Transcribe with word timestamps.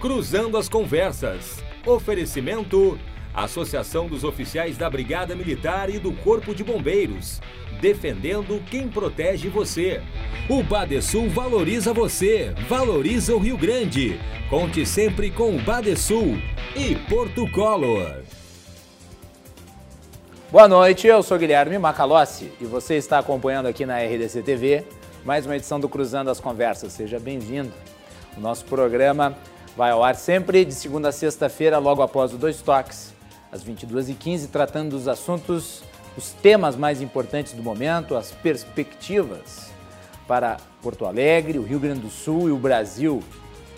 Cruzando 0.00 0.56
as 0.56 0.68
Conversas. 0.68 1.62
Oferecimento: 1.84 2.96
Associação 3.34 4.06
dos 4.06 4.22
Oficiais 4.22 4.76
da 4.76 4.88
Brigada 4.88 5.34
Militar 5.34 5.90
e 5.90 5.98
do 5.98 6.12
Corpo 6.12 6.54
de 6.54 6.62
Bombeiros. 6.62 7.40
Defendendo 7.80 8.62
quem 8.70 8.88
protege 8.88 9.48
você. 9.48 10.00
O 10.48 10.62
Badesul 10.62 11.28
valoriza 11.28 11.92
você, 11.92 12.54
valoriza 12.68 13.34
o 13.34 13.40
Rio 13.40 13.58
Grande. 13.58 14.20
Conte 14.48 14.86
sempre 14.86 15.32
com 15.32 15.56
o 15.56 15.62
Badesul 15.62 16.38
e 16.76 16.94
Porto 17.08 17.50
Color. 17.50 18.22
Boa 20.50 20.68
noite, 20.68 21.08
eu 21.08 21.22
sou 21.24 21.36
Guilherme 21.38 21.76
Macalossi 21.76 22.52
e 22.60 22.64
você 22.64 22.94
está 22.94 23.18
acompanhando 23.18 23.66
aqui 23.66 23.84
na 23.84 23.98
RDC 23.98 24.42
TV 24.42 24.84
mais 25.24 25.44
uma 25.44 25.56
edição 25.56 25.78
do 25.78 25.88
Cruzando 25.88 26.30
as 26.30 26.40
Conversas. 26.40 26.92
Seja 26.92 27.18
bem-vindo. 27.18 27.72
O 28.36 28.40
nosso 28.40 28.64
programa 28.64 29.36
vai 29.78 29.92
ao 29.92 30.02
ar 30.02 30.16
sempre 30.16 30.64
de 30.64 30.74
segunda 30.74 31.10
a 31.10 31.12
sexta-feira, 31.12 31.78
logo 31.78 32.02
após 32.02 32.34
o 32.34 32.36
Dois 32.36 32.60
Toques, 32.60 33.14
às 33.52 33.64
22h15, 33.64 34.48
tratando 34.50 34.90
dos 34.90 35.06
assuntos, 35.06 35.84
os 36.16 36.32
temas 36.32 36.74
mais 36.74 37.00
importantes 37.00 37.52
do 37.52 37.62
momento, 37.62 38.16
as 38.16 38.32
perspectivas 38.32 39.70
para 40.26 40.56
Porto 40.82 41.06
Alegre, 41.06 41.60
o 41.60 41.62
Rio 41.62 41.78
Grande 41.78 42.00
do 42.00 42.10
Sul 42.10 42.48
e 42.48 42.50
o 42.50 42.56
Brasil, 42.56 43.22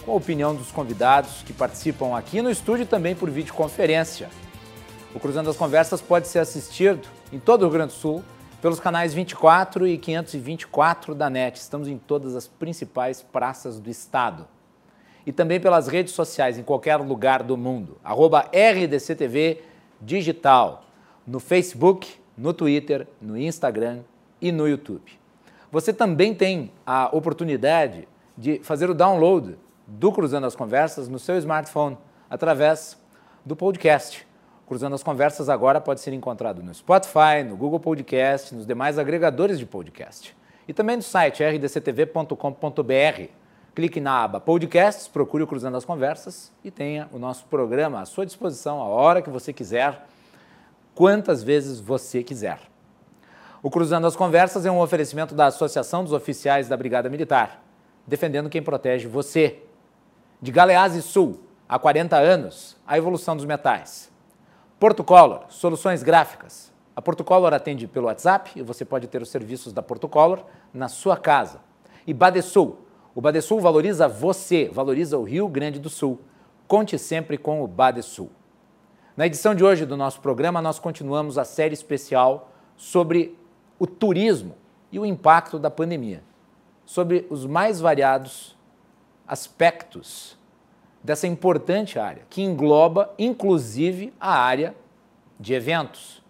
com 0.03 0.13
a 0.13 0.15
opinião 0.15 0.55
dos 0.55 0.73
convidados 0.73 1.43
que 1.43 1.53
participam 1.53 2.17
aqui 2.17 2.41
no 2.41 2.51
estúdio 2.51 2.85
e 2.85 2.87
também 2.87 3.15
por 3.15 3.29
videoconferência. 3.29 4.31
O 5.15 5.21
Cruzando 5.21 5.51
as 5.51 5.57
Conversas 5.59 6.01
pode 6.01 6.29
ser 6.29 6.39
assistido 6.39 7.07
em 7.31 7.39
todo 7.39 7.61
o 7.61 7.65
Rio 7.65 7.75
Grande 7.75 7.93
do 7.93 7.98
Sul 7.98 8.25
pelos 8.62 8.81
canais 8.81 9.12
24 9.12 9.87
e 9.87 9.98
524 9.98 11.15
da 11.15 11.29
NET. 11.29 11.61
Estamos 11.61 11.89
em 11.89 11.98
todas 11.98 12.35
as 12.35 12.48
principais 12.48 13.21
praças 13.21 13.79
do 13.79 13.91
estado. 13.91 14.48
E 15.27 15.33
também 15.33 15.60
pelas 15.60 15.87
redes 15.87 16.15
sociais 16.15 16.58
em 16.58 16.62
qualquer 16.62 16.97
lugar 16.97 17.42
do 17.42 17.56
mundo. 17.56 17.98
RDCTV 18.05 19.62
Digital. 20.00 20.84
No 21.27 21.39
Facebook, 21.39 22.14
no 22.36 22.53
Twitter, 22.53 23.06
no 23.20 23.36
Instagram 23.36 24.00
e 24.41 24.50
no 24.50 24.67
YouTube. 24.67 25.12
Você 25.70 25.92
também 25.92 26.34
tem 26.34 26.72
a 26.86 27.11
oportunidade 27.12 28.08
de 28.36 28.61
fazer 28.62 28.89
o 28.89 28.95
download 28.95 29.56
do 29.86 30.11
Cruzando 30.11 30.47
as 30.47 30.56
Conversas 30.56 31.08
no 31.08 31.19
seu 31.19 31.36
smartphone 31.36 31.97
através 32.28 32.98
do 33.45 33.55
podcast 33.55 34.27
Cruzando 34.70 34.95
as 34.95 35.02
Conversas 35.02 35.48
agora 35.48 35.80
pode 35.80 36.00
ser 36.00 36.12
encontrado 36.12 36.62
no 36.62 36.73
Spotify, 36.73 37.42
no 37.45 37.56
Google 37.56 37.80
Podcast, 37.80 38.55
nos 38.55 38.64
demais 38.64 39.00
agregadores 39.00 39.58
de 39.58 39.67
podcast. 39.67 40.33
E 40.69 40.73
também 40.73 40.95
no 40.95 41.02
site 41.02 41.42
rdctv.com.br. 41.42 43.39
Clique 43.81 43.98
na 43.98 44.25
aba 44.25 44.39
Podcasts, 44.39 45.09
procure 45.09 45.42
o 45.42 45.47
Cruzando 45.47 45.75
as 45.75 45.86
Conversas 45.86 46.53
e 46.62 46.70
tenha 46.70 47.09
o 47.14 47.19
nosso 47.19 47.47
programa 47.47 48.03
à 48.03 48.05
sua 48.05 48.27
disposição 48.27 48.78
a 48.78 48.84
hora 48.84 49.23
que 49.23 49.31
você 49.31 49.55
quiser, 49.55 50.06
quantas 50.95 51.42
vezes 51.42 51.81
você 51.81 52.23
quiser. 52.23 52.61
O 53.62 53.70
Cruzando 53.70 54.06
as 54.06 54.14
Conversas 54.14 54.67
é 54.67 54.70
um 54.70 54.83
oferecimento 54.83 55.34
da 55.34 55.47
Associação 55.47 56.05
dos 56.05 56.12
Oficiais 56.12 56.69
da 56.69 56.77
Brigada 56.77 57.08
Militar, 57.08 57.62
defendendo 58.06 58.51
quem 58.51 58.62
protege 58.62 59.08
você. 59.08 59.62
De 60.42 60.53
Galeazzi 60.53 61.01
Sul, 61.01 61.41
há 61.67 61.78
40 61.78 62.19
anos, 62.19 62.77
a 62.86 62.98
evolução 62.98 63.34
dos 63.34 63.47
metais. 63.47 64.12
Porto 64.78 65.03
Color, 65.03 65.45
soluções 65.48 66.03
gráficas. 66.03 66.70
A 66.95 67.01
Porto 67.01 67.25
Color 67.25 67.55
atende 67.55 67.86
pelo 67.86 68.08
WhatsApp 68.08 68.51
e 68.56 68.62
você 68.62 68.84
pode 68.84 69.06
ter 69.06 69.23
os 69.23 69.31
serviços 69.31 69.73
da 69.73 69.83
Porto 69.83 70.06
Color 70.06 70.45
na 70.70 70.89
sua 70.89 71.17
casa. 71.17 71.61
E 72.06 72.12
Badesul. 72.12 72.89
O 73.14 73.20
Badesul 73.20 73.61
valoriza 73.61 74.06
você, 74.06 74.69
valoriza 74.72 75.19
o 75.19 75.25
Rio 75.25 75.48
Grande 75.48 75.78
do 75.78 75.91
Sul. 75.91 76.20
Conte 76.69 76.98
sempre 76.98 77.36
com 77.36 77.62
o 77.62 77.67
Badesul. 77.67 78.30
Na 79.17 79.27
edição 79.27 79.55
de 79.55 79.64
hoje 79.64 79.84
do 79.84 79.97
nosso 79.97 80.20
programa, 80.20 80.62
nós 80.62 80.79
continuamos 80.79 81.36
a 81.36 81.45
série 81.45 81.74
especial 81.74 82.52
sobre 82.77 83.36
o 83.79 83.86
turismo 83.86 84.55
e 84.92 84.98
o 84.98 85.05
impacto 85.05 85.58
da 85.58 85.70
pandemia, 85.70 86.23
sobre 86.86 87.27
os 87.29 87.45
mais 87.45 87.80
variados 87.80 88.57
aspectos 89.27 90.39
dessa 91.02 91.27
importante 91.27 91.98
área, 91.98 92.23
que 92.30 92.42
engloba 92.42 93.12
inclusive 93.18 94.12
a 94.20 94.33
área 94.33 94.74
de 95.39 95.55
eventos. 95.55 96.23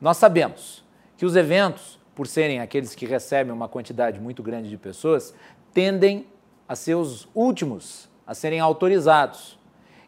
Nós 0.00 0.16
sabemos 0.16 0.84
que 1.16 1.26
os 1.26 1.36
eventos, 1.36 1.98
por 2.14 2.26
serem 2.26 2.60
aqueles 2.60 2.94
que 2.94 3.06
recebem 3.06 3.52
uma 3.52 3.68
quantidade 3.68 4.20
muito 4.20 4.42
grande 4.42 4.68
de 4.68 4.76
pessoas, 4.76 5.34
tendem 5.74 6.26
a 6.66 6.74
ser 6.76 6.94
os 6.94 7.28
últimos 7.34 8.08
a 8.26 8.32
serem 8.32 8.60
autorizados. 8.60 9.58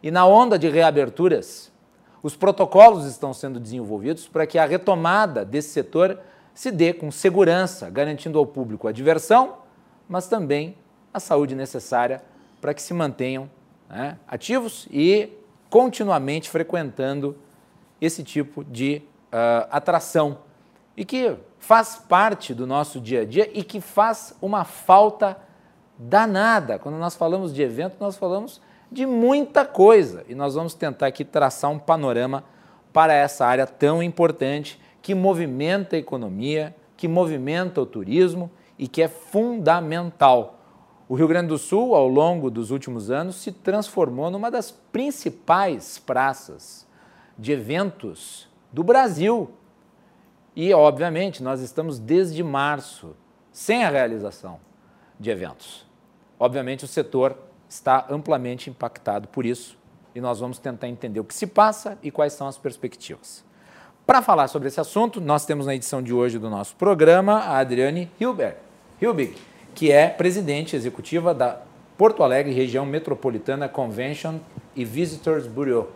E 0.01 0.09
na 0.09 0.25
onda 0.25 0.57
de 0.57 0.69
reaberturas, 0.69 1.71
os 2.23 2.35
protocolos 2.35 3.05
estão 3.05 3.33
sendo 3.33 3.59
desenvolvidos 3.59 4.27
para 4.27 4.47
que 4.47 4.57
a 4.57 4.65
retomada 4.65 5.45
desse 5.45 5.69
setor 5.69 6.19
se 6.53 6.71
dê 6.71 6.93
com 6.93 7.11
segurança, 7.11 7.89
garantindo 7.89 8.39
ao 8.39 8.45
público 8.45 8.87
a 8.87 8.91
diversão, 8.91 9.57
mas 10.09 10.27
também 10.27 10.75
a 11.13 11.19
saúde 11.19 11.53
necessária 11.53 12.23
para 12.59 12.73
que 12.73 12.81
se 12.81 12.93
mantenham 12.93 13.49
né, 13.87 14.17
ativos 14.27 14.87
e 14.89 15.29
continuamente 15.69 16.49
frequentando 16.49 17.37
esse 18.01 18.23
tipo 18.23 18.63
de 18.63 19.03
uh, 19.27 19.67
atração 19.69 20.39
e 20.95 21.05
que 21.05 21.35
faz 21.59 21.95
parte 21.95 22.53
do 22.53 22.65
nosso 22.65 22.99
dia 22.99 23.21
a 23.21 23.25
dia 23.25 23.49
e 23.53 23.63
que 23.63 23.79
faz 23.79 24.35
uma 24.41 24.63
falta 24.63 25.37
danada. 25.97 26.77
Quando 26.79 26.97
nós 26.97 27.15
falamos 27.15 27.53
de 27.53 27.61
evento, 27.61 27.95
nós 27.99 28.17
falamos 28.17 28.61
de 28.91 29.05
muita 29.05 29.65
coisa 29.65 30.23
e 30.27 30.35
nós 30.35 30.55
vamos 30.55 30.73
tentar 30.73 31.07
aqui 31.07 31.25
traçar 31.25 31.71
um 31.71 31.79
panorama 31.79 32.43
para 32.93 33.13
essa 33.13 33.45
área 33.45 33.67
tão 33.67 34.01
importante 34.01 34.79
que 35.01 35.13
movimenta 35.13 35.95
a 35.95 35.99
economia, 35.99 36.75
que 36.95 37.07
movimenta 37.07 37.81
o 37.81 37.85
turismo 37.85 38.49
e 38.77 38.87
que 38.87 39.01
é 39.01 39.07
fundamental 39.07 40.57
o 41.09 41.15
Rio 41.15 41.27
Grande 41.27 41.47
do 41.47 41.57
Sul, 41.57 41.95
ao 41.95 42.07
longo 42.07 42.51
dos 42.51 42.69
últimos 42.69 43.09
anos, 43.09 43.37
se 43.37 43.51
transformou 43.51 44.29
numa 44.29 44.51
das 44.51 44.71
principais 44.71 45.97
praças 45.97 46.85
de 47.37 47.53
eventos 47.53 48.49
do 48.73 48.83
Brasil. 48.83 49.49
E, 50.53 50.73
obviamente, 50.73 51.41
nós 51.41 51.61
estamos 51.61 51.97
desde 51.97 52.43
março 52.43 53.15
sem 53.53 53.85
a 53.85 53.89
realização 53.89 54.59
de 55.17 55.29
eventos. 55.29 55.86
Obviamente, 56.39 56.85
o 56.85 56.87
setor 56.87 57.37
está 57.69 58.05
amplamente 58.09 58.69
impactado 58.69 59.27
por 59.27 59.45
isso 59.45 59.77
e 60.13 60.21
nós 60.21 60.39
vamos 60.39 60.57
tentar 60.57 60.87
entender 60.87 61.19
o 61.19 61.23
que 61.23 61.33
se 61.33 61.47
passa 61.47 61.97
e 62.01 62.09
quais 62.09 62.33
são 62.33 62.47
as 62.47 62.57
perspectivas. 62.57 63.43
Para 64.05 64.21
falar 64.21 64.47
sobre 64.47 64.67
esse 64.67 64.79
assunto, 64.79 65.19
nós 65.19 65.45
temos 65.45 65.65
na 65.65 65.75
edição 65.75 66.01
de 66.01 66.13
hoje 66.13 66.39
do 66.39 66.49
nosso 66.49 66.75
programa 66.75 67.39
a 67.39 67.59
Adriane 67.59 68.09
Hilbert. 68.19 68.55
Hilbig, 69.01 69.35
que 69.75 69.91
é 69.91 70.07
presidente 70.07 70.75
executiva 70.75 71.33
da 71.33 71.61
Porto 71.97 72.23
Alegre 72.23 72.53
Região 72.53 72.85
Metropolitana 72.85 73.67
Convention 73.67 74.39
e 74.75 74.85
Visitors 74.85 75.45
Bureau. 75.45 75.91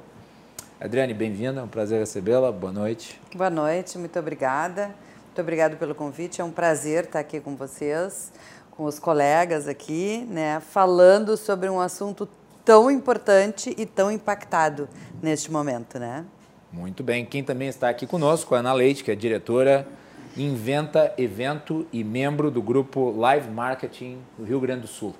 Adriane, 0.79 1.13
bem-vinda, 1.13 1.61
é 1.61 1.63
um 1.63 1.67
prazer 1.67 1.99
recebê-la. 1.99 2.51
Boa 2.51 2.73
noite. 2.73 3.19
Boa 3.35 3.49
noite, 3.49 3.97
muito 3.97 4.19
obrigada. 4.19 4.93
Muito 5.25 5.39
obrigada 5.39 5.75
pelo 5.77 5.95
convite. 5.95 6.41
É 6.41 6.43
um 6.43 6.51
prazer 6.51 7.05
estar 7.05 7.19
aqui 7.19 7.39
com 7.39 7.55
vocês, 7.55 8.33
com 8.81 8.85
os 8.85 8.97
colegas 8.97 9.67
aqui, 9.67 10.25
né, 10.27 10.59
falando 10.59 11.37
sobre 11.37 11.69
um 11.69 11.79
assunto 11.79 12.27
tão 12.65 12.89
importante 12.89 13.75
e 13.77 13.85
tão 13.85 14.11
impactado 14.11 14.89
neste 15.21 15.51
momento, 15.51 15.99
né? 15.99 16.25
Muito 16.73 17.03
bem. 17.03 17.23
Quem 17.23 17.43
também 17.43 17.67
está 17.67 17.89
aqui 17.89 18.07
conosco, 18.07 18.55
a 18.55 18.57
Ana 18.57 18.73
Leite, 18.73 19.03
que 19.03 19.11
é 19.11 19.15
diretora 19.15 19.87
inventa 20.35 21.13
evento 21.15 21.85
e 21.93 22.03
membro 22.03 22.49
do 22.49 22.59
grupo 22.59 23.11
Live 23.11 23.51
Marketing 23.51 24.19
do 24.35 24.45
Rio 24.45 24.59
Grande 24.59 24.81
do 24.81 24.87
Sul. 24.87 25.13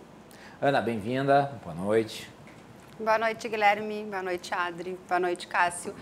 Ana, 0.59 0.81
bem-vinda, 0.81 1.51
boa 1.63 1.75
noite. 1.75 2.31
Boa 2.99 3.19
noite, 3.19 3.47
Guilherme, 3.47 4.05
boa 4.05 4.23
noite, 4.23 4.51
Adri, 4.55 4.97
boa 5.07 5.19
noite, 5.19 5.47
Cássio. 5.47 5.93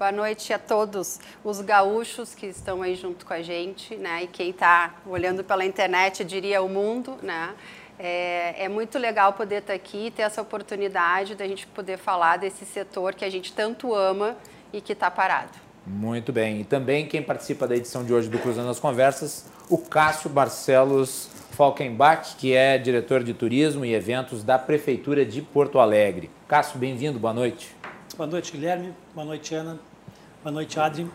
Boa 0.00 0.12
noite 0.12 0.50
a 0.50 0.58
todos 0.58 1.20
os 1.44 1.60
gaúchos 1.60 2.34
que 2.34 2.46
estão 2.46 2.80
aí 2.80 2.94
junto 2.94 3.26
com 3.26 3.34
a 3.34 3.42
gente, 3.42 3.96
né? 3.96 4.22
E 4.22 4.26
quem 4.28 4.48
está 4.48 4.94
olhando 5.04 5.44
pela 5.44 5.62
internet 5.62 6.24
diria 6.24 6.62
o 6.62 6.70
mundo, 6.70 7.18
né? 7.22 7.50
É, 7.98 8.64
é, 8.64 8.66
muito 8.66 8.98
legal 8.98 9.34
poder 9.34 9.56
estar 9.56 9.74
tá 9.74 9.76
aqui, 9.76 10.10
ter 10.10 10.22
essa 10.22 10.40
oportunidade 10.40 11.34
da 11.34 11.46
gente 11.46 11.66
poder 11.66 11.98
falar 11.98 12.38
desse 12.38 12.64
setor 12.64 13.14
que 13.14 13.26
a 13.26 13.30
gente 13.30 13.52
tanto 13.52 13.94
ama 13.94 14.38
e 14.72 14.80
que 14.80 14.94
está 14.94 15.10
parado. 15.10 15.52
Muito 15.86 16.32
bem. 16.32 16.62
E 16.62 16.64
também 16.64 17.06
quem 17.06 17.22
participa 17.22 17.68
da 17.68 17.76
edição 17.76 18.02
de 18.02 18.14
hoje 18.14 18.30
do 18.30 18.38
Cruzando 18.38 18.70
as 18.70 18.80
Conversas, 18.80 19.44
o 19.68 19.76
Cássio 19.76 20.30
Barcelos 20.30 21.28
Falkenbach, 21.50 22.36
que 22.36 22.54
é 22.54 22.78
diretor 22.78 23.22
de 23.22 23.34
turismo 23.34 23.84
e 23.84 23.92
eventos 23.92 24.42
da 24.42 24.58
Prefeitura 24.58 25.26
de 25.26 25.42
Porto 25.42 25.78
Alegre. 25.78 26.30
Cássio, 26.48 26.78
bem-vindo, 26.78 27.18
boa 27.18 27.34
noite. 27.34 27.76
Boa 28.16 28.26
noite, 28.26 28.52
Guilherme. 28.52 28.94
Boa 29.14 29.26
noite, 29.26 29.54
Ana. 29.54 29.89
Boa 30.42 30.50
noite, 30.54 30.80
Adri. 30.80 31.06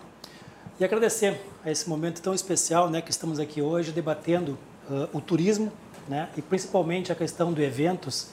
E 0.80 0.86
agradecer 0.86 1.42
a 1.66 1.72
esse 1.72 1.90
momento 1.90 2.22
tão 2.22 2.32
especial 2.32 2.92
né, 2.92 3.02
que 3.02 3.10
estamos 3.10 3.40
aqui 3.40 3.60
hoje 3.60 3.92
debatendo 3.92 4.56
uh, 4.88 5.10
o 5.12 5.20
turismo 5.20 5.74
né, 6.08 6.30
e 6.38 6.44
principalmente 6.44 7.12
a 7.12 7.16
questão 7.16 7.52
do 7.52 7.60
eventos 7.60 8.30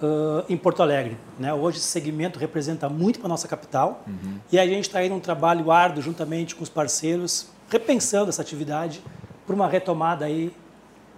uh, 0.00 0.44
em 0.48 0.56
Porto 0.56 0.80
Alegre. 0.80 1.16
Né? 1.40 1.52
Hoje 1.52 1.78
esse 1.78 1.88
segmento 1.88 2.38
representa 2.38 2.88
muito 2.88 3.18
para 3.18 3.26
a 3.26 3.30
nossa 3.30 3.48
capital 3.48 4.04
uhum. 4.06 4.38
e 4.52 4.60
a 4.60 4.64
gente 4.64 4.82
está 4.84 5.00
aí 5.00 5.08
num 5.08 5.18
trabalho 5.18 5.72
árduo 5.72 6.00
juntamente 6.00 6.54
com 6.54 6.62
os 6.62 6.68
parceiros, 6.68 7.48
repensando 7.68 8.28
essa 8.28 8.40
atividade 8.40 9.02
para 9.44 9.56
uma 9.56 9.66
retomada 9.66 10.24
aí 10.24 10.54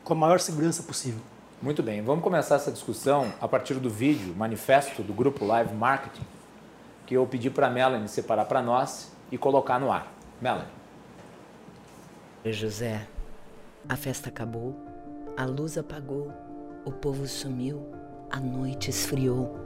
com 0.03 0.15
a 0.15 0.17
maior 0.17 0.41
segurança 0.41 0.83
possível. 0.83 1.21
Muito 1.61 1.83
bem, 1.83 2.01
vamos 2.01 2.25
começar 2.25 2.55
essa 2.55 2.73
discussão 2.73 3.31
a 3.39 3.47
partir 3.47 3.75
do 3.75 3.91
vídeo, 3.91 4.35
manifesto 4.35 5.03
do 5.03 5.13
grupo 5.13 5.45
Live 5.45 5.75
Marketing, 5.75 6.25
que 7.11 7.15
eu 7.17 7.27
pedi 7.27 7.51
para 7.51 7.67
a 7.67 7.71
Melanie 7.71 8.07
separar 8.07 8.45
para 8.45 8.63
nós 8.63 9.11
e 9.33 9.37
colocar 9.37 9.81
no 9.81 9.91
ar. 9.91 10.07
Melanie. 10.41 10.69
José, 12.45 13.05
a 13.89 13.97
festa 13.97 14.29
acabou, 14.29 14.77
a 15.37 15.45
luz 15.45 15.77
apagou, 15.77 16.31
o 16.85 16.93
povo 16.93 17.27
sumiu, 17.27 17.85
a 18.31 18.39
noite 18.39 18.91
esfriou. 18.91 19.59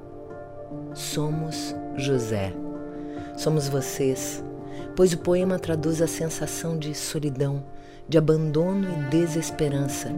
Somos 0.95 1.77
José. 1.97 2.55
Somos 3.37 3.69
vocês, 3.69 4.43
pois 4.97 5.13
o 5.13 5.19
poema 5.19 5.59
traduz 5.59 6.01
a 6.01 6.07
sensação 6.07 6.79
de 6.79 6.95
solidão, 6.95 7.63
de 8.09 8.17
abandono 8.17 8.89
e 8.89 9.11
desesperança 9.11 10.11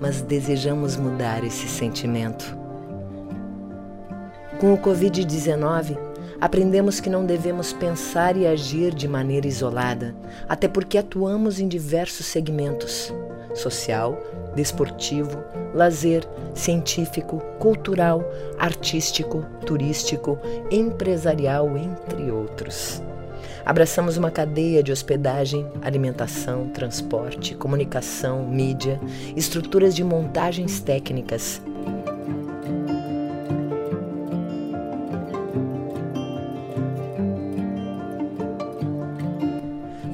mas 0.00 0.20
desejamos 0.20 0.96
mudar 0.96 1.44
esse 1.44 1.68
sentimento. 1.68 2.56
Com 4.60 4.72
o 4.72 4.78
Covid-19, 4.78 6.05
aprendemos 6.40 7.00
que 7.00 7.10
não 7.10 7.24
devemos 7.24 7.72
pensar 7.72 8.36
e 8.36 8.46
agir 8.46 8.94
de 8.94 9.08
maneira 9.08 9.46
isolada, 9.46 10.14
até 10.48 10.68
porque 10.68 10.98
atuamos 10.98 11.60
em 11.60 11.68
diversos 11.68 12.26
segmentos 12.26 13.12
social, 13.56 14.20
desportivo, 14.54 15.42
lazer, 15.74 16.26
científico, 16.54 17.40
cultural, 17.58 18.22
artístico, 18.58 19.44
turístico, 19.64 20.38
empresarial, 20.70 21.76
entre 21.76 22.30
outros. 22.30 23.02
Abraçamos 23.64 24.16
uma 24.16 24.30
cadeia 24.30 24.82
de 24.82 24.92
hospedagem, 24.92 25.66
alimentação, 25.82 26.68
transporte, 26.68 27.54
comunicação, 27.54 28.46
mídia, 28.46 29.00
estruturas 29.34 29.94
de 29.94 30.04
montagens 30.04 30.78
técnicas. 30.80 31.60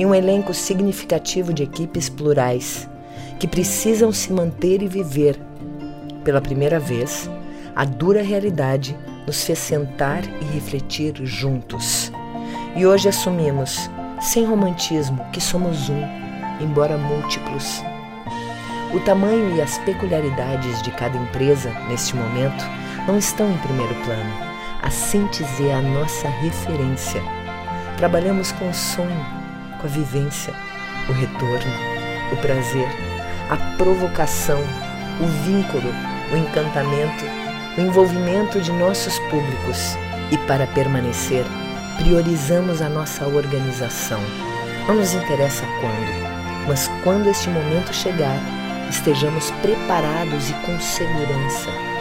E 0.02 0.04
um 0.04 0.12
elenco 0.12 0.52
significativo 0.52 1.54
de 1.54 1.62
equipes 1.62 2.08
plurais 2.08 2.88
que 3.38 3.46
precisam 3.46 4.10
se 4.10 4.32
manter 4.32 4.82
e 4.82 4.88
viver. 4.88 5.38
Pela 6.24 6.40
primeira 6.40 6.80
vez, 6.80 7.30
a 7.76 7.84
dura 7.84 8.20
realidade 8.20 8.98
nos 9.24 9.44
fez 9.44 9.60
sentar 9.60 10.24
e 10.24 10.44
refletir 10.52 11.14
juntos. 11.22 12.10
E 12.74 12.84
hoje 12.84 13.10
assumimos, 13.10 13.88
sem 14.20 14.44
romantismo, 14.44 15.24
que 15.32 15.40
somos 15.40 15.88
um, 15.88 16.02
embora 16.60 16.98
múltiplos. 16.98 17.80
O 18.92 18.98
tamanho 19.04 19.54
e 19.54 19.60
as 19.60 19.78
peculiaridades 19.78 20.82
de 20.82 20.90
cada 20.90 21.16
empresa, 21.16 21.70
neste 21.88 22.16
momento, 22.16 22.64
não 23.06 23.16
estão 23.16 23.48
em 23.48 23.58
primeiro 23.58 23.94
plano. 24.02 24.34
A 24.82 24.90
síntese 24.90 25.68
é 25.68 25.72
a 25.72 25.80
nossa 25.80 26.28
referência. 26.28 27.22
Trabalhamos 27.98 28.50
com 28.50 28.72
sonho, 28.72 29.41
com 29.82 29.88
a 29.88 29.90
vivência, 29.90 30.54
o 31.08 31.12
retorno, 31.12 31.72
o 32.32 32.36
prazer, 32.36 32.88
a 33.50 33.56
provocação, 33.76 34.60
o 35.20 35.26
vínculo, 35.44 35.92
o 36.32 36.36
encantamento, 36.36 37.24
o 37.76 37.80
envolvimento 37.80 38.60
de 38.60 38.70
nossos 38.72 39.18
públicos. 39.30 39.96
E 40.30 40.38
para 40.46 40.66
permanecer, 40.68 41.44
priorizamos 41.98 42.80
a 42.80 42.88
nossa 42.88 43.26
organização. 43.26 44.20
Não 44.86 44.94
nos 44.94 45.12
interessa 45.12 45.64
quando, 45.80 46.66
mas 46.66 46.88
quando 47.04 47.28
este 47.28 47.50
momento 47.50 47.92
chegar, 47.92 48.38
estejamos 48.88 49.50
preparados 49.62 50.48
e 50.48 50.54
com 50.64 50.80
segurança. 50.80 51.91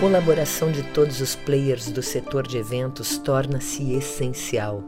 Colaboração 0.00 0.70
de 0.70 0.82
todos 0.82 1.22
os 1.22 1.34
players 1.34 1.90
do 1.90 2.02
setor 2.02 2.46
de 2.46 2.58
eventos 2.58 3.16
torna-se 3.16 3.94
essencial. 3.94 4.82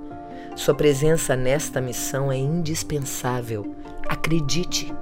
Sua 0.54 0.74
presença 0.74 1.34
nesta 1.34 1.80
missão 1.80 2.30
é 2.30 2.36
indispensável. 2.36 3.74
Acredite! 4.06 4.92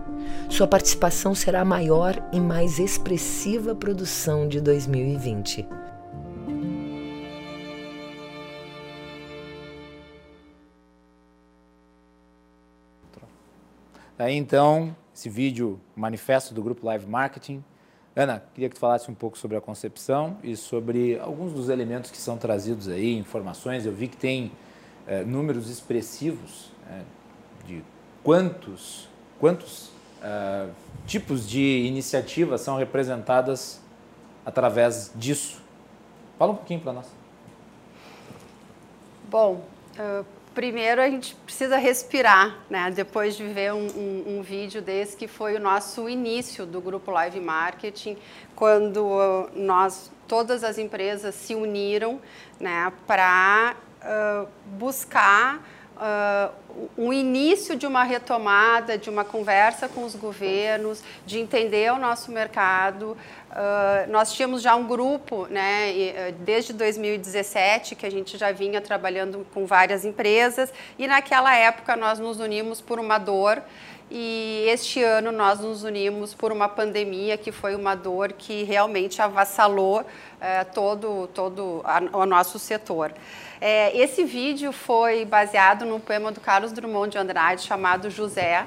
Sua 0.48 0.68
participação 0.68 1.34
será 1.34 1.62
a 1.62 1.64
maior 1.64 2.14
e 2.32 2.38
mais 2.38 2.78
expressiva 2.78 3.74
produção 3.74 4.46
de 4.46 4.60
2020. 4.60 5.66
Aí 14.16 14.36
então, 14.36 14.94
esse 15.12 15.28
vídeo 15.28 15.80
manifesto 15.96 16.54
do 16.54 16.62
grupo 16.62 16.86
Live 16.86 17.06
Marketing. 17.06 17.62
Ana, 18.18 18.42
queria 18.54 18.70
que 18.70 18.76
tu 18.76 18.78
falasse 18.78 19.10
um 19.10 19.14
pouco 19.14 19.36
sobre 19.36 19.58
a 19.58 19.60
concepção 19.60 20.38
e 20.42 20.56
sobre 20.56 21.20
alguns 21.20 21.52
dos 21.52 21.68
elementos 21.68 22.10
que 22.10 22.16
são 22.16 22.38
trazidos 22.38 22.88
aí, 22.88 23.14
informações. 23.14 23.84
Eu 23.84 23.92
vi 23.92 24.08
que 24.08 24.16
tem 24.16 24.50
é, 25.06 25.22
números 25.22 25.68
expressivos 25.68 26.72
é, 26.90 27.02
de 27.66 27.84
quantos, 28.24 29.06
quantos 29.38 29.88
uh, 30.22 30.72
tipos 31.06 31.46
de 31.46 31.60
iniciativas 31.60 32.62
são 32.62 32.78
representadas 32.78 33.82
através 34.46 35.12
disso? 35.14 35.60
Fala 36.38 36.52
um 36.52 36.56
pouquinho 36.56 36.80
para 36.80 36.94
nós. 36.94 37.06
Bom, 39.28 39.60
primeiro 40.56 41.02
a 41.02 41.10
gente 41.10 41.34
precisa 41.44 41.76
respirar, 41.76 42.56
né? 42.70 42.90
Depois 42.90 43.36
de 43.36 43.44
ver 43.44 43.74
um, 43.74 43.86
um, 43.88 44.38
um, 44.38 44.42
vídeo 44.42 44.80
desse 44.80 45.14
que 45.14 45.28
foi 45.28 45.54
o 45.54 45.60
nosso 45.60 46.08
início 46.08 46.64
do 46.64 46.80
grupo 46.80 47.10
Live 47.10 47.38
Marketing, 47.38 48.16
quando 48.54 49.50
nós 49.54 50.10
todas 50.26 50.64
as 50.64 50.78
empresas 50.78 51.34
se 51.34 51.54
uniram, 51.54 52.18
né, 52.58 52.90
para 53.06 53.76
uh, 54.00 54.48
buscar 54.78 55.62
uh, 55.96 56.52
um 56.96 57.12
início 57.12 57.76
de 57.76 57.86
uma 57.86 58.04
retomada, 58.04 58.98
de 58.98 59.08
uma 59.08 59.24
conversa 59.24 59.88
com 59.88 60.04
os 60.04 60.14
governos, 60.14 61.02
de 61.24 61.38
entender 61.38 61.92
o 61.92 61.98
nosso 61.98 62.30
mercado. 62.30 63.16
Uh, 63.50 64.10
nós 64.10 64.32
tínhamos 64.32 64.62
já 64.62 64.74
um 64.76 64.86
grupo, 64.86 65.46
né, 65.46 65.92
ah, 66.16 66.34
desde 66.40 66.72
2017, 66.72 67.94
que 67.94 68.04
a 68.04 68.10
gente 68.10 68.36
já 68.36 68.52
vinha 68.52 68.80
trabalhando 68.80 69.46
com 69.54 69.64
várias 69.64 70.04
empresas, 70.04 70.72
e 70.98 71.06
naquela 71.06 71.54
época 71.54 71.96
nós 71.96 72.18
nos 72.18 72.38
unimos 72.38 72.80
por 72.80 72.98
uma 73.00 73.18
dor. 73.18 73.62
E 74.08 74.64
este 74.68 75.02
ano 75.02 75.32
nós 75.32 75.58
nos 75.58 75.82
unimos 75.82 76.32
por 76.32 76.52
uma 76.52 76.68
pandemia 76.68 77.36
que 77.36 77.50
foi 77.50 77.74
uma 77.74 77.96
dor 77.96 78.32
que 78.32 78.62
realmente 78.62 79.20
avassalou 79.20 80.02
uh, 80.02 80.72
todo, 80.72 81.28
todo 81.34 81.80
a, 81.84 82.00
o 82.16 82.24
nosso 82.24 82.56
setor. 82.56 83.12
É, 83.60 83.96
esse 83.96 84.22
vídeo 84.24 84.70
foi 84.70 85.24
baseado 85.24 85.86
no 85.86 85.98
poema 85.98 86.30
do 86.30 86.40
Carlos 86.40 86.72
Drummond 86.72 87.12
de 87.12 87.18
Andrade 87.18 87.62
chamado 87.62 88.10
José, 88.10 88.66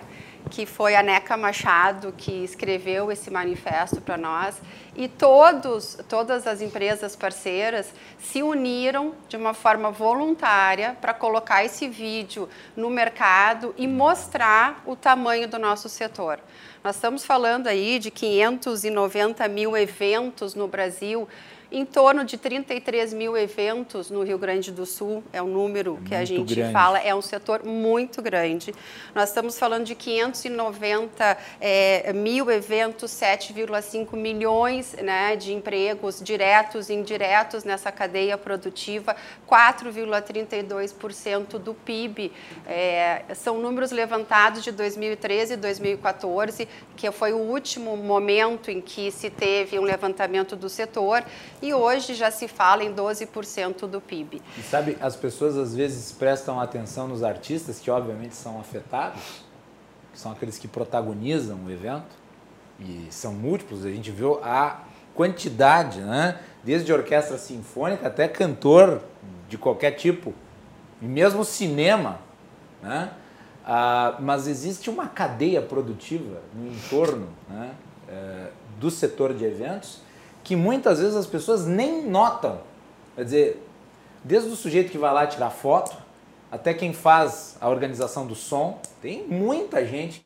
que 0.49 0.65
foi 0.65 0.95
a 0.95 1.03
Neca 1.03 1.37
Machado 1.37 2.11
que 2.17 2.43
escreveu 2.43 3.11
esse 3.11 3.29
manifesto 3.29 4.01
para 4.01 4.17
nós. 4.17 4.59
E 4.95 5.07
todos, 5.07 5.97
todas 6.09 6.47
as 6.47 6.59
empresas 6.59 7.15
parceiras 7.15 7.93
se 8.17 8.41
uniram 8.41 9.13
de 9.27 9.37
uma 9.37 9.53
forma 9.53 9.91
voluntária 9.91 10.97
para 10.99 11.13
colocar 11.13 11.63
esse 11.63 11.87
vídeo 11.87 12.49
no 12.75 12.89
mercado 12.89 13.75
e 13.77 13.87
mostrar 13.87 14.81
o 14.87 14.95
tamanho 14.95 15.47
do 15.47 15.59
nosso 15.59 15.87
setor. 15.87 16.39
Nós 16.83 16.95
estamos 16.95 17.23
falando 17.23 17.67
aí 17.67 17.99
de 17.99 18.09
590 18.09 19.47
mil 19.49 19.77
eventos 19.77 20.55
no 20.55 20.67
Brasil 20.67 21.27
em 21.71 21.85
torno 21.85 22.25
de 22.25 22.35
33 22.35 23.13
mil 23.13 23.37
eventos 23.37 24.09
no 24.09 24.23
Rio 24.23 24.39
Grande 24.39 24.71
do 24.71 24.87
Sul, 24.87 25.23
é 25.31 25.39
o 25.41 25.45
número 25.45 25.97
que 25.97 26.01
muito 26.01 26.15
a 26.15 26.25
gente 26.25 26.55
grande. 26.55 26.73
fala, 26.73 26.97
é 26.99 27.13
um 27.13 27.21
setor 27.21 27.63
muito 27.63 28.23
grande. 28.23 28.73
Nós 29.13 29.29
estamos 29.29 29.59
falando 29.59 29.85
de 29.85 29.93
590 29.93 31.37
é, 31.61 32.11
mil 32.11 32.49
eventos, 32.49 33.11
7,5 33.11 34.15
milhões 34.15 34.93
né, 34.93 35.35
de 35.35 35.53
empregos 35.53 36.19
diretos 36.21 36.89
e 36.89 36.93
indiretos 36.93 37.63
nessa 37.63 37.91
cadeia 37.91 38.35
produtiva, 38.35 39.15
4,32% 39.47 41.59
do 41.59 41.75
PIB. 41.75 42.31
É, 42.65 43.21
são 43.35 43.59
números 43.59 43.91
levantados 43.91 44.63
de 44.63 44.71
2013 44.71 45.53
e 45.53 45.57
2014, 45.57 46.67
que 46.95 47.11
foi 47.11 47.31
o 47.31 47.37
último 47.37 47.95
momento 47.95 48.71
em 48.71 48.81
que 48.81 49.11
se 49.11 49.29
teve 49.29 49.77
um 49.77 49.83
levantamento 49.83 50.55
do 50.55 50.67
setor 50.67 51.23
e 51.61 51.73
hoje 51.73 52.13
já 52.13 52.31
se 52.31 52.47
fala 52.47 52.83
em 52.83 52.93
12% 52.93 53.87
do 53.87 53.99
PIB. 53.99 54.41
E 54.57 54.61
sabe, 54.61 54.97
as 55.01 55.15
pessoas 55.15 55.57
às 55.57 55.75
vezes 55.75 56.11
prestam 56.11 56.59
atenção 56.59 57.07
nos 57.07 57.23
artistas 57.23 57.79
que 57.79 57.91
obviamente 57.91 58.35
são 58.35 58.59
afetados, 58.59 59.43
que 60.13 60.19
são 60.19 60.31
aqueles 60.31 60.57
que 60.57 60.67
protagonizam 60.67 61.59
o 61.65 61.71
evento, 61.71 62.17
e 62.79 63.07
são 63.09 63.33
múltiplos, 63.33 63.85
a 63.85 63.89
gente 63.89 64.09
viu 64.09 64.39
a 64.41 64.83
quantidade, 65.13 65.99
né? 65.99 66.39
desde 66.63 66.93
orquestra 66.93 67.37
sinfônica 67.37 68.07
até 68.07 68.27
cantor 68.27 69.01
de 69.49 69.57
qualquer 69.57 69.91
tipo, 69.91 70.33
e 71.01 71.05
mesmo 71.05 71.43
cinema. 71.43 72.19
Né? 72.81 73.11
Ah, 73.65 74.15
mas 74.19 74.47
existe 74.47 74.89
uma 74.89 75.07
cadeia 75.07 75.61
produtiva 75.61 76.41
no 76.53 76.71
entorno 76.71 77.27
né? 77.49 77.71
é, 78.07 78.47
do 78.79 78.89
setor 78.89 79.33
de 79.33 79.43
eventos 79.43 79.99
que 80.49 80.55
muitas 80.55 80.99
vezes 80.99 81.15
as 81.15 81.27
pessoas 81.27 81.67
nem 81.67 82.03
notam. 82.09 82.59
Quer 83.15 83.23
dizer, 83.23 83.69
desde 84.23 84.49
o 84.49 84.55
sujeito 84.55 84.91
que 84.91 84.97
vai 84.97 85.13
lá 85.13 85.27
tirar 85.27 85.51
foto, 85.51 85.95
até 86.51 86.73
quem 86.73 86.91
faz 86.91 87.55
a 87.61 87.69
organização 87.69 88.25
do 88.25 88.33
som, 88.33 88.79
tem 88.99 89.27
muita 89.27 89.85
gente 89.85 90.25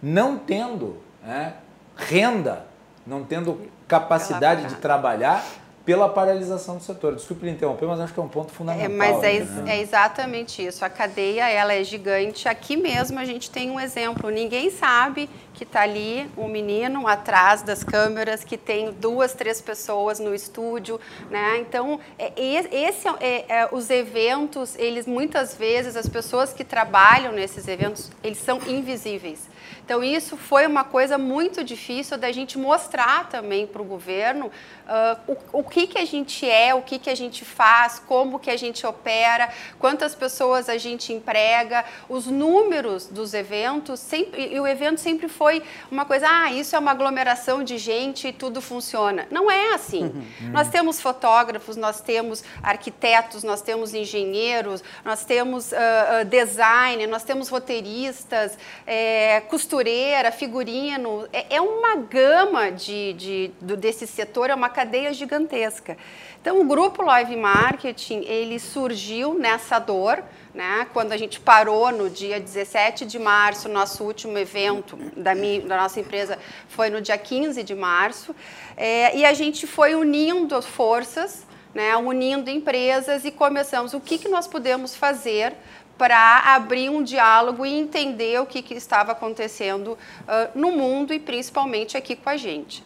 não 0.00 0.38
tendo 0.38 0.98
né, 1.20 1.56
renda, 1.96 2.64
não 3.04 3.24
tendo 3.24 3.68
capacidade 3.88 4.68
de 4.68 4.76
trabalhar 4.76 5.44
pela 5.84 6.08
paralisação 6.08 6.78
do 6.78 6.82
setor. 6.82 7.14
Desculpe 7.14 7.48
interromper, 7.48 7.86
mas 7.86 8.00
acho 8.00 8.14
que 8.14 8.20
é 8.20 8.22
um 8.22 8.28
ponto 8.28 8.50
fundamental. 8.52 8.86
É, 8.86 8.88
mas 8.88 9.22
é, 9.22 9.40
né? 9.40 9.76
é, 9.76 9.80
exatamente 9.80 10.64
isso. 10.64 10.84
A 10.84 10.88
cadeia 10.88 11.48
ela 11.48 11.74
é 11.74 11.84
gigante. 11.84 12.48
Aqui 12.48 12.76
mesmo 12.76 13.18
a 13.18 13.24
gente 13.24 13.50
tem 13.50 13.70
um 13.70 13.78
exemplo. 13.78 14.30
Ninguém 14.30 14.70
sabe 14.70 15.28
que 15.52 15.62
está 15.64 15.82
ali 15.82 16.28
um 16.36 16.48
menino 16.48 17.06
atrás 17.06 17.62
das 17.62 17.84
câmeras, 17.84 18.42
que 18.42 18.56
tem 18.56 18.92
duas, 18.92 19.34
três 19.34 19.60
pessoas 19.60 20.18
no 20.18 20.34
estúdio, 20.34 20.98
né? 21.30 21.58
Então, 21.58 22.00
é, 22.18 22.32
esse, 22.36 23.06
é, 23.20 23.44
é, 23.48 23.68
os 23.70 23.90
eventos, 23.90 24.74
eles 24.76 25.06
muitas 25.06 25.54
vezes 25.54 25.96
as 25.96 26.08
pessoas 26.08 26.52
que 26.52 26.64
trabalham 26.64 27.32
nesses 27.32 27.68
eventos, 27.68 28.10
eles 28.22 28.38
são 28.38 28.58
invisíveis. 28.66 29.53
Então, 29.84 30.02
isso 30.02 30.36
foi 30.36 30.66
uma 30.66 30.82
coisa 30.82 31.18
muito 31.18 31.62
difícil 31.62 32.16
da 32.16 32.32
gente 32.32 32.56
mostrar 32.56 33.28
também 33.28 33.66
para 33.66 33.82
o 33.82 33.84
governo 33.84 34.46
uh, 34.46 35.34
o, 35.52 35.60
o 35.60 35.62
que, 35.62 35.86
que 35.86 35.98
a 35.98 36.06
gente 36.06 36.48
é, 36.48 36.74
o 36.74 36.80
que, 36.80 36.98
que 36.98 37.10
a 37.10 37.14
gente 37.14 37.44
faz, 37.44 37.98
como 37.98 38.38
que 38.38 38.50
a 38.50 38.56
gente 38.56 38.86
opera, 38.86 39.50
quantas 39.78 40.14
pessoas 40.14 40.70
a 40.70 40.78
gente 40.78 41.12
emprega, 41.12 41.84
os 42.08 42.26
números 42.26 43.06
dos 43.06 43.34
eventos, 43.34 44.00
sempre, 44.00 44.54
e 44.54 44.58
o 44.58 44.66
evento 44.66 44.98
sempre 44.98 45.28
foi 45.28 45.62
uma 45.90 46.06
coisa, 46.06 46.26
ah, 46.30 46.50
isso 46.50 46.74
é 46.74 46.78
uma 46.78 46.92
aglomeração 46.92 47.62
de 47.62 47.76
gente 47.76 48.28
e 48.28 48.32
tudo 48.32 48.62
funciona. 48.62 49.26
Não 49.30 49.50
é 49.50 49.74
assim. 49.74 50.04
Uhum. 50.04 50.50
Nós 50.50 50.68
temos 50.68 50.98
fotógrafos, 50.98 51.76
nós 51.76 52.00
temos 52.00 52.42
arquitetos, 52.62 53.44
nós 53.44 53.60
temos 53.60 53.92
engenheiros, 53.92 54.82
nós 55.04 55.26
temos 55.26 55.72
uh, 55.72 55.76
uh, 55.76 56.24
design, 56.24 57.06
nós 57.06 57.22
temos 57.22 57.50
roteiristas, 57.50 58.56
é, 58.86 59.42
costureira, 59.74 60.30
figurino, 60.30 61.26
é, 61.32 61.56
é 61.56 61.60
uma 61.60 61.96
gama 61.96 62.70
de, 62.70 63.12
de, 63.14 63.50
do, 63.60 63.76
desse 63.76 64.06
setor, 64.06 64.48
é 64.48 64.54
uma 64.54 64.68
cadeia 64.68 65.12
gigantesca. 65.12 65.96
Então, 66.40 66.60
o 66.60 66.64
grupo 66.64 67.02
Live 67.02 67.34
Marketing, 67.34 68.20
ele 68.20 68.60
surgiu 68.60 69.34
nessa 69.34 69.80
dor, 69.80 70.22
né? 70.54 70.86
Quando 70.92 71.10
a 71.10 71.16
gente 71.16 71.40
parou 71.40 71.90
no 71.90 72.08
dia 72.08 72.38
17 72.38 73.04
de 73.04 73.18
março, 73.18 73.68
nosso 73.68 74.04
último 74.04 74.38
evento 74.38 74.96
da, 75.16 75.34
minha, 75.34 75.62
da 75.62 75.76
nossa 75.76 75.98
empresa 75.98 76.38
foi 76.68 76.88
no 76.88 77.00
dia 77.00 77.18
15 77.18 77.60
de 77.64 77.74
março, 77.74 78.34
é, 78.76 79.16
e 79.16 79.24
a 79.24 79.32
gente 79.32 79.66
foi 79.66 79.96
unindo 79.96 80.62
forças, 80.62 81.44
né? 81.74 81.96
unindo 81.96 82.48
empresas 82.48 83.24
e 83.24 83.32
começamos 83.32 83.92
o 83.92 83.98
que, 83.98 84.18
que 84.18 84.28
nós 84.28 84.46
podemos 84.46 84.94
fazer 84.94 85.52
para 85.96 86.54
abrir 86.54 86.90
um 86.90 87.02
diálogo 87.02 87.64
e 87.64 87.72
entender 87.72 88.40
o 88.40 88.46
que, 88.46 88.62
que 88.62 88.74
estava 88.74 89.12
acontecendo 89.12 89.92
uh, 89.92 90.58
no 90.58 90.72
mundo 90.72 91.14
e 91.14 91.18
principalmente 91.18 91.96
aqui 91.96 92.16
com 92.16 92.28
a 92.28 92.36
gente. 92.36 92.82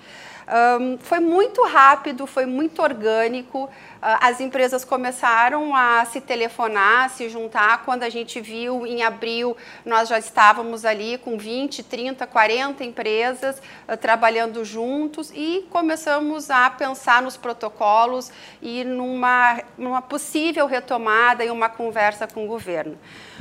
Um, 0.49 0.97
foi 0.97 1.21
muito 1.21 1.63
rápido, 1.67 2.27
foi 2.27 2.47
muito 2.47 2.81
orgânico. 2.81 3.65
Uh, 3.65 3.71
as 4.01 4.41
empresas 4.41 4.83
começaram 4.83 5.77
a 5.77 6.05
se 6.07 6.23
telefonar, 6.23 7.05
a 7.05 7.09
se 7.11 7.29
juntar. 7.29 7.85
Quando 7.85 8.03
a 8.03 8.09
gente 8.09 8.41
viu 8.41 8.87
em 8.87 9.03
abril, 9.03 9.55
nós 9.85 10.09
já 10.09 10.19
estávamos 10.19 10.87
ali 10.87 11.19
com 11.19 11.37
20, 11.37 11.83
30, 11.83 12.27
40 12.27 12.83
empresas 12.83 13.61
uh, 13.87 13.97
trabalhando 13.99 14.65
juntos 14.65 15.31
e 15.35 15.67
começamos 15.69 16.51
a 16.51 16.71
pensar 16.71 17.21
nos 17.21 17.37
protocolos 17.37 18.33
e 18.63 18.85
numa, 18.85 19.61
numa 19.77 20.01
possível 20.01 20.67
retomada 20.67 21.45
e 21.45 21.51
uma 21.51 21.69
conversa 21.69 22.27
com 22.27 22.45
o 22.45 22.49
governo. 22.49 22.99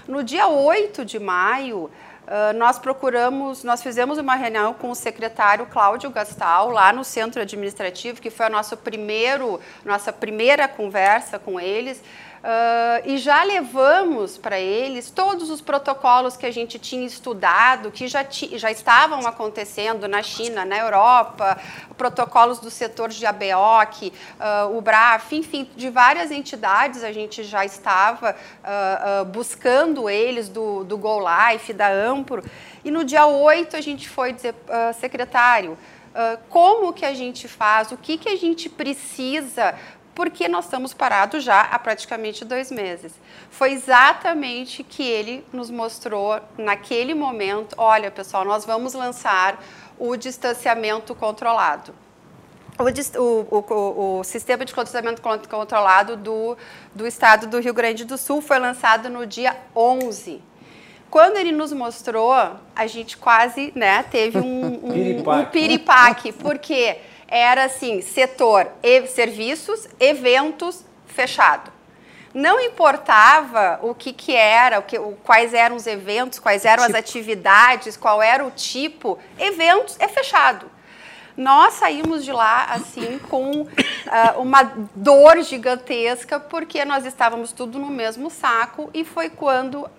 No 0.07 0.23
dia 0.23 0.47
8 0.47 1.05
de 1.05 1.19
maio, 1.19 1.89
Uh, 2.27 2.51
nós 2.57 2.77
procuramos, 2.77 3.63
nós 3.63 3.81
fizemos 3.81 4.17
uma 4.17 4.35
reunião 4.35 4.73
com 4.73 4.91
o 4.91 4.95
secretário 4.95 5.65
Cláudio 5.65 6.09
Gastal 6.09 6.69
lá 6.71 6.91
no 6.91 7.01
centro 7.01 7.41
administrativo, 7.41 8.21
que 8.21 8.29
foi 8.29 8.47
a 8.47 8.49
nosso 8.49 8.75
primeiro, 8.75 9.61
nossa 9.85 10.11
primeira 10.11 10.67
conversa 10.67 11.39
com 11.39 11.57
eles. 11.57 12.03
Uh, 12.47 13.03
e 13.03 13.17
já 13.17 13.43
levamos 13.43 14.37
para 14.37 14.57
eles 14.57 15.11
todos 15.11 15.49
os 15.49 15.59
protocolos 15.59 16.37
que 16.37 16.45
a 16.45 16.51
gente 16.51 16.79
tinha 16.79 17.05
estudado, 17.05 17.91
que 17.91 18.07
já, 18.07 18.25
já 18.53 18.71
estavam 18.71 19.27
acontecendo 19.27 20.07
na 20.07 20.23
China, 20.23 20.63
na 20.63 20.77
Europa, 20.77 21.57
protocolos 21.97 22.59
do 22.59 22.71
setor 22.71 23.09
de 23.09 23.25
ABOC, 23.25 24.13
uh, 24.39 24.77
o 24.77 24.79
BRAF, 24.79 25.35
enfim, 25.35 25.69
de 25.75 25.89
várias 25.89 26.31
entidades 26.31 27.03
a 27.03 27.11
gente 27.11 27.43
já 27.43 27.65
estava 27.65 28.33
uh, 28.33 29.25
buscando 29.25 30.09
eles 30.09 30.47
do, 30.47 30.85
do 30.85 30.97
Go 30.97 31.19
Life, 31.19 31.73
da 31.73 31.91
Ampro. 31.91 32.41
E 32.81 32.89
no 32.89 33.03
dia 33.03 33.27
8 33.27 33.75
a 33.75 33.81
gente 33.81 34.07
foi 34.07 34.31
dizer, 34.31 34.55
secretário, 34.97 35.77
como 36.49 36.93
que 36.93 37.05
a 37.05 37.13
gente 37.13 37.47
faz, 37.49 37.91
o 37.91 37.97
que, 37.97 38.17
que 38.17 38.29
a 38.29 38.35
gente 38.37 38.69
precisa 38.69 39.75
porque 40.17 40.47
nós 40.47 40.65
estamos 40.65 40.95
parados 40.95 41.43
já 41.43 41.61
há 41.61 41.77
praticamente 41.77 42.43
dois 42.43 42.71
meses. 42.71 43.13
Foi 43.51 43.71
exatamente 43.71 44.83
que 44.83 45.03
ele 45.03 45.45
nos 45.53 45.69
mostrou 45.69 46.41
naquele 46.57 47.13
momento: 47.13 47.75
olha, 47.77 48.09
pessoal, 48.09 48.43
nós 48.43 48.65
vamos 48.65 48.95
lançar 48.95 49.63
o 49.99 50.17
distanciamento 50.17 51.13
controlado. 51.13 51.93
O, 52.79 53.21
o, 53.21 53.59
o, 53.59 54.19
o, 54.19 54.23
sistema 54.23 54.65
de 54.65 54.73
distanciamento 54.73 55.21
controlado 55.47 56.17
do, 56.17 56.57
do 56.95 57.05
estado 57.05 57.45
do 57.45 57.59
Rio 57.59 57.73
Grande 57.73 58.03
do 58.03 58.17
Sul 58.17 58.41
foi 58.41 58.57
lançado 58.57 59.11
no 59.11 59.23
dia 59.23 59.55
11. 59.75 60.41
Quando 61.11 61.37
ele 61.37 61.51
nos 61.51 61.71
mostrou, 61.71 62.33
a 62.33 62.87
gente 62.87 63.17
quase 63.17 63.71
né, 63.75 64.03
teve 64.09 64.39
um, 64.39 64.83
um, 64.83 64.89
piripaque. 64.91 65.41
um 65.41 65.45
piripaque, 65.51 66.31
porque 66.33 66.97
era 67.27 67.65
assim, 67.65 68.01
setor 68.01 68.67
e 68.81 69.05
serviços, 69.07 69.87
eventos 69.99 70.85
fechado. 71.05 71.71
Não 72.33 72.59
importava 72.59 73.79
o 73.81 73.95
que, 73.95 74.13
que 74.13 74.35
era, 74.35 74.79
o 74.79 74.83
que, 74.83 74.97
o, 74.97 75.13
quais 75.23 75.53
eram 75.53 75.75
os 75.75 75.87
eventos, 75.87 76.39
quais 76.39 76.65
eram 76.65 76.83
tipo. 76.83 76.95
as 76.95 77.03
atividades, 77.03 77.97
qual 77.97 78.21
era 78.21 78.45
o 78.45 78.51
tipo, 78.51 79.17
eventos 79.39 79.97
é 79.99 80.07
fechado. 80.07 80.69
Nós 81.35 81.75
saímos 81.75 82.25
de 82.25 82.31
lá 82.31 82.65
assim 82.71 83.19
com 83.29 83.61
uh, 83.61 83.67
uma 84.41 84.63
dor 84.95 85.41
gigantesca 85.43 86.39
porque 86.39 86.83
nós 86.83 87.05
estávamos 87.05 87.51
tudo 87.51 87.77
no 87.77 87.89
mesmo 87.89 88.31
saco 88.31 88.89
e 88.91 89.05
foi 89.05 89.29
quando 89.29 89.81
uh, 89.81 89.89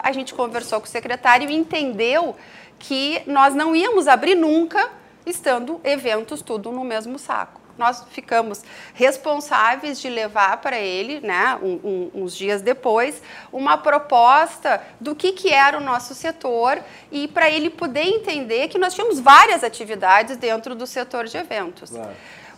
a 0.00 0.12
gente 0.12 0.32
conversou 0.32 0.80
com 0.80 0.86
o 0.86 0.88
secretário 0.88 1.50
e 1.50 1.54
entendeu 1.54 2.36
que 2.78 3.20
nós 3.26 3.52
não 3.52 3.74
íamos 3.74 4.06
abrir 4.06 4.36
nunca 4.36 4.88
estando 5.26 5.80
eventos 5.84 6.40
tudo 6.40 6.70
no 6.72 6.84
mesmo 6.84 7.18
saco. 7.18 7.60
Nós 7.76 8.04
ficamos 8.10 8.62
responsáveis 8.94 10.00
de 10.00 10.08
levar 10.08 10.58
para 10.62 10.78
ele, 10.78 11.20
né, 11.20 11.58
um, 11.62 12.10
um, 12.14 12.22
uns 12.22 12.34
dias 12.34 12.62
depois, 12.62 13.20
uma 13.52 13.76
proposta 13.76 14.82
do 14.98 15.14
que, 15.14 15.32
que 15.32 15.52
era 15.52 15.76
o 15.76 15.80
nosso 15.80 16.14
setor 16.14 16.82
e 17.12 17.28
para 17.28 17.50
ele 17.50 17.68
poder 17.68 18.04
entender 18.04 18.68
que 18.68 18.78
nós 18.78 18.94
tínhamos 18.94 19.20
várias 19.20 19.62
atividades 19.62 20.38
dentro 20.38 20.74
do 20.74 20.86
setor 20.86 21.26
de 21.26 21.36
eventos. 21.36 21.90
Claro. 21.90 22.14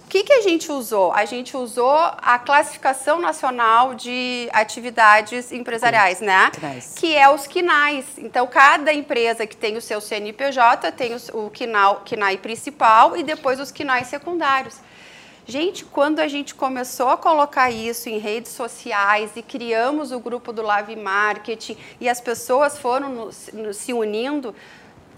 O 0.09 0.11
que, 0.11 0.25
que 0.25 0.33
a 0.33 0.41
gente 0.41 0.73
usou? 0.73 1.13
A 1.13 1.27
gente 1.27 1.55
usou 1.55 1.95
a 1.95 2.39
classificação 2.39 3.21
nacional 3.21 3.95
de 3.95 4.49
atividades 4.55 5.53
empresariais, 5.53 6.23
né? 6.23 6.51
Que 6.99 7.15
é 7.15 7.29
os 7.29 7.47
KINAIs. 7.47 8.07
Então, 8.17 8.47
cada 8.47 8.91
empresa 8.91 9.47
que 9.47 9.55
tem 9.55 9.77
o 9.77 9.83
seu 9.83 10.01
CNPJ 10.01 10.91
tem 10.93 11.15
o 11.35 11.51
KINAI, 11.51 11.99
KINAI 12.07 12.39
principal 12.39 13.19
e 13.19 13.23
depois 13.23 13.61
os 13.61 13.71
KINAIs 13.71 14.07
secundários. 14.07 14.77
Gente, 15.47 15.85
quando 15.85 16.21
a 16.21 16.27
gente 16.27 16.55
começou 16.55 17.11
a 17.11 17.19
colocar 17.19 17.71
isso 17.71 18.09
em 18.09 18.17
redes 18.17 18.53
sociais 18.53 19.33
e 19.37 19.43
criamos 19.43 20.11
o 20.11 20.19
grupo 20.19 20.55
do 20.55 20.63
Live 20.63 20.97
Marketing 20.97 21.77
e 22.01 22.09
as 22.09 22.19
pessoas 22.19 22.79
foram 22.79 23.31
se 23.31 23.93
unindo, 23.93 24.55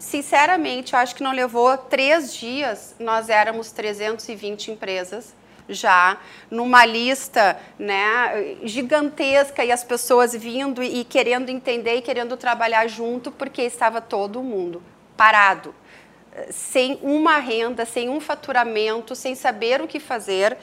Sinceramente, 0.00 0.94
eu 0.94 0.98
acho 0.98 1.14
que 1.14 1.22
não 1.22 1.30
levou 1.30 1.76
três 1.76 2.34
dias, 2.34 2.94
nós 2.98 3.28
éramos 3.28 3.70
320 3.70 4.70
empresas 4.70 5.34
já 5.68 6.18
numa 6.50 6.86
lista 6.86 7.56
né, 7.78 8.56
gigantesca 8.64 9.62
e 9.62 9.70
as 9.70 9.84
pessoas 9.84 10.34
vindo 10.34 10.82
e 10.82 11.04
querendo 11.04 11.50
entender 11.50 11.96
e 11.96 12.02
querendo 12.02 12.34
trabalhar 12.38 12.88
junto, 12.88 13.30
porque 13.30 13.60
estava 13.60 14.00
todo 14.00 14.42
mundo 14.42 14.82
parado, 15.18 15.74
sem 16.50 16.98
uma 17.02 17.36
renda, 17.36 17.84
sem 17.84 18.08
um 18.08 18.20
faturamento, 18.20 19.14
sem 19.14 19.34
saber 19.34 19.82
o 19.82 19.86
que 19.86 20.00
fazer. 20.00 20.56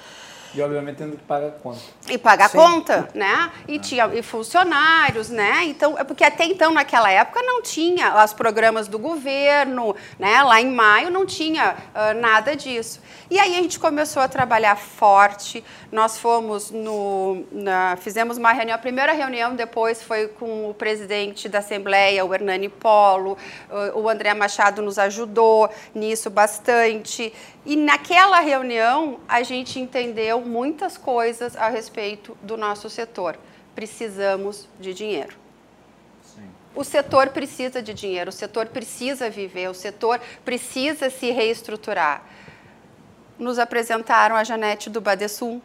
E 0.53 0.61
obviamente 0.61 0.97
tendo 0.97 1.17
que 1.17 1.23
pagar 1.23 1.51
conta. 1.51 1.79
E 2.09 2.17
pagar 2.17 2.49
Sim. 2.49 2.57
conta, 2.57 3.09
né? 3.13 3.51
E 3.67 3.77
ah. 3.77 3.79
tinha 3.79 4.05
e 4.13 4.21
funcionários, 4.21 5.29
né? 5.29 5.65
Então, 5.65 5.97
é 5.97 6.03
porque 6.03 6.23
até 6.23 6.45
então, 6.45 6.71
naquela 6.71 7.11
época, 7.11 7.41
não 7.41 7.61
tinha 7.61 8.23
os 8.23 8.33
programas 8.33 8.87
do 8.87 8.97
governo, 8.97 9.95
né? 10.17 10.41
Lá 10.43 10.61
em 10.61 10.71
maio 10.71 11.09
não 11.09 11.25
tinha 11.25 11.75
uh, 11.75 12.19
nada 12.19 12.55
disso. 12.55 13.01
E 13.29 13.39
aí 13.39 13.57
a 13.57 13.61
gente 13.61 13.77
começou 13.79 14.21
a 14.21 14.27
trabalhar 14.27 14.77
forte. 14.77 15.63
Nós 15.91 16.17
fomos 16.17 16.71
no. 16.71 17.45
Na, 17.51 17.97
fizemos 17.97 18.37
uma 18.37 18.51
reunião, 18.53 18.75
a 18.75 18.79
primeira 18.79 19.11
reunião 19.11 19.55
depois 19.55 20.01
foi 20.01 20.27
com 20.27 20.69
o 20.69 20.73
presidente 20.73 21.49
da 21.49 21.59
Assembleia, 21.59 22.25
o 22.25 22.33
Hernani 22.33 22.69
Polo. 22.69 23.37
Uh, 23.69 23.99
o 23.99 24.09
André 24.09 24.33
Machado 24.33 24.81
nos 24.81 24.97
ajudou 24.97 25.69
nisso 25.93 26.29
bastante. 26.29 27.33
E 27.67 27.75
naquela 27.75 28.39
reunião 28.39 29.19
a 29.27 29.43
gente 29.43 29.77
entendeu 29.77 30.39
muitas 30.39 30.97
coisas 30.97 31.53
a 31.57 31.67
respeito 31.67 32.37
do 32.41 32.55
nosso 32.55 32.89
setor. 32.89 33.37
Precisamos 33.75 34.69
de 34.79 34.93
dinheiro. 34.93 35.35
O 36.73 36.85
setor 36.85 37.31
precisa 37.31 37.81
de 37.81 37.93
dinheiro, 37.93 38.29
o 38.29 38.31
setor 38.31 38.67
precisa 38.67 39.29
viver, 39.29 39.69
o 39.69 39.73
setor 39.73 40.21
precisa 40.45 41.09
se 41.09 41.29
reestruturar. 41.31 42.23
Nos 43.37 43.59
apresentaram 43.59 44.37
a 44.37 44.45
Janete 44.45 44.89
do 44.89 45.01
Badesul, 45.01 45.61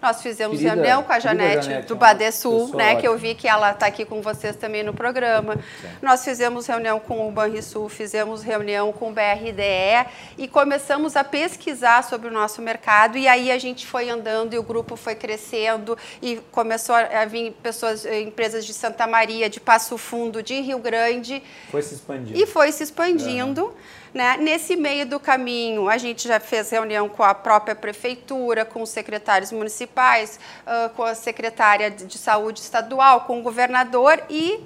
nós 0.00 0.20
fizemos 0.20 0.58
querida, 0.58 0.74
reunião 0.74 1.02
com 1.02 1.12
a 1.12 1.18
Janete, 1.18 1.66
Janete 1.66 1.88
do 1.88 1.96
Badesul, 1.96 2.76
né, 2.76 2.96
que 2.96 3.08
eu 3.08 3.16
vi 3.16 3.34
que 3.34 3.48
ela 3.48 3.72
está 3.72 3.86
aqui 3.86 4.04
com 4.04 4.20
vocês 4.20 4.54
também 4.54 4.82
no 4.82 4.92
programa. 4.92 5.54
Sim. 5.54 5.88
Nós 6.02 6.22
fizemos 6.22 6.66
reunião 6.66 7.00
com 7.00 7.26
o 7.26 7.30
Banrisul, 7.30 7.88
fizemos 7.88 8.42
reunião 8.42 8.92
com 8.92 9.10
o 9.10 9.12
BRDE 9.12 10.10
e 10.36 10.46
começamos 10.46 11.16
a 11.16 11.24
pesquisar 11.24 12.04
sobre 12.04 12.28
o 12.28 12.32
nosso 12.32 12.60
mercado 12.60 13.16
e 13.16 13.26
aí 13.26 13.50
a 13.50 13.58
gente 13.58 13.86
foi 13.86 14.10
andando 14.10 14.54
e 14.54 14.58
o 14.58 14.62
grupo 14.62 14.96
foi 14.96 15.14
crescendo 15.14 15.96
e 16.20 16.36
começou 16.52 16.94
a 16.94 17.24
vir 17.24 17.52
pessoas, 17.62 18.04
eh, 18.04 18.20
empresas 18.20 18.66
de 18.66 18.74
Santa 18.74 19.06
Maria, 19.06 19.48
de 19.48 19.60
Passo 19.60 19.96
Fundo, 19.96 20.42
de 20.42 20.60
Rio 20.60 20.78
Grande. 20.78 21.42
Foi 21.70 21.82
se 21.82 21.94
expandindo. 21.94 22.38
E 22.38 22.46
foi 22.46 22.70
se 22.70 22.82
expandindo. 22.82 23.72
É. 23.92 24.05
Né? 24.16 24.38
Nesse 24.38 24.76
meio 24.76 25.04
do 25.04 25.20
caminho, 25.20 25.90
a 25.90 25.98
gente 25.98 26.26
já 26.26 26.40
fez 26.40 26.70
reunião 26.70 27.06
com 27.06 27.22
a 27.22 27.34
própria 27.34 27.74
prefeitura, 27.74 28.64
com 28.64 28.80
os 28.80 28.88
secretários 28.88 29.52
municipais, 29.52 30.40
uh, 30.66 30.88
com 30.94 31.02
a 31.02 31.14
secretária 31.14 31.90
de 31.90 32.16
saúde 32.16 32.60
estadual, 32.60 33.26
com 33.26 33.40
o 33.40 33.42
governador 33.42 34.18
e 34.30 34.64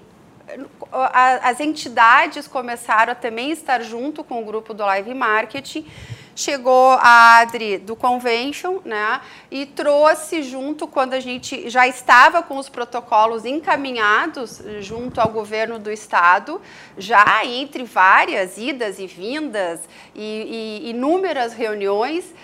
as 1.12 1.58
entidades 1.58 2.46
começaram 2.46 3.12
a 3.12 3.14
também 3.16 3.50
estar 3.50 3.82
junto 3.82 4.22
com 4.22 4.40
o 4.40 4.44
grupo 4.44 4.72
do 4.72 4.84
Live 4.84 5.14
Marketing 5.14 5.84
chegou 6.40 6.92
a 6.92 7.38
Adri 7.38 7.78
do 7.78 7.94
Convention, 7.94 8.80
né, 8.84 9.20
e 9.50 9.66
trouxe 9.66 10.42
junto, 10.42 10.86
quando 10.86 11.12
a 11.12 11.20
gente 11.20 11.68
já 11.68 11.86
estava 11.86 12.42
com 12.42 12.56
os 12.56 12.68
protocolos 12.68 13.44
encaminhados 13.44 14.62
junto 14.80 15.20
ao 15.20 15.28
governo 15.28 15.78
do 15.78 15.90
estado, 15.90 16.60
já 16.96 17.44
entre 17.44 17.84
várias 17.84 18.56
idas 18.56 18.98
e 18.98 19.06
vindas 19.06 19.80
e, 20.14 20.80
e 20.84 20.90
inúmeras 20.90 21.52
reuniões, 21.52 22.34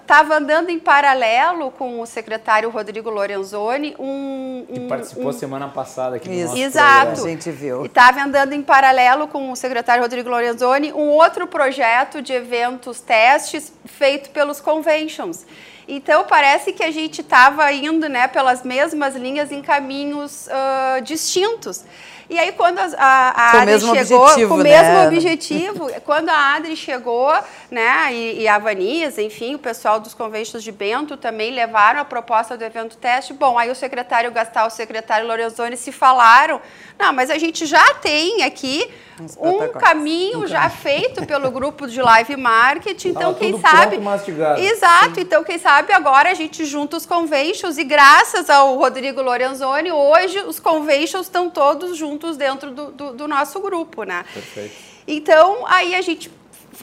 estava 0.00 0.34
uh, 0.34 0.36
andando 0.38 0.70
em 0.70 0.78
paralelo 0.78 1.70
com 1.70 2.00
o 2.00 2.06
secretário 2.06 2.70
Rodrigo 2.70 3.10
Lorenzoni, 3.10 3.94
um, 3.98 4.66
um 4.68 4.74
que 4.74 4.80
participou 4.88 5.28
um, 5.28 5.32
semana 5.32 5.68
passada 5.68 6.16
aqui 6.16 6.28
no 6.28 6.34
Isso. 6.34 6.46
nosso 6.48 6.58
Exato. 6.58 7.06
Programa. 7.06 7.26
A 7.26 7.30
gente 7.30 7.50
viu. 7.50 7.84
Estava 7.84 8.22
andando 8.22 8.52
em 8.52 8.62
paralelo 8.62 9.28
com 9.28 9.50
o 9.52 9.56
secretário 9.56 10.02
Rodrigo 10.02 10.28
Lorenzoni 10.28 10.92
um 10.92 11.08
outro 11.10 11.46
projeto 11.46 12.22
de 12.22 12.32
eventos 12.32 13.00
testes 13.00 13.72
feito 13.84 14.30
pelos 14.30 14.60
conventions. 14.60 15.44
Então 15.86 16.24
parece 16.24 16.72
que 16.72 16.82
a 16.82 16.90
gente 16.90 17.20
estava 17.20 17.70
indo, 17.72 18.08
né, 18.08 18.28
pelas 18.28 18.62
mesmas 18.62 19.14
linhas 19.16 19.50
em 19.50 19.60
caminhos 19.60 20.46
uh, 20.46 21.02
distintos. 21.02 21.84
E 22.32 22.38
aí, 22.38 22.50
quando 22.52 22.78
a, 22.78 22.86
a, 22.96 23.58
a 23.58 23.60
Adri 23.60 23.78
chegou, 23.78 24.48
com 24.48 24.54
o 24.54 24.56
mesmo 24.56 24.88
né? 24.88 25.06
objetivo, 25.06 25.90
quando 26.02 26.30
a 26.30 26.54
Adri 26.54 26.74
chegou, 26.74 27.30
né, 27.70 28.08
e, 28.10 28.40
e 28.40 28.48
a 28.48 28.58
Vanisa, 28.58 29.20
enfim, 29.20 29.54
o 29.54 29.58
pessoal 29.58 30.00
dos 30.00 30.14
conventos 30.14 30.64
de 30.64 30.72
Bento 30.72 31.18
também 31.18 31.50
levaram 31.50 32.00
a 32.00 32.06
proposta 32.06 32.56
do 32.56 32.64
evento 32.64 32.96
teste. 32.96 33.34
Bom, 33.34 33.58
aí 33.58 33.70
o 33.70 33.74
secretário 33.74 34.32
Gastal, 34.32 34.68
o 34.68 34.70
secretário 34.70 35.26
Lorenzoni 35.26 35.76
se 35.76 35.92
falaram, 35.92 36.58
não, 37.02 37.12
mas 37.12 37.30
a 37.30 37.38
gente 37.38 37.66
já 37.66 37.94
tem 37.94 38.44
aqui 38.44 38.88
um 39.38 39.68
caminho 39.78 40.46
já 40.46 40.70
feito 40.70 41.26
pelo 41.26 41.50
grupo 41.50 41.86
de 41.88 42.00
live 42.00 42.36
marketing. 42.36 43.08
Então, 43.08 43.34
quem 43.34 43.60
sabe. 43.60 43.98
Exato. 44.60 45.16
Sim. 45.16 45.20
Então, 45.20 45.42
quem 45.42 45.58
sabe 45.58 45.92
agora 45.92 46.30
a 46.30 46.34
gente 46.34 46.64
junta 46.64 46.96
os 46.96 47.04
conventions 47.04 47.76
e 47.76 47.84
graças 47.84 48.48
ao 48.48 48.76
Rodrigo 48.76 49.20
Lorenzoni, 49.20 49.90
hoje 49.90 50.38
os 50.40 50.60
conventions 50.60 51.26
estão 51.26 51.50
todos 51.50 51.96
juntos 51.96 52.36
dentro 52.36 52.70
do, 52.70 52.92
do, 52.92 53.12
do 53.12 53.28
nosso 53.28 53.58
grupo, 53.60 54.04
né? 54.04 54.24
Perfeito. 54.32 54.74
Então, 55.06 55.66
aí 55.66 55.94
a 55.94 56.00
gente 56.00 56.30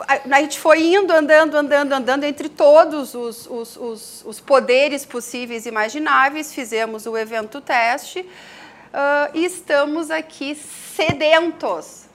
a 0.07 0.39
gente 0.39 0.59
foi 0.59 0.81
indo, 0.93 1.11
andando, 1.11 1.55
andando, 1.55 1.91
andando 1.91 2.23
entre 2.23 2.47
todos 2.47 3.15
os, 3.15 3.47
os, 3.47 3.75
os, 3.75 4.23
os 4.25 4.39
poderes 4.39 5.03
possíveis 5.03 5.65
e 5.65 5.69
imagináveis, 5.69 6.53
fizemos 6.53 7.05
o 7.05 7.17
evento 7.17 7.59
teste 7.59 8.25
uh, 8.93 9.31
e 9.33 9.45
estamos 9.45 10.11
aqui 10.11 10.55
sedentos 10.55 12.05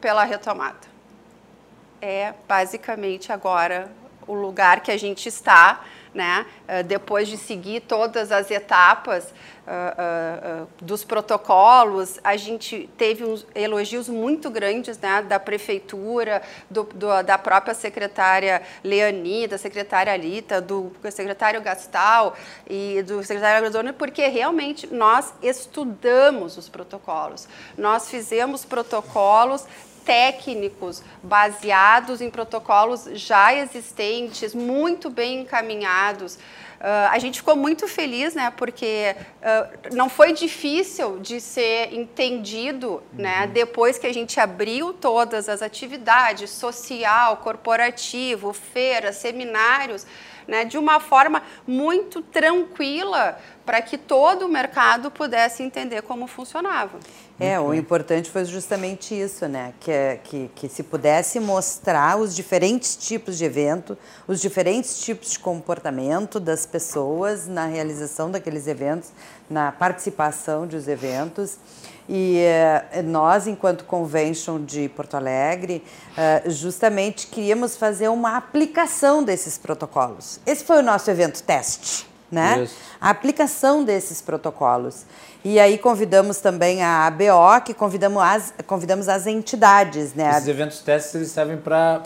pela 0.00 0.24
retomada. 0.24 0.92
É 2.00 2.34
basicamente 2.48 3.32
agora 3.32 3.90
o 4.26 4.34
lugar 4.34 4.80
que 4.80 4.90
a 4.90 4.96
gente 4.96 5.28
está, 5.28 5.84
né? 6.14 6.46
Uh, 6.68 6.82
depois 6.84 7.28
de 7.28 7.36
seguir 7.36 7.80
todas 7.80 8.30
as 8.30 8.50
etapas 8.50 9.32
uh, 9.66 10.62
uh, 10.62 10.68
dos 10.80 11.04
protocolos, 11.04 12.18
a 12.22 12.36
gente 12.36 12.88
teve 12.96 13.24
uns 13.24 13.46
elogios 13.54 14.08
muito 14.08 14.50
grandes 14.50 14.98
né? 14.98 15.22
da 15.22 15.40
prefeitura, 15.40 16.42
do, 16.70 16.84
do, 16.84 17.22
da 17.22 17.38
própria 17.38 17.74
secretária 17.74 18.62
Leani, 18.84 19.46
da 19.46 19.58
secretária 19.58 20.12
Alita, 20.12 20.60
do 20.60 20.92
secretário 21.10 21.60
Gastal 21.62 22.36
e 22.68 23.02
do 23.02 23.22
secretário 23.22 23.58
Agrodona, 23.58 23.92
porque 23.92 24.26
realmente 24.28 24.86
nós 24.92 25.32
estudamos 25.42 26.56
os 26.56 26.68
protocolos. 26.68 27.48
Nós 27.76 28.10
fizemos 28.10 28.64
protocolos 28.64 29.66
técnicos 30.04 31.02
baseados 31.22 32.20
em 32.20 32.30
protocolos 32.30 33.08
já 33.14 33.54
existentes, 33.54 34.54
muito 34.54 35.08
bem 35.10 35.40
encaminhados. 35.40 36.38
Uh, 36.82 37.08
a 37.12 37.18
gente 37.20 37.38
ficou 37.38 37.54
muito 37.54 37.86
feliz, 37.86 38.34
né, 38.34 38.52
porque 38.56 39.14
uh, 39.14 39.94
não 39.94 40.10
foi 40.10 40.32
difícil 40.32 41.20
de 41.20 41.40
ser 41.40 41.94
entendido, 41.94 43.00
né, 43.12 43.44
uhum. 43.44 43.52
depois 43.52 43.98
que 43.98 44.06
a 44.08 44.12
gente 44.12 44.40
abriu 44.40 44.92
todas 44.92 45.48
as 45.48 45.62
atividades, 45.62 46.50
social, 46.50 47.36
corporativo, 47.36 48.52
feiras, 48.52 49.14
seminários, 49.14 50.04
né, 50.46 50.64
de 50.64 50.78
uma 50.78 51.00
forma 51.00 51.42
muito 51.66 52.22
tranquila 52.22 53.38
para 53.64 53.80
que 53.80 53.96
todo 53.96 54.46
o 54.46 54.48
mercado 54.48 55.10
pudesse 55.10 55.62
entender 55.62 56.02
como 56.02 56.26
funcionava. 56.26 56.98
É, 57.38 57.58
o 57.58 57.74
importante 57.74 58.30
foi 58.30 58.44
justamente 58.44 59.18
isso, 59.18 59.48
né? 59.48 59.72
Que, 59.80 59.90
é, 59.90 60.20
que, 60.22 60.50
que 60.54 60.68
se 60.68 60.82
pudesse 60.82 61.40
mostrar 61.40 62.16
os 62.16 62.36
diferentes 62.36 62.94
tipos 62.94 63.36
de 63.36 63.44
evento, 63.44 63.96
os 64.28 64.40
diferentes 64.40 65.00
tipos 65.00 65.32
de 65.32 65.38
comportamento 65.38 66.38
das 66.38 66.66
pessoas 66.66 67.48
na 67.48 67.66
realização 67.66 68.30
daqueles 68.30 68.66
eventos, 68.66 69.10
na 69.50 69.72
participação 69.72 70.66
dos 70.66 70.86
eventos. 70.86 71.58
E 72.08 72.38
eh, 72.38 73.02
nós, 73.02 73.46
enquanto 73.46 73.84
Convention 73.84 74.64
de 74.64 74.88
Porto 74.88 75.16
Alegre, 75.16 75.82
eh, 76.16 76.42
justamente 76.46 77.28
queríamos 77.28 77.76
fazer 77.76 78.08
uma 78.08 78.36
aplicação 78.36 79.22
desses 79.22 79.56
protocolos. 79.56 80.40
Esse 80.44 80.64
foi 80.64 80.78
o 80.78 80.82
nosso 80.82 81.10
evento 81.10 81.42
teste, 81.42 82.06
né? 82.30 82.64
Isso. 82.64 82.74
A 83.00 83.10
aplicação 83.10 83.84
desses 83.84 84.20
protocolos. 84.20 85.04
E 85.44 85.58
aí 85.58 85.78
convidamos 85.78 86.38
também 86.38 86.82
a 86.82 87.06
ABO, 87.06 87.60
que 87.64 87.74
convidamos 87.74 88.22
as, 88.22 88.54
convidamos 88.66 89.08
as 89.08 89.26
entidades, 89.26 90.14
né? 90.14 90.30
Esses 90.30 90.48
eventos 90.48 90.78
testes 90.80 91.14
eles 91.14 91.30
servem 91.30 91.56
para 91.56 92.02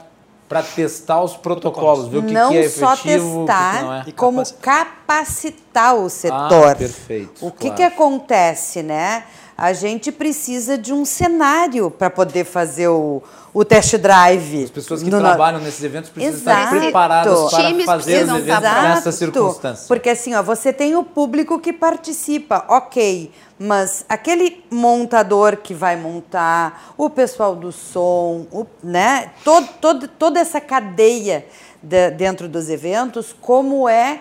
para 0.49 0.63
testar 0.63 1.23
os 1.23 1.37
protocolos, 1.37 2.09
ver 2.09 2.19
o 2.19 2.23
que, 2.23 2.33
não 2.33 2.51
que 2.51 2.59
é 2.59 2.61
efetivo, 2.61 2.87
só 2.87 2.97
testar, 2.97 3.79
que 3.79 3.85
não 3.85 3.95
é. 3.95 4.13
como 4.13 4.43
cap 4.61 4.91
capacitar 5.17 5.95
o 5.95 6.09
setor. 6.11 6.69
Ah, 6.71 6.75
perfeito, 6.75 7.47
O 7.47 7.51
que, 7.51 7.59
claro. 7.71 7.77
que 7.77 7.83
acontece, 7.83 8.83
né? 8.83 9.25
A 9.57 9.73
gente 9.73 10.13
precisa 10.13 10.77
de 10.77 10.93
um 10.93 11.07
cenário 11.07 11.91
para 11.91 12.11
poder 12.11 12.45
fazer 12.45 12.89
o, 12.89 13.23
o 13.55 13.65
test 13.65 13.97
drive. 13.97 14.65
As 14.65 14.71
pessoas 14.71 15.03
que 15.03 15.09
no- 15.09 15.19
trabalham 15.19 15.61
nesses 15.61 15.83
eventos 15.83 16.11
precisam 16.11 16.37
estar 16.39 16.61
Exato. 16.65 16.77
preparadas 16.79 17.51
para 17.51 17.65
Times 17.69 17.87
fazer 17.87 18.25
os 18.25 18.31
eventos 18.31 18.47
estar 18.49 18.83
nessas 18.83 19.07
Exato. 19.07 19.17
circunstâncias. 19.17 19.89
Porque 19.89 20.11
assim, 20.11 20.35
ó, 20.35 20.43
você 20.43 20.75
tem 20.75 20.95
o 20.95 21.03
público 21.03 21.59
que 21.59 21.73
participa, 21.73 22.67
ok, 22.69 23.33
mas 23.59 24.05
aquele 24.11 24.63
montador 24.71 25.57
que 25.57 25.73
vai 25.73 25.97
montar, 25.97 26.93
o 26.99 27.09
pessoal 27.09 27.57
do 27.57 27.73
som, 27.73 28.47
o- 28.53 28.67
né, 28.83 29.31
todo, 29.43 29.67
todo, 29.81 30.07
toda 30.09 30.39
essa 30.39 30.61
cadeia 30.61 31.47
de- 31.83 32.11
dentro 32.11 32.47
dos 32.47 32.69
eventos, 32.69 33.35
como 33.41 33.89
é, 33.89 34.21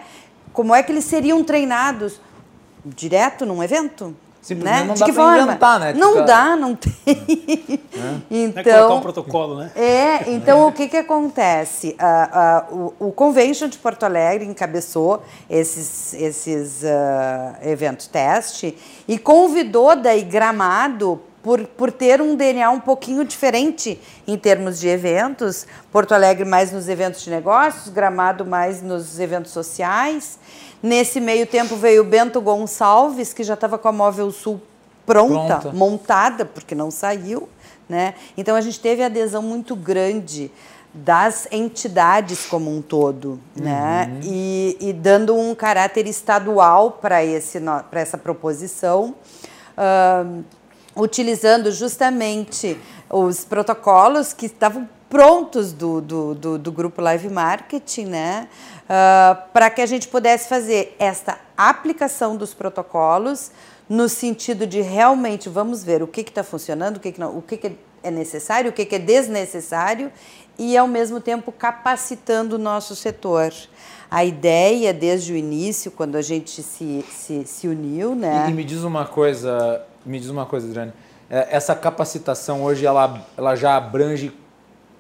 como 0.56 0.74
é 0.74 0.82
que 0.82 0.92
eles 0.92 1.04
seriam 1.06 1.44
treinados 1.44 2.20
direto 2.84 3.46
num 3.46 3.62
evento? 3.62 4.16
Simplesmente 4.42 4.82
né? 4.82 4.88
não 4.88 4.94
De 4.94 5.00
dá 5.00 5.06
que 5.08 5.12
pra 5.14 5.24
forma? 5.24 5.42
inventar, 5.42 5.80
né? 5.80 5.94
Não 5.94 6.14
Tipo, 6.14 6.26
dá, 6.28 6.56
não 6.56 6.76
tem. 6.76 6.94
Colocar 6.94 8.22
Então, 8.30 8.98
um 8.98 9.02
protocolo, 9.02 9.56
né? 9.58 9.72
é, 9.76 10.32
então 10.32 10.68
o 10.68 10.72
que, 10.72 10.88
que 10.88 10.98
acontece? 10.98 11.96
Ah, 11.98 12.30
ah, 12.32 12.66
o, 12.72 12.94
o 13.08 13.12
Convention 13.12 13.68
de 13.68 13.78
Porto 13.80 14.04
Alegre 14.04 14.46
encabeçou 14.46 15.24
esses, 15.50 16.14
esses 16.14 16.86
ah, 16.86 17.56
eventos 17.64 18.06
teste 18.08 18.78
e 19.08 19.18
convidou 19.18 19.96
daí 19.96 20.22
Gramado 20.22 21.20
por, 21.46 21.64
por 21.68 21.92
ter 21.92 22.20
um 22.24 22.36
DNA 22.36 22.72
um 22.72 22.80
pouquinho 22.80 23.24
diferente 23.24 24.02
em 24.26 24.36
termos 24.36 24.80
de 24.80 24.88
eventos. 24.88 25.68
Porto 25.92 26.12
Alegre 26.12 26.44
mais 26.44 26.72
nos 26.72 26.90
eventos 26.90 27.22
de 27.22 27.30
negócios, 27.30 27.94
Gramado 27.94 28.44
mais 28.44 28.82
nos 28.82 29.20
eventos 29.20 29.52
sociais. 29.52 30.40
Nesse 30.82 31.22
meio 31.22 31.46
tempo 31.46 31.76
veio 31.76 32.02
o 32.02 32.04
Bento 32.04 32.42
Gonçalves, 32.42 33.32
que 33.32 33.44
já 33.44 33.54
estava 33.54 33.78
com 33.78 33.88
a 33.88 33.92
Móvel 33.92 34.32
Sul 34.32 34.60
pronta, 35.06 35.58
Pronta. 35.58 35.78
montada, 35.78 36.46
porque 36.46 36.74
não 36.74 36.90
saiu. 36.90 37.48
Né? 37.88 38.16
Então 38.36 38.56
a 38.56 38.62
gente 38.62 38.80
teve 38.80 39.04
adesão 39.04 39.44
muito 39.44 39.76
grande 39.76 40.52
das 40.92 41.48
entidades 41.52 42.48
como 42.48 42.76
um 42.76 42.82
todo, 42.82 43.40
né? 43.56 44.18
E, 44.24 44.78
e 44.80 44.94
dando 44.94 45.36
um 45.36 45.54
caráter 45.54 46.08
estadual 46.08 46.94
para 46.94 47.24
esse 47.24 47.60
para 47.92 48.00
essa 48.00 48.18
proposição, 48.18 49.14
ahn, 49.78 50.42
utilizando 50.96 51.72
justamente 51.72 52.78
os 53.10 53.44
protocolos 53.44 54.34
que 54.34 54.46
estavam 54.46 54.88
prontos 55.10 55.72
do, 55.72 56.02
do, 56.02 56.36
do, 56.36 56.58
do 56.58 56.72
grupo 56.72 57.02
Live 57.02 57.30
Marketing, 57.30 58.06
né? 58.06 58.48
para 59.54 59.70
que 59.70 59.82
a 59.82 59.86
gente 59.86 60.08
pudesse 60.08 60.48
fazer 60.48 60.96
esta 61.00 61.40
aplicação 61.58 62.36
dos 62.36 62.54
protocolos 62.54 63.52
no 63.90 64.10
sentido 64.10 64.66
de 64.66 64.82
realmente 64.82 65.48
vamos 65.50 65.84
ver 65.84 66.04
o 66.04 66.08
que 66.08 66.22
está 66.22 66.44
funcionando, 66.44 66.98
o 66.98 67.00
que, 67.00 67.12
que 67.12 67.20
não, 67.20 67.38
o 67.38 67.42
que, 67.42 67.58
que 67.58 67.78
é 68.04 68.12
necessário, 68.12 68.70
o 68.70 68.74
que, 68.74 68.86
que 68.86 68.96
é 68.96 69.00
desnecessário 69.00 70.12
e 70.58 70.78
ao 70.78 70.88
mesmo 70.88 71.20
tempo 71.20 71.52
capacitando 71.52 72.56
o 72.56 72.60
nosso 72.60 72.96
setor. 72.96 73.54
A 74.10 74.24
ideia 74.24 74.94
desde 74.94 75.34
o 75.34 75.36
início, 75.36 75.92
quando 75.92 76.16
a 76.16 76.22
gente 76.22 76.62
se, 76.62 77.04
se, 77.12 77.46
se 77.46 77.68
uniu, 77.68 78.16
né? 78.16 78.46
E, 78.48 78.52
e 78.52 78.54
me 78.54 78.64
diz 78.64 78.84
uma 78.84 79.06
coisa, 79.06 79.82
me 80.06 80.20
diz 80.20 80.30
uma 80.30 80.46
coisa, 80.46 80.68
Adriane. 80.68 80.94
É, 81.30 81.48
Essa 81.56 81.76
capacitação 81.76 82.64
hoje 82.64 82.86
ela, 82.86 83.26
ela 83.38 83.56
já 83.56 83.76
abrange 83.76 84.32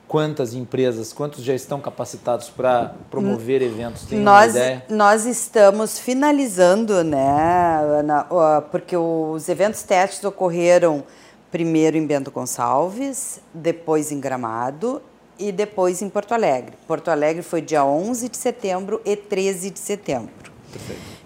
quantas 0.08 0.54
empresas, 0.54 1.12
quantos 1.12 1.44
já 1.44 1.54
estão 1.54 1.80
capacitados 1.80 2.50
para 2.50 2.96
promover 3.10 3.62
eventos? 3.62 4.06
Tem 4.06 4.20
nós, 4.20 4.52
ideia? 4.52 4.86
nós 4.90 5.26
estamos 5.26 6.00
finalizando, 6.00 7.04
né, 7.04 7.82
Ana, 8.00 8.28
porque 8.72 8.96
os 8.96 9.50
eventos 9.50 9.84
testes 9.84 10.24
ocorreram 10.24 11.04
primeiro 11.52 11.98
em 11.98 12.06
Bento 12.06 12.32
Gonçalves, 12.32 13.40
depois 13.54 14.12
em 14.12 14.20
Gramado 14.20 15.02
e 15.40 15.52
depois 15.52 16.02
em 16.02 16.10
Porto 16.10 16.34
Alegre. 16.34 16.74
Porto 16.88 17.10
Alegre 17.10 17.42
foi 17.42 17.62
dia 17.62 17.84
11 17.84 18.30
de 18.30 18.38
setembro 18.38 19.02
e 19.06 19.16
13 19.16 19.70
de 19.70 19.80
setembro. 19.80 20.52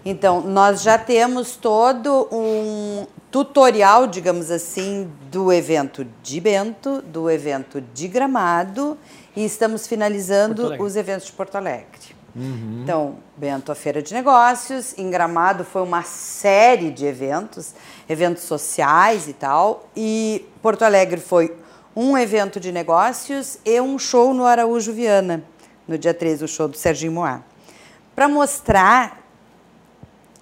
Então, 0.04 0.40
nós 0.40 0.82
já 0.82 0.96
temos 0.96 1.56
todo 1.56 2.28
um 2.32 3.06
tutorial, 3.30 4.06
digamos 4.06 4.50
assim, 4.50 5.10
do 5.30 5.52
evento 5.52 6.06
de 6.22 6.40
Bento, 6.40 7.02
do 7.02 7.30
evento 7.30 7.80
de 7.80 8.08
Gramado 8.08 8.96
e 9.36 9.44
estamos 9.44 9.86
finalizando 9.86 10.74
os 10.82 10.96
eventos 10.96 11.26
de 11.26 11.32
Porto 11.32 11.56
Alegre. 11.56 12.20
Então, 12.34 13.16
Bento, 13.36 13.72
a 13.72 13.74
Feira 13.74 14.00
de 14.00 14.14
Negócios, 14.14 14.96
em 14.96 15.10
Gramado 15.10 15.64
foi 15.64 15.82
uma 15.82 16.02
série 16.02 16.90
de 16.90 17.04
eventos, 17.04 17.74
eventos 18.08 18.44
sociais 18.44 19.26
e 19.26 19.32
tal, 19.32 19.88
e 19.96 20.46
Porto 20.62 20.82
Alegre 20.82 21.20
foi 21.20 21.56
um 21.94 22.16
evento 22.16 22.60
de 22.60 22.70
negócios 22.70 23.58
e 23.64 23.80
um 23.80 23.98
show 23.98 24.32
no 24.32 24.44
Araújo 24.46 24.92
Viana, 24.92 25.42
no 25.88 25.98
dia 25.98 26.14
13, 26.14 26.44
o 26.44 26.48
show 26.48 26.68
do 26.68 26.76
Serginho 26.76 27.12
Moá. 27.12 27.42
Para 28.14 28.28
mostrar 28.28 29.19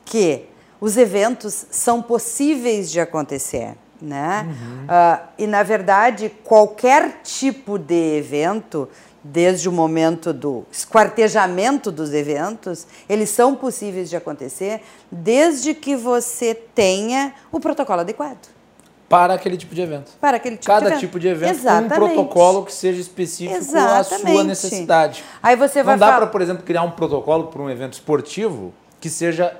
que 0.08 0.46
os 0.80 0.96
eventos 0.96 1.66
são 1.70 2.00
possíveis 2.00 2.90
de 2.90 2.98
acontecer, 3.00 3.74
né? 4.00 4.46
Ah, 4.88 5.22
e 5.36 5.46
na 5.46 5.62
verdade 5.62 6.30
qualquer 6.44 7.20
tipo 7.22 7.78
de 7.78 8.16
evento, 8.16 8.88
desde 9.22 9.68
o 9.68 9.72
momento 9.72 10.32
do 10.32 10.64
esquartejamento 10.70 11.90
dos 11.90 12.14
eventos, 12.14 12.86
eles 13.08 13.28
são 13.28 13.54
possíveis 13.54 14.08
de 14.08 14.16
acontecer, 14.16 14.80
desde 15.10 15.74
que 15.74 15.94
você 15.96 16.54
tenha 16.54 17.34
o 17.52 17.58
protocolo 17.60 18.00
adequado 18.00 18.46
Para 19.08 19.34
aquele 19.34 19.56
tipo 19.56 19.74
de 19.74 19.80
evento. 19.82 20.12
para 20.20 20.36
aquele 20.36 20.56
tipo 20.56 20.66
Cada 20.68 20.80
de 20.80 20.86
evento. 20.92 21.00
tipo 21.00 21.18
de 21.20 21.28
evento 21.28 21.50
Exatamente. 21.50 21.88
com 21.98 22.04
um 22.04 22.14
protocolo 22.14 22.64
que 22.64 22.72
seja 22.72 23.00
específico 23.00 23.58
à 23.58 23.62
sua 23.62 24.00
Exatamente. 24.00 24.44
necessidade. 24.44 25.24
Aí 25.42 25.56
você 25.56 25.82
vai 25.82 25.96
Não 25.96 26.06
dá 26.06 26.14
para, 26.16 26.26
por 26.28 26.40
exemplo, 26.40 26.62
criar 26.62 26.82
um 26.84 26.92
protocolo 26.92 27.48
para 27.48 27.60
um 27.60 27.68
evento 27.68 27.94
esportivo 27.94 28.72
que 29.00 29.10
seja 29.10 29.54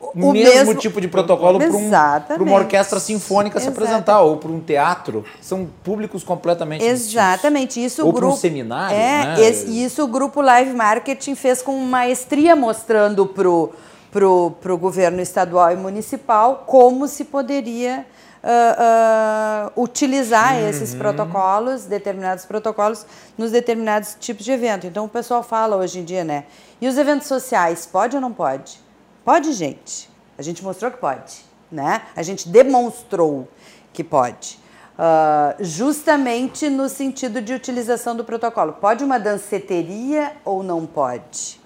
o, 0.00 0.28
O 0.28 0.32
mesmo, 0.32 0.54
mesmo- 0.54 0.74
tipo 0.76 1.00
de 1.00 1.08
protocolo 1.08 1.58
para 1.58 1.68
um, 1.70 1.86
Exatamente. 1.86 2.42
uma 2.48 2.56
orquestra 2.58 3.00
sinfônica 3.00 3.58
se 3.58 3.66
Exato. 3.68 3.80
apresentar 3.82 4.20
ou 4.20 4.36
para 4.36 4.50
um 4.50 4.60
teatro. 4.60 5.24
São 5.40 5.66
públicos 5.82 6.22
completamente 6.22 6.80
distintos. 6.82 7.06
Exatamente, 7.12 7.82
isso 7.84 8.02
Ou 8.02 8.10
o 8.10 8.12
para 8.12 8.18
um 8.24 8.28
grupo 8.28 8.40
seminário, 8.40 8.94
é, 8.96 9.24
né? 9.36 9.40
esse- 9.40 9.84
isso 9.84 10.04
o 10.04 10.06
grupo 10.06 10.40
Live 10.40 10.72
Marketing 10.74 11.34
fez 11.34 11.62
com 11.62 11.76
maestria 11.80 12.54
mostrando 12.54 13.26
pro 13.26 13.72
pro, 14.12 14.52
pro 14.62 14.78
governo 14.78 15.20
estadual 15.20 15.70
e 15.72 15.76
municipal 15.76 16.64
como 16.66 17.06
se 17.06 17.22
poderia 17.24 18.06
ah, 18.42 19.66
ah, 19.68 19.72
utilizar 19.76 20.56
esses 20.62 20.92
Uhum. 20.92 20.98
protocolos, 21.00 21.84
determinados 21.84 22.44
protocolos, 22.46 23.04
nos 23.36 23.50
determinados 23.50 24.16
tipos 24.18 24.44
de 24.44 24.52
evento. 24.52 24.86
Então 24.86 25.04
o 25.04 25.08
pessoal 25.08 25.42
fala 25.42 25.76
hoje 25.76 25.98
em 25.98 26.04
dia, 26.04 26.22
né? 26.24 26.44
E 26.80 26.86
os 26.88 26.96
eventos 26.96 27.26
sociais, 27.26 27.84
pode 27.90 28.14
ou 28.16 28.22
não 28.22 28.32
pode? 28.32 28.78
Pode, 29.26 29.52
gente. 29.54 30.08
A 30.38 30.42
gente 30.42 30.62
mostrou 30.62 30.88
que 30.88 30.98
pode, 30.98 31.44
né? 31.70 32.02
A 32.14 32.22
gente 32.22 32.48
demonstrou 32.48 33.48
que 33.92 34.04
pode. 34.04 34.56
Ah, 34.96 35.56
justamente 35.58 36.70
no 36.70 36.88
sentido 36.88 37.42
de 37.42 37.52
utilização 37.52 38.14
do 38.14 38.24
protocolo. 38.24 38.74
Pode 38.74 39.02
uma 39.02 39.18
danceteria 39.18 40.36
ou 40.44 40.62
não 40.62 40.86
pode? 40.86 41.60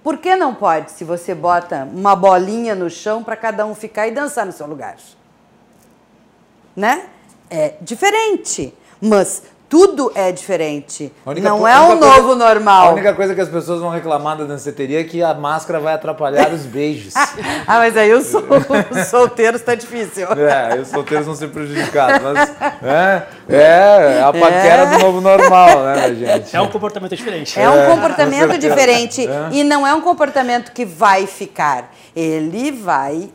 Por 0.00 0.18
que 0.18 0.36
não 0.36 0.54
pode 0.54 0.92
se 0.92 1.02
você 1.02 1.34
bota 1.34 1.88
uma 1.92 2.14
bolinha 2.14 2.76
no 2.76 2.88
chão 2.88 3.24
para 3.24 3.34
cada 3.34 3.66
um 3.66 3.74
ficar 3.74 4.06
e 4.06 4.12
dançar 4.12 4.46
no 4.46 4.52
seu 4.52 4.68
lugar? 4.68 4.96
Né? 6.76 7.08
É 7.50 7.74
diferente, 7.80 8.72
mas 9.00 9.42
tudo 9.68 10.12
é 10.14 10.30
diferente. 10.30 11.12
Não 11.42 11.66
é 11.66 11.76
coisa- 11.76 11.94
novo 11.96 12.34
normal. 12.36 12.88
A 12.88 12.92
única 12.92 13.14
coisa 13.14 13.34
que 13.34 13.40
as 13.40 13.48
pessoas 13.48 13.80
vão 13.80 13.90
reclamar 13.90 14.36
da 14.36 14.44
danceteria 14.44 15.00
é 15.00 15.04
que 15.04 15.22
a 15.22 15.34
máscara 15.34 15.80
vai 15.80 15.94
atrapalhar 15.94 16.52
os 16.52 16.62
beijos. 16.62 17.14
Ah, 17.68 17.78
mas 17.78 17.96
aí 17.96 18.12
os, 18.12 18.32
os 18.32 19.06
solteiros 19.08 19.60
tá 19.60 19.74
difícil. 19.74 20.28
É, 20.32 20.80
os 20.80 20.88
solteiros 20.88 21.26
vão 21.26 21.34
ser 21.34 21.48
prejudicados. 21.48 22.22
Mas 22.22 22.52
é, 22.82 23.26
é 23.48 24.22
a 24.22 24.32
paquera 24.32 24.86
do 24.86 24.98
novo 24.98 25.20
normal, 25.20 25.82
né, 25.82 26.14
gente? 26.14 26.54
É 26.54 26.60
um 26.60 26.68
comportamento 26.68 27.16
diferente. 27.16 27.58
É 27.58 27.68
um 27.68 27.86
com 27.86 27.94
comportamento 27.96 28.50
certeza. 28.52 28.68
diferente 28.68 29.26
É. 29.26 29.48
e 29.50 29.64
não 29.64 29.84
é 29.86 29.92
um 29.94 30.00
comportamento 30.00 30.70
que 30.72 30.84
vai 30.84 31.26
ficar. 31.26 31.92
Ele 32.14 32.70
vai 32.70 33.30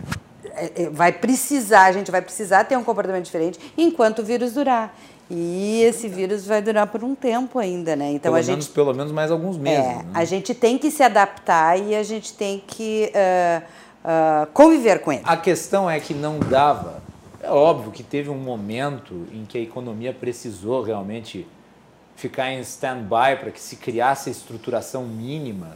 é, 0.55 0.83
é, 0.83 0.89
vai 0.89 1.11
precisar, 1.11 1.85
a 1.85 1.91
gente 1.91 2.11
vai 2.11 2.21
precisar 2.21 2.63
ter 2.65 2.77
um 2.77 2.83
comportamento 2.83 3.25
diferente 3.25 3.59
enquanto 3.77 4.19
o 4.19 4.23
vírus 4.23 4.53
durar. 4.53 4.93
E 5.33 5.81
esse 5.83 6.09
vírus 6.09 6.45
vai 6.45 6.61
durar 6.61 6.87
por 6.87 7.05
um 7.05 7.15
tempo 7.15 7.57
ainda, 7.57 7.95
né? 7.95 8.11
Então 8.11 8.33
pelo, 8.33 8.35
a 8.35 8.41
gente 8.41 8.51
menos, 8.51 8.67
pelo 8.67 8.93
menos 8.93 9.11
mais 9.13 9.31
alguns 9.31 9.57
meses. 9.57 9.85
é, 9.85 10.03
né? 10.03 10.05
a 10.13 10.25
gente 10.25 10.53
tem 10.53 10.77
que 10.77 10.91
se 10.91 11.01
adaptar 11.01 11.79
e 11.79 11.95
a 11.95 12.03
gente 12.03 12.33
tem 12.33 12.61
que 12.67 13.09
ah, 13.15 13.61
ah, 14.03 14.47
conviver 14.53 14.99
com 14.99 15.13
ele. 15.13 15.21
A 15.23 15.37
questão 15.37 15.89
é 15.89 16.01
que 16.01 16.13
não 16.13 16.37
dava. 16.37 17.01
É 17.41 17.49
óbvio 17.49 17.91
que 17.91 18.03
teve 18.03 18.29
um 18.29 18.37
momento 18.37 19.25
em 19.31 19.45
que 19.45 19.57
a 19.57 19.61
economia 19.61 20.13
precisou 20.13 20.83
realmente 20.83 21.47
ficar 22.17 22.51
em 22.51 22.59
stand-by 22.59 23.37
para 23.39 23.51
que 23.51 23.59
se 23.59 23.77
criasse 23.77 24.29
a 24.29 24.31
estruturação 24.31 25.05
mínima 25.05 25.75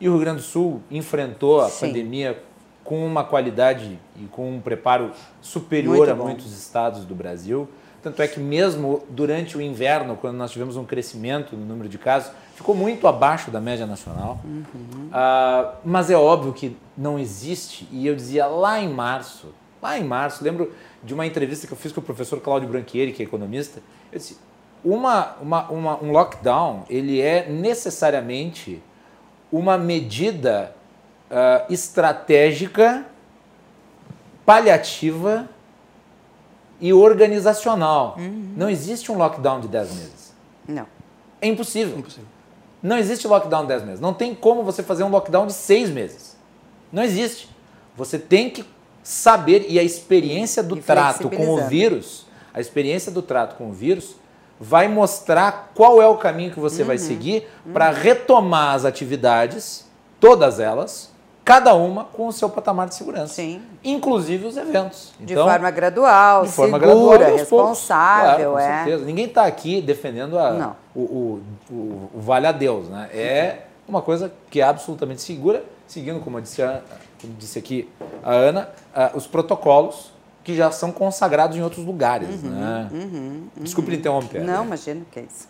E 0.00 0.08
o 0.08 0.12
Rio 0.12 0.20
Grande 0.20 0.38
do 0.38 0.42
Sul 0.42 0.82
enfrentou 0.90 1.60
a 1.60 1.68
Sim. 1.68 1.88
pandemia 1.88 2.42
com 2.82 3.06
uma 3.06 3.22
qualidade 3.24 3.98
e 4.16 4.24
com 4.26 4.56
um 4.56 4.60
preparo 4.60 5.10
superior 5.40 5.98
Muito 5.98 6.10
a 6.10 6.14
bom. 6.14 6.24
muitos 6.24 6.58
estados 6.58 7.04
do 7.04 7.14
Brasil. 7.14 7.68
Tanto 8.06 8.22
é 8.22 8.28
que 8.28 8.38
mesmo 8.38 9.04
durante 9.10 9.58
o 9.58 9.60
inverno, 9.60 10.16
quando 10.16 10.36
nós 10.36 10.52
tivemos 10.52 10.76
um 10.76 10.84
crescimento 10.84 11.56
no 11.56 11.66
número 11.66 11.88
de 11.88 11.98
casos, 11.98 12.30
ficou 12.54 12.72
muito 12.72 13.08
abaixo 13.08 13.50
da 13.50 13.60
média 13.60 13.84
nacional. 13.84 14.38
Ah, 15.12 15.72
mas 15.84 16.08
é 16.08 16.14
óbvio 16.16 16.52
que 16.52 16.76
não 16.96 17.18
existe, 17.18 17.84
e 17.90 18.06
eu 18.06 18.14
dizia 18.14 18.46
lá 18.46 18.80
em 18.80 18.88
março, 18.88 19.52
lá 19.82 19.98
em 19.98 20.04
março, 20.04 20.44
lembro 20.44 20.72
de 21.02 21.12
uma 21.14 21.26
entrevista 21.26 21.66
que 21.66 21.72
eu 21.72 21.76
fiz 21.76 21.90
com 21.90 21.98
o 21.98 22.02
professor 22.04 22.40
Cláudio 22.40 22.68
Branchieri, 22.68 23.10
que 23.12 23.24
é 23.24 23.26
economista, 23.26 23.80
eu 24.12 24.20
disse, 24.20 24.38
uma, 24.84 25.34
uma, 25.42 25.68
uma- 25.68 26.00
um 26.00 26.12
lockdown, 26.12 26.84
ele 26.88 27.20
é 27.20 27.48
necessariamente 27.50 28.80
uma 29.50 29.76
medida 29.76 30.76
ah, 31.28 31.66
estratégica, 31.68 33.04
paliativa 34.44 35.48
e 36.80 36.92
organizacional. 36.92 38.16
Não 38.56 38.68
existe 38.70 39.10
um 39.10 39.16
lockdown 39.18 39.60
de 39.60 39.68
10 39.68 39.88
meses. 39.94 40.34
Não. 40.68 40.86
É 41.40 41.46
impossível. 41.48 41.98
Impossível. 41.98 42.26
Não 42.82 42.96
existe 42.98 43.26
lockdown 43.26 43.62
de 43.62 43.68
10 43.68 43.84
meses. 43.84 44.00
Não 44.00 44.12
tem 44.14 44.34
como 44.34 44.62
você 44.62 44.82
fazer 44.82 45.02
um 45.04 45.08
lockdown 45.08 45.46
de 45.46 45.52
6 45.54 45.90
meses. 45.90 46.36
Não 46.92 47.02
existe. 47.02 47.48
Você 47.96 48.18
tem 48.18 48.50
que 48.50 48.64
saber, 49.02 49.66
e 49.68 49.78
a 49.78 49.82
experiência 49.82 50.62
do 50.62 50.76
trato 50.76 51.30
com 51.30 51.48
o 51.54 51.66
vírus, 51.68 52.26
a 52.52 52.60
experiência 52.60 53.10
do 53.12 53.22
trato 53.22 53.56
com 53.56 53.70
o 53.70 53.72
vírus, 53.72 54.16
vai 54.58 54.88
mostrar 54.88 55.70
qual 55.74 56.00
é 56.00 56.06
o 56.06 56.16
caminho 56.16 56.50
que 56.50 56.58
você 56.60 56.82
Uhum. 56.82 56.88
vai 56.88 56.98
seguir 56.98 57.46
para 57.72 57.90
retomar 57.90 58.74
as 58.74 58.84
atividades, 58.84 59.84
todas 60.18 60.58
elas, 60.60 61.10
cada 61.46 61.74
uma 61.74 62.02
com 62.06 62.26
o 62.26 62.32
seu 62.32 62.50
patamar 62.50 62.88
de 62.88 62.96
segurança. 62.96 63.34
Sim. 63.34 63.62
Inclusive 63.84 64.46
os 64.48 64.56
eventos. 64.56 65.12
De 65.20 65.32
Então, 65.32 65.46
forma 65.46 65.70
gradual, 65.70 66.42
de 66.44 66.50
forma 66.50 66.76
segura, 66.80 67.18
gradual 67.18 67.38
responsável, 67.38 68.50
Claro, 68.50 68.52
com 68.52 68.58
é. 68.58 68.84
certeza. 68.84 69.04
Ninguém 69.04 69.26
está 69.26 69.44
aqui 69.46 69.80
defendendo 69.80 70.36
a- 70.36 70.74
o, 70.92 71.00
o, 71.00 71.42
o- 71.70 72.10
o 72.16 72.20
vale 72.20 72.48
a 72.48 72.52
Deus, 72.52 72.88
né? 72.88 73.08
É 73.14 73.58
uma 73.86 74.02
coisa 74.02 74.32
que 74.50 74.60
é 74.60 74.64
absolutamente 74.64 75.22
segura, 75.22 75.62
seguindo, 75.86 76.18
como 76.18 76.36
eu 76.38 76.42
disse, 76.42 76.60
a- 76.62 76.80
como 77.22 77.32
disse 77.34 77.60
aqui 77.60 77.88
a 78.24 78.32
Ana, 78.32 78.68
ah, 78.92 79.12
os 79.14 79.28
protocolos 79.28 80.10
que 80.46 80.54
já 80.54 80.70
são 80.70 80.92
consagrados 80.92 81.56
em 81.56 81.60
outros 81.60 81.84
lugares, 81.84 82.40
né? 82.40 82.88
Desculpe 83.56 83.90
lhe 83.90 83.96
interromper. 83.96 84.42
Uhum, 84.42 84.46
Não, 84.46 84.60
né? 84.60 84.66
imagina 84.66 85.00
o 85.00 85.04
que 85.06 85.18
é 85.18 85.22
isso. 85.24 85.48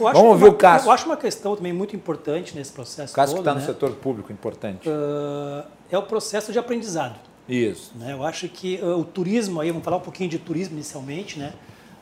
Eu 0.00 0.08
acho 0.08 0.16
Vamos 0.18 0.32
ouvir 0.32 0.44
uma- 0.46 0.50
o 0.50 0.54
Cássio. 0.56 0.88
Eu 0.88 0.90
acho 0.92 1.06
uma 1.06 1.16
questão 1.16 1.54
também 1.54 1.72
muito 1.72 1.94
importante 1.94 2.56
nesse 2.56 2.72
processo 2.72 3.12
O 3.12 3.14
caso 3.14 3.32
que 3.32 3.36
todo, 3.36 3.44
está 3.44 3.54
no 3.54 3.60
né? 3.60 3.66
setor 3.66 3.92
público, 3.92 4.32
importante. 4.32 4.88
Ah, 4.90 5.64
é 5.88 5.96
o 5.96 6.02
processo 6.02 6.50
de 6.52 6.58
aprendizado. 6.58 7.14
Isso. 7.48 7.92
né? 7.94 8.12
Eu 8.14 8.24
acho 8.24 8.48
que 8.48 8.80
ah, 8.82 8.96
o 8.96 9.04
turismo 9.04 9.60
aí, 9.60 9.68
vamos 9.70 9.84
falar 9.84 9.98
um 9.98 10.00
pouquinho 10.00 10.28
de 10.28 10.40
turismo 10.40 10.74
inicialmente, 10.74 11.38
né? 11.38 11.52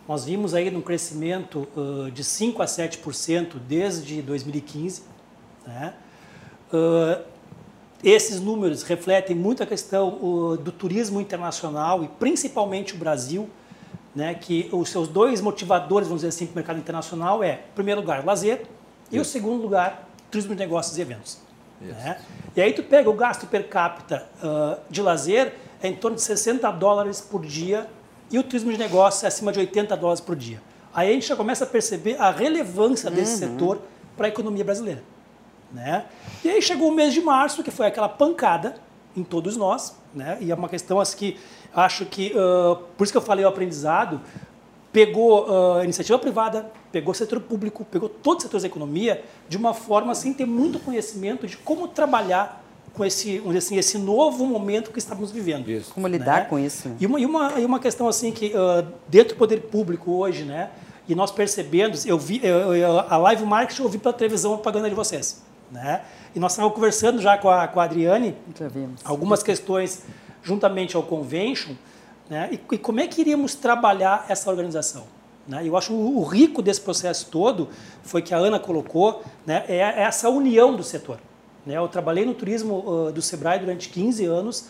Nós 0.09 0.25
vimos 0.25 0.55
aí 0.55 0.75
um 0.75 0.81
crescimento 0.81 1.69
ah, 1.77 2.09
de 2.11 2.25
5 2.25 2.63
a 2.63 2.65
7% 2.65 3.57
desde 3.69 4.23
2015, 4.23 5.03
né? 5.67 5.93
Ah, 6.73 7.21
esses 8.05 8.41
números 8.41 8.83
refletem 8.83 9.35
muito 9.35 9.63
a 9.63 9.67
questão 9.67 10.57
do 10.63 10.71
turismo 10.71 11.21
internacional 11.21 12.05
e 12.05 12.09
principalmente 12.09 12.95
o 12.95 12.99
Brasil, 12.99 13.49
né? 14.15 14.35
Que 14.35 14.69
os 14.73 14.91
seus 14.91 15.09
dois 15.09 15.41
motivadores, 15.41 16.07
vamos 16.07 16.21
dizer 16.21 16.29
assim, 16.29 16.47
para 16.47 16.53
o 16.53 16.57
mercado 16.57 16.79
internacional 16.79 17.43
é, 17.43 17.53
em 17.71 17.75
primeiro 17.75 18.01
lugar, 18.01 18.25
lazer 18.25 18.67
e 19.11 19.19
o 19.19 19.25
segundo 19.25 19.63
lugar, 19.63 20.09
turismo 20.31 20.55
de 20.55 20.59
negócios 20.61 20.99
e 20.99 21.01
eventos. 21.01 21.39
né? 21.81 22.19
E 22.55 22.61
aí 22.61 22.73
tu 22.73 22.83
pega 22.83 23.09
o 23.09 23.15
gasto 23.15 23.47
per 23.47 23.69
capita 23.69 24.27
ah, 24.43 24.79
de 24.91 25.03
lazer 25.03 25.55
é 25.83 25.89
em 25.89 25.95
torno 25.95 26.17
de 26.17 26.23
60 26.23 26.71
dólares 26.73 27.21
por 27.21 27.45
dia 27.45 27.89
e 28.31 28.39
o 28.39 28.43
turismo 28.43 28.73
de 28.73 28.79
negócios 28.79 29.23
é 29.25 29.27
acima 29.27 29.53
de 29.53 29.61
80 29.61 29.97
dólares 29.97 30.21
por 30.21 30.37
dia. 30.37 30.61
Aí 30.95 31.11
a 31.11 31.13
gente 31.13 31.27
já 31.27 31.37
começa 31.37 31.65
a 31.65 31.67
perceber 31.67 32.17
a 32.21 32.31
relevância 32.31 33.11
desse 33.11 33.39
setor 33.39 33.81
para 34.17 34.27
a 34.27 34.29
economia 34.29 34.65
brasileira. 34.65 35.03
Né? 35.73 36.05
E 36.45 36.49
aí 36.51 36.63
chegou 36.63 36.89
o 36.89 36.95
mês 36.95 37.13
de 37.13 37.21
março, 37.21 37.63
que 37.63 37.71
foi 37.71 37.87
aquela 37.87 38.09
pancada 38.09 38.77
em 39.17 39.23
todos 39.25 39.57
nós, 39.57 39.97
né? 40.15 40.39
e 40.41 40.51
é 40.51 40.55
uma 40.55 40.69
questão 40.69 41.01
assim, 41.01 41.17
que 41.17 41.41
acho 41.75 42.05
que, 42.07 42.33
ah, 42.37 42.79
por 42.97 43.05
isso 43.05 43.13
que 43.13 43.17
eu 43.17 43.23
falei 43.23 43.45
o 43.45 43.49
aprendizado, 43.49 44.21
pegou 44.93 45.77
a 45.77 45.83
iniciativa 45.83 46.17
privada, 46.19 46.71
pegou 46.93 47.11
o 47.11 47.15
setor 47.15 47.41
público, 47.41 47.85
pegou 47.85 48.09
todos 48.09 48.39
os 48.39 48.43
setores 48.45 48.63
da 48.63 48.69
economia, 48.69 49.25
de 49.49 49.57
uma 49.57 49.75
forma 49.75 50.15
sem 50.15 50.33
ter 50.33 50.47
muito 50.47 50.79
conhecimento 50.79 51.47
de 51.49 51.57
como 51.57 51.89
trabalhar 51.89 52.65
com 52.93 53.05
esse, 53.05 53.43
assim, 53.59 53.77
esse 53.77 53.99
novo 53.99 54.47
momento 54.47 54.93
que 54.93 55.01
estamos 55.01 55.33
vivendo. 55.33 55.69
Isso. 55.69 55.93
Como 55.93 56.07
lidar 56.07 56.43
né? 56.43 56.47
com 56.49 56.57
isso? 56.61 56.93
E 57.01 57.07
uma, 57.07 57.19
e 57.19 57.27
uma, 57.27 57.61
e 57.61 57.65
uma 57.65 57.81
questão 57.81 58.07
assim 58.07 58.31
que 58.31 58.53
ah, 58.55 58.85
dentro 59.09 59.35
do 59.35 59.39
poder 59.39 59.63
público 59.63 60.13
hoje, 60.13 60.45
né? 60.45 60.71
E 61.09 61.15
nós 61.15 61.33
percebendo, 61.33 61.99
eu 62.07 62.17
vi 62.17 62.41
eu- 62.43 62.75
eu- 62.75 63.01
a 63.01 63.17
live 63.17 63.45
marketing 63.45 63.83
eu 63.83 63.89
vi 63.89 63.99
pela 63.99 64.15
televisão 64.15 64.53
a 64.53 64.55
propaganda 64.55 64.89
de 64.89 64.95
vocês, 64.95 65.43
né? 65.75 66.03
E 66.35 66.39
nós 66.39 66.53
estávamos 66.53 66.75
conversando 66.75 67.21
já 67.21 67.37
com 67.37 67.51
a, 67.51 67.67
com 67.67 67.81
a 67.81 67.85
Adriane 67.85 68.37
algumas 69.05 69.43
questões 69.43 70.05
juntamente 70.43 70.95
ao 70.95 71.03
convention, 71.03 71.75
né? 72.31 72.49
E, 72.53 72.75
e 72.75 72.79
como 72.79 73.01
é 73.01 73.09
que 73.09 73.21
iríamos 73.21 73.55
trabalhar 73.57 74.25
essa 74.29 74.49
organização? 74.49 75.05
Né? 75.47 75.67
Eu 75.67 75.77
acho 75.77 75.93
o, 75.93 76.21
o 76.21 76.25
rico 76.25 76.63
desse 76.63 76.81
processo 76.81 77.27
todo 77.31 77.69
foi 78.03 78.23
que 78.23 78.33
a 78.33 78.39
Ana 78.39 78.59
colocou, 78.59 79.23
né? 79.45 79.65
É 79.69 79.79
essa 80.03 80.31
união 80.31 80.77
do 80.77 80.85
setor. 80.85 81.19
Né? 81.67 81.77
Eu 81.77 81.89
trabalhei 81.89 82.25
no 82.25 82.35
turismo 82.35 83.09
ah, 83.09 83.11
do 83.11 83.21
Sebrae 83.21 83.59
durante 83.59 83.89
15 83.89 84.25
anos, 84.27 84.69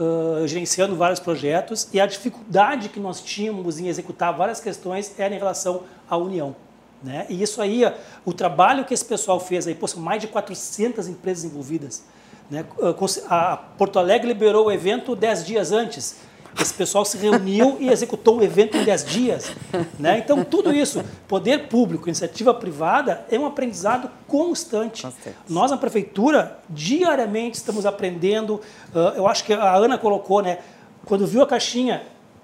ah, 0.00 0.46
gerenciando 0.46 0.96
vários 0.96 1.20
projetos 1.20 1.88
e 1.92 2.00
a 2.00 2.06
dificuldade 2.06 2.88
que 2.88 2.98
nós 2.98 3.22
tínhamos 3.22 3.78
em 3.78 3.86
executar 3.86 4.36
várias 4.36 4.60
questões 4.60 5.14
era 5.16 5.32
em 5.32 5.38
relação 5.38 5.84
à 6.08 6.16
união. 6.16 6.56
Né? 7.02 7.26
E 7.28 7.42
isso 7.42 7.62
aí, 7.62 7.82
o 8.24 8.32
trabalho 8.32 8.84
que 8.84 8.92
esse 8.92 9.04
pessoal 9.04 9.40
fez 9.40 9.66
aí, 9.66 9.74
pô, 9.74 9.86
são 9.86 10.02
mais 10.02 10.20
de 10.20 10.28
400 10.28 11.08
empresas 11.08 11.44
envolvidas. 11.44 12.04
Né? 12.50 12.64
Ah, 13.28 13.52
A 13.52 13.56
Porto 13.56 13.98
Alegre 13.98 14.28
liberou 14.28 14.66
o 14.66 14.72
evento 14.72 15.16
10 15.16 15.46
dias 15.46 15.72
antes. 15.72 16.16
Esse 16.60 16.74
pessoal 16.74 17.04
se 17.04 17.16
reuniu 17.16 17.76
e 17.78 17.88
executou 17.88 18.38
o 18.38 18.42
evento 18.42 18.76
em 18.76 18.84
10 18.84 19.04
dias. 19.06 19.52
Né? 19.98 20.18
Então, 20.18 20.44
tudo 20.44 20.74
isso, 20.74 21.02
poder 21.28 21.68
público, 21.68 22.08
iniciativa 22.08 22.52
privada, 22.52 23.24
é 23.30 23.38
um 23.38 23.46
aprendizado 23.46 24.10
constante. 24.26 25.04
Constante. 25.04 25.36
Nós, 25.48 25.70
na 25.70 25.76
prefeitura, 25.76 26.58
diariamente 26.68 27.56
estamos 27.56 27.86
aprendendo. 27.86 28.60
ah, 28.94 29.14
eu 29.16 29.28
acho 29.28 29.44
que 29.44 29.52
a 29.52 29.74
Ana 29.76 29.96
colocou, 29.96 30.42
né? 30.42 30.58
Quando 31.06 31.26
viu 31.26 31.40
a 31.40 31.46
caixinha, 31.46 32.02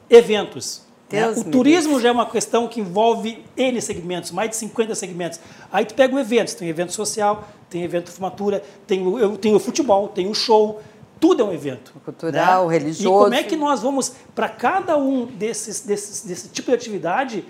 eventos. 0.09 0.86
Né? 1.11 1.23
Deus 1.23 1.39
O 1.39 1.45
turismo 1.45 2.01
já 2.01 2.09
é 2.09 2.13
uma 2.13 2.27
questão 2.27 2.67
que 2.69 2.81
envolve 2.81 3.45
N 3.57 3.81
segmentos, 3.81 4.31
mais 4.31 4.51
de 4.51 4.57
50 4.57 4.95
segmentos. 4.95 5.39
Aí 5.73 5.85
tu 5.85 5.95
pega 5.95 6.15
o 6.15 6.19
evento, 6.19 6.55
tem 6.57 6.69
evento 6.69 6.93
social, 6.93 7.47
tem 7.71 7.83
evento 7.83 8.07
de 8.07 8.13
formatura, 8.13 8.63
tem 8.87 9.07
o, 9.07 9.19
eu- 9.19 9.37
tem 9.37 9.55
o 9.55 9.59
futebol, 9.61 10.09
tem 10.09 10.29
o 10.29 10.35
show, 10.35 10.81
tudo 11.21 11.43
é 11.43 11.45
um 11.47 11.53
evento. 11.53 11.93
cultural, 12.05 12.67
o 12.67 12.71
né? 12.71 12.79
religioso. 12.79 13.09
E 13.21 13.23
como 13.25 13.35
é 13.35 13.43
que 13.43 13.57
nós 13.57 13.83
vamos, 13.83 14.13
para 14.35 14.49
cada 14.49 14.97
um 14.99 15.27
desses, 15.27 15.81
desses, 15.81 16.23
desse 16.25 16.49
tipo 16.49 16.71
de 16.71 16.75
atividade, 16.77 17.45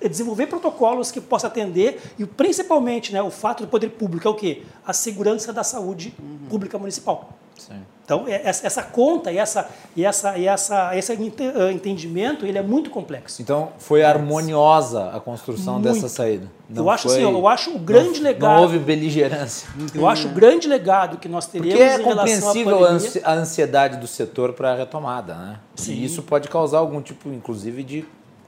eh, 0.00 0.08
desenvolver 0.08 0.46
protocolos 0.48 1.10
que 1.10 1.20
possa 1.20 1.46
atender 1.46 2.00
e 2.18 2.26
principalmente 2.26 3.12
né, 3.12 3.22
o 3.22 3.30
fato 3.30 3.62
do 3.64 3.68
poder 3.68 3.90
público 3.90 4.26
é 4.26 4.30
o 4.30 4.34
quê? 4.34 4.62
A 4.86 4.92
segurança 4.92 5.52
da 5.52 5.62
saúde 5.64 6.12
pública 6.48 6.76
municipal. 6.78 7.30
Sim. 7.60 7.80
Então, 8.04 8.26
é- 8.26 8.40
essa, 8.44 8.66
essa 8.66 8.82
conta 8.82 9.30
e, 9.30 9.38
essa, 9.38 9.68
e, 9.94 10.04
essa, 10.04 10.36
e 10.36 10.46
essa, 10.46 10.96
esse 10.96 11.12
eh, 11.12 11.72
entendimento 11.72 12.44
ele 12.44 12.58
é 12.58 12.62
muito 12.62 12.90
complexo. 12.90 13.40
Então, 13.40 13.70
foi 13.78 14.02
harmoniosa 14.02 15.10
a 15.14 15.20
construção 15.20 15.74
Muito. 15.74 15.92
dessa 15.92 16.08
saída. 16.08 16.46
Não 16.68 16.84
eu 16.84 16.90
acho 16.90 17.08
foi- 17.08 17.22
assim, 17.22 17.22
eu 17.32 17.46
acho 17.48 17.70
o 17.74 17.78
grande 17.78 18.18
não, 18.20 18.24
legado. 18.30 18.54
Não 18.56 18.62
houve 18.62 18.78
beligerância. 18.78 19.68
Eu 19.94 20.08
acho 20.08 20.26
o 20.28 20.30
grande 20.32 20.66
legado 20.66 21.18
que 21.18 21.28
nós 21.28 21.46
teremos 21.46 21.70
Porque 21.72 21.82
é 21.84 22.00
em 22.00 22.04
relação 22.04 22.50
à 22.50 22.52
compreensível 22.52 22.84
a 22.84 23.30
a 23.30 23.34
ansiedade 23.34 23.96
do 23.98 24.06
setor 24.06 24.52
para 24.54 24.72
a 24.72 24.74
retomada, 24.76 25.34
né? 25.34 25.58
Sim. 25.76 25.92
E 25.92 26.04
isso 26.04 26.22
pode 26.22 26.48
causar 26.48 26.78
algum 26.78 27.00
tipo, 27.00 27.28
inclusive, 27.28 27.82
de 27.84 28.04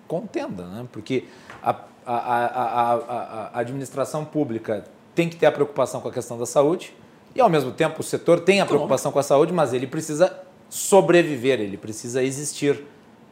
contenda, 0.08 0.64
né? 0.64 0.84
Porque 0.90 1.24
a, 1.62 1.70
a, 2.04 2.16
a- 2.16 3.50
a 3.54 3.58
administração 3.60 4.24
pública 4.24 4.84
tem 5.14 5.28
que 5.28 5.36
ter 5.36 5.46
a 5.46 5.52
preocupação 5.52 6.00
com 6.00 6.08
a 6.08 6.12
questão 6.12 6.38
da 6.38 6.46
saúde 6.46 6.92
e, 7.34 7.40
ao 7.40 7.48
mesmo 7.48 7.72
tempo, 7.72 8.00
o 8.00 8.02
setor 8.02 8.40
tem 8.40 8.60
a 8.60 8.66
preocupação 8.66 9.10
com 9.12 9.18
a 9.18 9.22
saúde, 9.22 9.52
mas 9.52 9.72
ele 9.72 9.86
precisa 9.86 10.36
sobreviver, 10.68 11.60
ele 11.60 11.76
precisa 11.76 12.22
existir. 12.22 12.84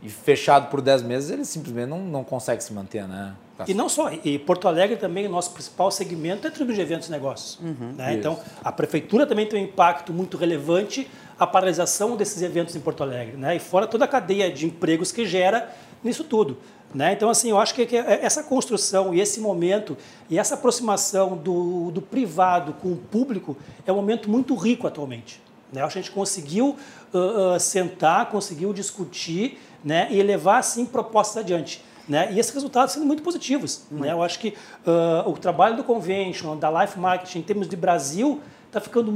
E 0.02 0.08
fechado 0.08 0.70
por 0.70 0.80
10 0.80 1.02
meses, 1.02 1.30
ele 1.30 1.44
simplesmente 1.44 1.88
não, 1.90 1.98
não 1.98 2.24
consegue 2.24 2.64
se 2.64 2.72
manter, 2.72 3.06
né? 3.06 3.34
E 3.68 3.74
não 3.74 3.86
só, 3.86 4.10
e 4.24 4.38
Porto 4.38 4.66
Alegre 4.66 4.96
também, 4.96 5.26
o 5.26 5.28
nosso 5.28 5.50
principal 5.50 5.90
segmento 5.90 6.46
é 6.46 6.50
tribo 6.50 6.72
de 6.72 6.80
eventos 6.80 7.08
e 7.08 7.10
negócios. 7.10 7.58
né? 7.60 8.08
Isso. 8.08 8.18
Então, 8.18 8.40
a 8.64 8.72
prefeitura 8.72 9.26
também 9.26 9.46
tem 9.46 9.60
um 9.60 9.64
impacto 9.64 10.10
muito 10.10 10.38
relevante 10.38 11.06
a 11.38 11.46
paralisação 11.46 12.16
desses 12.16 12.40
eventos 12.40 12.74
em 12.74 12.80
Porto 12.80 13.02
Alegre. 13.02 13.36
Né? 13.36 13.56
E 13.56 13.58
fora 13.58 13.86
toda 13.86 14.06
a 14.06 14.08
cadeia 14.08 14.50
de 14.50 14.64
empregos 14.64 15.12
que 15.12 15.26
gera 15.26 15.70
nisso 16.02 16.24
tudo. 16.24 16.56
Né? 16.92 17.12
Então, 17.12 17.30
assim, 17.30 17.50
eu 17.50 17.58
acho 17.58 17.74
que, 17.74 17.96
essa 17.96 18.42
construção 18.42 19.14
e 19.14 19.20
esse 19.20 19.40
momento 19.40 19.96
e 20.28 20.38
essa 20.38 20.54
aproximação 20.54 21.36
do, 21.36 21.90
do 21.92 22.02
privado 22.02 22.72
com 22.74 22.92
o 22.92 22.96
público 22.96 23.56
é 23.86 23.92
um 23.92 23.96
momento 23.96 24.28
muito 24.28 24.54
rico 24.56 24.86
atualmente. 24.86 25.40
Né? 25.72 25.80
Eu 25.80 25.86
acho 25.86 25.94
que 25.94 25.98
a 26.00 26.02
gente 26.02 26.12
conseguiu 26.12 26.76
uh, 27.14 27.54
uh, 27.54 27.60
sentar, 27.60 28.28
conseguiu 28.30 28.72
discutir 28.72 29.60
né? 29.84 30.08
e 30.10 30.20
levar, 30.22 30.58
assim, 30.58 30.84
propostas 30.84 31.38
adiante. 31.38 31.82
Né? 32.08 32.32
E 32.32 32.40
esses 32.40 32.52
resultados 32.52 32.92
sendo 32.92 33.06
muito 33.06 33.22
positivos. 33.22 33.82
Né? 33.88 34.10
Eu 34.10 34.20
acho 34.20 34.40
que 34.40 34.48
uh, 34.84 35.30
o 35.30 35.34
trabalho 35.34 35.76
do 35.76 35.84
Convention, 35.84 36.56
da 36.56 36.82
Life 36.82 36.98
Marketing, 36.98 37.38
em 37.38 37.42
termos 37.42 37.68
de 37.68 37.76
Brasil, 37.76 38.40
está 38.70 38.80
ficando 38.80 39.10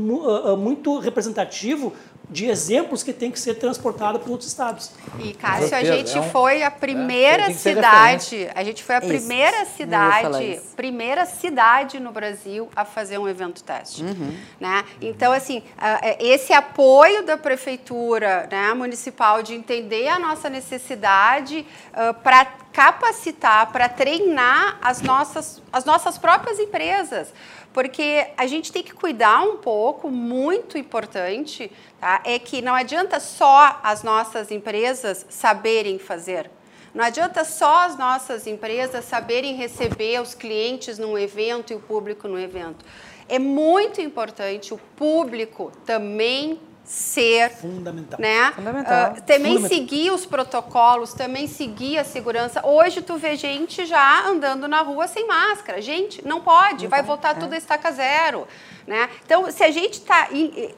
muito 0.57 0.99
representativo 0.99 1.93
de 2.29 2.47
exemplos 2.47 3.03
que 3.03 3.13
tem 3.13 3.31
que 3.31 3.39
ser 3.39 3.55
transportado 3.55 4.19
para 4.19 4.31
outros 4.31 4.49
estados. 4.49 4.91
E 5.21 5.35
Cássio, 5.35 5.77
a 5.77 5.85
gente 5.85 6.17
é 6.17 6.21
um, 6.21 6.31
foi 6.31 6.63
a 6.63 6.71
primeira 6.71 7.51
é, 7.51 7.53
cidade, 7.53 8.49
a 8.55 8.65
gente 8.65 8.83
foi 8.83 8.97
a 8.97 9.01
primeira 9.01 9.63
isso, 9.63 9.77
cidade, 9.77 10.61
primeira 10.75 11.27
cidade 11.27 12.01
no 12.01 12.11
Brasil 12.11 12.69
a 12.75 12.85
fazer 12.85 13.19
um 13.19 13.29
evento 13.29 13.63
teste, 13.63 14.03
uhum. 14.03 14.35
né? 14.59 14.85
Então 15.01 15.33
assim, 15.33 15.63
é, 16.03 16.25
esse 16.25 16.53
apoio 16.53 17.25
da 17.25 17.37
prefeitura, 17.37 18.49
né, 18.51 18.73
municipal 18.73 19.43
de 19.43 19.55
entender 19.55 20.09
a 20.09 20.19
nossa 20.19 20.49
necessidade 20.49 21.67
uh, 21.93 22.15
para 22.15 22.47
capacitar, 22.73 23.71
para 23.71 23.89
treinar 23.89 24.79
as 24.83 25.03
nossas 25.03 25.63
as 25.73 25.85
nossas 25.85 26.19
próprias 26.19 26.59
empresas 26.59 27.33
porque 27.75 28.29
a 28.37 28.47
gente 28.47 28.71
tem 28.71 28.85
que 28.85 28.95
cuidar 28.95 29.43
um 29.43 29.57
pouco, 29.57 30.09
muito 30.09 30.79
importante, 30.79 31.71
tá? 32.01 32.23
é 32.25 32.39
que 32.39 32.63
não 32.63 32.73
adianta 32.73 33.19
só 33.19 33.81
as 33.83 34.05
nossas 34.05 34.53
empresas 34.53 35.27
saberem 35.29 35.99
fazer. 35.99 36.49
Não 36.95 37.05
adianta 37.05 37.43
só 37.43 37.81
as 37.81 37.99
nossas 37.99 38.47
empresas 38.47 39.05
saberem 39.05 39.57
receber 39.57 40.23
os 40.23 40.33
clientes 40.33 41.01
num 41.01 41.19
evento 41.19 41.73
e 41.73 41.77
o 41.77 41.81
público 41.81 42.29
no 42.29 42.39
evento. 42.39 42.85
É 43.29 43.41
muito 43.41 44.01
importante 44.01 44.73
o 44.73 44.79
público 44.95 45.73
também 45.85 46.61
ser 46.85 47.51
fundamental, 47.51 48.21
né? 48.21 48.53
Fundamental. 48.53 49.13
Uh, 49.13 49.23
também 49.23 49.55
fundamental. 49.55 49.69
seguir 49.69 50.11
os 50.11 50.27
protocolos, 50.27 51.15
também 51.15 51.47
seguir 51.47 51.99
a 51.99 52.05
segurança. 52.05 52.65
Hoje 52.65 53.01
tu 53.01 53.17
vê 53.17 53.37
gente 53.37 53.87
já 53.87 54.27
andando 54.27 54.69
na 54.69 54.83
rua 54.83 55.09
sem 55.09 55.27
máscara. 55.27 55.81
Gente, 55.81 56.27
não 56.27 56.43
pode, 56.43 56.85
não 56.85 56.91
vai 56.91 57.03
voltar 57.03 57.31
é. 57.37 57.41
tudo 57.41 57.55
a 57.55 57.57
estaca 57.57 57.91
zero. 57.91 58.47
Né? 58.87 59.09
Então, 59.25 59.51
se 59.51 59.65
a 59.65 59.71
gente 59.71 59.95
está 59.95 60.29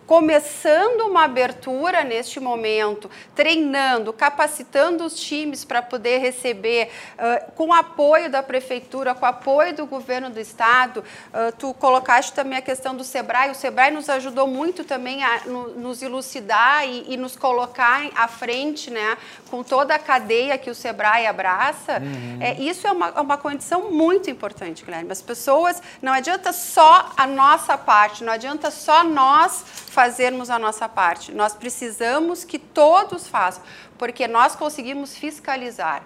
começando 0.07 1.01
uma 1.03 1.25
abertura 1.25 2.05
neste 2.05 2.39
momento, 2.39 3.11
treinando, 3.35 4.13
capacitando 4.13 5.05
os 5.05 5.19
times 5.19 5.65
para 5.65 5.83
poder 5.83 6.19
receber, 6.19 6.89
uh, 7.19 7.53
com 7.53 7.73
apoio 7.73 8.31
da 8.31 8.45
prefeitura, 8.45 9.13
com 9.13 9.27
apoio 9.27 9.75
do 9.75 9.87
governo 9.87 10.31
do 10.31 10.39
estado, 10.39 11.01
uh, 11.01 11.53
tu 11.59 11.75
colocaste 11.75 12.33
também 12.33 12.59
a 12.59 12.63
questão 12.63 12.95
do 12.95 13.03
SEBRAE. 13.03 13.51
O 13.51 13.55
SEBRAE 13.57 13.91
nos 13.91 14.09
ajudou 14.09 14.47
muito 14.47 14.85
também 14.85 15.25
a 15.25 15.41
no, 15.45 15.71
nos 15.71 16.01
elucidar 16.01 16.87
e, 16.87 17.13
e, 17.13 17.17
nos 17.17 17.37
colocar 17.37 18.09
à 18.15 18.29
frente, 18.29 18.89
né, 18.89 19.19
com 19.51 19.65
toda 19.65 19.95
a 19.97 19.99
cadeia 19.99 20.57
que 20.57 20.71
o 20.71 20.75
SEBRAE 20.75 21.27
abraça. 21.27 22.01
Uhum. 22.01 22.39
É, 22.41 22.55
isso 22.55 22.87
é 22.87 22.93
uma, 22.93 23.09
é 23.09 23.21
uma 23.21 23.37
condição 23.37 23.91
muito 23.91 24.31
importante, 24.31 24.85
Guilherme. 24.85 25.11
As 25.11 25.23
pessoas, 25.23 25.83
não 26.01 26.13
adianta 26.13 26.53
só 26.53 27.11
a 27.17 27.27
nossa 27.27 27.77
parte 27.77 27.96
parte, 27.97 28.23
não 28.23 28.35
adianta 28.35 28.71
só 28.71 29.03
nós 29.03 29.65
fazermos 29.65 30.51
a 30.51 30.59
nossa 30.59 30.87
parte. 30.87 31.33
Nós 31.33 31.55
precisamos 31.55 32.45
que 32.45 32.59
todos 32.59 33.27
façam, 33.27 33.63
porque 33.97 34.29
nós 34.29 34.55
conseguimos 34.55 35.17
fiscalizar. 35.17 36.03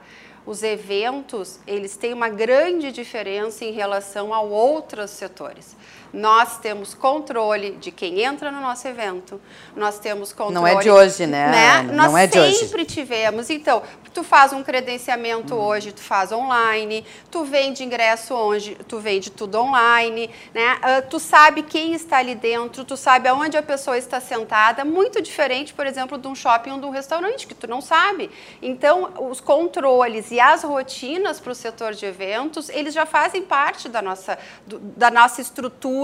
Os 0.47 0.63
eventos, 0.63 1.59
eles 1.67 1.97
têm 1.97 2.13
uma 2.13 2.29
grande 2.29 2.93
diferença 2.93 3.65
em 3.65 3.73
relação 3.73 4.33
a 4.33 4.41
outros 4.41 5.11
setores. 5.11 5.77
Nós 6.13 6.59
temos 6.59 6.93
controle 6.93 7.73
de 7.73 7.91
quem 7.91 8.21
entra 8.21 8.51
no 8.51 8.61
nosso 8.61 8.87
evento. 8.89 9.41
Nós 9.77 9.99
temos 9.99 10.33
controle. 10.33 10.55
Não 10.55 10.67
é 10.67 10.77
de 10.77 10.91
hoje, 10.91 11.27
né? 11.27 11.51
né? 11.51 11.83
Não 11.83 12.11
Nós 12.11 12.15
é 12.17 12.27
de 12.27 12.39
hoje. 12.39 12.57
sempre 12.57 12.85
tivemos. 12.85 13.49
Então, 13.49 13.83
tu 14.13 14.25
faz 14.25 14.53
um 14.53 14.63
credenciamento 14.63 15.55
hum. 15.55 15.61
hoje, 15.61 15.93
tu 15.93 16.01
faz 16.01 16.33
online, 16.33 17.05
tu 17.31 17.45
vende 17.45 17.85
ingresso 17.85 18.35
hoje, 18.35 18.77
tu 18.89 18.99
vende 18.99 19.31
tudo 19.31 19.61
online, 19.61 20.29
né? 20.53 20.75
Uh, 20.77 21.09
tu 21.09 21.21
sabe 21.21 21.63
quem 21.63 21.95
está 21.95 22.19
ali 22.19 22.35
dentro, 22.35 22.85
tu 22.85 22.97
sabe 22.97 23.29
aonde 23.29 23.57
a 23.57 23.63
pessoa 23.63 23.97
está 23.97 24.21
sentada, 24.21 24.85
muito 24.85 25.23
diferente, 25.23 25.73
por 25.73 25.87
exemplo, 25.87 26.19
de 26.19 26.27
um 26.27 26.35
shopping 26.35 26.73
ou 26.73 26.81
de 26.81 26.87
um 26.87 26.91
restaurante, 26.91 27.47
que 27.47 27.55
tu 27.55 27.69
não 27.69 27.81
sabe. 27.81 28.31
Então, 28.61 29.13
os 29.31 29.41
controles 29.41 30.33
e 30.33 30.41
as 30.41 30.65
rotinas 30.65 31.39
para 31.39 31.53
o 31.53 31.55
setor 31.55 31.95
de 31.95 32.05
eventos, 32.05 32.69
eles 32.69 32.93
já 32.93 33.07
fazem 33.07 33.43
parte 33.43 33.89
da 33.89 34.03
nossa, 34.03 34.37
do, 34.67 34.79
da 34.79 35.11
nossa 35.11 35.41
estrutura 35.41 36.00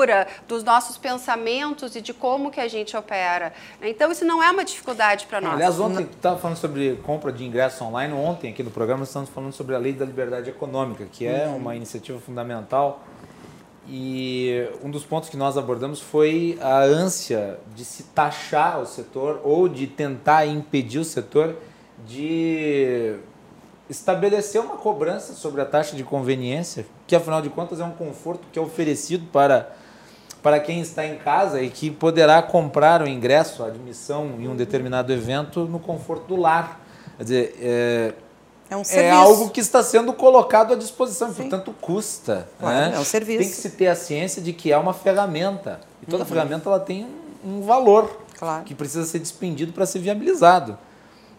dos 0.47 0.63
nossos 0.63 0.97
pensamentos 0.97 1.97
e 1.97 2.01
de 2.01 2.13
como 2.13 2.51
que 2.51 2.61
a 2.61 2.69
gente 2.69 2.97
opera. 2.97 3.53
Então, 3.81 4.11
isso 4.11 4.25
não 4.25 4.43
é 4.43 4.51
uma 4.51 4.65
dificuldade 4.65 5.27
para 5.27 5.41
nós. 5.41 5.55
Aliás, 5.55 5.79
ontem 5.79 6.03
estava 6.05 6.39
falando 6.39 6.57
sobre 6.57 6.97
compra 7.05 7.33
de 7.33 7.45
ingresso 7.45 7.85
online. 7.85 8.13
Ontem, 8.13 8.51
aqui 8.51 8.63
no 8.63 8.71
programa, 8.71 9.05
estamos 9.05 9.31
falando 9.31 9.53
sobre 9.53 9.75
a 9.75 9.79
Lei 9.79 9.93
da 9.93 10.05
Liberdade 10.05 10.51
Econômica, 10.51 11.07
que 11.11 11.27
é 11.27 11.47
uhum. 11.47 11.57
uma 11.57 11.77
iniciativa 11.77 12.19
fundamental. 12.19 13.05
E 13.89 14.69
um 14.83 14.91
dos 14.91 15.05
pontos 15.05 15.29
que 15.29 15.37
nós 15.37 15.57
abordamos 15.57 16.01
foi 16.01 16.59
a 16.61 16.81
ânsia 16.81 17.59
de 17.75 17.85
se 17.85 18.03
taxar 18.05 18.81
o 18.81 18.87
setor 18.87 19.41
ou 19.45 19.69
de 19.69 19.87
tentar 19.87 20.45
impedir 20.45 20.99
o 20.99 21.05
setor 21.05 21.57
de 22.05 23.17
estabelecer 23.89 24.61
uma 24.61 24.77
cobrança 24.77 25.33
sobre 25.35 25.61
a 25.61 25.65
taxa 25.65 25.95
de 25.97 26.03
conveniência, 26.03 26.85
que 27.07 27.15
afinal 27.15 27.41
de 27.41 27.49
contas 27.49 27.81
é 27.81 27.85
um 27.85 27.93
conforto 27.93 28.43
que 28.53 28.59
é 28.59 28.63
oferecido 28.63 29.27
para 29.33 29.73
para 30.47 30.61
quem 30.61 30.81
está 30.81 31.05
em 31.05 31.17
casa 31.17 31.61
e 31.61 31.69
que 31.69 31.91
poderá 31.91 32.41
comprar 32.41 33.03
o 33.03 33.09
ingresso, 33.09 33.65
a 33.65 33.67
admissão 33.67 34.37
em 34.39 34.47
um 34.47 34.55
determinado 34.55 35.13
evento 35.13 35.65
no 35.65 35.81
conforto 35.81 36.29
do 36.29 36.37
lar. 36.37 36.81
Quer 37.17 37.23
dizer, 37.25 37.57
é, 37.61 38.15
é, 38.71 38.77
um 38.77 38.83
é 38.89 39.11
algo 39.11 39.51
que 39.51 39.59
está 39.59 39.83
sendo 39.83 40.13
colocado 40.13 40.73
à 40.73 40.77
disposição, 40.77 41.31
Sim. 41.31 41.49
portanto 41.49 41.75
custa. 41.81 42.47
Claro, 42.61 42.77
né? 42.77 42.93
É 42.95 43.01
um 43.01 43.05
serviço. 43.05 43.39
Tem 43.41 43.49
que 43.49 43.57
se 43.57 43.71
ter 43.71 43.89
a 43.89 43.97
ciência 43.97 44.41
de 44.41 44.53
que 44.53 44.71
é 44.71 44.79
uma 44.79 44.95
ferramenta. 44.95 45.81
E 46.01 46.07
toda 46.07 46.23
uhum. 46.23 46.29
ferramenta 46.29 46.69
ela 46.69 46.79
tem 46.79 47.05
um, 47.45 47.57
um 47.57 47.63
valor 47.63 48.17
claro. 48.39 48.63
que 48.63 48.73
precisa 48.73 49.05
ser 49.05 49.19
despendido 49.19 49.73
para 49.73 49.85
ser 49.85 49.99
viabilizado. 49.99 50.79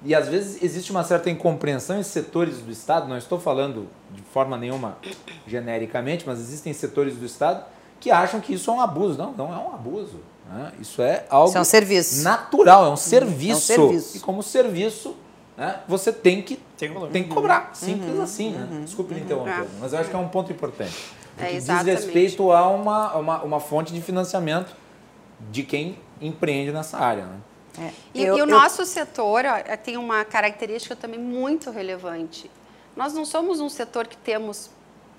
E 0.04 0.14
às 0.14 0.28
vezes 0.28 0.62
existe 0.62 0.92
uma 0.92 1.06
certa 1.06 1.30
incompreensão 1.30 1.98
em 1.98 2.04
setores 2.04 2.58
do 2.58 2.74
Estado, 2.74 3.08
não 3.08 3.18
estou 3.18 3.40
falando 3.40 3.88
de 4.12 4.22
forma 4.34 4.58
nenhuma 4.58 4.98
genericamente, 5.48 6.26
mas 6.28 6.40
existem 6.40 6.74
setores 6.74 7.16
do 7.16 7.26
Estado 7.26 7.77
que 8.00 8.12
acham 8.12 8.40
que 8.40 8.54
isso 8.54 8.70
é 8.70 8.74
um 8.74 8.82
abuso. 8.82 9.18
Não, 9.18 9.32
não 9.32 9.54
é 9.54 9.58
um 9.58 9.74
abuso. 9.74 10.20
Né? 10.50 10.72
Isso 10.80 11.02
é 11.02 11.26
algo 11.30 11.50
isso 11.50 11.58
é 11.58 11.62
um 11.62 11.66
serviço. 11.66 12.24
natural, 12.24 12.86
é 12.86 12.90
um 12.90 12.98
serviço. 12.98 13.72
É 13.72 13.76
um 13.76 13.90
serviço. 13.90 14.18
E 14.18 14.20
como 14.20 14.42
serviço, 14.42 15.16
né, 15.58 15.82
você 15.88 16.14
tem 16.14 16.42
que, 16.42 16.58
tem, 16.78 16.94
tem 17.10 17.24
que 17.24 17.30
cobrar. 17.30 17.72
Simples 17.74 18.16
uhum, 18.16 18.24
assim. 18.24 18.52
Né? 18.52 18.68
Uhum, 18.72 18.84
Desculpe 18.84 19.14
uhum, 19.14 19.20
interromper, 19.20 19.64
é. 19.64 19.68
mas 19.80 19.94
eu 19.94 20.00
acho 20.00 20.10
que 20.10 20.16
é 20.16 20.20
um 20.20 20.30
ponto 20.30 20.52
importante. 20.52 20.96
É, 21.38 21.52
diz 21.54 21.68
respeito 21.68 22.52
a 22.52 22.68
uma, 22.68 23.16
uma, 23.16 23.44
uma 23.44 23.60
fonte 23.60 23.94
de 23.94 24.02
financiamento 24.02 24.76
de 25.52 25.64
quem 25.64 26.00
empreende 26.20 26.72
nessa 26.72 26.98
área. 26.98 27.26
Né? 27.26 27.40
É. 27.80 27.92
E, 28.14 28.24
eu, 28.24 28.38
e, 28.38 28.42
o 28.42 28.44
eu... 28.44 28.48
nosso 28.48 28.84
setor 28.86 29.44
ó, 29.46 29.78
tem 29.78 29.98
uma 29.98 30.26
característica 30.26 30.96
também 30.96 31.20
muito 31.20 31.70
relevante. 31.70 32.50
Nós 32.96 33.14
não 33.14 33.24
somos 33.24 33.60
um 33.60 33.70
setor 33.70 34.08
que 34.08 34.18
temos 34.18 34.72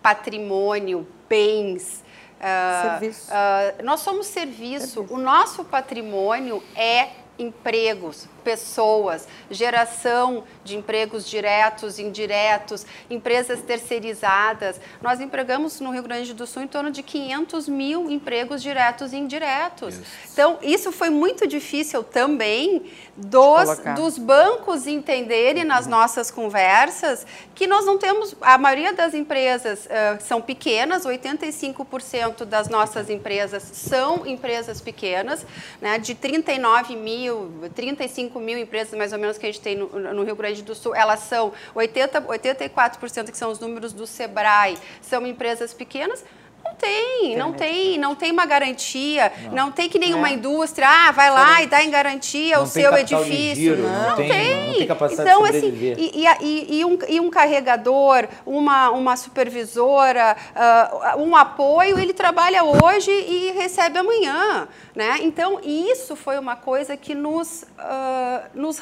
patrimônio, 0.03 1.07
bens, 1.29 2.03
Uh, 2.38 2.90
serviço. 2.90 3.31
Uh, 3.31 3.85
nós 3.85 4.01
somos 4.01 4.27
serviço. 4.27 4.87
serviço. 4.88 5.14
O 5.14 5.18
nosso 5.18 5.64
patrimônio 5.64 6.62
é 6.74 7.09
empregos, 7.38 8.27
pessoas, 8.42 9.29
geração 9.51 10.44
de 10.64 10.77
empregos 10.77 11.29
diretos, 11.29 11.98
indiretos, 11.98 12.87
empresas 13.11 13.61
terceirizadas. 13.61 14.81
Nós 15.03 15.20
empregamos 15.20 15.81
no 15.81 15.90
Rio 15.90 16.03
Grande 16.03 16.33
do 16.33 16.46
Sul 16.46 16.62
em 16.62 16.66
torno 16.66 16.90
de 16.90 17.03
500 17.03 17.68
mil 17.68 18.11
empregos 18.11 18.62
diretos 18.62 19.12
e 19.12 19.16
indiretos. 19.16 19.94
Isso. 19.94 20.05
Então, 20.33 20.59
isso 20.62 20.90
foi 20.90 21.11
muito 21.11 21.46
difícil 21.46 22.03
também 22.03 22.90
dos, 23.16 23.79
dos 23.96 24.18
bancos 24.18 24.87
entenderem 24.87 25.64
nas 25.64 25.87
nossas 25.87 26.31
conversas 26.31 27.27
que 27.55 27.66
nós 27.66 27.85
não 27.85 27.98
temos, 27.98 28.37
a 28.40 28.57
maioria 28.57 28.92
das 28.92 29.14
empresas 29.14 29.87
uh, 29.87 30.22
são 30.24 30.40
pequenas, 30.40 31.05
85% 31.05 32.44
das 32.44 32.68
nossas 32.68 33.11
empresas 33.11 33.64
são 33.64 34.24
empresas 34.24 34.81
pequenas, 34.81 35.44
né, 35.81 35.98
de 35.98 36.14
39 36.14 36.94
mil, 36.94 37.28
35 37.74 38.39
mil 38.41 38.59
empresas 38.59 38.97
mais 38.97 39.12
ou 39.12 39.18
menos 39.18 39.39
que 39.39 39.47
a 39.47 39.53
gente 39.53 39.61
tem 39.61 39.76
no, 39.76 39.89
no 39.89 40.24
Rio 40.24 40.37
Grande 40.37 40.62
do 40.62 40.74
Sul, 40.74 40.95
elas 40.95 41.20
são 41.20 41.53
80, 41.74 42.22
84% 42.22 43.31
que 43.31 43.37
são 43.37 43.51
os 43.51 43.59
números 43.59 43.93
do 43.93 44.07
Sebrae, 44.07 44.76
são 45.01 45.26
empresas 45.26 45.72
pequenas, 45.72 46.24
Não 46.69 46.75
tem, 46.75 47.37
não 47.37 47.53
tem, 47.53 47.99
não 47.99 48.14
tem 48.14 48.31
uma 48.31 48.47
garantia, 48.47 49.33
não, 49.47 49.53
não 49.53 49.73
tem 49.73 49.89
que 49.89 49.99
nenhuma 49.99 50.29
é. 50.29 50.33
indústria, 50.35 50.87
ah, 50.89 51.11
vai 51.11 51.31
lá 51.31 51.62
e 51.62 51.66
dá 51.66 51.83
em 51.83 51.91
garantia 51.91 52.57
não 52.57 52.64
o 52.64 52.66
seu 52.66 52.95
edifício. 52.97 53.55
Giro, 53.55 53.83
não, 53.83 54.16
tem, 54.16 54.29
tem. 54.29 54.75
Tem 54.75 54.87
capacidade 54.87 55.29
então. 55.29 55.45
Assim, 55.45 55.69
e, 55.97 56.25
e, 56.41 56.79
e, 56.79 56.85
um, 56.85 56.99
e 57.09 57.21
um 57.21 57.31
carregador, 57.31 58.29
uma, 58.45 58.91
uma 58.91 59.16
supervisora, 59.16 60.37
uh, 60.55 61.23
um 61.23 61.35
apoio, 61.35 61.99
ele 61.99 62.12
trabalha 62.12 62.62
hoje 62.62 63.11
e 63.11 63.53
recebe 63.53 63.99
amanhã. 63.99 64.69
Né? 64.95 65.19
Então, 65.23 65.61
isso 65.62 66.14
foi 66.14 66.39
uma 66.39 66.57
coisa 66.57 66.97
que 66.97 67.14
nos, 67.14 67.62
uh, 67.62 68.49
nos, 68.55 68.81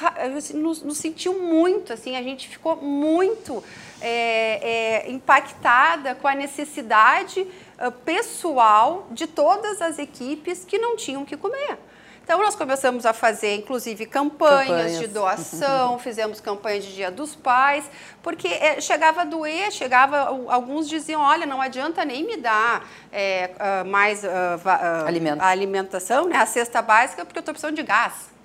nos, 0.54 0.82
nos 0.82 0.98
sentiu 0.98 1.38
muito, 1.38 1.92
assim, 1.92 2.16
a 2.16 2.22
gente 2.22 2.48
ficou 2.48 2.76
muito 2.76 3.62
é, 4.00 5.06
é, 5.06 5.10
impactada 5.10 6.14
com 6.14 6.28
a 6.28 6.34
necessidade 6.34 7.40
uh, 7.40 7.92
pessoal 8.04 9.06
de 9.10 9.26
todas 9.26 9.80
as 9.80 9.98
equipes 9.98 10.64
que 10.64 10.78
não 10.78 10.96
tinham 10.96 11.22
o 11.22 11.26
que 11.26 11.36
comer. 11.36 11.78
Então, 12.26 12.40
nós 12.40 12.56
começamos 12.56 13.06
a 13.06 13.12
fazer, 13.12 13.54
inclusive, 13.54 14.04
campanhas, 14.04 14.66
campanhas. 14.66 14.98
de 14.98 15.06
doação, 15.06 15.96
fizemos 16.00 16.40
campanha 16.40 16.80
de 16.80 16.92
Dia 16.92 17.08
dos 17.08 17.36
Pais, 17.36 17.88
porque 18.20 18.48
é, 18.48 18.80
chegava 18.80 19.20
a 19.20 19.24
doer, 19.24 19.70
chegava, 19.70 20.22
alguns 20.48 20.88
diziam, 20.88 21.20
olha, 21.20 21.46
não 21.46 21.62
adianta 21.62 22.04
nem 22.04 22.26
me 22.26 22.36
dar 22.36 22.84
é, 23.12 23.52
uh, 23.54 23.88
mais 23.88 24.24
uh, 24.24 24.26
uh, 24.26 25.38
a 25.38 25.48
alimentação, 25.48 26.26
né, 26.26 26.36
a 26.36 26.46
cesta 26.46 26.82
básica, 26.82 27.24
porque 27.24 27.38
eu 27.38 27.42
estou 27.42 27.54
precisando 27.54 27.76
de 27.76 27.84
gás. 27.84 28.35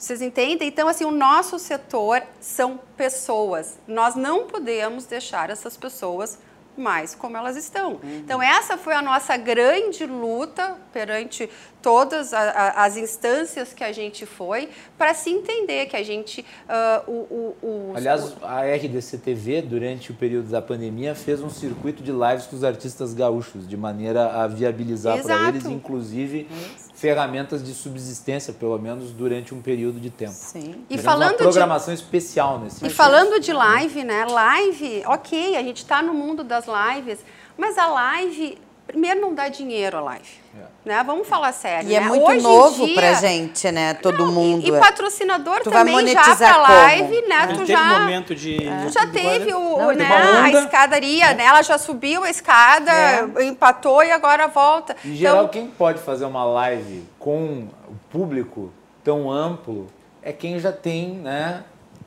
Vocês 0.00 0.22
entendem? 0.22 0.66
Então, 0.66 0.88
assim, 0.88 1.04
o 1.04 1.10
nosso 1.10 1.58
setor 1.58 2.22
são 2.40 2.80
pessoas. 2.96 3.78
Nós 3.86 4.14
não 4.14 4.46
podemos 4.46 5.04
deixar 5.04 5.50
essas 5.50 5.76
pessoas 5.76 6.38
mais 6.74 7.14
como 7.14 7.36
elas 7.36 7.54
estão. 7.54 7.92
Uhum. 8.02 8.16
Então, 8.24 8.42
essa 8.42 8.78
foi 8.78 8.94
a 8.94 9.02
nossa 9.02 9.36
grande 9.36 10.06
luta 10.06 10.78
perante 10.90 11.50
todas 11.82 12.32
a, 12.32 12.40
a, 12.40 12.84
as 12.84 12.96
instâncias 12.96 13.74
que 13.74 13.84
a 13.84 13.92
gente 13.92 14.24
foi 14.24 14.70
para 14.96 15.12
se 15.12 15.28
entender 15.28 15.84
que 15.86 15.96
a 15.96 16.02
gente 16.02 16.40
uh, 16.40 17.10
o, 17.10 17.56
o, 17.62 17.92
aliás 17.94 18.34
a 18.42 18.62
RDC 18.62 19.18
TV 19.18 19.62
durante 19.62 20.10
o 20.10 20.14
período 20.14 20.50
da 20.50 20.60
pandemia 20.60 21.14
fez 21.14 21.40
um 21.40 21.48
circuito 21.48 22.02
de 22.02 22.12
lives 22.12 22.46
com 22.46 22.56
os 22.56 22.64
artistas 22.64 23.14
gaúchos 23.14 23.66
de 23.66 23.78
maneira 23.78 24.42
a 24.42 24.46
viabilizar 24.46 25.22
para 25.22 25.48
eles 25.48 25.64
inclusive 25.64 26.46
Isso. 26.50 26.89
Ferramentas 27.00 27.64
de 27.64 27.72
subsistência 27.72 28.52
pelo 28.52 28.78
menos 28.78 29.10
durante 29.10 29.54
um 29.54 29.62
período 29.62 29.98
de 29.98 30.10
tempo. 30.10 30.34
Sim. 30.34 30.84
E 30.90 30.98
falando 30.98 31.30
uma 31.30 31.38
programação 31.38 31.94
de, 31.94 32.00
especial 32.00 32.58
nesse 32.58 32.86
e 32.86 32.90
falando 32.90 33.40
de 33.40 33.52
live 33.52 34.04
né? 34.04 34.26
Live 34.26 35.02
ok 35.06 35.56
a 35.56 35.62
gente 35.62 35.78
está 35.78 36.02
no 36.02 36.12
mundo 36.12 36.44
das 36.44 36.66
lives 36.66 37.20
mas 37.56 37.78
a 37.78 37.86
live 37.86 38.58
primeiro 38.90 39.20
não 39.20 39.34
dá 39.34 39.48
dinheiro 39.48 39.98
a 39.98 40.00
live. 40.00 40.40
É. 40.58 40.64
Né? 40.84 41.02
Vamos 41.04 41.28
falar 41.28 41.52
sério. 41.52 41.88
E 41.88 41.94
é 41.94 42.00
né? 42.00 42.06
é 42.06 42.08
muito 42.08 42.26
Hoje 42.26 42.40
novo 42.40 42.86
dia, 42.86 42.94
pra 42.94 43.14
gente, 43.14 43.70
né? 43.70 43.94
Todo 43.94 44.26
não, 44.26 44.32
mundo. 44.32 44.66
E, 44.66 44.68
e 44.68 44.80
patrocinador 44.80 45.60
tu 45.62 45.70
também 45.70 46.06
já 46.08 46.36
pra 46.36 46.56
live, 46.56 47.22
né? 47.28 47.46
Tu 47.54 47.66
já, 47.66 47.78
teve 47.78 48.00
momento 48.00 48.34
de. 48.34 48.68
É. 48.68 48.84
Tu 48.84 48.92
já 48.92 49.06
teve 49.06 49.54
o, 49.54 49.78
não, 49.78 49.92
né, 49.92 50.06
a 50.06 50.50
escadaria, 50.50 51.30
é. 51.30 51.34
né? 51.34 51.44
Ela 51.44 51.62
já 51.62 51.78
subiu 51.78 52.24
a 52.24 52.30
escada, 52.30 52.90
é. 52.90 53.44
empatou 53.44 54.02
e 54.02 54.10
agora 54.10 54.48
volta. 54.48 54.96
Em 55.04 55.14
geral, 55.14 55.36
então, 55.36 55.48
quem 55.48 55.68
pode 55.68 56.00
fazer 56.00 56.24
uma 56.24 56.44
live 56.44 57.04
com 57.18 57.68
o 57.88 57.94
público 58.10 58.72
tão 59.04 59.30
amplo 59.30 59.86
é 60.22 60.32
quem 60.32 60.58
já 60.58 60.72
tem 60.72 61.14
né, 61.14 61.62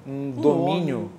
um 0.05 0.31
domínio 0.31 1.09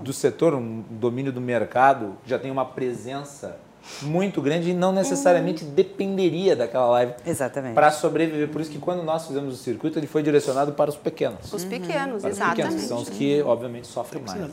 do 0.00 0.12
setor, 0.12 0.54
um 0.54 0.82
domínio 0.88 1.32
do 1.32 1.40
mercado, 1.40 2.16
já 2.24 2.38
tem 2.38 2.50
uma 2.50 2.64
presença 2.64 3.58
muito 4.02 4.40
grande 4.40 4.70
e 4.70 4.74
não 4.74 4.92
necessariamente 4.92 5.64
uhum. 5.64 5.70
dependeria 5.70 6.54
daquela 6.54 6.86
live 6.86 7.14
para 7.74 7.90
sobreviver. 7.90 8.48
Por 8.48 8.60
isso 8.60 8.70
que 8.70 8.78
quando 8.78 9.02
nós 9.02 9.26
fizemos 9.26 9.54
o 9.54 9.56
circuito, 9.56 9.98
ele 9.98 10.06
foi 10.06 10.22
direcionado 10.22 10.72
para 10.72 10.90
os 10.90 10.96
pequenos. 10.96 11.52
Os 11.52 11.64
pequenos, 11.64 12.22
para 12.22 12.30
exatamente. 12.30 12.60
Os 12.60 12.64
pequenos, 12.64 12.82
que 12.82 12.88
são 12.88 12.98
os 12.98 13.08
que, 13.08 13.42
obviamente, 13.42 13.86
sofrem 13.86 14.22
mais. 14.22 14.40
Né? 14.40 14.48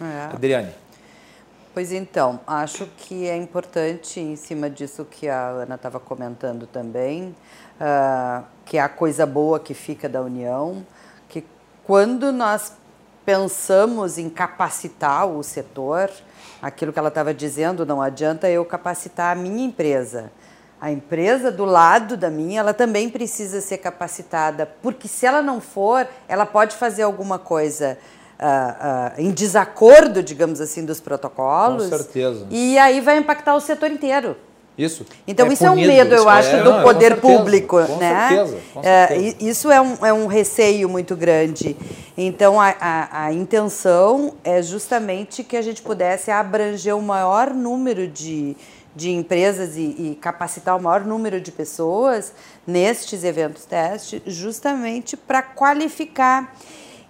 É. 0.00 0.34
Adriane. 0.34 0.72
Pois 1.72 1.92
então, 1.92 2.40
acho 2.46 2.86
que 2.96 3.28
é 3.28 3.36
importante, 3.36 4.18
em 4.18 4.34
cima 4.34 4.68
disso 4.68 5.04
que 5.08 5.28
a 5.28 5.50
Ana 5.50 5.76
estava 5.76 6.00
comentando 6.00 6.66
também, 6.66 7.34
uh, 7.80 8.44
que 8.64 8.76
é 8.76 8.80
a 8.80 8.88
coisa 8.88 9.24
boa 9.24 9.60
que 9.60 9.72
fica 9.72 10.08
da 10.08 10.20
união, 10.20 10.84
que 11.28 11.44
quando 11.84 12.32
nós 12.32 12.72
pensamos 13.24 14.18
em 14.18 14.28
capacitar 14.28 15.28
o 15.28 15.44
setor, 15.44 16.10
aquilo 16.60 16.92
que 16.92 16.98
ela 16.98 17.08
estava 17.08 17.32
dizendo, 17.32 17.86
não 17.86 18.00
adianta 18.02 18.48
eu 18.48 18.64
capacitar 18.64 19.36
a 19.36 19.40
minha 19.40 19.64
empresa. 19.64 20.30
A 20.80 20.90
empresa 20.90 21.52
do 21.52 21.64
lado 21.64 22.16
da 22.16 22.30
minha, 22.30 22.60
ela 22.60 22.72
também 22.72 23.10
precisa 23.10 23.60
ser 23.60 23.78
capacitada, 23.78 24.66
porque 24.80 25.06
se 25.06 25.26
ela 25.26 25.42
não 25.42 25.60
for, 25.60 26.08
ela 26.26 26.46
pode 26.46 26.74
fazer 26.76 27.02
alguma 27.02 27.38
coisa 27.38 27.98
uh, 28.38 29.18
uh, 29.18 29.20
em 29.20 29.30
desacordo, 29.30 30.22
digamos 30.22 30.60
assim, 30.60 30.84
dos 30.84 30.98
protocolos. 30.98 31.84
Com 31.84 31.96
certeza. 31.98 32.46
E 32.50 32.78
aí 32.78 33.00
vai 33.00 33.18
impactar 33.18 33.54
o 33.54 33.60
setor 33.60 33.90
inteiro. 33.90 34.36
Isso. 34.80 35.04
Então, 35.26 35.46
é 35.46 35.52
isso 35.52 35.64
punido, 35.64 35.90
é 35.90 35.92
um 35.92 35.96
medo, 35.96 36.14
eu 36.14 36.28
acho, 36.28 36.56
é, 36.56 36.62
do 36.62 36.72
não, 36.72 36.82
poder 36.82 37.12
certeza, 37.12 37.20
público. 37.20 37.86
Com 37.86 37.96
né? 37.96 38.28
certeza. 38.28 38.58
É, 38.82 39.06
certeza. 39.06 39.36
É, 39.38 39.44
isso 39.44 39.70
é 39.70 39.80
um, 39.80 40.06
é 40.06 40.12
um 40.12 40.26
receio 40.26 40.88
muito 40.88 41.14
grande. 41.14 41.76
Então, 42.16 42.60
a, 42.60 42.74
a, 42.80 43.24
a, 43.26 43.32
intenção 43.32 44.34
é 44.42 44.62
justamente 44.62 45.44
que 45.44 45.56
a 45.56 45.62
gente 45.62 45.82
pudesse 45.82 46.30
abranger 46.30 46.96
o 46.96 47.02
maior 47.02 47.52
número 47.52 48.08
de, 48.08 48.56
de 48.96 49.10
empresas 49.10 49.76
e, 49.76 49.80
e 49.80 50.18
capacitar 50.20 50.76
o 50.76 50.82
maior 50.82 51.04
número 51.04 51.40
de 51.40 51.52
pessoas 51.52 52.32
nestes 52.66 53.22
eventos 53.22 53.64
teste, 53.64 54.22
justamente 54.26 55.16
para 55.16 55.42
qualificar. 55.42 56.54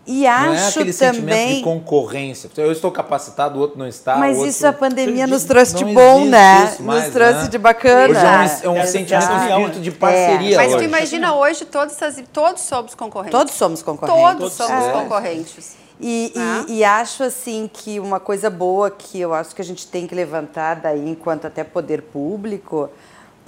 E 0.06 0.26
acho 0.26 0.46
não 0.46 0.54
é 0.54 0.68
aquele 0.68 0.92
também... 0.92 1.14
sentimento 1.14 1.56
de 1.56 1.62
concorrência. 1.62 2.50
Eu 2.56 2.72
estou 2.72 2.90
capacitado, 2.90 3.58
o 3.58 3.60
outro 3.60 3.78
não 3.78 3.86
está. 3.86 4.16
Mas 4.16 4.36
outro... 4.36 4.50
isso 4.50 4.66
a 4.66 4.72
pandemia 4.72 5.26
nos 5.26 5.44
trouxe 5.44 5.76
de 5.76 5.84
bom, 5.84 6.24
né? 6.24 6.74
Mais, 6.80 7.04
nos 7.04 7.12
trouxe 7.12 7.42
né? 7.42 7.48
de 7.48 7.58
bacana. 7.58 8.08
Hoje 8.08 8.64
é 8.64 8.68
um, 8.68 8.76
é 8.76 8.82
um 8.82 8.86
sentimento 8.86 9.28
de 9.28 9.46
espírito 9.46 9.80
de 9.80 9.90
parceria. 9.92 10.54
É. 10.54 10.56
Mas 10.56 10.68
hoje. 10.68 10.78
tu 10.78 10.84
imagina 10.84 11.34
hoje 11.34 11.64
todos, 11.64 11.94
essas, 11.94 12.24
todos 12.32 12.62
somos 12.62 12.94
concorrentes. 12.94 13.38
Todos 13.38 13.54
somos 13.54 13.82
concorrentes. 13.82 14.22
Todos, 14.22 14.56
todos 14.56 14.72
somos 14.72 14.86
é. 14.86 14.92
concorrentes. 14.92 15.76
E, 16.00 16.32
ah. 16.34 16.64
e, 16.66 16.78
e, 16.78 16.84
acho 16.84 17.22
assim 17.22 17.68
que 17.70 18.00
uma 18.00 18.18
coisa 18.18 18.48
boa 18.48 18.90
que 18.90 19.20
eu 19.20 19.34
acho 19.34 19.54
que 19.54 19.60
a 19.60 19.64
gente 19.64 19.86
tem 19.86 20.06
que 20.06 20.14
levantar 20.14 20.76
daí 20.76 21.10
enquanto 21.10 21.46
até 21.46 21.62
poder 21.62 22.00
público, 22.00 22.88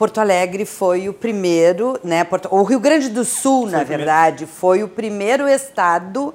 Porto 0.02 0.18
Alegre 0.18 0.64
foi 0.64 1.08
o 1.08 1.12
primeiro, 1.12 1.96
né? 2.02 2.24
Porto, 2.24 2.48
o 2.50 2.64
Rio 2.64 2.80
Grande 2.80 3.08
do 3.08 3.24
Sul, 3.24 3.68
foi 3.68 3.70
na 3.70 3.84
verdade, 3.84 4.46
foi 4.46 4.82
o 4.82 4.88
primeiro 4.88 5.46
estado 5.46 6.34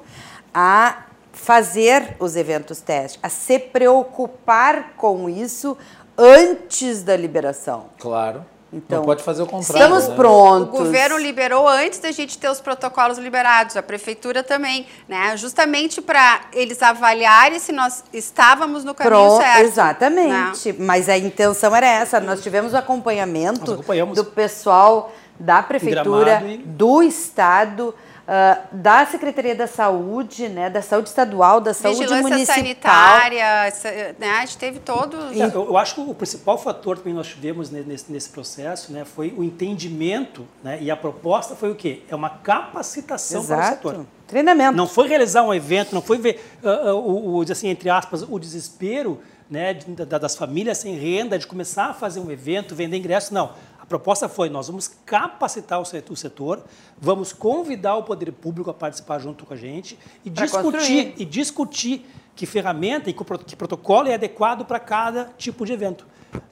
a 0.53 1.03
fazer 1.34 2.15
os 2.18 2.38
eventos 2.38 2.80
teste, 2.80 3.20
a 3.22 3.28
se 3.28 3.59
preocupar 3.59 4.93
com 4.95 5.28
isso 5.28 5.78
antes 6.18 7.03
da 7.03 7.18
liberação. 7.18 7.88
Claro. 7.99 8.45
Então, 8.72 8.99
não 8.99 9.05
pode 9.05 9.24
fazer 9.24 9.41
o 9.43 9.45
contrário. 9.45 9.82
Estamos 9.82 10.09
né? 10.09 10.15
prontos. 10.15 10.80
O 10.80 10.84
governo 10.84 11.18
liberou 11.18 11.68
antes 11.68 11.99
da 11.99 12.11
gente 12.11 12.38
ter 12.38 12.49
os 12.49 12.59
protocolos 12.59 13.18
liberados, 13.18 13.78
a 13.78 13.84
prefeitura 13.84 14.43
também, 14.43 14.86
né? 15.07 15.38
Justamente 15.38 16.01
para 16.01 16.41
eles 16.51 16.82
avaliarem 16.84 17.59
se 17.59 17.72
nós 17.72 18.03
estávamos 18.11 18.84
no 18.84 18.93
caminho 18.93 19.15
Pronto, 19.15 19.41
certo. 19.41 19.61
Exatamente. 19.61 20.74
Né? 20.74 20.76
Mas 20.80 21.07
a 21.07 21.18
intenção 21.18 21.74
era 21.74 21.88
essa. 21.88 22.20
Nós 22.20 22.41
tivemos 22.41 22.74
o 22.74 22.78
acompanhamento 22.78 23.78
do 24.13 24.26
pessoal 24.26 25.13
da 25.39 25.61
prefeitura, 25.63 26.43
e... 26.45 26.57
do 26.57 27.01
estado 27.01 27.93
Uh, 28.28 28.75
da 28.75 29.05
Secretaria 29.05 29.55
da 29.55 29.67
Saúde, 29.67 30.49
né, 30.49 30.69
da 30.69 30.82
Saúde 30.82 31.07
Estadual, 31.07 31.61
da 31.61 31.73
Saúde 31.73 31.99
Vigilância 31.99 32.23
Municipal. 32.23 32.55
sanitária, 32.57 33.73
né, 34.19 34.32
a 34.32 34.39
gente 34.41 34.57
teve 34.57 34.80
todo... 34.80 35.15
É, 35.32 35.55
eu, 35.55 35.78
acho 35.78 35.95
que 35.95 36.01
o 36.01 36.13
principal 36.13 36.57
fator 36.57 36.97
que 36.97 37.07
nós 37.13 37.28
tivemos 37.28 37.69
nesse, 37.69 38.11
nesse 38.11 38.28
processo 38.28 38.91
né, 38.91 39.05
foi 39.05 39.34
o 39.38 39.45
entendimento, 39.45 40.45
né, 40.61 40.78
e 40.82 40.91
a 40.91 40.97
proposta 40.97 41.55
foi 41.55 41.71
o 41.71 41.75
quê? 41.75 42.01
É 42.09 42.15
uma 42.17 42.30
capacitação 42.30 43.39
Exato. 43.39 43.61
para 43.61 43.69
o 43.71 43.91
setor. 43.93 44.05
Treinamento. 44.28 44.75
Não 44.75 44.89
foi 44.89 45.07
realizar 45.07 45.43
um 45.43 45.53
evento, 45.53 45.95
não 45.95 46.01
foi 46.01 46.17
ver, 46.17 46.43
uh, 46.61 46.67
uh, 46.67 46.95
o, 46.97 47.38
o, 47.38 47.41
assim, 47.49 47.69
entre 47.69 47.89
aspas, 47.89 48.23
o 48.23 48.38
desespero 48.38 49.21
né, 49.49 49.73
das 49.73 50.36
famílias 50.36 50.80
sem 50.80 50.97
renda, 50.97 51.39
de 51.39 51.47
começar 51.47 51.86
a 51.86 51.93
fazer 51.93 52.19
um 52.19 52.30
evento, 52.30 52.75
vender 52.75 52.97
ingressos, 52.97 53.32
não 53.32 53.51
proposta 53.88 54.28
foi: 54.30 54.50
nós 54.50 54.68
vamos 54.68 54.88
capacitar 55.06 55.82
o 55.82 55.86
setor, 56.16 56.64
vamos 57.00 57.34
convidar 57.34 57.96
o 57.96 58.04
poder 58.04 58.32
público 58.32 58.70
a 58.70 58.74
participar 58.74 59.20
junto 59.20 59.46
com 59.46 59.54
a 59.54 59.58
gente 59.58 59.98
e 60.24 60.30
pra 60.30 60.46
discutir 60.46 60.72
construir. 60.72 61.14
e 61.18 61.26
discutir 61.26 62.06
que 62.36 62.46
ferramenta 62.46 63.10
e 63.10 63.14
que 63.14 63.56
protocolo 63.56 64.08
é 64.08 64.14
adequado 64.14 64.64
para 64.66 64.80
cada 64.80 65.26
tipo 65.38 65.66
de 65.66 65.74
evento. 65.74 66.06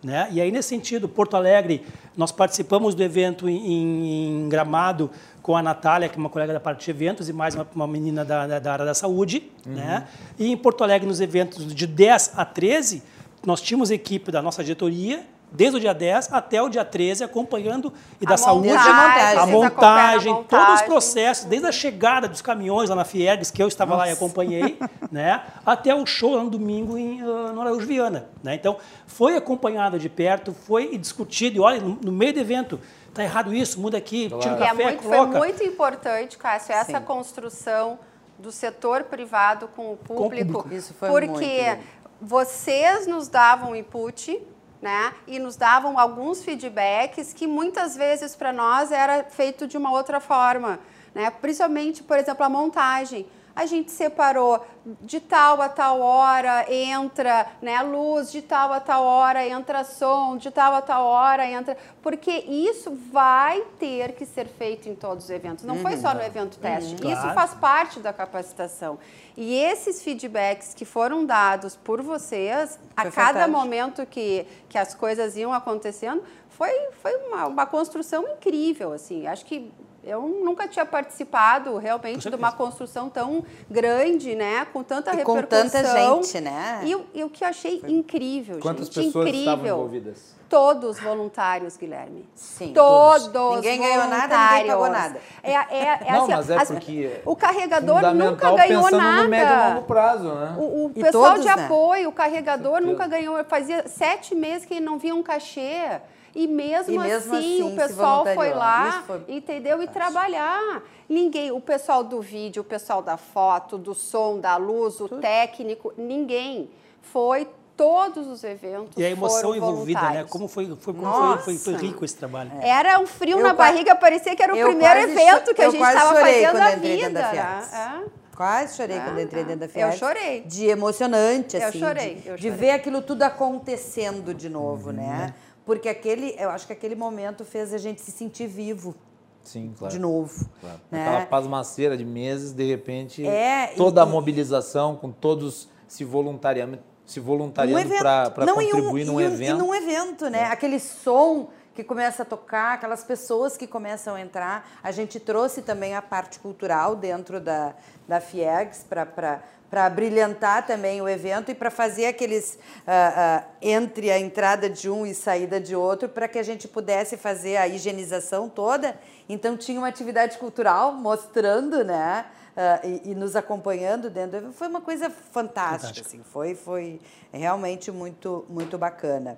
Né? 0.04 0.28
E 0.32 0.42
aí, 0.42 0.52
nesse 0.52 0.70
sentido, 0.70 1.08
Porto 1.08 1.36
Alegre, 1.36 1.86
nós 2.16 2.32
participamos 2.32 2.96
do 2.96 3.04
evento 3.04 3.50
em, 3.50 4.46
em 4.46 4.50
Gramado 4.50 5.12
com 5.42 5.56
a 5.56 5.62
Natália, 5.62 6.10
que 6.10 6.16
é 6.16 6.20
uma 6.20 6.30
colega 6.30 6.54
da 6.54 6.60
parte 6.60 6.86
de 6.86 6.92
eventos, 6.92 7.30
e 7.30 7.34
mais 7.34 7.56
uma, 7.56 7.68
uma 7.76 7.88
menina 7.88 8.26
da, 8.26 8.48
da, 8.48 8.60
da, 8.60 8.74
área 8.74 8.86
da 8.86 8.94
saúde. 8.94 9.52
Uhum. 9.66 9.74
Né? 9.74 10.08
E 10.40 10.52
em 10.52 10.58
Porto 10.58 10.84
Alegre, 10.84 11.08
nos 11.08 11.22
eventos 11.22 11.74
de 11.74 11.86
10 11.86 12.32
a 12.36 12.46
13, 12.46 13.04
nós 13.46 13.62
tínhamos 13.62 13.92
equipe 13.92 14.32
da 14.32 14.42
nossa 14.42 14.64
diretoria, 14.64 15.24
desde 15.56 15.78
o 15.78 15.80
dia 15.80 15.93
10 15.93 16.32
até 16.34 16.62
o 16.62 16.70
dia 16.70 16.84
13, 16.86 17.24
acompanhando 17.24 17.93
e 18.22 18.26
A 18.26 18.30
da 18.30 18.38
saúde, 18.38 18.68
montagem, 18.68 18.93
montagem. 18.93 19.39
a 19.39 19.45
montagem, 19.45 20.32
a 20.32 20.36
todos 20.36 20.51
os 20.51 20.60
montagem. 20.60 20.86
processos, 20.88 21.45
desde 21.45 21.68
a 21.68 21.72
chegada 21.72 22.28
dos 22.28 22.41
caminhões 22.41 22.89
lá 22.89 22.95
na 22.95 23.06
Fiergs, 23.06 23.51
que 23.51 23.64
eu 23.64 23.68
estava 23.68 23.95
lá 23.95 24.08
e 24.08 24.12
acompanhei, 24.12 24.78
né, 25.12 25.41
até 25.66 25.95
o 25.95 26.06
show 26.06 26.36
lá 26.36 26.43
no 26.43 26.49
domingo 26.49 26.97
em, 26.97 27.22
ah, 27.22 27.51
no 27.53 27.62
Araújo 27.62 27.88
Viana. 27.88 28.28
Né? 28.43 28.56
Então, 28.56 28.78
foi 29.08 29.36
acompanhado 29.36 29.97
de 29.97 30.10
perto, 30.10 30.53
foi 30.53 30.97
discutido, 30.97 31.58
e 31.58 31.60
olha, 31.60 31.80
no, 31.80 31.97
no 32.01 32.12
meio 32.12 32.34
do 32.34 32.39
evento, 32.39 32.80
tá 33.14 33.24
errado 33.24 33.53
isso, 33.53 33.80
muda 33.80 33.97
aqui, 33.97 34.26
tira 34.39 34.56
o 34.56 34.60
E 34.60 34.64
é 34.64 34.68
café, 34.68 34.84
muito, 34.84 35.03
foi 35.03 35.18
coloca. 35.18 35.38
muito 35.38 35.64
importante, 35.64 36.38
Cássio, 36.38 36.74
essa 36.74 36.99
Sim. 36.99 37.06
construção 37.06 37.97
do 38.38 38.51
setor 38.51 39.03
privado 39.06 39.70
com 39.70 39.93
o 39.93 39.97
público. 39.97 40.51
público. 40.51 40.74
Isso 40.76 40.93
foi 40.93 41.10
porque 41.10 41.78
vocês 42.22 43.08
nos 43.08 43.28
davam 43.28 43.76
input, 43.76 44.41
né? 44.86 45.16
E 45.26 45.40
nos 45.40 45.56
davam 45.56 46.00
alguns 46.00 46.44
feedbacks 46.44 47.34
que 47.34 47.48
muitas 47.48 47.98
vezes 47.98 48.36
para 48.36 48.54
nós 48.54 48.92
era 48.92 49.24
feito 49.24 49.66
de 49.66 49.76
uma 49.78 49.90
outra 49.90 50.20
forma, 50.20 50.80
né? 51.12 51.32
Principalmente, 51.32 52.04
por 52.04 52.20
exemplo, 52.20 52.46
a 52.46 52.50
montagem. 52.50 53.26
A 53.56 53.66
gente 53.66 53.89
separou 53.89 54.66
de 55.01 55.20
tal 55.20 55.62
a 55.62 55.70
tal 55.70 56.01
hora 56.01 56.66
entra 56.72 57.47
né, 57.62 57.82
luz, 57.82 58.30
de 58.32 58.41
tal 58.41 58.74
a 58.74 58.80
tal 58.82 59.03
hora 59.03 59.47
entra 59.47 59.84
som, 59.86 60.36
de 60.36 60.51
tal 60.51 60.74
a 60.76 60.82
tal 60.82 61.06
hora 61.06 61.45
entra. 61.49 61.78
Porque 62.01 62.32
isso 62.32 62.91
vai 63.12 63.62
ter 63.80 64.12
que 64.14 64.26
ser 64.26 64.47
feito 64.47 64.89
em 64.89 64.93
todos 64.95 65.24
os 65.26 65.30
eventos. 65.30 65.64
Não 65.64 65.78
foi 65.78 65.95
só 65.97 66.14
no 66.14 66.22
evento 66.22 66.58
teste. 66.60 66.95
Isso 66.95 67.01
Claro. 67.01 67.34
faz 67.34 67.53
parte 67.53 67.99
da 68.01 68.12
capacitação. 68.12 68.99
E 69.38 69.56
esses 69.56 70.03
feedbacks 70.03 70.74
que 70.74 70.84
foram 70.86 71.26
dados 71.26 71.76
por 71.78 72.01
vocês, 72.01 72.78
a 72.95 73.03
Foi 73.03 73.12
cada 73.12 73.28
fantástico. 73.45 73.58
momento 73.58 74.06
que, 74.06 74.45
que 74.68 74.78
as 74.78 74.93
coisas 74.93 75.36
iam 75.38 75.53
acontecendo, 75.53 76.22
foi, 76.49 76.72
foi 77.01 77.16
uma, 77.18 77.47
uma 77.47 77.66
construção 77.66 78.24
incrível. 78.28 78.91
Assim. 78.93 79.28
Acho 79.28 79.45
que 79.45 79.72
eu 80.06 80.22
nunca 80.22 80.68
tinha 80.68 80.86
participado 80.86 81.78
realmente 81.78 82.30
de 82.30 82.36
uma 82.36 82.51
construção 82.51 83.10
tão 83.10 83.43
grande, 83.70 84.36
né? 84.36 84.66
Com 84.72 84.84
tanta 84.84 85.14
E 85.16 85.24
com 85.24 85.34
repercussão. 85.34 85.82
tanta 85.82 85.99
gente, 86.22 86.39
né? 86.41 86.82
E, 86.86 86.95
o- 86.95 87.06
e 87.14 87.24
o 87.24 87.30
que 87.30 87.43
eu 87.43 87.47
achei 87.47 87.82
incrível, 87.88 88.60
Quantas 88.62 88.86
gente, 88.88 89.06
pessoas 89.06 89.28
incrível. 89.28 89.51
estavam 89.53 89.66
envolvidas? 89.68 90.36
Todos 90.47 90.99
voluntários, 90.99 91.76
Guilherme. 91.76 92.30
Sim. 92.36 92.72
Todos. 92.72 93.56
Ninguém 93.56 93.80
ganhou 93.82 94.08
nada, 94.08 94.38
ninguém 94.51 94.68
pagou 94.68 94.89
nada. 94.89 95.20
É, 95.41 95.51
é, 95.51 95.99
é 96.06 96.12
Não, 96.12 96.22
assim, 96.24 96.32
mas 96.36 96.49
é 96.51 96.56
as- 96.58 96.68
porque 96.70 97.20
o 97.26 97.36
carregador 97.36 98.14
nunca 98.14 98.51
ganhou 98.51 98.84
pensando 98.84 98.97
nada. 99.01 99.24
no 99.24 99.30
médio 99.30 99.53
e 99.56 99.70
longo 99.74 99.82
prazo, 99.88 100.24
né? 100.36 100.56
O, 100.60 100.86
o 100.86 100.91
E 100.95 101.01
pessoal 101.01 101.32
todos, 101.32 101.41
de 101.45 101.56
né? 101.56 101.66
apoio, 101.66 102.10
o 102.10 102.12
carregador 102.12 102.80
nunca 102.80 103.08
ganhou. 103.08 103.43
Fazia 103.45 103.88
sete 103.88 104.36
meses 104.36 104.66
que 104.68 104.76
ele 104.76 104.86
não 104.86 104.99
via 104.99 105.16
um 105.16 105.24
cachê. 105.24 105.99
E 106.36 106.48
mesmo, 106.48 106.94
E 106.94 106.98
mesmo 107.00 107.34
assim, 107.36 107.62
assim 107.62 107.74
o 107.74 107.76
pessoal 107.78 108.26
foi 108.26 108.50
lá, 108.54 109.04
foi 109.08 109.22
entendeu? 109.30 109.82
E 109.82 109.88
trabalhar. 109.88 110.84
Ninguém, 111.08 111.50
o 111.52 111.62
pessoal 111.62 112.04
do 112.04 112.20
vídeo, 112.22 112.62
o 112.62 112.66
pessoal 112.66 113.02
da 113.02 113.16
foto, 113.16 113.78
do 113.78 113.96
som, 113.96 114.38
da 114.40 114.58
luz, 114.58 115.00
o 115.00 115.08
técnico, 115.08 115.94
ninguém. 115.98 116.70
Foi 117.02 117.48
todos 117.78 118.28
os 118.28 118.44
eventos. 118.44 118.98
E 118.98 119.04
a 119.06 119.10
emoção 119.10 119.42
foram 119.42 119.56
envolvida, 119.56 120.10
né? 120.10 120.26
Como 120.30 120.48
foi, 120.48 120.66
foi, 120.80 120.94
como 120.94 121.06
foi, 121.14 121.38
foi, 121.38 121.58
foi 121.58 121.74
rico 121.76 122.04
esse 122.04 122.16
trabalho. 122.18 122.52
Era 122.62 123.00
um 123.00 123.06
frio 123.08 123.38
Eu 123.38 123.44
na 123.44 123.50
qua- 123.54 123.66
barriga, 123.68 123.96
parecia 123.96 124.36
que 124.36 124.44
era 124.44 124.54
o 124.54 124.58
eu 124.58 124.68
primeiro 124.70 124.94
quase 124.94 125.12
evento 125.12 125.54
que 125.54 125.62
a 125.62 125.66
eu 125.66 125.72
gente 125.72 125.80
quase 125.80 125.98
estava 125.98 126.16
chorei 126.18 126.34
fazendo 126.34 126.52
quando 126.52 126.64
na 126.64 126.74
entrei 126.74 126.92
dentro 126.98 127.08
vida. 127.10 127.22
da? 127.22 127.30
Fiat. 127.62 127.76
É. 127.76 128.26
Quase 128.36 128.76
chorei 128.76 128.98
Ah, 128.98 129.02
quando 129.06 129.22
entrei 129.22 129.44
dentro 129.46 129.60
da 129.60 129.66
eu 129.68 129.70
Fiat. 129.70 129.98
chorei. 129.98 130.42
De 130.42 130.66
emocionante, 130.66 131.56
Eu 131.56 131.68
assim. 131.70 131.80
chorei, 131.80 132.16
de, 132.16 132.28
eu 132.28 132.36
de 132.36 132.42
chorei. 132.44 132.58
ver 132.58 132.72
aquilo 132.72 133.02
tudo 133.02 133.24
acontecendo 133.24 134.34
de 134.34 134.50
novo, 134.50 134.92
né? 134.92 135.34
Porque 135.66 135.89
aquele, 135.89 136.36
eu 136.38 136.49
acho 136.49 136.68
que 136.68 136.74
aquele 136.74 136.95
momento 136.95 137.43
fez 137.43 137.74
a 137.74 137.78
gente 137.78 137.99
se 138.01 138.11
sentir 138.11 138.47
vivo 138.47 138.95
Sim, 139.43 139.74
claro. 139.78 139.93
de 139.93 139.99
novo. 139.99 140.47
Claro. 140.61 140.80
né? 140.91 141.07
Aquela 141.07 141.26
pasmaceira 141.26 141.97
de 141.97 142.05
meses, 142.05 142.51
de 142.51 142.63
repente, 142.68 143.26
É, 143.26 143.74
e- 143.74 143.78
toda 143.78 144.03
a 144.03 144.05
e- 144.05 144.09
mobilização, 144.09 144.95
com 144.95 145.11
todos 145.11 145.68
se 145.88 146.03
voluntariando, 146.03 146.80
se 147.05 147.20
Um 147.20 147.24
voluntariando 147.24 147.80
evento. 147.82 147.99
para 148.01 148.45
e 148.47 148.51
um- 148.51 148.55
contribuir 148.55 149.05
num 149.05 149.16
um- 149.16 149.22
evento. 149.22 149.41
É. 149.43 149.55
E 149.55 149.68
num 149.68 149.74
evento, 149.76 150.30
né? 150.30 150.45
Aquele 150.45 150.80
som 150.80 151.49
que 151.76 151.84
começa 151.84 152.24
a 152.24 152.26
tocar, 152.26 152.76
aquelas 152.76 153.03
pessoas 153.03 153.57
que 153.57 153.68
começam 153.68 154.16
a 154.16 154.22
entrar. 154.22 154.66
A 154.82 154.91
gente 154.91 155.20
trouxe 155.20 155.61
também 155.61 155.93
a 155.93 156.01
parte 156.01 156.39
cultural 156.39 156.95
dentro 156.95 157.39
da, 157.41 157.76
da 158.07 158.22
FIEGS 158.22 158.86
para 158.89 159.43
brilhantar 159.89 160.66
também 160.66 161.01
o 161.01 161.09
evento 161.09 161.51
e 161.51 161.55
para 161.55 161.70
fazer 161.70 162.05
aqueles 162.05 162.57
ah, 162.88 163.13
ah, 163.16 163.43
entre 163.61 164.11
a 164.11 164.20
entrada 164.20 164.70
de 164.70 164.89
um 164.89 165.05
e 165.05 165.13
saída 165.13 165.59
de 165.59 165.76
outro, 165.76 166.07
para 166.07 166.28
que 166.28 166.39
a 166.39 166.43
gente 166.43 166.68
pudesse 166.68 167.18
fazer 167.18 167.57
a 167.57 167.68
higienização 167.68 168.47
toda. 168.47 168.97
Então 169.28 169.57
tinha 169.57 169.80
uma 169.80 169.88
atividade 169.88 170.38
cultural 170.38 170.93
mostrando, 170.93 171.84
né? 171.84 172.26
ah, 172.55 172.80
e, 172.84 173.11
e 173.11 173.16
nos 173.16 173.36
acompanhando 173.36 174.09
dentro 174.09 174.41
do. 174.41 174.53
Foi 174.53 174.68
uma 174.68 174.82
coisa 174.82 175.09
fantástica, 175.09 175.93
Fantástico. 175.93 176.07
assim, 176.07 176.24
foi, 176.24 176.55
foi 176.55 177.01
realmente 177.32 177.91
muito, 177.91 178.45
muito 178.49 178.78
bacana. 178.78 179.38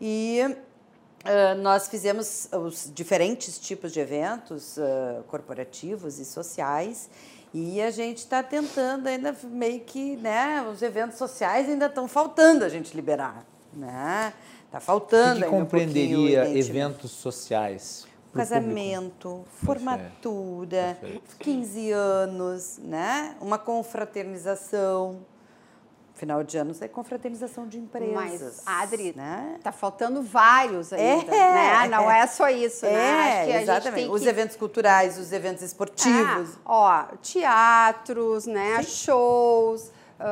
E 0.00 0.40
ah, 1.24 1.54
nós 1.54 1.88
fizemos 1.88 2.48
os 2.52 2.90
diferentes 2.94 3.58
tipos 3.58 3.92
de 3.92 4.00
eventos 4.00 4.78
ah, 4.78 5.22
corporativos 5.26 6.18
e 6.18 6.24
sociais 6.24 7.10
e 7.54 7.80
a 7.82 7.90
gente 7.90 8.18
está 8.18 8.42
tentando 8.42 9.06
ainda 9.06 9.36
meio 9.44 9.80
que, 9.80 10.16
né, 10.16 10.66
os 10.72 10.80
eventos 10.82 11.18
sociais 11.18 11.68
ainda 11.68 11.86
estão 11.86 12.08
faltando 12.08 12.64
a 12.64 12.68
gente 12.68 12.94
liberar, 12.94 13.44
né? 13.72 14.32
Está 14.66 14.78
O 14.78 14.80
faltando 14.80 15.40
que, 15.40 15.48
que 15.48 15.54
um 15.54 15.60
compreenderia 15.60 16.18
o 16.18 16.28
identimento. 16.28 16.58
eventos 16.70 17.10
sociais? 17.10 18.06
Casamento, 18.32 19.44
Perfeito. 19.44 19.66
formatura, 19.66 20.96
Perfeito. 20.98 21.36
15 21.38 21.90
anos, 21.90 22.78
né? 22.78 23.36
Uma 23.40 23.58
confraternização. 23.58 25.18
Final 26.22 26.44
de 26.44 26.56
anos 26.56 26.80
é 26.80 26.86
confraternização 26.86 27.66
de 27.66 27.78
empresas. 27.80 28.14
Mas, 28.14 28.62
Adri, 28.64 29.12
né? 29.16 29.56
tá 29.60 29.72
faltando 29.72 30.22
vários 30.22 30.92
ainda, 30.92 31.34
É, 31.34 31.52
né? 31.82 31.88
Não 31.88 32.08
é 32.08 32.24
só 32.28 32.48
isso, 32.48 32.86
né? 32.86 32.92
É, 32.92 33.00
Acho 33.00 33.44
que 33.46 33.50
a 33.50 33.54
gente 33.54 33.62
exatamente. 33.64 34.04
tem 34.04 34.08
Os 34.14 34.22
que- 34.22 34.28
eventos 34.28 34.54
culturais, 34.56 35.18
os 35.18 35.32
eventos 35.32 35.64
esportivos. 35.64 36.50
Ah, 36.64 37.08
ó, 37.10 37.16
teatros, 37.20 38.46
né? 38.46 38.84
Shows, 38.84 39.90
ah, 40.20 40.24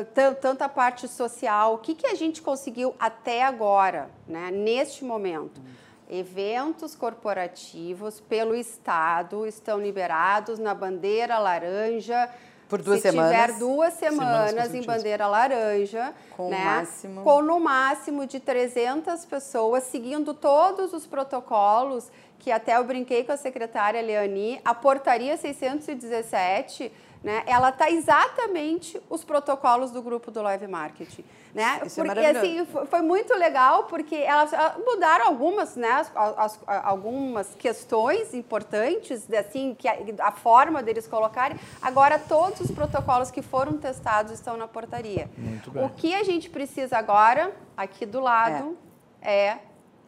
ah, 0.00 0.04
tan- 0.14 0.32
tanta 0.32 0.66
parte 0.70 1.06
social. 1.06 1.74
O 1.74 1.78
que, 1.78 1.94
que 1.94 2.06
a 2.06 2.14
gente 2.14 2.40
conseguiu 2.40 2.94
até 2.98 3.42
agora, 3.44 4.08
né? 4.26 4.50
Neste 4.50 5.04
momento? 5.04 5.60
Eventos 6.08 6.96
corporativos 6.96 8.20
pelo 8.20 8.54
Estado 8.54 9.46
estão 9.46 9.78
liberados 9.78 10.58
na 10.58 10.72
bandeira 10.72 11.38
laranja. 11.38 12.26
Por 12.70 12.80
duas 12.80 13.00
Se 13.00 13.10
semanas. 13.10 13.32
tiver 13.32 13.58
duas 13.58 13.94
Semanas 13.94 14.50
semanas 14.50 14.74
em 14.74 14.82
bandeira 14.82 15.26
laranja, 15.26 16.14
Com 16.36 16.48
né? 16.50 16.64
máximo. 16.64 17.22
Com 17.22 17.42
no 17.42 17.58
máximo 17.58 18.26
de 18.26 18.38
300 18.38 19.24
pessoas, 19.26 19.82
seguindo 19.84 20.32
todos 20.32 20.92
os 20.92 21.04
protocolos, 21.04 22.08
que 22.38 22.50
até 22.52 22.76
eu 22.76 22.84
brinquei 22.84 23.24
com 23.24 23.32
a 23.32 23.36
secretária 23.36 24.00
Leani, 24.00 24.60
a 24.64 24.72
portaria 24.72 25.36
617, 25.36 26.92
né, 27.22 27.42
ela 27.46 27.68
está 27.68 27.90
exatamente 27.90 29.00
os 29.10 29.24
protocolos 29.24 29.90
do 29.90 30.00
grupo 30.02 30.30
do 30.30 30.40
Live 30.42 30.66
Marketing. 30.66 31.24
Né? 31.52 31.80
Isso 31.84 32.00
é 32.00 32.04
porque 32.04 32.20
maravilhoso. 32.20 32.68
assim, 32.70 32.86
foi- 32.86 33.02
muito 33.02 33.34
legal, 33.34 33.84
porque 33.84 34.14
elas 34.14 34.54
ah, 34.54 34.76
mudaram 34.86 35.26
algumas, 35.26 35.74
né, 35.74 35.88
as- 35.90 36.12
as- 36.38 36.60
algumas 36.84 37.54
questões 37.56 38.32
importantes, 38.34 39.26
assim, 39.32 39.74
que 39.76 39.88
a, 39.88 39.96
a 40.20 40.32
forma 40.32 40.80
deles 40.82 41.08
colocarem. 41.08 41.58
Agora, 41.82 42.18
todos 42.20 42.60
os 42.60 42.70
protocolos 42.70 43.30
que 43.32 43.42
foram 43.42 43.72
testados 43.78 44.32
estão 44.32 44.56
na 44.56 44.68
portaria. 44.68 45.28
Muito 45.36 45.72
bem. 45.72 45.84
O 45.84 45.88
que 45.90 46.14
a 46.14 46.22
gente 46.22 46.48
precisa 46.48 46.96
agora, 46.98 47.52
aqui 47.76 48.06
do 48.06 48.20
lado, 48.20 48.78
é, 49.20 49.58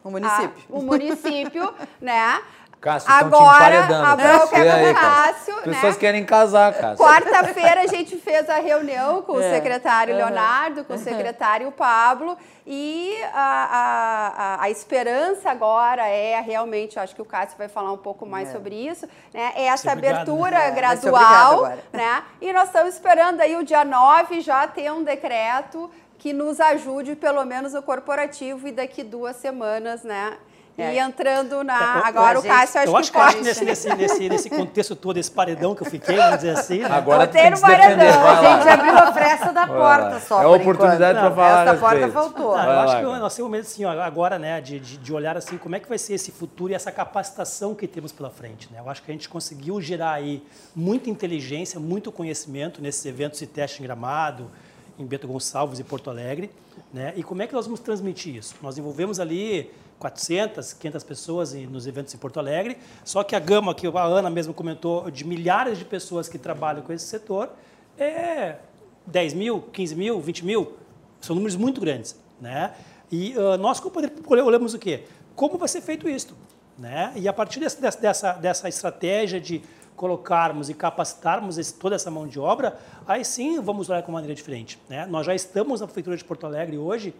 O 0.01 0.09
município. 0.09 0.63
a- 0.73 0.77
o 0.77 0.81
município, 0.81 1.73
né? 1.99 2.41
Cássio, 2.83 3.09
estão 3.09 3.29
te 3.29 3.35
Agora, 3.35 3.75
emparedando. 3.75 4.05
a 4.05 4.15
bronca 4.17 4.57
é 4.57 4.71
aí, 4.71 4.85
com 4.85 4.91
o 4.91 5.01
Cássio? 5.01 5.55
As 5.55 5.63
pessoas 5.63 5.93
né? 5.95 5.99
querem 6.01 6.25
casar, 6.25 6.73
Cássio. 6.73 6.97
Quarta-feira 7.05 7.81
a 7.81 7.87
gente 7.87 8.17
fez 8.17 8.49
a 8.49 8.55
reunião 8.57 9.21
com 9.21 9.33
o 9.33 9.41
É. 9.41 9.49
secretário 9.53 10.13
Aham. 10.13 10.25
Leonardo, 10.25 10.83
com 10.83 10.93
o 10.95 10.97
secretário 10.97 11.71
Pablo, 11.71 12.37
e 12.67 13.15
a, 13.33 13.37
a, 13.37 14.27
a, 14.61 14.63
a 14.63 14.69
esperança 14.69 15.49
agora 15.49 16.07
é 16.07 16.39
realmente, 16.41 16.99
acho 16.99 17.15
que 17.15 17.21
o 17.21 17.25
Cássio 17.25 17.57
vai 17.57 17.69
falar 17.69 17.91
um 17.93 17.97
pouco 17.97 18.25
mais 18.25 18.49
É. 18.49 18.51
sobre 18.51 18.75
isso, 18.75 19.07
né? 19.33 19.53
É 19.55 19.65
essa 19.67 19.91
obrigado, 19.93 20.15
abertura 20.29 20.51
né? 20.51 20.67
É, 20.67 20.71
vai 20.71 20.97
ser 20.97 21.11
gradual, 21.11 21.53
agora. 21.65 21.77
né? 21.93 22.23
E 22.41 22.51
nós 22.51 22.65
estamos 22.65 22.93
esperando 22.93 23.39
aí 23.39 23.55
o 23.55 23.63
dia 23.63 23.85
9 23.85 24.41
já 24.41 24.67
ter 24.67 24.91
um 24.91 25.03
decreto 25.03 25.89
que 26.19 26.33
nos 26.33 26.59
ajude, 26.59 27.15
pelo 27.15 27.43
menos 27.45 27.73
no 27.73 27.81
corporativo, 27.81 28.67
e 28.67 28.71
daqui 28.71 29.03
duas 29.03 29.35
semanas, 29.37 30.03
né? 30.03 30.33
E 30.75 30.97
entrando 30.97 31.63
na. 31.63 31.77
É, 31.77 31.99
eu- 31.99 32.05
agora 32.05 32.39
o 32.39 32.43
Cássio 32.43 32.81
acho 32.81 32.89
Eu 32.89 32.97
acho 32.97 33.11
que, 33.11 33.17
pode. 33.17 33.35
que 33.35 33.41
nesse, 33.43 33.63
nesse, 33.63 33.95
nesse, 33.95 34.27
nesse 34.29 34.49
contexto 34.49 34.95
todo, 34.95 35.17
esse 35.17 35.29
paredão 35.29 35.75
que 35.75 35.83
eu 35.83 35.85
fiquei, 35.89 36.15
vamos 36.15 36.37
dizer 36.37 36.57
assim, 36.57 36.79
né? 36.79 36.87
Agora 36.91 37.27
tem 37.27 37.51
no 37.51 37.57
que 37.57 37.61
paredão. 37.61 37.97
Vai 38.21 38.45
A 38.45 38.57
gente 38.59 38.69
abriu 38.69 38.97
a 38.97 39.13
fresta 39.13 39.53
da 39.53 39.65
Vai 39.67 39.77
porta 39.77 40.09
lá. 40.15 40.19
só. 40.19 40.41
É 40.41 40.45
a 40.45 40.49
por 40.49 40.61
oportunidade 40.61 41.19
pra 41.19 41.29
falar 41.29 41.59
a 41.59 41.71
Essa 41.71 41.79
porta 41.79 42.07
faltou. 42.09 42.57
Eu 42.57 42.79
acho 42.79 42.95
que 42.97 43.03
nós 43.03 43.35
temos 43.35 43.51
medo 43.51 43.61
assim, 43.61 43.85
agora, 43.85 44.39
né, 44.39 44.59
de, 44.61 44.79
de, 44.79 44.97
de 44.97 45.13
olhar 45.13 45.37
assim, 45.37 45.59
como 45.59 45.75
é 45.75 45.79
que 45.79 45.87
vai 45.87 45.99
ser 45.99 46.15
esse 46.15 46.31
futuro 46.31 46.71
e 46.71 46.75
essa 46.75 46.91
capacitação 46.91 47.75
que 47.75 47.87
temos 47.87 48.11
pela 48.11 48.31
frente, 48.31 48.67
né? 48.73 48.79
Eu 48.79 48.89
acho 48.89 49.03
que 49.03 49.11
a 49.11 49.13
gente 49.13 49.29
conseguiu 49.29 49.79
gerar 49.79 50.13
aí 50.13 50.43
muita 50.75 51.07
inteligência, 51.07 51.79
muito 51.79 52.11
conhecimento 52.11 52.81
nesses 52.81 53.05
eventos 53.05 53.37
de 53.39 53.45
teste 53.45 53.79
em 53.79 53.85
Gramado, 53.85 54.49
em 54.97 55.05
Bento 55.05 55.27
Gonçalves 55.27 55.77
e 55.79 55.83
Porto 55.83 56.09
Alegre, 56.09 56.49
né? 56.91 57.13
E 57.15 57.21
como 57.21 57.43
é 57.43 57.47
que 57.47 57.53
nós 57.53 57.65
vamos 57.65 57.79
transmitir 57.79 58.35
isso? 58.35 58.55
Nós 58.61 58.75
envolvemos 58.77 59.19
ali 59.19 59.71
400, 60.03 60.73
500 60.73 61.03
pessoas 61.05 61.53
nos 61.53 61.87
eventos 61.87 62.13
em 62.13 62.17
Porto 62.17 62.37
Alegre, 62.37 62.77
só 63.05 63.23
que 63.23 63.35
a 63.37 63.39
gama 63.39 63.73
que 63.73 63.87
a 63.87 64.03
Ana 64.03 64.29
mesmo 64.29 64.53
comentou 64.53 65.09
de 65.09 65.25
milhares 65.25 65.77
de 65.77 65.85
pessoas 65.85 66.27
que 66.27 66.37
trabalham 66.37 66.81
com 66.81 66.91
esse 66.91 67.05
setor 67.05 67.49
é 67.97 68.57
10 69.07 69.33
mil, 69.33 69.61
15 69.61 69.95
mil, 69.95 70.19
20 70.19 70.43
mil, 70.45 70.73
são 71.21 71.33
números 71.33 71.55
muito 71.55 71.79
grandes, 71.79 72.19
né? 72.41 72.73
E 73.09 73.33
ah, 73.37 73.57
nós, 73.57 73.79
como 73.79 73.91
poder 73.93 74.09
público, 74.09 74.33
olhamos 74.45 74.73
o 74.73 74.79
quê? 74.79 75.05
Como 75.37 75.57
vai 75.57 75.69
ser 75.69 75.79
feito 75.79 76.09
isso, 76.09 76.35
né? 76.77 77.13
E 77.15 77.25
a 77.25 77.31
partir 77.31 77.61
desse- 77.61 77.79
dessa, 77.79 78.33
dessa 78.33 78.67
estratégia 78.67 79.39
de 79.39 79.61
colocarmos 79.95 80.69
e 80.69 80.73
capacitarmos 80.73 81.57
esse- 81.57 81.73
toda 81.75 81.95
essa 81.95 82.11
mão 82.11 82.27
de 82.27 82.39
obra, 82.41 82.77
aí 83.07 83.23
sim 83.23 83.61
vamos 83.61 83.89
olhar 83.89 84.03
com 84.03 84.11
maneira 84.11 84.35
diferente, 84.35 84.77
né? 84.89 85.05
Nós 85.05 85.25
já 85.25 85.33
estamos 85.33 85.79
na 85.79 85.87
prefeitura 85.87 86.17
de 86.17 86.25
Porto 86.25 86.45
Alegre 86.45 86.77
hoje 86.77 87.13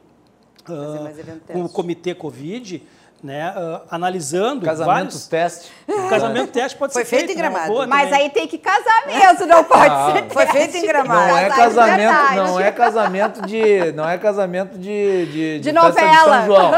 o 0.72 1.40
teste. 1.48 1.74
comitê 1.74 2.14
Covid, 2.16 2.84
né? 3.24 3.54
ah, 3.56 3.82
analisando 3.90 4.66
Casamentos 4.66 5.28
vários 5.28 5.28
teste. 5.28 5.72
o 5.88 6.10
casamento 6.10 6.52
teste 6.52 6.78
pode 6.78 6.92
Foi 6.94 7.04
ser 7.06 7.10
feito 7.10 7.26
feito, 7.28 7.40
em 7.40 7.42
né? 7.42 7.50
Gramado. 7.50 7.72
boa 7.74 7.88
Mas 7.88 8.10
também. 8.10 8.24
aí 8.24 8.30
tem 8.32 8.48
que 8.48 8.58
casar 8.58 9.08
mesmo, 9.08 9.46
não 9.46 9.64
pode 9.64 9.90
Ah, 9.90 10.12
ser. 10.14 10.30
Foi 10.34 10.46
feito 10.48 10.76
em 10.78 10.86
Gramado. 10.86 11.28
Não 11.32 11.38
é 11.38 11.50
de 11.50 11.56
casamento, 11.56 12.36
não 12.36 12.60
é 12.60 12.72
casamento 12.72 13.42
de, 13.48 13.92
não 13.94 14.10
é 14.10 14.18
casamento 14.18 14.78
de 14.78 15.26
de, 15.28 15.60
De 15.60 15.72
festa 15.72 15.72
de 15.72 15.72
novela. 15.72 16.38
São 16.38 16.46
João. 16.46 16.72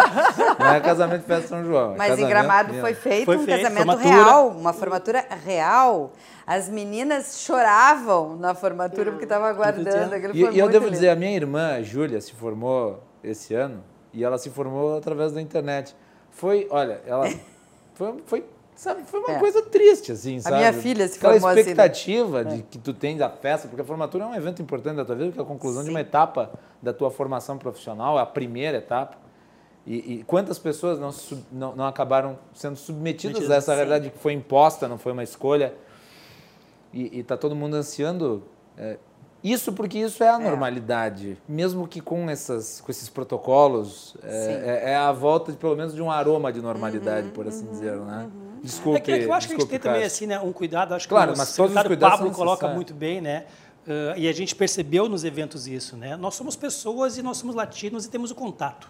Não 0.59 0.73
é 0.73 0.79
casamento 0.81 1.21
de 1.21 1.25
festa 1.27 1.41
de 1.43 1.47
São 1.49 1.63
João. 1.65 1.93
é 1.93 1.97
Mas 1.97 2.07
em 2.07 2.09
casamento 2.09 2.29
Gramado 2.29 2.67
mesmo. 2.69 2.81
foi 2.81 2.93
feito 2.93 3.25
Foi 3.25 3.37
um 3.37 3.43
feito, 3.45 3.61
casamento 3.63 3.85
formatura. 3.87 4.15
real, 4.23 4.47
uma 4.49 4.73
formatura 4.73 5.25
real. 5.45 6.11
As 6.47 6.69
meninas 6.69 7.39
choravam 7.43 8.35
na 8.37 8.53
formatura 8.53 9.09
porque 9.09 9.25
estavam 9.25 9.47
aguardando. 9.47 10.13
Aquilo 10.13 10.35
E, 10.35 10.41
e 10.55 10.59
eu 10.59 10.69
devo 10.69 10.85
lindo. 10.85 10.91
dizer, 10.91 11.09
a 11.09 11.15
minha 11.15 11.35
irmã, 11.35 11.73
a 11.77 11.81
Júlia, 11.81 12.21
se 12.21 12.33
formou 12.33 13.01
esse 13.25 13.53
ano 13.53 13.83
e 14.13 14.23
ela 14.23 14.37
se 14.37 14.49
formou 14.49 14.97
através 14.97 15.31
da 15.33 15.41
internet. 15.41 15.95
Foi, 16.31 16.67
olha, 16.69 17.01
ela 17.05 17.25
foi, 17.95 18.23
foi, 18.25 18.45
sabe, 18.75 19.03
foi 19.03 19.19
uma 19.19 19.31
É. 19.33 19.39
coisa 19.39 19.61
triste, 19.63 20.11
assim, 20.11 20.39
sabe? 20.39 20.57
minha 20.57 20.73
filha 20.73 21.07
se 21.07 21.17
Aquela 21.17 21.33
formou 21.33 21.49
assim, 21.49 21.55
né? 21.55 21.61
expectativa 21.61 22.45
de 22.45 22.61
que 22.63 22.77
tu 22.77 22.93
tens 22.93 23.17
da 23.17 23.29
festa, 23.29 23.67
porque 23.67 23.81
a 23.81 23.85
formatura 23.85 24.23
é 24.23 24.27
um 24.27 24.35
evento 24.35 24.61
importante 24.61 24.95
da 24.97 25.05
tua 25.05 25.15
vida, 25.15 25.27
porque 25.27 25.39
é 25.39 25.43
a 25.43 25.45
conclusão 25.45 25.83
de 25.83 25.89
uma 25.89 26.01
etapa 26.01 26.51
da 26.81 26.93
tua 26.93 27.11
formação 27.11 27.57
profissional, 27.57 28.17
é 28.17 28.21
a 28.21 28.25
primeira 28.25 28.77
etapa. 28.77 29.17
E, 29.87 30.15
e 30.15 30.23
quantas 30.23 30.57
pessoas 30.57 30.97
não, 30.97 31.11
não, 31.51 31.75
não 31.75 31.85
acabaram 31.85 32.39
sendo 32.53 32.75
submetidas 32.75 33.51
a 33.51 33.55
essa 33.55 33.71
sim. 33.71 33.75
realidade 33.77 34.09
que 34.09 34.17
foi 34.17 34.33
imposta, 34.33 34.87
não 34.87 34.97
foi 34.97 35.11
uma 35.11 35.23
escolha? 35.23 35.73
E, 36.91 37.19
está 37.19 37.37
todo 37.37 37.55
mundo 37.55 37.75
ansiando 37.75 38.43
é, 38.77 38.97
isso 39.51 39.71
porque 39.73 39.99
isso 39.99 40.23
é 40.23 40.29
a 40.29 40.39
normalidade. 40.39 41.37
Mesmo 41.47 41.87
que 41.87 42.01
com, 42.01 42.29
essas, 42.29 42.81
com 42.81 42.91
esses 42.91 43.07
protocolos, 43.09 44.15
é, 44.23 44.81
é- 44.85 44.91
é 44.91 44.95
a 44.95 45.11
volta 45.11 45.51
de, 45.51 45.57
pelo 45.57 45.75
menos 45.75 45.93
de 45.93 46.01
um 46.01 46.09
aroma 46.09 46.51
de 46.51 46.61
normalidade, 46.61 47.29
por 47.29 47.47
assim 47.47 47.65
dizer, 47.67 47.95
né? 47.97 48.27
Desculpe, 48.63 48.97
É 48.97 49.01
que, 49.01 49.11
é 49.11 49.19
que 49.19 49.25
eu 49.25 49.33
acho 49.33 49.47
que 49.47 49.53
a 49.53 49.57
gente 49.59 49.69
tem 49.69 49.79
também 49.79 50.03
assim, 50.03 50.25
né, 50.25 50.39
um 50.39 50.51
cuidado, 50.51 50.93
acho 50.95 51.07
Claro, 51.07 51.33
que 51.33 51.37
mas 51.37 51.53
o 51.53 51.57
todos 51.57 51.75
os 51.75 51.83
cuidados 51.83 52.17
Pablo 52.19 52.33
coloca 52.33 52.67
muito 52.69 52.93
bem, 52.93 53.21
né? 53.21 53.45
Uh, 53.85 54.17
e 54.17 54.27
a 54.27 54.33
gente 54.33 54.55
percebeu 54.55 55.07
nos 55.07 55.23
eventos 55.23 55.67
isso, 55.67 55.95
né? 55.95 56.15
Nós 56.17 56.33
somos 56.33 56.55
pessoas 56.55 57.19
e 57.19 57.21
nós 57.21 57.37
somos 57.37 57.55
latinos 57.55 58.05
e 58.05 58.09
temos 58.09 58.31
o 58.31 58.35
contato, 58.35 58.89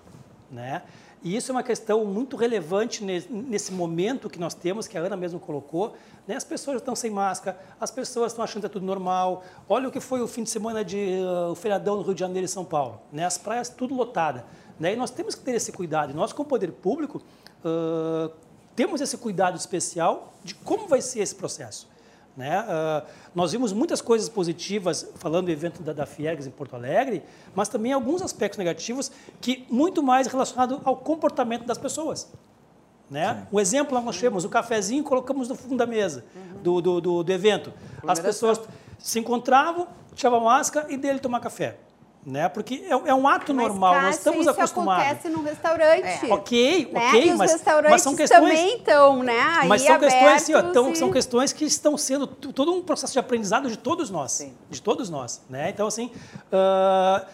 né? 0.50 0.84
E 1.26 1.36
isso 1.36 1.52
é 1.52 1.54
uma 1.56 1.64
questão 1.64 2.06
muito 2.06 2.36
relevante 2.36 3.04
ne- 3.04 3.26
nesse 3.32 3.74
momento 3.74 4.30
que 4.30 4.40
nós 4.40 4.54
temos, 4.54 4.88
que 4.88 4.96
a 4.96 5.02
Ana 5.02 5.18
mesmo 5.18 5.40
colocou. 5.40 5.96
Né? 6.28 6.36
As 6.36 6.44
pessoas 6.44 6.78
estão 6.78 6.96
sem 6.96 7.10
máscara, 7.10 7.60
as 7.82 7.90
pessoas 7.90 8.32
estão 8.32 8.44
achando 8.44 8.62
que 8.62 8.68
é 8.68 8.70
tudo 8.70 8.86
normal. 8.86 9.44
Olha 9.68 9.90
o 9.90 9.92
que 9.92 10.00
foi 10.00 10.22
o 10.22 10.28
fim 10.28 10.44
de 10.44 10.52
semana 10.52 10.86
de 10.86 10.98
uh, 10.98 11.52
o 11.52 11.56
feriadão 11.56 11.96
no 11.96 12.04
Rio 12.04 12.14
de 12.14 12.20
Janeiro 12.20 12.46
e 12.46 12.48
São 12.48 12.64
Paulo. 12.64 13.02
Né? 13.12 13.26
As 13.26 13.40
praias 13.40 13.70
tudo 13.70 13.96
lotada. 13.96 14.46
Né? 14.80 14.94
E 14.94 14.96
nós 14.96 15.10
temos 15.10 15.34
que 15.34 15.42
ter 15.42 15.56
esse 15.56 15.72
cuidado. 15.72 16.14
Nós, 16.14 16.32
como 16.32 16.48
poder 16.48 16.72
público, 16.72 17.18
uh, 17.18 18.32
temos 18.76 19.02
esse 19.02 19.18
cuidado 19.18 19.58
especial 19.58 20.32
de 20.44 20.54
como 20.54 20.88
vai 20.88 21.02
ser 21.02 21.22
esse 21.22 21.34
processo. 21.34 21.90
Né? 22.36 22.58
Ah, 22.58 23.04
nós 23.34 23.52
vimos 23.52 23.72
muitas 23.72 24.02
coisas 24.02 24.28
positivas 24.28 25.10
falando 25.16 25.46
do 25.46 25.52
evento 25.52 25.82
da, 25.82 25.94
da 25.94 26.06
Fiergs 26.06 26.46
em 26.48 26.52
Porto 26.52 26.76
Alegre, 26.76 27.24
mas 27.56 27.70
também 27.70 27.94
alguns 27.94 28.22
aspectos 28.22 28.58
negativos 28.58 29.12
que 29.40 29.66
muito 29.70 30.04
mais 30.04 30.28
relacionado 30.28 30.82
ao 30.84 30.98
comportamento 30.98 31.66
das 31.66 31.78
pessoas. 31.78 32.32
Né? 33.10 33.48
Um 33.54 33.60
exemplo, 33.60 34.00
nós 34.02 34.20
temos 34.20 34.44
o 34.44 34.50
cafezinho 34.50 35.04
colocamos 35.04 35.48
no 35.48 35.56
fundo 35.56 35.78
da 35.78 35.86
mesa 35.86 36.26
do, 36.62 36.82
do, 36.82 37.00
do, 37.00 37.24
do 37.24 37.32
evento. 37.32 37.72
As 38.06 38.20
pessoas 38.20 38.60
se 38.98 39.20
encontravam, 39.20 39.88
tiravam 40.16 40.40
a 40.40 40.44
máscara 40.44 40.92
e 40.92 40.98
dele 40.98 41.20
tomar 41.20 41.40
café. 41.40 41.78
Né? 42.26 42.50
Porque 42.50 42.84
é, 42.90 43.10
é 43.10 43.14
um 43.14 43.28
ato 43.28 43.54
Mas, 43.54 43.68
normal, 43.68 43.94
nós 43.94 44.04
Cássio, 44.06 44.18
estamos 44.18 44.40
isso 44.42 44.50
acostumados. 44.50 45.06
acontece 45.06 45.30
num 45.30 45.44
restaurante. 45.44 46.32
Ok, 46.32 46.90
né? 46.92 47.08
ok, 47.10 47.24
e 47.28 47.32
os 47.32 47.38
mas, 47.38 47.52
restaurantes 47.52 47.92
mas 47.92 48.02
são 48.02 48.16
questões. 48.16 48.42
também 48.42 48.78
estão, 48.78 49.22
né? 49.22 49.40
Aí 49.60 49.68
Mas 49.68 49.84
são 49.84 50.00
questões, 50.00 50.34
assim, 50.42 50.54
ó, 50.56 50.62
tão- 50.72 50.92
e- 50.92 50.96
são 50.96 51.12
questões 51.12 51.54
que 51.54 51.66
estão 51.66 51.96
sendo 51.98 52.26
todo 52.26 52.74
um 52.74 52.82
processo 52.82 53.14
de 53.14 53.20
aprendizado 53.20 53.70
de 53.70 53.78
todos 53.78 54.10
nós, 54.10 54.44
de 54.72 54.82
todos 54.82 55.08
nós, 55.08 55.40
né? 55.48 55.70
Então 55.70 55.86
assim, 55.86 56.10
ah, 56.52 57.26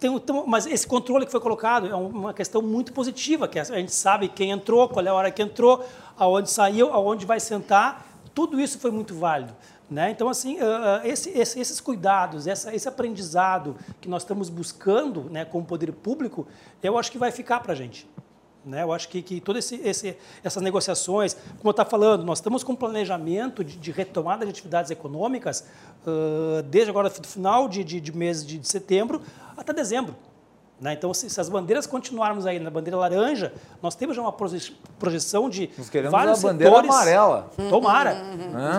tem, 0.00 0.18
tem 0.18 0.42
mas 0.44 0.66
esse 0.66 0.86
controle 0.88 1.24
que 1.24 1.30
foi 1.30 1.40
colocado 1.40 1.86
é 1.86 1.94
um- 1.94 2.08
uma 2.08 2.34
questão 2.34 2.60
muito 2.60 2.92
positiva, 2.92 3.46
que 3.46 3.60
a 3.60 3.64
gente 3.64 3.94
sabe 3.94 4.28
quem 4.28 4.50
entrou, 4.50 4.88
qual 4.88 5.06
é 5.06 5.08
a 5.08 5.14
hora 5.14 5.30
que 5.30 5.40
entrou, 5.40 5.86
aonde 6.18 6.50
saiu, 6.50 6.92
aonde 6.92 7.24
vai 7.24 7.38
sentar, 7.38 8.05
tudo 8.36 8.60
isso 8.60 8.78
foi 8.78 8.90
muito 8.90 9.14
válido. 9.14 9.56
Né? 9.90 10.10
Então, 10.10 10.28
assim, 10.28 10.58
ah, 10.60 11.00
ah, 11.02 11.08
esse- 11.08 11.30
esse- 11.30 11.58
esses 11.58 11.80
cuidados, 11.80 12.46
essa- 12.46 12.74
esse 12.74 12.86
aprendizado 12.86 13.74
que 13.98 14.08
nós 14.10 14.22
estamos 14.22 14.50
buscando 14.50 15.22
né, 15.30 15.44
como 15.46 15.64
poder 15.64 15.90
público, 15.90 16.46
eu 16.82 16.98
acho 16.98 17.10
que 17.10 17.16
vai 17.16 17.32
ficar 17.32 17.60
para 17.60 17.72
a 17.72 17.74
gente. 17.74 18.06
Né? 18.62 18.82
Eu 18.82 18.92
acho 18.92 19.08
que, 19.08 19.22
que 19.22 19.40
todas 19.40 19.72
essas 20.44 20.62
negociações, 20.62 21.32
como 21.58 21.68
eu 21.68 21.70
estava 21.70 21.88
falando, 21.88 22.24
nós 22.24 22.38
estamos 22.38 22.62
com 22.62 22.72
um 22.72 22.76
planejamento 22.76 23.64
de, 23.64 23.76
de 23.78 23.90
retomada 23.90 24.44
de 24.44 24.50
atividades 24.50 24.90
econômicas 24.90 25.64
ah, 26.06 26.62
desde 26.68 26.90
agora, 26.90 27.08
final 27.08 27.68
de, 27.68 27.82
de, 27.84 28.00
de 28.02 28.12
mês 28.14 28.44
de, 28.44 28.58
de 28.58 28.68
setembro 28.68 29.22
até 29.56 29.72
dezembro. 29.72 30.14
Né? 30.78 30.92
Então, 30.92 31.12
se, 31.14 31.30
se 31.30 31.40
as 31.40 31.48
bandeiras 31.48 31.86
continuarmos 31.86 32.44
aí 32.44 32.58
na 32.58 32.68
bandeira 32.70 32.98
laranja, 32.98 33.50
nós 33.82 33.94
temos 33.94 34.14
já 34.14 34.20
uma 34.20 34.32
proje- 34.32 34.76
projeção 34.98 35.48
de 35.48 35.70
Nós 35.78 35.88
queremos 35.88 36.12
vários 36.12 36.44
a 36.44 36.48
bandeira 36.48 36.70
setores, 36.74 36.90
amarela. 36.94 37.50
Tomara. 37.70 38.14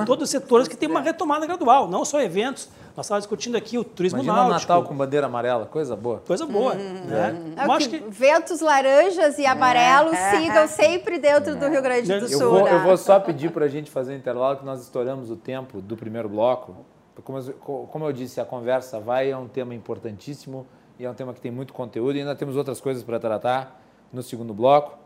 De 0.01 0.05
Todos 0.05 0.25
os 0.25 0.29
setores 0.29 0.67
que 0.67 0.77
têm 0.77 0.87
uma 0.89 1.01
retomada 1.01 1.45
gradual, 1.47 1.87
não 1.87 2.05
só 2.05 2.21
eventos. 2.21 2.69
Nós 2.95 3.05
estávamos 3.05 3.23
discutindo 3.25 3.55
aqui 3.55 3.77
o 3.79 3.83
turismo 3.83 4.17
Imagina 4.21 4.45
o 4.45 4.49
náutico. 4.49 4.71
Natal 4.73 4.83
com 4.87 4.95
bandeira 4.95 5.25
amarela, 5.27 5.65
coisa 5.65 5.95
boa. 5.95 6.19
Coisa 6.25 6.45
boa. 6.45 6.73
Né? 6.75 7.53
É 7.57 7.63
Eu 7.63 7.67
o 7.67 7.71
acho 7.71 7.89
que 7.89 7.97
ventos 8.09 8.59
laranjas 8.61 9.37
e 9.39 9.45
amarelos 9.45 10.13
É. 10.13 10.31
sigam 10.37 10.67
sempre 10.67 11.17
dentro 11.19 11.55
do 11.55 11.67
Rio 11.67 11.81
Grande 11.81 12.07
do 12.07 12.13
Eu 12.13 12.21
Eu 12.21 12.39
Sul. 12.39 12.49
vou, 12.51 12.63
né? 12.63 12.73
eu 12.73 12.79
vou 12.83 12.97
só 12.97 13.19
pedir 13.19 13.51
para 13.51 13.65
a 13.65 13.67
gente 13.67 13.89
fazer 13.89 14.13
um 14.13 14.17
intervalo, 14.17 14.57
que 14.57 14.65
nós 14.65 14.81
estouramos 14.81 15.29
o 15.31 15.35
tempo 15.35 15.79
do 15.81 15.95
primeiro 15.97 16.27
bloco. 16.29 16.75
Como, 17.23 17.37
eu- 17.39 17.53
como 17.91 18.05
eu 18.05 18.13
disse, 18.13 18.39
a 18.41 18.45
conversa 18.45 18.99
vai, 18.99 19.29
é 19.31 19.37
um 19.37 19.47
tema 19.47 19.73
importantíssimo 19.75 20.65
e 20.99 21.05
é 21.05 21.09
um 21.09 21.13
tema 21.13 21.33
que 21.33 21.41
tem 21.41 21.51
muito 21.51 21.73
conteúdo 21.73 22.15
e 22.15 22.19
ainda 22.19 22.35
temos 22.35 22.55
outras 22.55 22.81
coisas 22.81 23.03
para 23.03 23.19
tratar 23.19 23.81
no 24.11 24.23
segundo 24.23 24.53
bloco. 24.53 24.97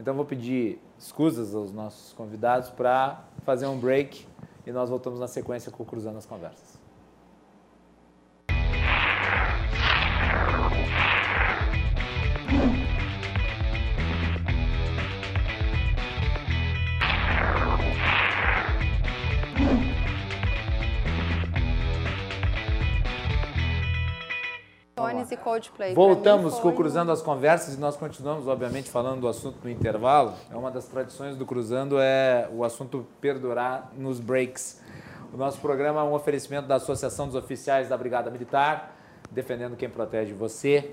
Então, 0.00 0.14
vou 0.14 0.24
pedir 0.24 0.80
escusas 0.98 1.54
aos 1.54 1.72
nossos 1.72 2.12
convidados 2.14 2.70
para 2.70 3.22
fazer 3.44 3.66
um 3.66 3.78
break 3.78 4.26
e 4.66 4.72
nós 4.72 4.90
voltamos 4.90 5.20
na 5.20 5.28
sequência 5.28 5.70
com 5.70 5.82
o 5.82 5.86
Cruzando 5.86 6.18
as 6.18 6.26
Conversas. 6.26 6.73
E 25.32 25.36
Coldplay. 25.36 25.94
Voltamos 25.94 26.54
mim 26.54 26.60
com 26.60 26.68
o 26.68 26.70
foi- 26.70 26.76
Cruzando 26.76 27.12
as 27.12 27.20
Conversas 27.22 27.74
e 27.74 27.78
nós 27.78 27.96
continuamos, 27.96 28.46
obviamente, 28.48 28.90
falando 28.90 29.20
do 29.20 29.28
assunto 29.28 29.56
no 29.62 29.70
intervalo. 29.70 30.32
É 30.50 30.56
uma 30.56 30.70
das 30.70 30.86
tradições 30.86 31.36
do 31.36 31.44
Cruzando 31.44 31.98
é 32.00 32.48
o 32.52 32.64
assunto 32.64 33.06
perdurar 33.20 33.90
nos 33.96 34.18
breaks. 34.20 34.80
O 35.32 35.36
nosso 35.36 35.58
programa 35.60 36.00
é 36.00 36.02
um 36.04 36.14
oferecimento 36.14 36.66
da 36.68 36.76
Associação 36.76 37.26
dos 37.26 37.34
Oficiais 37.34 37.88
da 37.88 37.96
Brigada 37.96 38.30
Militar, 38.30 38.94
defendendo 39.30 39.76
quem 39.76 39.88
protege 39.90 40.32
você. 40.32 40.92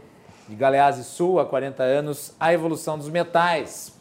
De 0.50 0.56
Galeazzi 0.56 1.04
Sul, 1.04 1.40
há 1.40 1.46
40 1.46 1.84
anos, 1.84 2.34
a 2.40 2.52
evolução 2.52 2.98
dos 2.98 3.08
metais. 3.08 3.94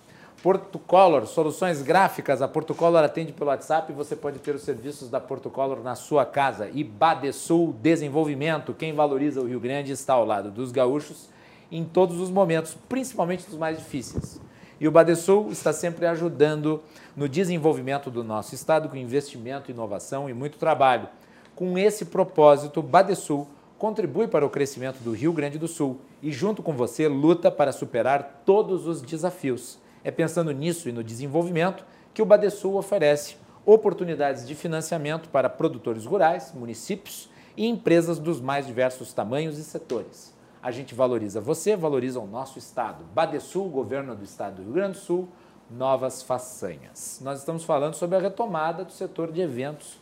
Portocolor, 0.43 1.27
soluções 1.27 1.83
gráficas. 1.83 2.41
A 2.41 2.49
Portocolor 2.49 3.05
atende 3.05 3.31
pelo 3.31 3.51
WhatsApp 3.51 3.93
e 3.93 3.95
você 3.95 4.17
pode 4.17 4.39
ter 4.39 4.55
os 4.55 4.63
serviços 4.63 5.11
da 5.11 5.21
Portocolor 5.21 5.83
na 5.83 5.95
sua 5.95 6.25
casa. 6.25 6.71
E 6.73 6.83
Badesul 6.83 7.75
Desenvolvimento, 7.83 8.73
quem 8.73 8.95
valoriza 8.95 9.43
o 9.43 9.47
Rio 9.47 9.61
Grande 9.61 9.93
está 9.93 10.15
ao 10.15 10.25
lado 10.25 10.51
dos 10.51 10.73
gaúchos 10.73 11.29
em 11.71 11.85
todos 11.85 12.19
os 12.19 12.31
momentos, 12.31 12.75
principalmente 12.89 13.47
dos 13.47 13.59
mais 13.59 13.77
difíceis. 13.77 14.41
E 14.81 14.89
o 14.89 14.91
Badesul 14.91 15.51
está 15.51 15.75
sempre 15.75 16.07
ajudando 16.07 16.83
no 17.15 17.29
desenvolvimento 17.29 18.11
do 18.11 18.25
nosso 18.25 18.55
estado 18.55 18.89
com 18.89 18.97
investimento, 18.97 19.71
inovação 19.71 20.27
e 20.27 20.33
muito 20.33 20.57
trabalho. 20.57 21.07
Com 21.55 21.77
esse 21.77 22.07
propósito, 22.07 22.81
Badesul 22.81 23.47
contribui 23.79 24.27
para 24.27 24.47
o 24.47 24.51
crescimento 24.51 25.01
do 25.01 25.13
Rio 25.13 25.35
Grande 25.35 25.59
do 25.59 25.69
Sul 25.69 26.01
e, 26.23 26.33
junto 26.33 26.63
com 26.63 26.73
você, 26.73 27.09
luta 27.09 27.51
para 27.51 27.73
superar 27.73 28.43
todos 28.47 28.87
os 28.87 29.03
desafios. 29.03 29.79
É 30.03 30.11
pensando 30.11 30.53
nisso 30.53 30.89
e 30.89 30.93
no 30.93 31.05
desenvolvimento 31.05 31.85
que 32.15 32.23
o 32.23 32.27
Badesul 32.27 32.77
oferece 32.77 33.37
oportunidades 33.65 34.47
de 34.47 34.55
financiamento 34.55 35.29
para 35.29 35.49
produtores 35.49 36.07
rurais, 36.07 36.53
municípios 36.55 37.29
e 37.57 37.67
empresas 37.67 38.19
dos 38.19 38.41
mais 38.41 38.67
diversos 38.67 39.13
tamanhos 39.13 39.59
e 39.59 39.65
setores. 39.65 40.35
A 40.63 40.71
gente 40.71 40.95
valoriza 40.95 41.41
você, 41.41 41.77
valoriza 41.77 42.21
o 42.21 42.27
nosso 42.27 42.59
Estado. 42.59 43.05
Badesul, 43.15 43.69
governo 43.69 44.15
do 44.15 44.25
Estado 44.25 44.57
do 44.57 44.63
Rio 44.63 44.73
Grande 44.73 44.99
do 44.99 45.03
Sul, 45.03 45.29
novas 45.71 46.23
façanhas. 46.23 47.21
Nós 47.23 47.39
estamos 47.39 47.65
falando 47.65 47.95
sobre 47.95 48.17
a 48.17 48.21
retomada 48.21 48.85
do 48.85 48.93
setor 48.93 49.31
de 49.31 49.41
eventos, 49.41 49.99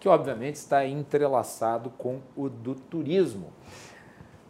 que 0.00 0.08
obviamente 0.08 0.56
está 0.56 0.86
entrelaçado 0.86 1.90
com 1.90 2.20
o 2.34 2.48
do 2.48 2.74
turismo. 2.74 3.52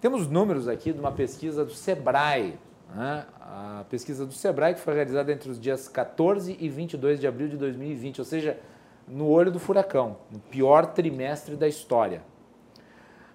Temos 0.01 0.29
números 0.29 0.69
aqui 0.69 0.93
de 0.93 1.01
uma 1.01 1.13
pesquisa 1.13 1.65
do 1.65 1.75
Sebrae? 1.75 2.59
A 2.97 3.85
pesquisa 3.89 4.27
do 4.27 4.33
Sebrae 4.33 4.75
que 4.75 4.81
foi 4.81 4.95
realizada 4.95 5.33
entre 5.33 5.51
os 5.51 5.61
dias 5.61 5.89
14 5.89 6.57
e 6.59 6.69
22 6.69 7.21
de 7.21 7.27
abril 7.27 7.49
de 7.49 7.57
2020, 7.57 8.21
ou 8.21 8.25
seja, 8.25 8.59
no 9.07 9.29
olho 9.29 9.51
do 9.51 9.59
furacão, 9.59 10.17
no 10.31 10.39
pior 10.39 10.87
trimestre 10.87 11.57
da 11.57 11.69
história. 11.69 12.23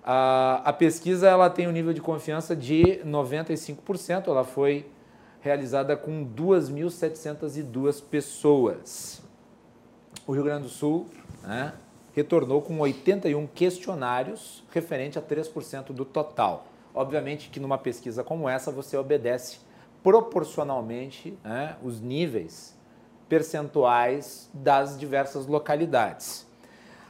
A, 0.04 0.62
a 0.66 0.74
pesquisa 0.74 1.28
ela 1.28 1.50
tem 1.50 1.68
um 1.68 1.72
nível 1.72 1.94
de 1.94 2.02
confiança 2.02 2.56
de 2.56 3.02
95%, 3.06 4.28
ela 4.28 4.44
foi 4.44 4.86
realizada 5.42 5.96
com 5.96 6.26
2.702 6.26 8.04
pessoas. 8.04 9.22
O 10.26 10.32
Rio 10.32 10.44
Grande 10.44 10.64
do 10.64 10.70
Sul 10.70 11.08
né, 11.44 11.74
retornou 12.14 12.62
com 12.62 12.80
81 12.80 13.48
questionários, 13.48 14.64
referente 14.72 15.20
a 15.20 15.22
3% 15.22 15.92
do 15.92 16.06
total. 16.06 16.66
Obviamente 16.96 17.50
que 17.50 17.60
numa 17.60 17.78
pesquisa 17.78 18.24
como 18.24 18.48
essa 18.48 18.72
você 18.72 18.98
obedece 18.98 19.60
proporcionalmente 20.02 21.38
né, 21.44 21.76
os 21.84 22.00
níveis 22.00 22.76
percentuais 23.28 24.50
das 24.54 24.98
diversas 24.98 25.46
localidades. 25.46 26.48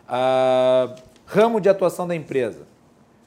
Uh, 0.08 1.00
ramo 1.26 1.60
de 1.60 1.70
atuação 1.70 2.08
da 2.08 2.16
empresa 2.16 2.66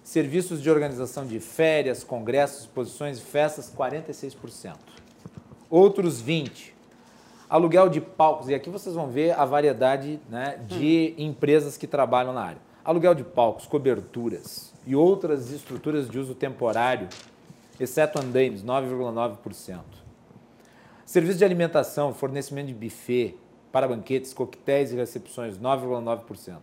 serviços 0.09 0.63
de 0.63 0.71
organização 0.71 1.27
de 1.27 1.39
férias, 1.39 2.03
congressos, 2.03 2.61
exposições 2.61 3.19
e 3.19 3.21
festas, 3.21 3.71
46%. 3.77 4.75
Outros 5.69 6.23
20%. 6.23 6.73
Aluguel 7.51 7.91
de 7.91 8.01
palcos, 8.01 8.49
e 8.49 8.55
aqui 8.55 8.71
vocês 8.71 8.95
vão 8.95 9.09
ver 9.09 9.33
a 9.33 9.45
variedade 9.45 10.19
né, 10.29 10.59
de 10.67 11.15
hum. 11.19 11.23
empresas 11.25 11.77
que 11.77 11.87
trabalham 11.87 12.33
na 12.33 12.43
área. 12.43 12.68
Aluguel 12.89 13.15
de 13.15 13.23
palcos, 13.23 13.67
coberturas 13.67 14.73
e 14.87 14.97
outras 14.97 15.51
estruturas 15.53 16.09
de 16.09 16.19
uso 16.19 16.35
temporário, 16.35 17.07
exceto 17.79 18.19
andaimes, 18.19 18.65
9,9%. 18.65 19.83
Serviço 21.05 21.37
de 21.37 21.45
alimentação, 21.45 22.15
fornecimento 22.15 22.69
de 22.69 22.73
buffet 22.73 23.37
para 23.71 23.87
banquetes, 23.87 24.33
coquetéis 24.33 24.91
e 24.91 24.97
recepções, 24.97 25.59
9,9%. 25.59 26.61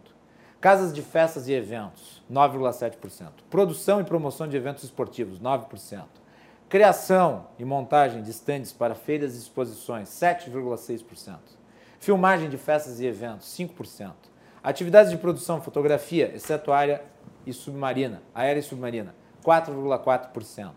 Casas 0.59 0.91
de 0.91 1.03
festas 1.03 1.47
e 1.47 1.53
eventos, 1.53 2.23
9,7%. 2.27 3.29
Produção 3.47 4.01
e 4.01 4.03
promoção 4.03 4.47
de 4.47 4.57
eventos 4.57 4.83
esportivos, 4.83 5.39
9%. 5.39 6.05
Criação 6.67 7.49
e 7.59 7.63
montagem 7.63 8.23
de 8.23 8.31
estandes 8.31 8.73
para 8.73 8.95
feiras 8.95 9.35
e 9.35 9.37
exposições, 9.37 10.09
7,6%. 10.09 11.37
Filmagem 11.99 12.49
de 12.49 12.57
festas 12.57 12.99
e 12.99 13.05
eventos, 13.05 13.45
5%. 13.55 14.33
Atividades 14.65 15.11
de 15.11 15.17
produção, 15.19 15.61
fotografia, 15.61 16.31
exceto 16.33 16.71
área 16.71 17.03
e 17.45 17.53
submarina, 17.53 18.23
aérea 18.33 18.59
e 18.59 18.63
submarina, 18.63 19.13
4,4%. 19.45 20.71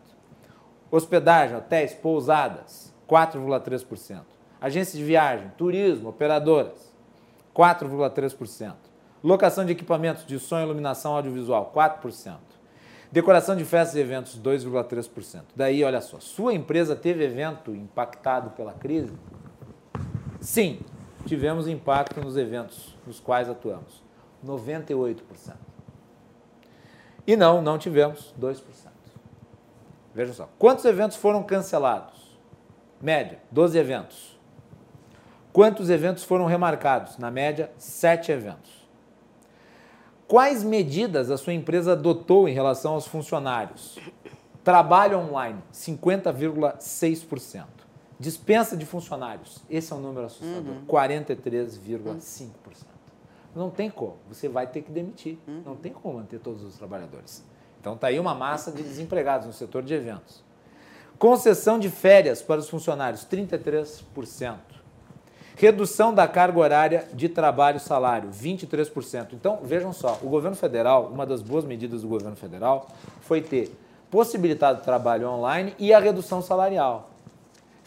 Hospedagem, 0.90 1.56
hotéis, 1.56 1.94
pousadas, 1.94 2.94
4,3%. 3.08 4.20
Agência 4.60 4.98
de 4.98 5.02
viagem, 5.02 5.50
turismo, 5.56 6.10
operadoras, 6.10 6.92
4,3%. 7.56 8.74
Locação 9.24 9.64
de 9.64 9.72
equipamentos 9.72 10.26
de 10.26 10.38
som 10.38 10.60
e 10.60 10.64
iluminação 10.64 11.16
audiovisual, 11.16 11.72
4%. 11.74 12.36
Decoração 13.10 13.56
de 13.56 13.64
festas 13.64 13.96
e 13.96 14.00
eventos, 14.00 14.38
2,3%. 14.38 15.44
Daí, 15.56 15.82
olha 15.82 16.02
só, 16.02 16.20
sua 16.20 16.52
empresa 16.52 16.94
teve 16.94 17.24
evento 17.24 17.74
impactado 17.74 18.50
pela 18.50 18.74
crise? 18.74 19.14
Sim, 20.40 20.78
tivemos 21.28 21.68
impacto 21.68 22.20
nos 22.20 22.36
eventos 22.36 22.96
nos 23.06 23.20
quais 23.20 23.48
atuamos, 23.48 24.02
98%. 24.44 25.54
E 27.26 27.36
não, 27.36 27.60
não 27.60 27.78
tivemos 27.78 28.34
2%. 28.40 28.62
Veja 30.14 30.32
só, 30.32 30.48
quantos 30.58 30.86
eventos 30.86 31.18
foram 31.18 31.42
cancelados? 31.42 32.38
Média, 33.00 33.38
12 33.50 33.78
eventos. 33.78 34.38
Quantos 35.52 35.90
eventos 35.90 36.24
foram 36.24 36.46
remarcados? 36.46 37.18
Na 37.18 37.30
média, 37.30 37.70
7 37.76 38.32
eventos. 38.32 38.88
Quais 40.26 40.64
medidas 40.64 41.30
a 41.30 41.36
sua 41.36 41.52
empresa 41.52 41.92
adotou 41.92 42.48
em 42.48 42.54
relação 42.54 42.94
aos 42.94 43.06
funcionários? 43.06 43.98
Trabalho 44.64 45.18
online, 45.18 45.62
50,6%. 45.72 47.77
Dispensa 48.20 48.76
de 48.76 48.84
funcionários, 48.84 49.62
esse 49.70 49.92
é 49.92 49.96
um 49.96 50.00
número 50.00 50.26
assustador, 50.26 50.74
uhum. 50.74 50.86
43,5%. 50.86 52.50
Não 53.54 53.70
tem 53.70 53.90
como, 53.90 54.16
você 54.28 54.48
vai 54.48 54.66
ter 54.66 54.82
que 54.82 54.90
demitir. 54.90 55.38
Uhum. 55.46 55.62
Não 55.64 55.76
tem 55.76 55.92
como 55.92 56.18
manter 56.18 56.38
todos 56.40 56.62
os 56.62 56.76
trabalhadores. 56.76 57.44
Então 57.80 57.94
está 57.94 58.08
aí 58.08 58.18
uma 58.18 58.34
massa 58.34 58.72
de 58.72 58.82
desempregados 58.82 59.46
no 59.46 59.52
setor 59.52 59.82
de 59.82 59.94
eventos. 59.94 60.42
Concessão 61.18 61.78
de 61.78 61.90
férias 61.90 62.42
para 62.42 62.60
os 62.60 62.68
funcionários, 62.68 63.24
33%. 63.24 64.56
Redução 65.56 66.14
da 66.14 66.28
carga 66.28 66.60
horária 66.60 67.08
de 67.12 67.28
trabalho 67.28 67.80
salário, 67.80 68.30
23%. 68.30 69.32
Então, 69.32 69.58
vejam 69.64 69.92
só, 69.92 70.20
o 70.22 70.28
governo 70.28 70.56
federal, 70.56 71.06
uma 71.06 71.26
das 71.26 71.42
boas 71.42 71.64
medidas 71.64 72.02
do 72.02 72.08
governo 72.08 72.36
federal 72.36 72.86
foi 73.22 73.40
ter 73.40 73.76
possibilitado 74.08 74.80
o 74.80 74.84
trabalho 74.84 75.28
online 75.28 75.74
e 75.76 75.92
a 75.92 75.98
redução 75.98 76.40
salarial. 76.40 77.07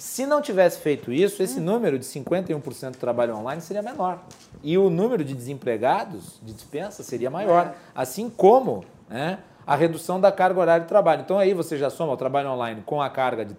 Se 0.01 0.25
não 0.25 0.41
tivesse 0.41 0.79
feito 0.79 1.13
isso, 1.13 1.43
esse 1.43 1.59
hum. 1.59 1.63
número 1.63 1.99
de 1.99 2.05
51% 2.05 2.93
de 2.93 2.97
trabalho 2.97 3.35
online 3.35 3.61
seria 3.61 3.83
menor. 3.83 4.19
E 4.63 4.75
o 4.75 4.89
número 4.89 5.23
de 5.23 5.35
desempregados 5.35 6.39
de 6.41 6.51
dispensa 6.53 7.03
seria 7.03 7.29
maior. 7.29 7.67
É. 7.67 7.73
Assim 7.93 8.27
como 8.27 8.83
né, 9.07 9.37
a 9.65 9.75
redução 9.75 10.19
da 10.19 10.31
carga 10.31 10.59
horária 10.59 10.81
de 10.81 10.89
trabalho. 10.89 11.21
Então 11.21 11.37
aí 11.37 11.53
você 11.53 11.77
já 11.77 11.91
soma 11.91 12.13
o 12.13 12.17
trabalho 12.17 12.49
online 12.49 12.81
com 12.83 12.99
a 12.99 13.11
carga 13.11 13.45
de 13.45 13.55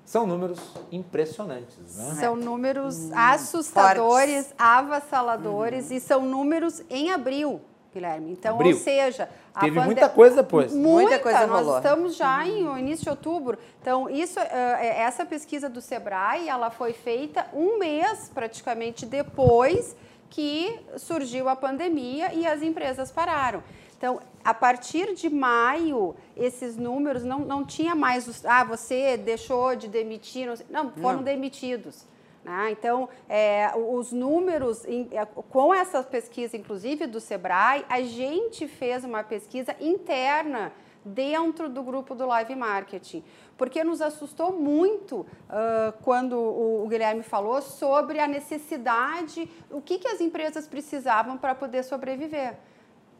São 0.04 0.26
números 0.26 0.60
impressionantes, 0.92 1.76
né? 1.96 2.14
São 2.20 2.36
números 2.36 2.96
hum, 2.98 3.10
assustadores, 3.14 4.46
fortes. 4.46 4.54
avassaladores 4.58 5.90
uhum. 5.90 5.96
e 5.96 6.00
são 6.00 6.26
números 6.26 6.82
em 6.90 7.10
abril, 7.10 7.60
Guilherme. 7.92 8.32
Então, 8.32 8.56
abril. 8.56 8.76
ou 8.76 8.82
seja, 8.82 9.28
teve 9.60 9.74
pande... 9.74 9.86
muita 9.86 10.08
coisa 10.08 10.42
depois. 10.42 10.72
Muita, 10.72 10.88
muita 10.88 11.18
coisa 11.18 11.46
nós 11.46 11.64
rolou. 11.64 11.76
estamos 11.76 12.16
já 12.16 12.46
em 12.46 12.62
no 12.62 12.78
início 12.78 13.04
de 13.04 13.10
outubro. 13.10 13.58
Então, 13.80 14.08
isso, 14.10 14.38
eh, 14.40 14.96
essa 15.00 15.24
pesquisa 15.24 15.68
do 15.68 15.80
Sebrae, 15.80 16.48
ela 16.48 16.70
foi 16.70 16.92
feita 16.92 17.46
um 17.52 17.78
mês 17.78 18.30
praticamente 18.34 19.06
depois 19.06 19.96
que 20.30 20.80
surgiu 20.96 21.48
a 21.48 21.54
pandemia 21.54 22.34
e 22.34 22.46
as 22.46 22.62
empresas 22.62 23.12
pararam. 23.12 23.62
Então, 23.96 24.20
a 24.44 24.52
partir 24.52 25.14
de 25.14 25.30
maio, 25.30 26.14
esses 26.36 26.76
números 26.76 27.24
não, 27.24 27.38
não 27.38 27.64
tinha 27.64 27.94
mais 27.94 28.28
os. 28.28 28.44
Ah, 28.44 28.64
você 28.64 29.16
deixou 29.16 29.74
de 29.76 29.88
demitir. 29.88 30.46
Não, 30.68 30.90
foram 30.90 31.18
não. 31.18 31.22
demitidos. 31.22 32.04
Né? 32.44 32.70
Então, 32.72 33.08
é, 33.28 33.72
os 33.74 34.12
números, 34.12 34.84
é, 34.84 35.24
com 35.24 35.72
essa 35.72 36.02
pesquisa, 36.02 36.56
inclusive 36.56 37.06
do 37.06 37.18
Sebrae, 37.18 37.84
a 37.88 38.02
gente 38.02 38.68
fez 38.68 39.02
uma 39.02 39.24
pesquisa 39.24 39.74
interna 39.80 40.72
dentro 41.04 41.68
do 41.68 41.82
grupo 41.82 42.14
do 42.14 42.26
Live 42.26 42.54
Marketing, 42.54 43.22
porque 43.58 43.84
nos 43.84 44.00
assustou 44.00 44.52
muito 44.52 45.20
uh, 45.20 45.92
quando 46.02 46.34
o, 46.34 46.84
o, 46.84 46.88
Guilherme 46.88 47.22
falou 47.22 47.60
sobre 47.60 48.18
a 48.18 48.26
necessidade, 48.26 49.48
o 49.70 49.82
que, 49.82 49.98
que 49.98 50.08
as 50.08 50.20
empresas 50.20 50.66
precisavam 50.66 51.36
para 51.36 51.54
poder 51.54 51.82
sobreviver 51.82 52.56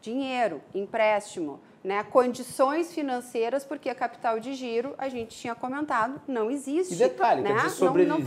dinheiro, 0.01 0.61
empréstimo, 0.73 1.59
né, 1.83 2.03
condições 2.03 2.93
financeiras, 2.93 3.63
porque 3.63 3.89
a 3.89 3.95
capital 3.95 4.39
de 4.39 4.53
giro, 4.53 4.93
a 4.97 5.09
gente 5.09 5.35
tinha 5.37 5.53
comentado, 5.53 6.19
não 6.27 6.49
existe. 6.49 6.93
E 6.93 6.97
detalhe, 6.97 7.41
né? 7.41 7.49
quer 7.49 7.57
dizer, 7.57 7.69
sobreviver, 7.69 8.07
não, 8.07 8.19
não 8.19 8.25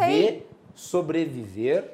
sobreviver 0.79 1.91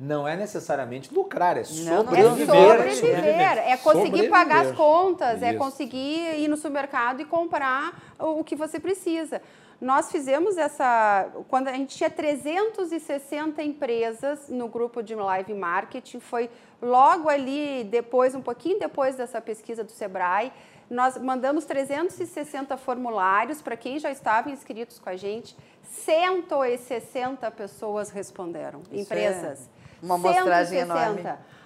não 0.00 0.26
é 0.26 0.34
necessariamente 0.34 1.14
lucrar, 1.14 1.58
é 1.58 1.64
sobreviver. 1.64 1.92
Não, 1.92 2.00
é 2.00 2.94
sobreviver, 2.94 3.58
é 3.58 3.76
conseguir 3.76 4.04
sobreviver. 4.04 4.30
pagar 4.30 4.66
as 4.66 4.72
contas, 4.72 5.42
é 5.42 5.46
Isso. 5.46 5.54
é 5.54 5.54
conseguir 5.54 6.40
ir 6.40 6.48
no 6.48 6.56
supermercado 6.56 7.20
e 7.20 7.26
comprar 7.26 8.14
o 8.18 8.42
que 8.42 8.56
você 8.56 8.80
precisa. 8.80 9.42
Nós 9.78 10.10
fizemos 10.10 10.56
essa. 10.56 11.28
Quando 11.48 11.68
a 11.68 11.72
gente 11.72 11.96
tinha 11.96 12.08
360 12.08 13.62
empresas 13.62 14.48
no 14.48 14.66
grupo 14.66 15.02
de 15.02 15.14
live 15.14 15.52
marketing, 15.52 16.18
foi 16.18 16.48
logo 16.80 17.28
ali 17.28 17.84
depois, 17.84 18.34
um 18.34 18.40
pouquinho 18.40 18.78
depois 18.78 19.14
dessa 19.14 19.40
pesquisa 19.40 19.84
do 19.84 19.92
Sebrae, 19.92 20.52
nós 20.88 21.16
mandamos 21.18 21.64
360 21.64 22.76
formulários 22.76 23.60
para 23.60 23.76
quem 23.76 23.98
já 23.98 24.10
estava 24.10 24.50
inscritos 24.50 24.98
com 24.98 25.10
a 25.10 25.16
gente. 25.16 25.54
160 25.82 27.50
pessoas 27.50 28.10
responderam, 28.10 28.82
Isso 28.90 29.02
empresas. 29.02 29.68
É 30.00 30.04
uma 30.04 30.14
amostragem 30.16 30.78
enorme. 30.80 31.22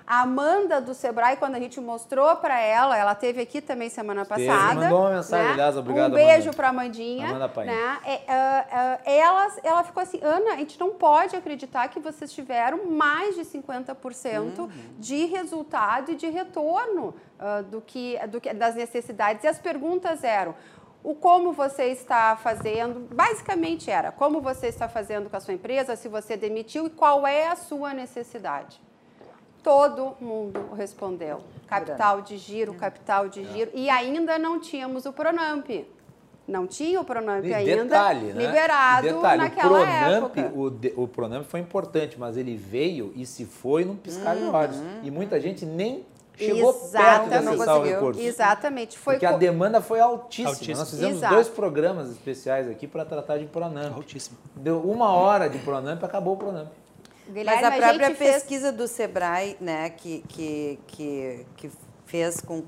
A 0.06 0.20
Amanda 0.20 0.80
do 0.80 0.94
Sebrae, 0.94 1.36
quando 1.36 1.56
a 1.56 1.58
gente 1.58 1.80
mostrou 1.80 2.36
para 2.36 2.60
ela, 2.60 2.96
ela 2.96 3.12
teve 3.12 3.40
aqui 3.42 3.60
também 3.60 3.88
semana 3.88 4.24
passada. 4.24 4.74
Mandou 4.76 5.00
uma 5.00 5.10
mensagem, 5.10 5.46
né? 5.46 5.52
aliás, 5.54 5.76
obrigado. 5.76 6.12
Um 6.12 6.14
beijo 6.14 6.52
para 6.52 6.68
Amandinha. 6.68 7.26
Amanda. 7.26 7.50
Né? 7.64 7.98
É, 8.04 8.14
uh, 8.14 8.20
uh, 8.20 9.00
ela, 9.04 9.48
ela 9.64 9.82
ficou 9.82 10.00
assim, 10.00 10.20
Ana, 10.22 10.52
a 10.52 10.56
gente 10.58 10.78
não 10.78 10.90
pode 10.90 11.34
acreditar 11.34 11.88
que 11.88 11.98
vocês 11.98 12.32
tiveram 12.32 12.86
mais 12.86 13.34
de 13.34 13.42
50% 13.42 14.58
uhum. 14.58 14.70
de 14.96 15.24
resultado 15.26 16.12
e 16.12 16.14
de 16.14 16.28
retorno 16.28 17.12
uh, 17.40 17.64
do 17.64 17.80
que, 17.80 18.16
do 18.28 18.40
que, 18.40 18.54
das 18.54 18.76
necessidades. 18.76 19.42
E 19.42 19.48
as 19.48 19.58
perguntas 19.58 20.22
eram, 20.22 20.54
o 21.06 21.14
como 21.14 21.52
você 21.52 21.84
está 21.84 22.34
fazendo, 22.34 23.06
basicamente 23.14 23.88
era 23.88 24.10
como 24.10 24.40
você 24.40 24.66
está 24.66 24.88
fazendo 24.88 25.30
com 25.30 25.36
a 25.36 25.40
sua 25.40 25.54
empresa, 25.54 25.94
se 25.94 26.08
você 26.08 26.36
demitiu 26.36 26.88
e 26.88 26.90
qual 26.90 27.24
é 27.24 27.46
a 27.46 27.54
sua 27.54 27.94
necessidade. 27.94 28.82
Todo 29.62 30.16
mundo 30.20 30.70
respondeu. 30.76 31.44
Capital 31.68 32.22
de 32.22 32.36
giro, 32.36 32.74
capital 32.74 33.28
de 33.28 33.44
giro. 33.52 33.70
E 33.72 33.88
ainda 33.88 34.36
não 34.36 34.58
tínhamos 34.58 35.06
o 35.06 35.12
Pronamp. 35.12 35.68
Não 36.46 36.66
tinha 36.66 37.00
o 37.00 37.04
Pronamp 37.04 37.44
e 37.44 37.54
ainda 37.54 37.84
detalhe, 37.84 38.32
né? 38.32 38.44
liberado 38.44 39.06
detalhe, 39.06 39.42
naquela 39.42 39.68
o 39.68 39.84
Pronamp, 39.84 40.36
época. 40.36 40.58
O, 40.58 40.70
de, 40.70 40.92
o 40.96 41.06
Pronamp 41.06 41.44
foi 41.44 41.60
importante, 41.60 42.18
mas 42.18 42.36
ele 42.36 42.56
veio 42.56 43.12
e 43.14 43.24
se 43.24 43.44
foi 43.44 43.84
num 43.84 43.94
piscar 43.94 44.34
de 44.34 44.42
uhum. 44.42 44.52
olhos. 44.52 44.82
E 45.04 45.10
muita 45.12 45.40
gente 45.40 45.64
nem 45.64 46.04
chegou 46.36 46.70
Exatamente. 46.70 47.28
perto 47.30 47.42
de 47.42 47.48
acessar 47.48 47.78
o 47.78 47.82
recurso. 47.82 48.20
Exatamente. 48.20 48.98
Foi 48.98 49.14
Porque 49.14 49.26
a 49.26 49.36
demanda 49.36 49.80
foi 49.80 50.00
altíssima. 50.00 50.50
altíssima. 50.50 50.78
Nós 50.78 50.90
fizemos 50.90 51.16
Exato. 51.16 51.34
dois 51.34 51.48
programas 51.48 52.10
especiais 52.10 52.68
aqui 52.68 52.86
para 52.86 53.04
tratar 53.04 53.38
de 53.38 53.46
Pronamp. 53.46 53.94
Altíssimo. 53.96 54.36
Deu 54.54 54.80
uma 54.80 55.12
hora 55.12 55.48
de 55.48 55.58
Pronamp, 55.58 56.02
acabou 56.04 56.34
o 56.34 56.36
Pronamp. 56.36 56.68
Guilherme, 57.28 57.62
Mas 57.62 57.64
a 57.64 57.76
própria 57.76 58.08
a 58.08 58.14
pesquisa 58.14 58.68
fez... 58.68 58.76
do 58.76 58.86
Sebrae, 58.86 59.56
né, 59.60 59.90
que, 59.90 60.22
que, 60.28 60.78
que, 60.86 61.46
que 61.56 61.70
fez 62.06 62.40
com 62.40 62.62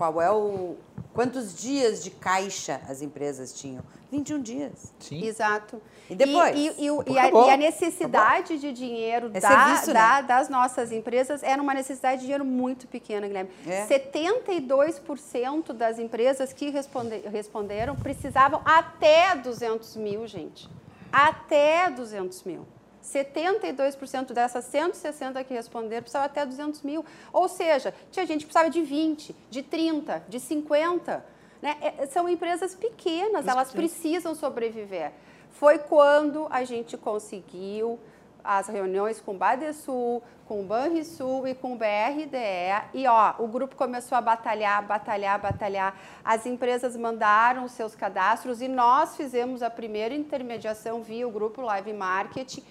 qual 0.00 0.22
é 0.22 0.32
o. 0.32 0.78
Quantos 1.12 1.54
dias 1.54 2.02
de 2.02 2.10
caixa 2.10 2.80
as 2.88 3.02
empresas 3.02 3.52
tinham? 3.52 3.82
21 4.10 4.40
dias. 4.40 4.94
Sim. 4.98 5.22
Exato. 5.26 5.82
E 6.08 6.14
depois? 6.14 6.56
E, 6.56 6.68
e, 6.68 6.86
e, 6.86 7.12
e 7.12 7.18
a, 7.18 7.28
e 7.28 7.50
a, 7.50 7.56
necessidade 7.58 8.58
de 8.58 8.72
dinheiro 8.72 9.30
é 9.34 9.40
da, 9.40 9.48
serviço, 9.48 9.92
da, 9.92 10.22
né? 10.22 10.22
das 10.22 10.48
nossas 10.48 10.90
empresas 10.90 11.42
era 11.42 11.60
uma 11.60 11.74
necessidade 11.74 12.20
de 12.20 12.22
dinheiro 12.22 12.46
muito 12.46 12.86
pequena, 12.88 13.26
Guilherme. 13.26 13.50
É. 13.66 13.86
72% 13.86 15.74
das 15.74 15.98
empresas 15.98 16.54
que 16.54 16.70
responde, 16.70 17.18
responderam 17.30 17.94
precisavam 17.94 18.62
até 18.64 19.36
200 19.36 19.96
mil, 19.96 20.26
gente. 20.26 20.66
Até 21.12 21.90
200 21.90 22.42
mil. 22.44 22.66
72% 23.12 24.32
dessas 24.32 24.64
160 24.66 25.42
que 25.44 25.54
responderam 25.54 26.02
precisava 26.02 26.26
até 26.26 26.46
200 26.46 26.82
mil. 26.82 27.04
Ou 27.32 27.48
seja, 27.48 27.92
tinha 28.10 28.26
gente 28.26 28.40
que 28.40 28.46
precisava 28.46 28.70
de 28.70 28.82
20, 28.82 29.34
de 29.50 29.62
30, 29.62 30.24
de 30.28 30.38
50. 30.38 31.24
Né? 31.60 31.76
É, 31.80 32.06
são 32.06 32.28
empresas 32.28 32.74
pequenas, 32.74 33.46
elas 33.46 33.72
precisam 33.72 34.34
sobreviver. 34.34 35.12
Foi 35.50 35.78
quando 35.78 36.46
a 36.50 36.64
gente 36.64 36.96
conseguiu 36.96 37.98
as 38.42 38.68
reuniões 38.68 39.20
com 39.20 39.32
o 39.32 39.36
Badesul, 39.36 40.22
com 40.46 40.60
o 40.60 40.64
Banrisul 40.64 41.46
e 41.46 41.54
com 41.54 41.74
o 41.74 41.76
BRDE. 41.76 42.88
E 42.94 43.06
ó, 43.06 43.34
o 43.38 43.46
grupo 43.46 43.76
começou 43.76 44.16
a 44.16 44.20
batalhar, 44.20 44.82
batalhar, 44.84 45.38
batalhar. 45.40 45.94
As 46.24 46.46
empresas 46.46 46.96
mandaram 46.96 47.68
seus 47.68 47.94
cadastros 47.94 48.60
e 48.60 48.68
nós 48.68 49.16
fizemos 49.16 49.62
a 49.62 49.70
primeira 49.70 50.14
intermediação 50.14 51.02
via 51.02 51.28
o 51.28 51.30
grupo 51.30 51.60
Live 51.60 51.92
Marketing 51.92 52.64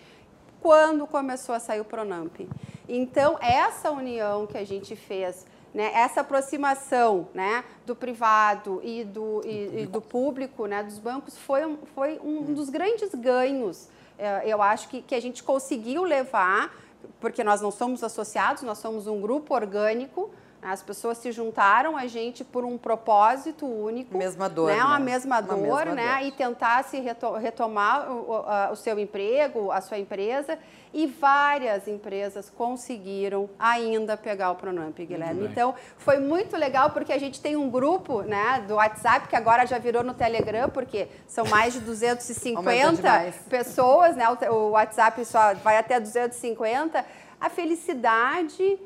quando 0.61 1.07
começou 1.07 1.55
a 1.55 1.59
sair 1.59 1.79
o 1.79 1.85
Pronamp. 1.85 2.39
Então, 2.87 3.37
essa 3.39 3.91
união 3.91 4.47
que 4.47 4.57
a 4.57 4.65
gente 4.65 4.95
fez, 4.95 5.45
né, 5.73 5.91
essa 5.93 6.21
aproximação 6.21 7.29
né, 7.33 7.63
do 7.85 7.95
privado 7.95 8.81
e 8.83 9.03
do, 9.03 9.41
e, 9.45 9.81
e 9.81 9.85
do 9.85 10.01
público, 10.01 10.65
né, 10.65 10.83
dos 10.83 10.97
bancos, 10.97 11.37
foi, 11.37 11.77
foi 11.93 12.19
um 12.23 12.53
dos 12.53 12.69
grandes 12.69 13.13
ganhos, 13.13 13.87
é, 14.17 14.41
eu 14.45 14.61
acho, 14.61 14.89
que, 14.89 15.01
que 15.01 15.15
a 15.15 15.21
gente 15.21 15.43
conseguiu 15.43 16.03
levar, 16.03 16.75
porque 17.19 17.43
nós 17.43 17.61
não 17.61 17.71
somos 17.71 18.03
associados, 18.03 18.63
nós 18.63 18.79
somos 18.79 19.07
um 19.07 19.21
grupo 19.21 19.53
orgânico, 19.53 20.29
as 20.61 20.83
pessoas 20.83 21.17
se 21.17 21.31
juntaram 21.31 21.95
a 21.95 22.05
gente 22.07 22.43
por 22.43 22.65
um 22.65 22.77
propósito 22.77 23.65
único. 23.65 24.17
Mesma 24.17 24.49
dor. 24.49 24.71
Né? 24.71 24.77
né? 24.77 24.83
Uma 24.83 24.99
mesma 24.99 25.41
dor, 25.41 25.57
Uma 25.57 25.85
mesma 25.85 25.95
né? 25.95 26.17
Dor. 26.19 26.27
E 26.27 26.31
tentar 26.31 26.83
se 26.83 26.99
retomar 26.99 28.11
o, 28.11 28.31
o, 28.31 28.71
o, 28.73 28.75
seu 28.75 28.99
emprego, 28.99 29.71
a 29.71 29.79
sua 29.81 29.97
empresa. 29.97 30.59
E 30.91 31.05
várias 31.05 31.87
empresas 31.87 32.49
conseguiram 32.49 33.47
ainda 33.59 34.17
pegar 34.17 34.51
o 34.51 34.55
Pronamp, 34.55 34.97
Guilherme. 34.97 35.45
Então, 35.45 35.75
foi 35.97 36.17
muito 36.17 36.57
legal 36.57 36.89
porque 36.89 37.13
a 37.13 37.17
gente 37.19 37.39
tem 37.39 37.55
um 37.55 37.69
grupo 37.69 38.23
né, 38.23 38.63
do 38.67 38.75
WhatsApp 38.75 39.27
que 39.27 39.35
agora 39.35 39.67
já 39.67 39.77
virou 39.77 40.03
no 40.03 40.15
Telegram, 40.15 40.67
porque 40.67 41.07
são 41.27 41.45
mais 41.45 41.73
de 41.73 41.79
250 41.85 43.33
pessoas, 43.49 44.15
né? 44.15 44.25
O, 44.49 44.71
WhatsApp 44.71 45.23
só 45.25 45.53
vai 45.55 45.77
até 45.77 45.99
250. 45.99 47.05
A 47.39 47.49
felicidade 47.49 48.79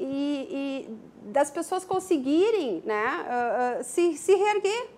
e, 0.00 0.88
e 0.90 1.30
das 1.30 1.50
pessoas 1.50 1.84
conseguirem 1.84 2.82
né, 2.84 3.76
uh, 3.76 3.80
uh, 3.80 3.84
se, 3.84 4.16
se 4.16 4.34
reerguer. 4.34 4.88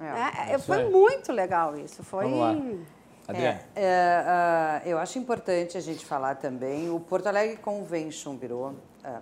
É, 0.00 0.52
né? 0.52 0.58
Foi 0.58 0.88
muito 0.88 1.32
legal 1.32 1.76
isso. 1.76 2.02
Foi. 2.02 2.26
É, 3.28 3.64
é, 3.76 4.82
uh, 4.84 4.88
eu 4.88 4.98
acho 4.98 5.18
importante 5.18 5.78
a 5.78 5.80
gente 5.80 6.04
falar 6.04 6.36
também 6.36 6.90
o 6.90 6.98
Porto 6.98 7.28
Alegre 7.28 7.56
Convention 7.56 8.34
Bureau, 8.34 8.70
uh, 8.70 8.74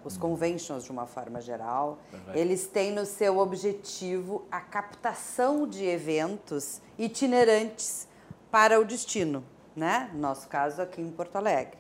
os 0.05 0.17
conventions 0.17 0.85
de 0.85 0.91
uma 0.91 1.07
forma 1.07 1.41
geral, 1.41 1.99
eles 2.35 2.67
têm 2.67 2.93
no 2.93 3.05
seu 3.05 3.39
objetivo 3.39 4.47
a 4.51 4.61
captação 4.61 5.67
de 5.67 5.85
eventos 5.85 6.81
itinerantes 6.99 8.09
para 8.51 8.81
o 8.81 8.85
destino, 8.85 9.45
né? 9.77 10.11
No 10.15 10.21
nosso 10.21 10.49
caso 10.49 10.81
aqui 10.81 11.01
em 11.03 11.11
Porto 11.11 11.37
Alegre. 11.37 11.79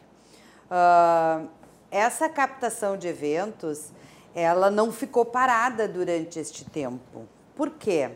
Uh, 0.71 1.49
essa 1.91 2.29
captação 2.29 2.97
de 2.97 3.09
eventos, 3.09 3.91
ela 4.35 4.71
não 4.71 4.93
ficou 4.93 5.25
parada 5.25 5.89
durante 5.89 6.39
este 6.39 6.65
tempo. 6.65 7.27
Por 7.57 7.71
quê? 7.71 8.11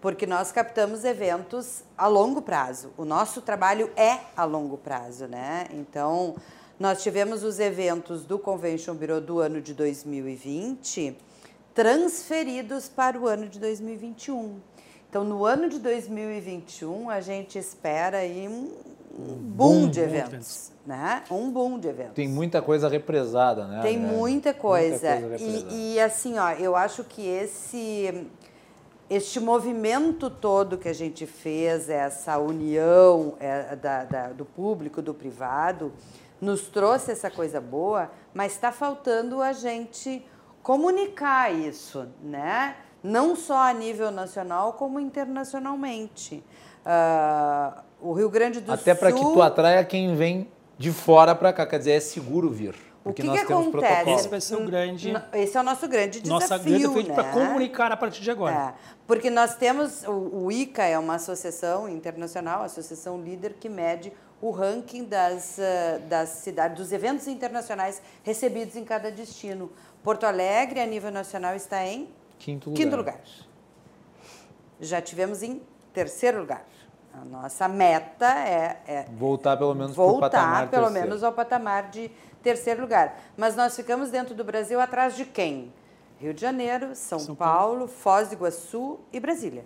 Porque 0.00 0.26
nós 0.26 0.52
captamos 0.52 1.04
eventos 1.04 1.82
a 1.96 2.06
longo 2.06 2.42
prazo. 2.42 2.92
O 2.96 3.04
nosso 3.04 3.40
trabalho 3.40 3.90
é 3.96 4.20
a 4.36 4.44
longo 4.44 4.76
prazo, 4.76 5.26
né? 5.26 5.66
Então, 5.72 6.36
nós 6.78 7.02
tivemos 7.02 7.42
os 7.42 7.58
eventos 7.58 8.24
do 8.24 8.38
Convention 8.38 8.94
Bureau 8.94 9.20
do 9.20 9.40
ano 9.40 9.60
de 9.60 9.72
2020 9.72 11.16
transferidos 11.76 12.88
para 12.88 13.18
o 13.18 13.26
ano 13.26 13.48
de 13.48 13.58
2021. 13.60 14.60
Então, 15.08 15.24
no 15.24 15.44
ano 15.44 15.68
de 15.68 15.78
2021, 15.78 17.10
a 17.10 17.20
gente 17.20 17.58
espera 17.58 18.18
aí 18.18 18.48
um, 18.48 18.72
um 19.18 19.24
boom, 19.24 19.80
boom 19.80 19.88
de 19.88 20.00
eventos, 20.00 20.72
né? 20.86 21.22
Um 21.30 21.50
boom 21.50 21.78
de 21.78 21.88
eventos. 21.88 22.14
Tem 22.14 22.28
muita 22.28 22.60
coisa 22.60 22.88
represada, 22.88 23.66
né? 23.66 23.82
Tem 23.82 23.98
muita 23.98 24.52
coisa. 24.52 25.16
Muita 25.16 25.38
coisa 25.38 25.44
e, 25.72 25.94
e, 25.94 26.00
assim, 26.00 26.38
ó, 26.38 26.50
eu 26.52 26.76
acho 26.76 27.04
que 27.04 27.26
esse 27.26 28.28
este 29.08 29.38
movimento 29.38 30.28
todo 30.28 30.76
que 30.76 30.88
a 30.88 30.92
gente 30.92 31.26
fez, 31.26 31.88
essa 31.88 32.38
união 32.38 33.36
é, 33.38 33.76
da, 33.76 34.04
da, 34.04 34.28
do 34.32 34.44
público, 34.44 35.00
do 35.00 35.14
privado, 35.14 35.92
nos 36.40 36.62
trouxe 36.62 37.12
essa 37.12 37.30
coisa 37.30 37.60
boa, 37.60 38.10
mas 38.34 38.52
está 38.52 38.72
faltando 38.72 39.40
a 39.40 39.52
gente 39.52 40.26
comunicar 40.62 41.54
isso, 41.54 42.08
né? 42.22 42.76
Não 43.02 43.36
só 43.36 43.68
a 43.68 43.72
nível 43.72 44.10
nacional, 44.10 44.72
como 44.72 44.98
internacionalmente. 44.98 46.42
Uh, 46.84 47.85
o 48.00 48.12
Rio 48.12 48.28
Grande 48.28 48.60
do 48.60 48.72
Até 48.72 48.82
Sul... 48.82 48.92
Até 48.92 49.00
para 49.00 49.12
que 49.12 49.20
tu 49.20 49.42
atraia 49.42 49.84
quem 49.84 50.14
vem 50.14 50.48
de 50.78 50.92
fora 50.92 51.34
para 51.34 51.52
cá, 51.52 51.66
quer 51.66 51.78
dizer, 51.78 51.92
é 51.92 52.00
seguro 52.00 52.50
vir. 52.50 52.74
Porque 53.02 53.22
o 53.22 53.24
que, 53.24 53.30
nós 53.30 53.40
que 53.40 53.46
temos 53.46 53.68
acontece? 53.68 53.92
Protocolos. 53.92 54.20
Esse 54.20 54.28
vai 54.28 54.40
ser 54.40 54.56
o 54.56 54.66
grande. 54.66 55.12
Esse 55.32 55.56
é 55.56 55.60
o 55.60 55.62
nosso 55.62 55.86
grande 55.86 56.20
desafio. 56.20 56.40
Nossa 56.40 56.58
grande 56.58 57.08
né? 57.08 57.14
para 57.14 57.30
comunicar 57.30 57.92
a 57.92 57.96
partir 57.96 58.20
de 58.20 58.30
agora. 58.32 58.54
É, 58.54 58.74
porque 59.06 59.30
nós 59.30 59.54
temos. 59.54 60.02
O, 60.02 60.46
o 60.46 60.52
ICA 60.52 60.82
é 60.82 60.98
uma 60.98 61.14
associação 61.14 61.88
internacional, 61.88 62.64
associação 62.64 63.22
líder 63.22 63.54
que 63.60 63.68
mede 63.68 64.12
o 64.42 64.50
ranking 64.50 65.04
das, 65.04 65.56
uh, 65.56 66.00
das 66.08 66.30
cidades, 66.30 66.76
dos 66.76 66.90
eventos 66.90 67.28
internacionais 67.28 68.02
recebidos 68.24 68.74
em 68.74 68.84
cada 68.84 69.08
destino. 69.10 69.70
Porto 70.02 70.24
Alegre, 70.24 70.80
a 70.80 70.86
nível 70.86 71.12
nacional, 71.12 71.54
está 71.54 71.86
em 71.86 72.08
quinto 72.40 72.70
lugar. 72.70 72.82
Quinto 72.82 72.96
lugar. 72.96 73.20
Já 74.80 75.00
tivemos 75.00 75.44
em 75.44 75.62
terceiro 75.92 76.40
lugar. 76.40 76.66
A 77.18 77.24
nossa 77.24 77.66
meta 77.66 78.26
é, 78.26 78.76
é 78.86 79.06
voltar 79.16 79.56
pelo 79.56 79.74
menos 79.74 79.96
voltar 79.96 80.68
pelo 80.68 80.84
terceiro. 80.84 81.08
menos 81.08 81.24
ao 81.24 81.32
patamar 81.32 81.88
de 81.88 82.10
terceiro 82.42 82.82
lugar. 82.82 83.18
Mas 83.38 83.56
nós 83.56 83.74
ficamos 83.74 84.10
dentro 84.10 84.34
do 84.34 84.44
Brasil 84.44 84.78
atrás 84.78 85.16
de 85.16 85.24
quem? 85.24 85.72
Rio 86.18 86.34
de 86.34 86.40
Janeiro, 86.42 86.94
São, 86.94 87.18
São 87.18 87.34
Paulo, 87.34 87.78
Paulo, 87.78 87.88
Foz 87.88 88.28
do 88.28 88.34
Iguaçu 88.34 89.00
e 89.10 89.18
Brasília. 89.18 89.64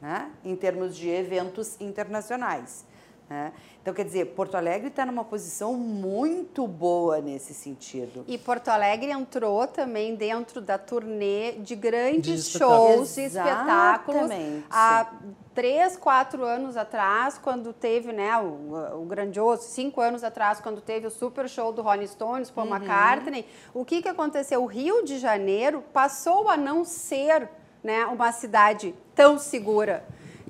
Né? 0.00 0.30
Em 0.42 0.56
termos 0.56 0.96
de 0.96 1.10
eventos 1.10 1.78
internacionais. 1.80 2.86
Né? 3.28 3.52
Então, 3.82 3.92
quer 3.92 4.04
dizer, 4.04 4.24
Porto 4.34 4.54
Alegre 4.54 4.88
está 4.88 5.04
numa 5.04 5.24
posição 5.24 5.74
muito 5.74 6.66
boa 6.66 7.20
nesse 7.20 7.52
sentido. 7.52 8.24
E 8.26 8.38
Porto 8.38 8.68
Alegre 8.68 9.10
entrou 9.10 9.66
também 9.66 10.14
dentro 10.14 10.60
da 10.60 10.78
turnê 10.78 11.52
de 11.52 11.74
grandes 11.74 12.46
de 12.46 12.58
shows 12.58 13.18
e 13.18 13.24
espetáculos. 13.24 14.30
Há 14.70 15.12
três, 15.54 15.96
quatro 15.96 16.44
anos 16.44 16.76
atrás, 16.76 17.36
quando 17.36 17.72
teve 17.72 18.12
né, 18.12 18.36
o, 18.38 19.02
o, 19.02 19.04
grandioso, 19.04 19.64
cinco 19.64 20.00
anos 20.00 20.24
atrás, 20.24 20.60
quando 20.60 20.80
teve 20.80 21.06
o 21.06 21.10
super 21.10 21.48
show 21.48 21.72
do 21.72 21.82
Rolling 21.82 22.06
Stones, 22.06 22.50
Paul 22.50 22.68
uhum. 22.68 22.76
McCartney, 22.76 23.46
o 23.74 23.84
que, 23.84 24.00
que 24.00 24.08
aconteceu? 24.08 24.62
O 24.62 24.66
Rio 24.66 25.04
de 25.04 25.18
Janeiro 25.18 25.82
passou 25.92 26.48
a 26.48 26.56
não 26.56 26.84
ser 26.84 27.48
né, 27.82 28.06
uma 28.06 28.32
cidade 28.32 28.94
tão 29.14 29.38
segura. 29.38 30.04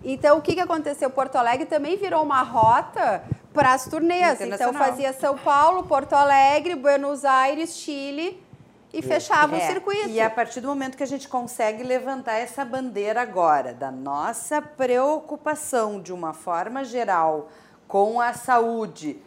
Então, 0.04 0.38
o 0.38 0.42
que, 0.42 0.54
que 0.54 0.60
aconteceu? 0.60 1.10
Porto 1.10 1.36
Alegre 1.36 1.66
também 1.66 1.96
virou 1.96 2.22
uma 2.22 2.42
rota 2.42 3.22
para 3.52 3.72
as 3.72 3.86
turnês. 3.86 4.40
Então, 4.40 4.72
fazia 4.72 5.12
São 5.12 5.36
Paulo, 5.36 5.84
Porto 5.84 6.12
Alegre, 6.12 6.74
Buenos 6.74 7.24
Aires, 7.24 7.76
Chile 7.76 8.42
e 8.92 9.02
fechava 9.02 9.56
é, 9.56 9.58
o 9.58 9.66
circuito. 9.66 10.08
E 10.08 10.20
a 10.20 10.30
partir 10.30 10.60
do 10.60 10.68
momento 10.68 10.96
que 10.96 11.02
a 11.02 11.06
gente 11.06 11.28
consegue 11.28 11.82
levantar 11.82 12.34
essa 12.34 12.64
bandeira 12.64 13.20
agora 13.20 13.74
da 13.74 13.90
nossa 13.90 14.62
preocupação 14.62 16.00
de 16.00 16.12
uma 16.12 16.32
forma 16.32 16.84
geral 16.84 17.50
com 17.86 18.20
a 18.20 18.32
saúde 18.32 19.20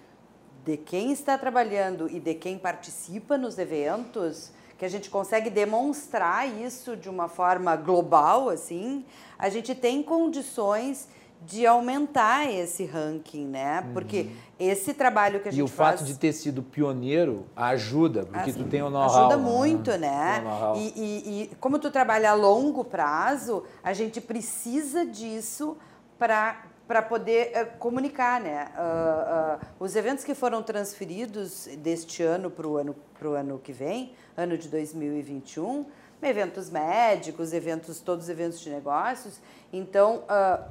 de 0.64 0.78
quem 0.78 1.12
está 1.12 1.38
trabalhando 1.38 2.10
e 2.10 2.20
de 2.20 2.36
quem 2.36 2.58
participa 2.58 3.38
nos 3.38 3.58
eventos, 3.58 4.52
que 4.82 4.86
a 4.86 4.90
gente 4.90 5.12
consegue 5.12 5.52
demonstrar 5.52 6.48
isso 6.60 6.98
de 6.98 7.08
uma 7.08 7.28
forma 7.28 7.76
global, 7.76 8.50
assim, 8.50 9.06
a 9.38 9.48
gente 9.48 9.76
tem 9.76 10.02
condições 10.02 11.08
de 11.46 11.68
aumentar 11.68 12.52
esse 12.52 12.86
ranking, 12.86 13.46
né? 13.46 13.88
Porque 13.94 14.22
uhum. 14.22 14.32
esse 14.60 14.96
trabalho 14.96 15.40
que 15.40 15.50
a 15.50 15.52
gente 15.52 15.60
E 15.60 15.62
o 15.62 15.68
faz... 15.68 16.00
fato 16.00 16.08
de 16.08 16.18
ter 16.18 16.34
sido 16.34 16.64
pioneiro 16.64 17.46
ajuda, 17.56 18.26
porque 18.26 18.50
assim, 18.50 18.64
tu 18.64 18.70
tem 18.70 18.82
o 18.82 18.90
know-how. 18.90 19.28
Ajuda 19.28 19.38
né? 19.38 19.44
muito, 19.44 19.98
né? 20.00 20.44
E, 20.76 20.94
e, 20.96 21.44
e, 21.44 21.56
como 21.58 21.78
tu 21.78 21.92
trabalha 21.92 22.32
a 22.32 22.34
longo 22.34 22.84
prazo, 22.84 23.64
a 23.84 23.94
gente 23.94 24.20
precisa 24.20 25.06
disso 25.06 25.78
para 26.18 26.60
para 26.88 27.02
poder 27.02 27.54
uh, 27.56 27.78
comunicar, 27.78 28.42
né? 28.42 28.68
Uh, 28.76 29.64
uh, 29.64 29.68
os 29.80 29.96
eventos 29.96 30.26
que 30.26 30.36
foram 30.36 30.62
transferidos 30.62 31.70
deste 31.78 32.22
ano 32.22 32.50
para 32.50 32.68
o 32.68 32.76
ano, 32.76 32.94
pro 33.18 33.32
ano 33.32 33.58
que 33.64 33.72
vem, 33.72 34.12
ano 34.36 34.58
de 34.58 34.68
2021, 34.70 35.86
eventos 36.22 36.70
médicos, 36.70 37.54
eventos, 37.54 38.00
todos 38.00 38.26
os 38.26 38.30
eventos 38.30 38.60
de 38.60 38.70
negócios. 38.70 39.40
Então, 39.72 40.24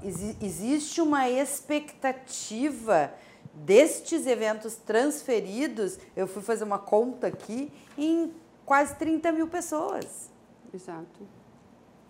ex 0.03 0.37
existe 0.41 1.01
uma 1.01 1.29
expectativa 1.29 3.13
destes 3.55 4.27
eventos 4.27 4.77
transferidos. 4.77 5.99
Eu 6.17 6.27
fui 6.27 6.43
fazer 6.43 6.65
uma 6.65 6.79
conta 6.79 7.27
aqui 7.27 7.73
em 7.97 8.33
quase 8.65 8.95
30 8.97 9.33
mil 9.33 9.49
pessoas. 9.49 10.31
Exato 10.73 11.41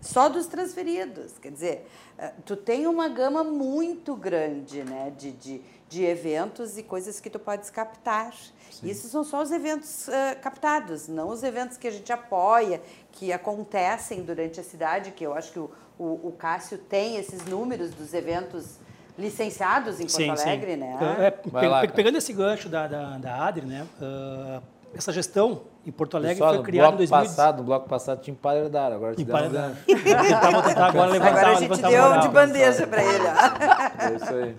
só 0.01 0.29
dos 0.29 0.47
transferidos. 0.47 1.39
Quer 1.39 1.53
dizer, 1.53 1.87
eh, 2.19 2.33
tu 2.45 2.57
tem 2.57 2.87
uma 2.87 3.09
gama 3.09 3.45
muito 3.45 4.17
grande 4.17 4.83
né, 4.83 5.13
de, 5.17 5.33
de, 5.33 5.63
de 5.91 6.05
eventos 6.05 6.79
e 6.79 6.83
coisas 6.85 7.21
que 7.21 7.29
tu 7.29 7.39
podes 7.39 7.69
captar. 7.69 8.33
Sim. 8.71 8.89
Isso 8.89 9.09
são 9.09 9.25
só 9.25 9.43
os 9.43 9.51
eventos 9.51 10.07
uh, 10.07 10.41
captados, 10.41 11.09
não 11.09 11.29
os 11.29 11.43
eventos 11.43 11.77
que 11.77 11.89
a 11.89 11.91
gente 11.91 12.11
apoia, 12.13 12.81
que 13.11 13.33
acontecem 13.33 14.23
durante 14.23 14.61
a 14.61 14.63
cidade, 14.63 15.11
que 15.11 15.27
eu 15.27 15.35
acho 15.35 15.53
que 15.53 15.59
o, 15.59 15.69
o, 15.99 16.29
o 16.29 16.35
Cássio 16.39 16.79
tem 16.79 17.17
esses 17.17 17.45
números 17.45 17.91
dos 17.91 18.15
eventos 18.15 18.79
licenciados 19.19 19.99
em 19.99 20.05
Porto 20.05 20.17
sim, 20.17 20.31
Alegre, 20.31 20.73
sim. 20.73 20.79
né? 20.79 20.99
É, 21.19 21.27
é 21.27 21.31
pe 21.33 21.51
lá, 21.51 21.87
pegando 21.89 22.17
esse 22.17 22.33
gancho 22.33 22.69
da, 22.69 22.87
da, 22.87 23.19
da 23.19 23.47
Adri, 23.47 23.67
né? 23.67 23.87
Uh, 24.01 24.63
essa 24.95 25.13
gestão 25.13 25.63
em 25.87 25.91
Porto 25.91 26.17
Alegre 26.17 26.37
Pessoal, 26.37 26.55
foi 26.55 26.63
criada 26.65 26.95
em 26.95 26.99
2010. 26.99 27.31
Passado, 27.31 27.59
no 27.59 27.65
bloco 27.65 27.89
passado 27.89 28.21
tinha 28.21 28.33
Emparedar, 28.33 28.93
agora 28.93 29.15
te 29.15 29.23
Emparedar. 29.23 29.77
Tentava 29.87 30.63
tentar 30.63 30.87
agora 30.87 31.11
levantar, 31.11 31.39
agora 31.39 31.57
a 31.57 31.61
gente 31.61 31.81
deu 31.81 32.21
de 32.21 32.29
bandeja 32.29 32.87
para 32.87 33.03
ele. 33.03 33.27
É 33.27 34.17
isso 34.17 34.35
aí. 34.35 34.55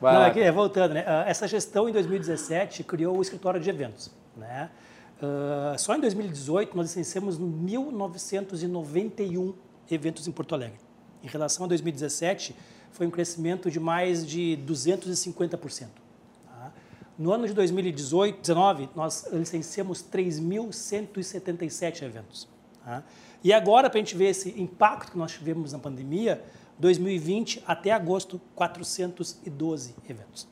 Vai 0.00 0.14
Não, 0.14 0.22
aqui, 0.22 0.40
é, 0.40 0.50
voltando, 0.50 0.94
né? 0.94 1.04
Ah, 1.06 1.24
essa 1.26 1.46
gestão 1.46 1.88
em 1.88 1.92
2017 1.92 2.82
criou 2.84 3.18
o 3.18 3.22
escritório 3.22 3.60
de 3.60 3.68
eventos. 3.68 4.10
Né? 4.36 4.70
Uh, 5.22 5.78
só 5.78 5.94
em 5.94 6.00
2018 6.00 6.76
nós 6.76 6.86
licenciamos 6.86 7.38
1.991 7.38 9.54
eventos 9.90 10.26
em 10.26 10.32
Porto 10.32 10.54
Alegre. 10.54 10.78
Em 11.22 11.28
relação 11.28 11.64
a 11.64 11.68
2017, 11.68 12.56
foi 12.90 13.06
um 13.06 13.10
crescimento 13.10 13.70
de 13.70 13.78
mais 13.80 14.26
de 14.26 14.58
250%. 14.66 16.03
No 17.16 17.32
ano 17.32 17.46
de 17.46 17.54
2018, 17.54 18.40
19, 18.40 18.88
nós 18.94 19.26
licenciamos 19.32 20.02
3.177 20.02 22.02
eventos. 22.02 22.48
Tá? 22.84 23.02
E 23.42 23.52
agora, 23.52 23.88
para 23.88 23.98
a 23.98 24.02
gente 24.02 24.16
ver 24.16 24.30
esse 24.30 24.60
impacto 24.60 25.12
que 25.12 25.18
nós 25.18 25.32
tivemos 25.32 25.72
na 25.72 25.78
pandemia, 25.78 26.42
2020 26.78 27.62
até 27.66 27.92
agosto, 27.92 28.40
412 28.54 29.94
eventos. 30.08 30.48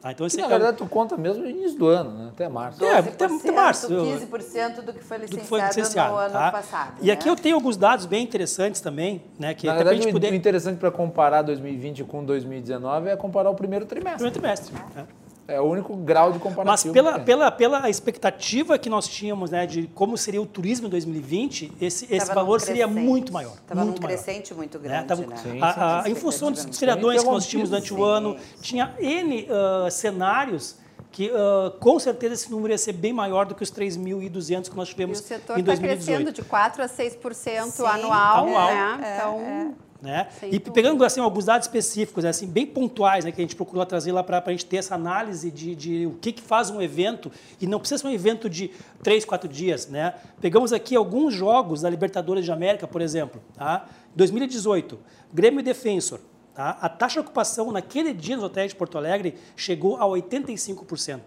Tá? 0.00 0.12
Então, 0.12 0.26
Que, 0.26 0.28
esse 0.28 0.36
na 0.36 0.46
é- 0.46 0.48
verdade, 0.48 0.76
tu 0.76 0.86
conta 0.86 1.16
mesmo 1.16 1.42
no 1.42 1.50
início 1.50 1.76
do 1.78 1.88
ano, 1.88 2.10
né? 2.10 2.28
até 2.28 2.48
março. 2.48 2.84
É, 2.84 2.98
até- 2.98 3.24
até 3.24 3.50
março. 3.50 3.88
15% 3.88 4.82
do 4.82 4.92
que 4.92 5.02
foi 5.02 5.18
do 5.18 5.22
licenciado, 5.22 5.42
que 5.42 5.48
foi 5.48 5.60
licenciado. 5.60 6.12
no 6.12 6.18
ano 6.18 6.32
tá? 6.32 6.52
passado. 6.52 6.98
E 7.00 7.10
aqui 7.10 7.24
né? 7.26 7.32
eu 7.32 7.36
tenho 7.36 7.54
alguns 7.56 7.76
dados 7.76 8.06
bem 8.06 8.22
interessantes 8.22 8.80
também, 8.80 9.22
né? 9.38 9.54
Que 9.54 9.66
Na 9.66 9.72
até 9.72 9.78
verdade, 9.84 10.02
gente 10.02 10.10
o 10.10 10.12
poder. 10.12 10.32
interessante 10.34 10.78
para 10.78 10.90
comparar 10.92 11.42
2020 11.42 12.04
com 12.04 12.24
2019 12.24 13.08
é 13.08 13.16
comparar 13.16 13.50
o 13.50 13.54
primeiro 13.54 13.86
trimestre. 13.86 14.30
Primeiro 14.30 14.38
trimestre. 14.38 14.74
né? 14.74 15.06
É 15.24 15.27
o 15.56 15.62
único 15.62 15.96
grau 15.96 16.30
de 16.30 16.38
Mas 16.38 16.42
comparativo. 16.42 16.92
pela, 16.92 17.18
pela, 17.18 17.50
pela 17.50 17.88
expectativa 17.88 18.78
que 18.78 18.90
nós 18.90 19.08
tínhamos, 19.08 19.50
né, 19.50 19.66
de 19.66 19.86
como 19.94 20.16
seria 20.18 20.42
o 20.42 20.46
turismo 20.46 20.86
em 20.88 20.90
2020, 20.90 21.72
esse, 21.80 22.04
esse 22.14 22.26
Tava 22.26 22.40
valor 22.42 22.60
seria 22.60 22.86
muito 22.86 23.32
maior. 23.32 23.56
Tava 23.66 23.82
muito 23.84 24.00
num 24.00 24.06
maior. 24.06 24.22
crescente 24.22 24.52
muito 24.52 24.78
né? 24.78 24.84
grande, 24.88 25.06
Tava- 25.08 25.26
né? 25.26 25.36
Sim, 25.36 25.58
a- 25.62 26.02
a- 26.02 26.08
em 26.10 26.14
função 26.14 26.52
dos 26.52 26.78
feriadões 26.78 27.22
que 27.22 27.30
nós 27.30 27.46
tínhamos 27.46 27.70
durante 27.70 27.94
o 27.94 27.96
sim. 27.96 28.02
ano, 28.02 28.36
tinha 28.60 28.94
N 28.98 29.48
ah, 29.50 29.90
cenários 29.90 30.76
que 31.10 31.30
ah, 31.34 31.72
com 31.80 31.98
certeza 31.98 32.34
esse 32.34 32.50
número 32.50 32.74
ia 32.74 32.78
ser 32.78 32.92
bem 32.92 33.14
maior 33.14 33.46
do 33.46 33.54
que 33.54 33.62
os 33.62 33.70
3.200 33.70 34.68
que 34.68 34.76
nós 34.76 34.88
E 34.88 34.90
o 34.90 34.94
tivemos 34.94 35.18
setor 35.20 35.56
em 35.56 35.60
está 35.60 35.72
2018. 35.72 36.04
crescendo 36.04 36.32
de 36.32 36.42
4% 36.42 36.80
a 36.80 36.88
6% 36.88 37.70
Sim, 37.72 37.86
anual, 37.86 38.44
anual. 38.46 38.68
né? 38.98 39.14
Então, 39.16 39.74
né? 40.00 40.28
Sem 40.38 40.48
E 40.48 40.52
dúvida. 40.52 40.70
pegando 40.72 41.04
assim, 41.04 41.20
alguns 41.20 41.46
dados 41.46 41.66
específicos, 41.66 42.24
assim, 42.24 42.46
bem 42.46 42.64
pontuais, 42.64 43.24
né, 43.24 43.32
que 43.32 43.40
a 43.40 43.44
gente 43.44 43.56
procurou 43.56 43.84
trazer 43.84 44.12
lá 44.12 44.22
para 44.22 44.40
a 44.44 44.50
gente 44.50 44.64
ter 44.64 44.76
essa 44.76 44.94
análise 44.94 45.50
de, 45.50 45.74
de 45.74 46.06
o 46.06 46.12
que, 46.12 46.30
que 46.32 46.40
faz 46.42 46.70
um 46.70 46.80
evento, 46.80 47.32
e 47.60 47.66
não 47.66 47.80
precisa 47.80 48.02
ser 48.02 48.06
um 48.06 48.12
evento 48.12 48.48
de 48.48 48.70
três, 49.02 49.24
quatro 49.24 49.48
dias. 49.48 49.88
Né? 49.88 50.14
Pegamos 50.40 50.72
aqui 50.72 50.94
alguns 50.94 51.34
jogos 51.34 51.82
da 51.82 51.90
Libertadores 51.90 52.44
de 52.44 52.52
América, 52.52 52.86
por 52.86 53.00
exemplo. 53.00 53.42
Tá? 53.54 53.88
2018, 54.14 54.96
Grêmio 55.32 55.58
e 55.60 55.64
Defensor. 55.64 56.20
Tá? 56.54 56.78
A 56.80 56.88
taxa 56.88 57.14
de 57.14 57.20
ocupação 57.20 57.72
naquele 57.72 58.14
dia 58.14 58.36
nos 58.36 58.44
hotéis 58.44 58.70
de 58.70 58.76
Porto 58.76 58.96
Alegre 58.98 59.34
chegou 59.56 59.96
a 59.96 60.04
85%. 60.04 61.22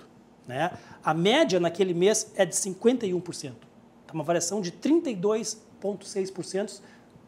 Né? 0.47 0.71
A 1.03 1.13
média 1.13 1.59
naquele 1.59 1.93
mês 1.93 2.31
é 2.35 2.45
de 2.45 2.55
51%. 2.55 3.51
Tá 4.07 4.13
uma 4.13 4.23
variação 4.23 4.61
de 4.61 4.71
32,6% 4.71 6.79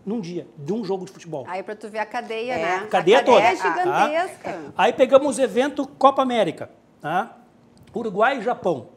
num 0.05 0.19
dia, 0.19 0.47
de 0.57 0.73
um 0.73 0.83
jogo 0.83 1.05
de 1.05 1.11
futebol. 1.11 1.45
aí 1.47 1.63
para 1.63 1.75
tu 1.75 1.87
ver 1.89 1.99
a 1.99 2.05
cadeia, 2.05 2.53
É, 2.53 2.61
né? 2.61 2.75
a 2.83 2.87
cadeia 2.87 3.23
toda. 3.23 3.39
é 3.41 3.55
Tá? 3.55 3.69
gigantesca. 4.07 4.73
Aí 4.77 4.91
pegamos 4.93 5.37
o 5.37 5.41
evento 5.41 5.87
Copa 5.87 6.21
América. 6.21 6.69
Tá? 7.01 7.37
Uruguai 7.95 8.39
e 8.39 8.41
Japão. 8.41 8.89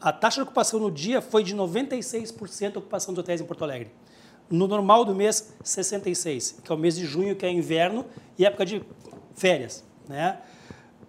A 0.00 0.12
taxa 0.12 0.36
de 0.36 0.42
ocupação 0.42 0.78
no 0.78 0.90
dia 0.90 1.20
foi 1.22 1.42
de 1.42 1.54
96% 1.56 2.76
a 2.76 2.78
ocupação 2.78 3.14
dos 3.14 3.22
hotéis 3.22 3.40
em 3.40 3.44
Porto 3.44 3.64
Alegre. 3.64 3.90
No 4.50 4.68
normal 4.68 5.04
do 5.04 5.14
mês, 5.14 5.54
66%, 5.64 6.60
que 6.62 6.70
é 6.70 6.74
o 6.74 6.78
mês 6.78 6.94
de 6.96 7.06
junho, 7.06 7.34
que 7.34 7.46
é 7.46 7.50
inverno 7.50 8.04
e 8.38 8.44
época 8.44 8.66
de 8.66 8.82
férias. 9.34 9.82
Né? 10.06 10.38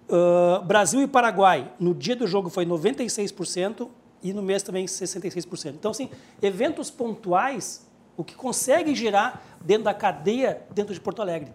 Ah, 0.10 0.62
Brasil 0.66 1.02
e 1.02 1.08
Paraguai, 1.08 1.72
no 1.80 1.94
dia 1.94 2.16
do 2.16 2.26
jogo 2.26 2.50
foi 2.50 2.66
96% 2.66 3.90
e 4.24 4.34
no 4.34 4.42
mês 4.42 4.64
também 4.64 4.86
66%. 4.86 5.74
Então, 5.76 5.92
assim, 5.92 6.10
eventos 6.42 6.90
pontuais, 6.90 7.85
o 8.18 8.24
que 8.24 8.36
consegue 8.36 8.94
gerar 8.96 9.44
dentro 9.62 9.84
da 9.84 9.94
cadeia 9.94 10.62
dentro 10.74 10.94
de 10.94 11.00
Porto 11.00 11.22
Alegre. 11.22 11.52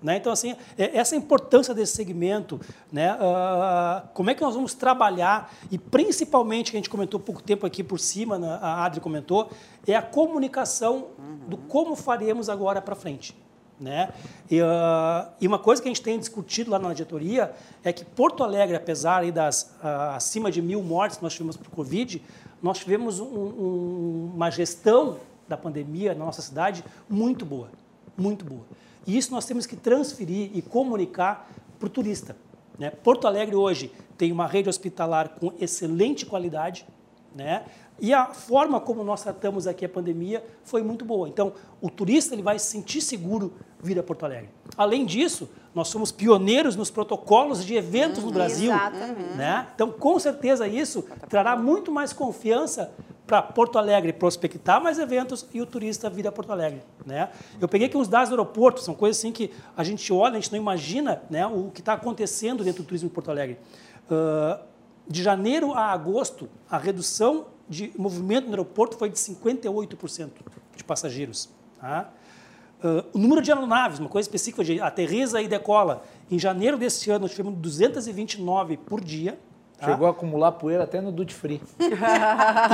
Né? 0.00 0.16
Então, 0.16 0.32
assim, 0.32 0.54
é- 0.76 0.96
essa 0.96 1.16
importância 1.16 1.74
desse 1.74 1.94
segmento, 1.96 2.60
né? 2.92 3.16
ah, 3.20 4.04
como 4.14 4.30
é 4.30 4.34
que 4.34 4.40
nós 4.42 4.54
vamos 4.54 4.72
trabalhar, 4.72 5.52
e 5.72 5.76
principalmente, 5.76 6.70
que 6.70 6.76
a 6.76 6.78
gente 6.78 6.88
comentou 6.88 7.18
pouco 7.18 7.42
tempo 7.42 7.66
aqui 7.66 7.82
por 7.82 7.98
cima, 7.98 8.38
né? 8.38 8.58
a 8.62 8.84
Adri 8.84 9.00
comentou, 9.00 9.50
é 9.86 9.96
a 9.96 10.02
comunicação 10.02 11.08
do 11.48 11.56
como 11.56 11.96
faremos 11.96 12.48
agora 12.48 12.80
para 12.80 12.94
frente. 12.94 13.36
Né? 13.80 14.10
E, 14.50 14.60
ah, 14.60 15.30
e 15.40 15.46
uma 15.48 15.58
coisa 15.58 15.82
que 15.82 15.88
a 15.88 15.90
gente 15.90 16.02
tem 16.02 16.16
discutido 16.18 16.70
lá 16.70 16.78
na 16.78 16.92
diretoria 16.92 17.52
é 17.84 17.92
que 17.92 18.04
Porto 18.04 18.44
Alegre, 18.44 18.76
apesar 18.76 19.28
das 19.32 19.74
ah, 19.82 20.14
acima 20.14 20.48
de 20.50 20.62
mil 20.62 20.80
mortes 20.82 21.16
que 21.16 21.22
nós 21.24 21.32
tivemos 21.32 21.56
por 21.56 21.70
Covid, 21.70 22.22
nós 22.62 22.78
tivemos 22.78 23.18
um- 23.20 23.24
um- 23.24 24.32
uma 24.34 24.50
gestão 24.50 25.16
da 25.48 25.56
pandemia 25.56 26.14
na 26.14 26.24
nossa 26.24 26.42
cidade 26.42 26.84
muito 27.08 27.44
boa, 27.44 27.70
muito 28.16 28.44
boa. 28.44 28.64
E 29.06 29.16
isso 29.16 29.30
nós 29.30 29.46
temos 29.46 29.66
que 29.66 29.76
transferir 29.76 30.50
e 30.54 30.60
comunicar 30.60 31.50
para 31.78 31.86
o 31.86 31.90
turista. 31.90 32.36
Né? 32.78 32.90
Porto 32.90 33.26
Alegre 33.26 33.56
hoje 33.56 33.92
tem 34.16 34.30
uma 34.30 34.46
rede 34.46 34.68
hospitalar 34.68 35.30
com 35.30 35.52
excelente 35.58 36.26
qualidade, 36.26 36.86
né? 37.34 37.64
E 38.00 38.14
a 38.14 38.26
forma 38.26 38.80
como 38.80 39.02
nós 39.02 39.22
tratamos 39.22 39.66
aqui 39.66 39.84
a 39.84 39.88
pandemia 39.88 40.44
foi 40.62 40.82
muito 40.82 41.04
boa. 41.04 41.28
Então, 41.28 41.52
o 41.80 41.90
turista 41.90 42.32
ele 42.32 42.42
vai 42.42 42.58
se 42.58 42.66
sentir 42.66 43.00
seguro 43.00 43.52
vir 43.82 43.98
a 43.98 44.02
Porto 44.04 44.24
Alegre. 44.24 44.50
Além 44.76 45.04
disso, 45.04 45.48
nós 45.74 45.88
somos 45.88 46.12
pioneiros 46.12 46.76
nos 46.76 46.90
protocolos 46.90 47.64
de 47.64 47.74
eventos 47.74 48.22
no 48.22 48.30
Brasil. 48.30 48.70
exatamente. 48.72 49.36
Né? 49.36 49.66
Então, 49.74 49.90
com 49.90 50.16
certeza, 50.18 50.68
isso 50.68 51.04
trará 51.28 51.56
muito 51.56 51.90
mais 51.90 52.12
confiança 52.12 52.92
para 53.28 53.42
Porto 53.42 53.78
Alegre 53.78 54.10
prospectar 54.10 54.82
mais 54.82 54.98
eventos 54.98 55.46
e 55.52 55.60
o 55.60 55.66
turista 55.66 56.08
vir 56.08 56.26
a 56.26 56.32
Porto 56.32 56.50
Alegre. 56.50 56.82
Né? 57.04 57.28
Eu 57.60 57.68
peguei 57.68 57.86
aqui 57.86 57.96
uns 57.96 58.08
dados 58.08 58.30
do 58.30 58.32
aeroporto, 58.32 58.80
são 58.80 58.94
coisas 58.94 59.18
assim 59.18 59.30
que 59.30 59.52
a 59.76 59.84
gente 59.84 60.10
olha, 60.10 60.38
a 60.38 60.40
gente 60.40 60.50
não 60.50 60.58
imagina 60.58 61.22
né, 61.28 61.46
o 61.46 61.70
que 61.70 61.80
está 61.80 61.92
acontecendo 61.92 62.64
dentro 62.64 62.82
do 62.82 62.86
turismo 62.86 63.10
de 63.10 63.14
Porto 63.14 63.30
Alegre. 63.30 63.58
Ah, 64.10 64.62
de 65.06 65.22
janeiro 65.22 65.74
a 65.74 65.92
agosto, 65.92 66.48
a 66.70 66.78
redução 66.78 67.46
de 67.68 67.92
movimento 67.98 68.46
no 68.46 68.52
aeroporto 68.52 68.96
foi 68.96 69.10
de 69.10 69.18
58% 69.18 70.30
de 70.74 70.84
passageiros. 70.84 71.50
Tá? 71.78 72.10
Ah, 72.82 73.04
o 73.12 73.18
número 73.18 73.42
de 73.42 73.52
aeronaves, 73.52 73.98
uma 73.98 74.08
coisa 74.08 74.26
específica 74.26 74.64
de 74.64 74.80
aterriza 74.80 75.42
e 75.42 75.48
decola. 75.48 76.02
Em 76.30 76.38
janeiro 76.38 76.78
desse 76.78 77.10
ano, 77.10 77.20
nós 77.20 77.32
tivemos 77.32 77.58
229 77.58 78.78
por 78.78 79.02
dia. 79.02 79.38
Chegou 79.84 80.06
a 80.06 80.10
acumular 80.10 80.52
poeira 80.52 80.84
até 80.84 81.00
no 81.00 81.12
duty 81.12 81.32
free. 81.34 81.62
Em 81.80 81.90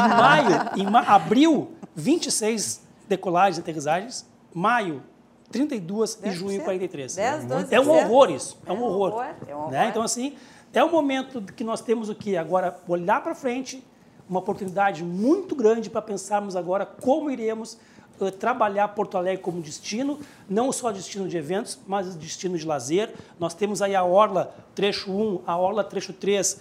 maio, 0.08 0.70
em 0.76 0.86
ma 0.90 1.00
abril, 1.00 1.72
26 1.94 2.82
decolagens 3.08 3.58
e 3.58 3.60
aterrissagens. 3.60 4.26
Maio, 4.54 5.02
32 5.50 6.14
e 6.22 6.28
10%. 6.28 6.32
junho, 6.32 6.60
43. 6.62 7.14
10, 7.16 7.44
12%. 7.44 7.66
é 7.70 7.80
um 7.80 7.90
horror 7.90 8.30
isso. 8.30 8.58
É 8.66 8.72
um 8.72 8.76
É 8.76 8.78
um 8.78 8.82
horror. 8.82 9.12
horror, 9.12 9.24
é 9.46 9.54
um 9.54 9.58
horror. 9.58 9.70
Né? 9.70 9.88
Então, 9.88 10.02
assim, 10.02 10.34
é 10.72 10.82
o 10.82 10.90
momento 10.90 11.42
que 11.42 11.62
nós 11.62 11.80
temos 11.80 12.08
o 12.08 12.14
que? 12.14 12.36
Agora, 12.36 12.76
olhar 12.88 13.22
para 13.22 13.34
frente, 13.34 13.84
uma 14.28 14.38
oportunidade 14.38 15.04
muito 15.04 15.54
grande 15.54 15.90
para 15.90 16.00
pensarmos 16.02 16.56
agora 16.56 16.86
como 16.86 17.30
iremos 17.30 17.76
eh, 18.20 18.30
trabalhar 18.30 18.88
Porto 18.88 19.18
Alegre 19.18 19.42
como 19.42 19.60
destino, 19.60 20.18
não 20.48 20.72
só 20.72 20.90
destino 20.90 21.28
de 21.28 21.36
eventos, 21.36 21.78
mas 21.86 22.14
destino 22.16 22.56
de 22.56 22.66
lazer. 22.66 23.12
Nós 23.38 23.52
temos 23.54 23.82
aí 23.82 23.94
a 23.94 24.02
Orla 24.02 24.54
trecho 24.74 25.12
1, 25.12 25.42
a 25.46 25.56
Orla 25.56 25.84
trecho 25.84 26.12
3, 26.12 26.58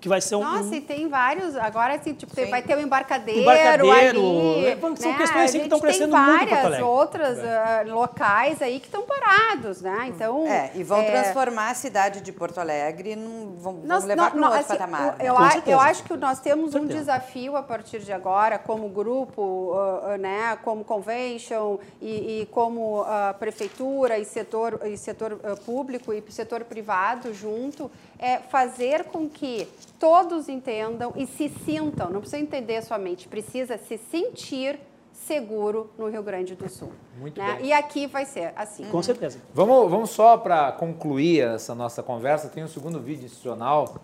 que 0.00 0.08
vai 0.08 0.20
ser 0.20 0.36
um, 0.36 0.44
Nossa, 0.44 0.76
e 0.76 0.80
tem 0.80 1.08
vários. 1.08 1.56
Agora, 1.56 1.94
assim, 1.96 2.14
tipo, 2.14 2.32
tem- 2.34 2.44
Sim. 2.44 2.50
vai 2.50 2.62
ter 2.62 2.76
o 2.76 2.80
embarcadeiro, 2.80 3.40
Embarcadeiro, 3.40 3.90
ali. 3.90 4.66
é, 4.66 4.78
são 4.96 5.10
né? 5.12 5.18
questões 5.18 5.44
assim 5.46 5.58
que 5.58 5.64
estão 5.64 5.80
crescendo 5.80 6.12
tem 6.14 6.20
muito 6.20 6.34
em 6.34 6.38
Porto 6.38 6.50
várias 6.50 6.64
Alegre. 6.66 6.82
outras 6.84 7.38
ah, 7.40 7.82
locais 7.86 8.62
aí 8.62 8.78
que 8.78 8.86
estão 8.86 9.02
parados, 9.02 9.82
né? 9.82 10.06
Então. 10.08 10.46
É, 10.46 10.70
e 10.76 10.84
vão 10.84 11.00
é, 11.00 11.10
transformar 11.10 11.70
a 11.70 11.74
cidade 11.74 12.20
de 12.20 12.30
Porto 12.30 12.58
Alegre, 12.58 13.16
num, 13.16 13.56
vão, 13.56 13.74
vão 13.74 13.82
Nós- 13.84 14.04
levar 14.04 14.30
para 14.30 14.40
um 14.40 14.44
outro 14.44 14.58
assim, 14.60 14.68
patamar. 14.68 15.16
Eu, 15.18 15.38
né? 15.38 15.50
Certeza. 15.50 15.70
eu 15.76 15.80
acho 15.80 16.04
que 16.04 16.16
nós 16.16 16.38
temos 16.40 16.74
um 16.76 16.86
desafio 16.86 17.56
a 17.56 17.62
partir 17.62 17.98
de 17.98 18.12
agora, 18.12 18.56
como 18.56 18.88
grupo, 18.88 19.72
ah, 19.74 20.12
ah, 20.14 20.18
né, 20.18 20.58
como 20.62 20.84
convention 20.84 21.78
e, 22.00 22.42
e 22.42 22.46
como 22.52 23.04
prefeitura 23.40 24.18
e 24.18 24.24
setor, 24.24 24.80
e 24.84 24.96
setor 24.96 25.38
público 25.66 26.12
e 26.12 26.22
setor 26.30 26.64
privado 26.64 27.34
junto, 27.34 27.90
é 28.18 28.38
fazer 28.38 29.04
com 29.04 29.28
que 29.28 29.68
todos 29.98 30.48
entendam 30.48 31.12
e 31.16 31.26
se 31.26 31.48
sintam, 31.64 32.10
não 32.10 32.20
precisa 32.20 32.42
entender 32.42 32.82
somente, 32.82 33.28
precisa 33.28 33.78
se 33.78 33.96
sentir 33.96 34.80
seguro 35.12 35.90
no 35.98 36.08
Rio 36.08 36.22
Grande 36.22 36.54
do 36.54 36.68
Sul. 36.68 36.92
Muito 37.18 37.40
né? 37.40 37.54
bem. 37.54 37.66
E 37.66 37.72
aqui 37.72 38.06
vai 38.06 38.24
ser 38.24 38.52
assim. 38.56 38.84
Com 38.86 39.02
certeza. 39.02 39.40
Vamos, 39.52 39.90
vamos 39.90 40.10
só 40.10 40.36
para 40.36 40.72
concluir 40.72 41.42
essa 41.42 41.74
nossa 41.74 42.02
conversa, 42.02 42.48
tem 42.48 42.64
um 42.64 42.68
segundo 42.68 43.00
vídeo 43.00 43.24
institucional 43.24 43.96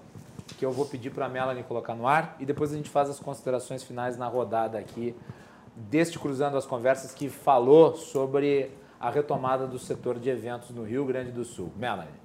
que 0.58 0.64
eu 0.64 0.70
vou 0.70 0.86
pedir 0.86 1.10
para 1.10 1.26
a 1.26 1.28
Melanie 1.28 1.64
colocar 1.64 1.94
no 1.94 2.06
ar 2.06 2.36
e 2.38 2.44
depois 2.44 2.72
a 2.72 2.76
gente 2.76 2.90
faz 2.90 3.08
as 3.08 3.18
considerações 3.18 3.82
finais 3.82 4.16
na 4.16 4.28
rodada 4.28 4.78
aqui 4.78 5.14
deste 5.74 6.18
Cruzando 6.18 6.56
as 6.56 6.66
Conversas 6.66 7.12
que 7.12 7.28
falou 7.28 7.96
sobre 7.96 8.70
a 9.00 9.10
retomada 9.10 9.66
do 9.66 9.78
setor 9.78 10.18
de 10.18 10.30
eventos 10.30 10.70
no 10.70 10.84
Rio 10.84 11.04
Grande 11.04 11.32
do 11.32 11.44
Sul. 11.44 11.72
Melanie. 11.76 12.23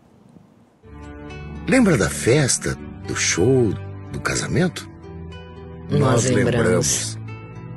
Lembra 1.67 1.97
da 1.97 2.09
festa, 2.09 2.75
do 3.07 3.15
show, 3.15 3.73
do 4.11 4.19
casamento? 4.19 4.89
Nós 5.89 6.29
lembramos. 6.29 7.17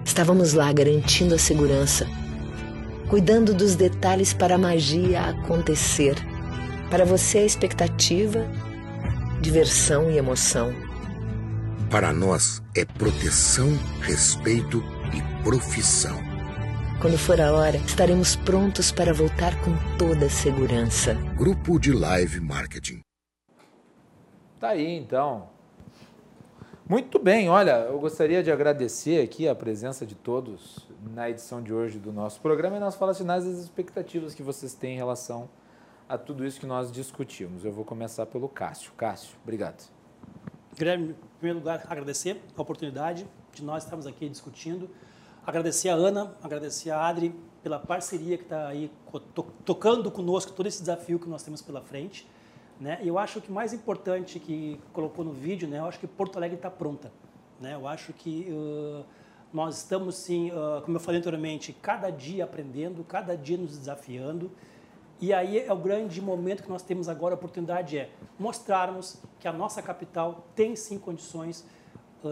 Estávamos 0.04 0.52
lá 0.52 0.72
garantindo 0.72 1.34
a 1.34 1.38
segurança, 1.38 2.06
cuidando 3.08 3.54
dos 3.54 3.74
detalhes 3.76 4.32
para 4.32 4.54
a 4.56 4.58
magia 4.58 5.22
acontecer. 5.22 6.16
Para 6.90 7.04
você 7.04 7.38
a 7.38 7.44
expectativa, 7.44 8.46
diversão 9.40 10.10
e 10.10 10.18
emoção. 10.18 10.74
Para 11.90 12.12
nós 12.12 12.62
é 12.74 12.84
proteção, 12.84 13.78
respeito 14.00 14.82
e 15.14 15.42
profissão. 15.42 16.31
Quando 17.02 17.18
for 17.18 17.40
a 17.40 17.52
hora, 17.52 17.78
estaremos 17.78 18.36
prontos 18.36 18.92
para 18.92 19.12
voltar 19.12 19.60
com 19.64 19.72
toda 19.98 20.26
a 20.26 20.30
segurança. 20.30 21.14
Grupo 21.36 21.76
de 21.80 21.92
Live 21.92 22.38
Marketing. 22.38 23.00
Tá 24.60 24.68
aí, 24.68 24.98
então. 24.98 25.48
Muito 26.88 27.18
bem, 27.18 27.48
olha, 27.48 27.72
eu 27.88 27.98
gostaria 27.98 28.40
de 28.40 28.52
agradecer 28.52 29.20
aqui 29.20 29.48
a 29.48 29.54
presença 29.54 30.06
de 30.06 30.14
todos 30.14 30.88
na 31.12 31.28
edição 31.28 31.60
de 31.60 31.74
hoje 31.74 31.98
do 31.98 32.12
nosso 32.12 32.40
programa 32.40 32.76
e 32.76 32.78
nas 32.78 32.94
falas 32.94 33.18
finais 33.18 33.44
das 33.44 33.58
expectativas 33.58 34.32
que 34.32 34.42
vocês 34.44 34.72
têm 34.72 34.94
em 34.94 34.98
relação 34.98 35.50
a 36.08 36.16
tudo 36.16 36.46
isso 36.46 36.60
que 36.60 36.66
nós 36.66 36.92
discutimos. 36.92 37.64
Eu 37.64 37.72
vou 37.72 37.84
começar 37.84 38.26
pelo 38.26 38.48
Cássio. 38.48 38.92
Cássio, 38.96 39.34
obrigado. 39.42 39.90
Guilherme, 40.78 41.10
em 41.10 41.38
primeiro 41.40 41.58
lugar, 41.58 41.84
agradecer 41.88 42.40
a 42.56 42.62
oportunidade 42.62 43.26
de 43.52 43.64
nós 43.64 43.82
estarmos 43.82 44.06
aqui 44.06 44.28
discutindo. 44.28 44.88
Agradecer 45.44 45.88
a 45.88 45.94
Ana, 45.94 46.36
agradecer 46.40 46.90
a 46.90 47.04
Adri 47.04 47.34
pela 47.64 47.80
parceria 47.80 48.38
que 48.38 48.44
está 48.44 48.68
aí 48.68 48.88
tocando 49.64 50.08
conosco 50.08 50.52
todo 50.52 50.68
esse 50.68 50.78
desafio 50.78 51.18
que 51.18 51.28
nós 51.28 51.42
temos 51.42 51.60
pela 51.60 51.80
frente. 51.80 52.28
Né? 52.80 53.00
E 53.02 53.08
eu 53.08 53.18
acho 53.18 53.40
que 53.40 53.50
o 53.50 53.52
mais 53.52 53.72
importante 53.72 54.38
que 54.38 54.80
colocou 54.92 55.24
no 55.24 55.32
vídeo, 55.32 55.66
né? 55.66 55.80
eu 55.80 55.86
acho 55.86 55.98
que 55.98 56.06
Porto 56.06 56.36
Alegre 56.36 56.56
está 56.56 56.70
pronta. 56.70 57.10
Né? 57.60 57.74
Eu 57.74 57.88
acho 57.88 58.12
que 58.12 58.46
uh, 58.50 59.04
nós 59.52 59.78
estamos, 59.78 60.14
sim, 60.14 60.52
uh, 60.52 60.80
como 60.82 60.96
eu 60.96 61.00
falei 61.00 61.18
anteriormente, 61.18 61.72
cada 61.72 62.08
dia 62.10 62.44
aprendendo, 62.44 63.02
cada 63.02 63.36
dia 63.36 63.58
nos 63.58 63.76
desafiando. 63.76 64.48
E 65.20 65.32
aí 65.32 65.58
é 65.58 65.72
o 65.72 65.76
grande 65.76 66.22
momento 66.22 66.62
que 66.62 66.70
nós 66.70 66.84
temos 66.84 67.08
agora, 67.08 67.34
a 67.34 67.36
oportunidade 67.36 67.98
é 67.98 68.10
mostrarmos 68.38 69.18
que 69.40 69.48
a 69.48 69.52
nossa 69.52 69.82
capital 69.82 70.46
tem 70.54 70.76
sim 70.76 71.00
condições 71.00 71.66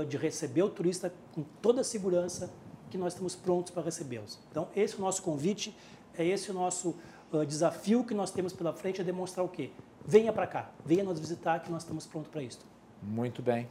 de 0.09 0.17
receber 0.17 0.63
o 0.63 0.71
turista 0.71 1.13
com 1.35 1.43
toda 1.61 1.81
a 1.81 1.85
segurança 1.85 2.49
que 2.91 2.99
nós 2.99 3.13
estamos 3.13 3.35
prontos 3.35 3.73
para 3.73 3.83
recebê-los. 3.83 4.39
Então, 4.51 4.69
esse 4.75 4.95
é 4.95 4.99
o 4.99 5.01
nosso 5.01 5.23
convite, 5.23 5.77
é 6.17 6.25
esse 6.27 6.51
o 6.51 6.55
nosso 6.55 6.95
uh, 7.33 7.47
desafio 7.47 8.05
que 8.05 8.13
nós 8.13 8.31
temos 8.31 8.53
pela 8.53 8.73
frente, 8.73 9.01
é 9.01 9.05
demonstrar 9.05 9.45
o 9.45 9.49
quê? 9.49 9.71
Venha 10.05 10.33
para 10.33 10.47
cá, 10.47 10.71
venha 10.85 11.05
nos 11.05 11.19
visitar 11.19 11.61
que 11.61 11.71
nós 11.71 11.83
estamos 11.83 12.07
prontos 12.07 12.31
para 12.31 12.43
isso. 12.43 12.61
Muito 13.03 13.41
bem. 13.41 13.69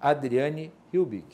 Adriane 0.00 0.72
Hilbig. 0.92 1.26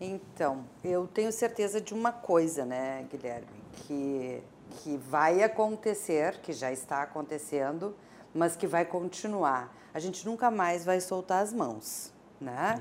Então, 0.00 0.64
eu 0.84 1.06
tenho 1.06 1.32
certeza 1.32 1.80
de 1.80 1.92
uma 1.92 2.12
coisa, 2.12 2.64
né, 2.64 3.06
Guilherme, 3.10 3.46
que, 3.72 4.42
que 4.70 4.96
vai 4.96 5.42
acontecer, 5.42 6.38
que 6.40 6.52
já 6.52 6.70
está 6.70 7.02
acontecendo, 7.02 7.96
mas 8.32 8.56
que 8.56 8.66
vai 8.66 8.84
continuar. 8.84 9.74
A 9.92 9.98
gente 9.98 10.24
nunca 10.24 10.50
mais 10.50 10.84
vai 10.84 11.00
soltar 11.00 11.42
as 11.42 11.52
mãos, 11.52 12.12
né? 12.40 12.80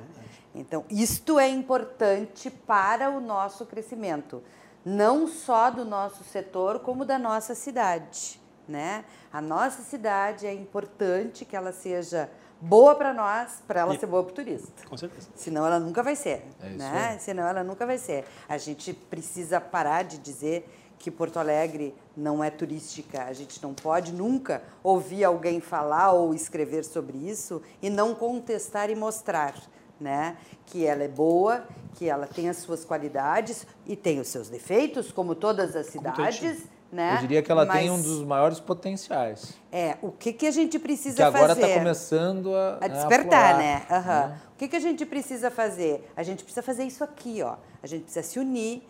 Então, 0.58 0.84
isto 0.90 1.40
é 1.40 1.48
importante 1.48 2.50
para 2.50 3.10
o 3.10 3.22
nosso 3.22 3.66
crescimento, 3.66 4.44
não 4.84 5.28
só 5.28 5.70
do 5.70 5.86
nosso 5.86 6.24
setor, 6.24 6.80
como 6.80 7.06
da 7.06 7.20
nossa 7.20 7.56
cidade 7.56 8.40
né? 8.68 9.06
A 9.32 9.42
nossa 9.42 9.82
cidade 9.84 10.46
é 10.46 10.54
importante 10.54 11.46
que 11.46 11.56
ela 11.56 11.72
seja 11.72 12.30
boa 12.60 12.96
para 12.96 13.14
nós, 13.14 13.64
para 13.68 13.82
ela 13.82 13.96
e... 13.96 14.00
ser 14.00 14.08
boa 14.08 14.24
para 14.24 14.32
o 14.32 14.36
turista. 14.36 14.88
Com 14.88 14.98
certeza. 14.98 15.30
Senão 15.36 15.66
ela 15.66 15.80
nunca 15.80 16.04
vai 16.04 16.16
ser, 16.16 16.46
é 16.60 16.70
né? 16.70 17.10
Aí. 17.14 17.20
Senão 17.20 17.48
ela 17.48 17.64
nunca 17.64 17.86
vai 17.86 17.98
ser. 17.98 18.26
A 18.50 18.58
gente 18.58 18.94
precisa 18.94 19.62
parar 19.62 20.04
de 20.04 20.18
dizer 20.18 20.70
que 21.00 21.12
Porto 21.12 21.38
Alegre 21.38 21.96
não 22.16 22.44
é 22.44 22.50
turística. 22.50 23.24
A 23.24 23.34
gente 23.34 23.62
não 23.62 23.74
pode 23.74 24.12
nunca 24.12 24.64
ouvir 24.84 25.24
alguém 25.24 25.62
falar 25.62 26.12
ou 26.12 26.34
escrever 26.34 26.84
sobre 26.84 27.18
isso 27.18 27.62
e 27.82 27.90
não 27.90 28.16
contestar 28.16 28.90
e 28.90 28.96
mostrar, 28.96 29.54
né? 29.99 30.38
Que 30.65 30.86
ela 30.86 31.03
é 31.03 31.07
boa, 31.07 31.65
que 31.95 32.10
ela 32.10 32.28
tem 32.28 32.49
as 32.49 32.57
suas 32.57 32.86
qualidades 32.86 33.65
e 33.86 33.95
tem 33.95 34.19
os 34.19 34.28
seus 34.28 34.49
defeitos, 34.49 35.11
como 35.11 35.36
todas 35.36 35.76
as 35.76 35.88
cidades 35.88 36.68
né? 36.91 37.15
Eu 37.15 37.22
diria 37.22 37.41
que 37.41 37.52
ela 37.52 37.65
Mas, 37.65 37.80
tem 37.80 37.91
um 37.91 38.02
dos 38.02 38.24
maiores 38.24 38.60
potenciais. 38.60 39.53
É, 39.72 39.98
o 40.02 40.11
que, 40.11 40.32
que 40.32 40.48
a 40.48 40.52
gente 40.52 40.80
precisa 40.80 41.18
que 41.18 41.22
agora 41.22 41.49
fazer? 41.49 41.64
agora 41.64 41.69
está 41.69 41.80
começando 41.80 42.56
a, 42.56 42.78
a 42.82 42.88
despertar, 42.88 43.56
a 43.56 43.57
né? 43.57 43.86
Uhum. 43.90 44.30
né? 44.30 44.41
O 44.53 44.57
que, 44.57 44.68
que 44.68 44.76
a 44.76 44.80
gente 44.80 45.06
precisa 45.06 45.52
fazer? 45.52 46.10
A 46.15 46.24
gente 46.24 46.44
precisa 46.44 46.61
fazer 46.61 46.84
isso 46.84 47.03
aqui, 47.03 47.41
ó. 47.44 47.56
A 47.84 47.88
gente 47.88 48.03
precisa 48.03 48.26
se 48.26 48.40
unir 48.40 48.88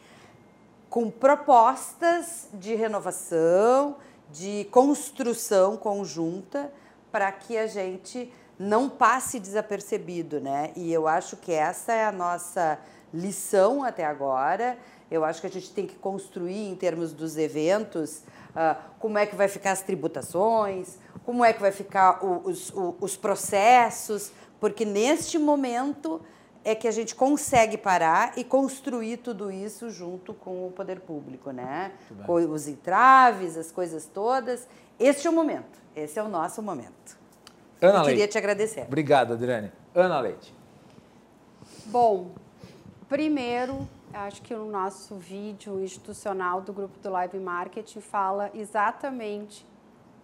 com 0.89 1.09
propostas 1.09 2.47
de 2.53 2.75
renovação, 2.75 3.97
de 4.31 4.67
construção 4.71 5.75
conjunta, 5.75 6.71
para 7.11 7.31
que 7.31 7.57
a 7.57 7.67
gente 7.67 8.31
não 8.59 8.89
passe 8.89 9.39
desapercebido, 9.39 10.39
né? 10.39 10.71
E 10.75 10.91
eu 10.91 11.07
acho 11.07 11.37
que 11.37 11.51
essa 11.51 11.93
é 11.93 12.05
a 12.05 12.11
nossa 12.11 12.79
lição 13.13 13.83
até 13.83 14.05
agora 14.05 14.77
eu 15.09 15.23
acho 15.23 15.41
que 15.41 15.47
a 15.47 15.49
gente 15.49 15.71
tem 15.71 15.85
que 15.85 15.95
construir 15.95 16.67
em 16.69 16.75
termos 16.75 17.13
dos 17.13 17.37
eventos 17.37 18.23
uh, 18.49 18.77
como 18.99 19.17
é 19.17 19.25
que 19.25 19.35
vai 19.35 19.47
ficar 19.47 19.71
as 19.71 19.81
tributações, 19.81 20.97
como 21.25 21.43
é 21.43 21.53
que 21.53 21.61
vai 21.61 21.71
ficar 21.71 22.23
o, 22.23 22.49
os, 22.49 22.69
o, 22.71 22.95
os 22.99 23.15
processos, 23.15 24.31
porque 24.59 24.83
neste 24.83 25.37
momento 25.37 26.21
é 26.63 26.75
que 26.75 26.87
a 26.87 26.91
gente 26.91 27.15
consegue 27.15 27.77
parar 27.77 28.37
e 28.37 28.43
construir 28.43 29.17
tudo 29.17 29.49
isso 29.49 29.89
junto 29.89 30.33
com 30.33 30.67
o 30.67 30.71
poder 30.71 30.99
público, 30.99 31.51
né? 31.51 31.93
Com 32.25 32.33
os 32.33 32.67
entraves, 32.67 33.55
as 33.55 33.71
coisas 33.71 34.05
todas. 34.05 34.67
Este 34.99 35.27
é 35.27 35.29
o 35.29 35.33
momento. 35.33 35.79
Esse 35.95 36.19
é 36.19 36.23
o 36.23 36.27
nosso 36.27 36.61
momento. 36.61 37.16
Ana 37.81 37.89
Eu 37.89 37.93
Leite. 37.97 38.07
queria 38.09 38.27
te 38.27 38.37
agradecer. 38.37 38.83
Obrigado, 38.83 39.33
Adriane. 39.33 39.71
Ana 39.93 40.19
Leite. 40.19 40.53
Bom, 41.85 42.31
primeiro 43.07 43.87
acho 44.13 44.41
que 44.41 44.53
o 44.53 44.65
nosso 44.65 45.15
vídeo 45.15 45.79
institucional 45.81 46.61
do 46.61 46.73
grupo 46.73 46.97
do 46.99 47.09
Live 47.09 47.37
Marketing 47.39 48.01
fala 48.01 48.49
exatamente 48.53 49.65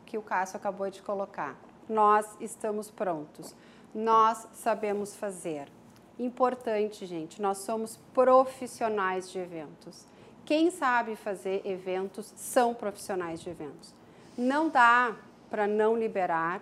o 0.02 0.06
que 0.06 0.18
o 0.18 0.22
Cássio 0.22 0.58
acabou 0.58 0.90
de 0.90 1.02
colocar. 1.02 1.56
Nós 1.88 2.26
estamos 2.40 2.90
prontos. 2.90 3.56
Nós 3.94 4.48
sabemos 4.54 5.16
fazer. 5.16 5.68
Importante, 6.18 7.06
gente, 7.06 7.42
nós 7.42 7.60
somos 7.60 8.00
profissionais 8.14 9.30
de 9.30 9.40
eventos. 9.40 10.06
Quem 10.46 10.72
sabe 10.72 11.16
fazer 11.16 11.62
eventos 11.66 12.34
são 12.36 12.74
profissionais 12.74 13.42
de 13.42 13.50
eventos. 13.50 13.94
Não 14.38 14.70
dá 14.70 15.16
para 15.50 15.68
não 15.68 15.98
liberar, 15.98 16.62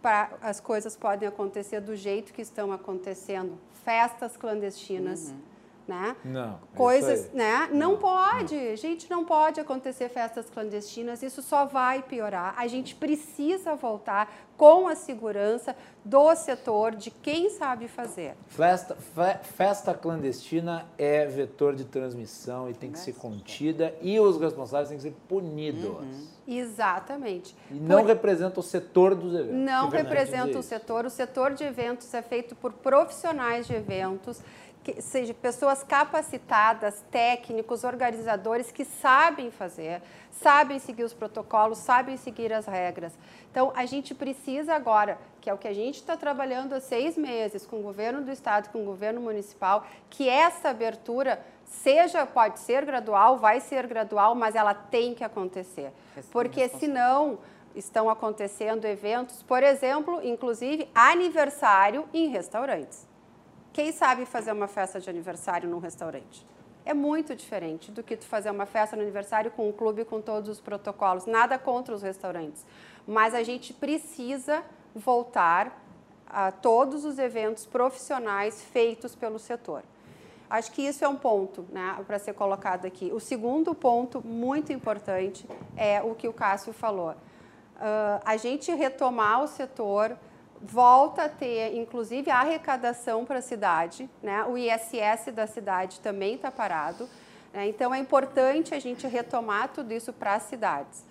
pra, 0.00 0.30
as 0.40 0.60
coisas 0.60 0.96
podem 0.96 1.28
acontecer 1.28 1.80
do 1.80 1.94
jeito 1.94 2.32
que 2.32 2.42
estão 2.42 2.72
acontecendo. 2.72 3.58
Festas 3.84 4.36
clandestinas. 4.36 5.30
Uhum 5.30 5.49
né? 5.90 6.16
Não. 6.24 6.60
É 6.72 6.76
Coisas, 6.76 7.32
né? 7.32 7.68
Não, 7.72 7.90
não 7.90 7.96
pode, 7.98 8.54
não. 8.54 8.76
gente, 8.76 9.10
não 9.10 9.24
pode 9.24 9.58
acontecer 9.58 10.08
festas 10.08 10.48
clandestinas, 10.48 11.20
isso 11.20 11.42
só 11.42 11.64
vai 11.64 12.00
piorar. 12.00 12.54
A 12.56 12.68
gente 12.68 12.94
precisa 12.94 13.74
voltar 13.74 14.32
com 14.56 14.86
a 14.86 14.94
segurança 14.94 15.74
do 16.04 16.34
setor, 16.36 16.94
de 16.94 17.10
quem 17.10 17.50
sabe 17.50 17.88
fazer. 17.88 18.36
Festa, 18.46 18.94
fe, 18.94 19.38
festa 19.56 19.92
clandestina 19.94 20.86
é 20.96 21.26
vetor 21.26 21.74
de 21.74 21.84
transmissão 21.84 22.70
e 22.70 22.74
tem 22.74 22.92
que 22.92 22.98
ser 22.98 23.14
contida 23.14 23.94
e 24.00 24.20
os 24.20 24.38
responsáveis 24.38 24.88
têm 24.90 24.98
que 24.98 25.02
ser 25.02 25.14
punidos. 25.28 25.84
Uhum. 25.84 26.26
Exatamente. 26.46 27.56
E 27.70 27.74
não 27.74 28.00
por... 28.00 28.06
representa 28.06 28.60
o 28.60 28.62
setor 28.62 29.14
dos 29.14 29.34
eventos. 29.34 29.56
Não 29.56 29.88
representa 29.88 30.58
o 30.58 30.62
setor. 30.62 31.04
O 31.04 31.10
setor 31.10 31.54
de 31.54 31.64
eventos 31.64 32.12
é 32.14 32.22
feito 32.22 32.54
por 32.54 32.72
profissionais 32.72 33.66
de 33.66 33.74
eventos 33.74 34.40
que 34.82 35.02
seja 35.02 35.34
pessoas 35.34 35.82
capacitadas, 35.82 37.04
técnicos, 37.10 37.84
organizadores 37.84 38.72
que 38.72 38.84
sabem 38.84 39.50
fazer, 39.50 40.00
sabem 40.30 40.78
seguir 40.78 41.04
os 41.04 41.12
protocolos, 41.12 41.78
sabem 41.78 42.16
seguir 42.16 42.52
as 42.52 42.66
regras. 42.66 43.12
Então, 43.50 43.72
a 43.76 43.84
gente 43.84 44.14
precisa 44.14 44.74
agora, 44.74 45.18
que 45.40 45.50
é 45.50 45.54
o 45.54 45.58
que 45.58 45.68
a 45.68 45.74
gente 45.74 45.96
está 45.96 46.16
trabalhando 46.16 46.72
há 46.72 46.80
seis 46.80 47.16
meses 47.16 47.66
com 47.66 47.80
o 47.80 47.82
governo 47.82 48.22
do 48.22 48.30
estado, 48.30 48.70
com 48.70 48.82
o 48.82 48.84
governo 48.84 49.20
municipal, 49.20 49.86
que 50.08 50.28
essa 50.28 50.70
abertura 50.70 51.44
seja, 51.64 52.24
pode 52.24 52.58
ser 52.58 52.84
gradual, 52.84 53.36
vai 53.36 53.60
ser 53.60 53.86
gradual, 53.86 54.34
mas 54.34 54.54
ela 54.54 54.74
tem 54.74 55.14
que 55.14 55.22
acontecer. 55.22 55.92
Porque 56.30 56.68
senão 56.68 57.38
estão 57.74 58.10
acontecendo 58.10 58.84
eventos, 58.84 59.42
por 59.42 59.62
exemplo, 59.62 60.20
inclusive 60.24 60.88
aniversário 60.94 62.08
em 62.12 62.28
restaurantes. 62.28 63.09
Quem 63.72 63.92
sabe 63.92 64.26
fazer 64.26 64.52
uma 64.52 64.66
festa 64.66 65.00
de 65.00 65.08
aniversário 65.08 65.68
num 65.68 65.78
restaurante? 65.78 66.44
É 66.84 66.92
muito 66.92 67.36
diferente 67.36 67.92
do 67.92 68.02
que 68.02 68.16
tu 68.16 68.26
fazer 68.26 68.50
uma 68.50 68.66
festa 68.66 68.96
no 68.96 69.02
aniversário 69.02 69.50
com 69.50 69.68
um 69.68 69.72
clube 69.72 70.04
com 70.04 70.20
todos 70.20 70.48
os 70.48 70.60
protocolos. 70.60 71.26
Nada 71.26 71.58
contra 71.58 71.94
os 71.94 72.02
restaurantes, 72.02 72.64
mas 73.06 73.34
a 73.34 73.42
gente 73.42 73.72
precisa 73.72 74.62
voltar 74.94 75.80
a 76.26 76.50
todos 76.50 77.04
os 77.04 77.18
eventos 77.18 77.66
profissionais 77.66 78.62
feitos 78.62 79.14
pelo 79.14 79.38
setor. 79.38 79.82
Acho 80.48 80.72
que 80.72 80.82
isso 80.82 81.04
é 81.04 81.08
um 81.08 81.14
ponto 81.14 81.64
né, 81.70 81.96
para 82.06 82.18
ser 82.18 82.34
colocado 82.34 82.86
aqui. 82.86 83.12
O 83.12 83.20
segundo 83.20 83.72
ponto, 83.72 84.20
muito 84.26 84.72
importante, 84.72 85.46
é 85.76 86.02
o 86.02 86.14
que 86.14 86.26
o 86.26 86.32
Cássio 86.32 86.72
falou. 86.72 87.10
Uh, 87.10 88.20
a 88.24 88.36
gente 88.36 88.72
retomar 88.74 89.44
o 89.44 89.46
setor 89.46 90.16
volta 90.62 91.24
a 91.24 91.28
ter, 91.28 91.76
inclusive, 91.76 92.30
a 92.30 92.40
arrecadação 92.40 93.24
para 93.24 93.38
a 93.38 93.42
cidade, 93.42 94.08
né? 94.22 94.44
o 94.44 94.58
ISS 94.58 95.32
da 95.32 95.46
cidade 95.46 96.00
também 96.00 96.34
está 96.34 96.50
parado. 96.50 97.08
Né? 97.52 97.68
Então, 97.68 97.94
é 97.94 97.98
importante 97.98 98.74
a 98.74 98.78
gente 98.78 99.06
retomar 99.06 99.68
tudo 99.68 99.92
isso 99.92 100.12
para 100.12 100.34
as 100.34 100.44
cidades. 100.44 101.04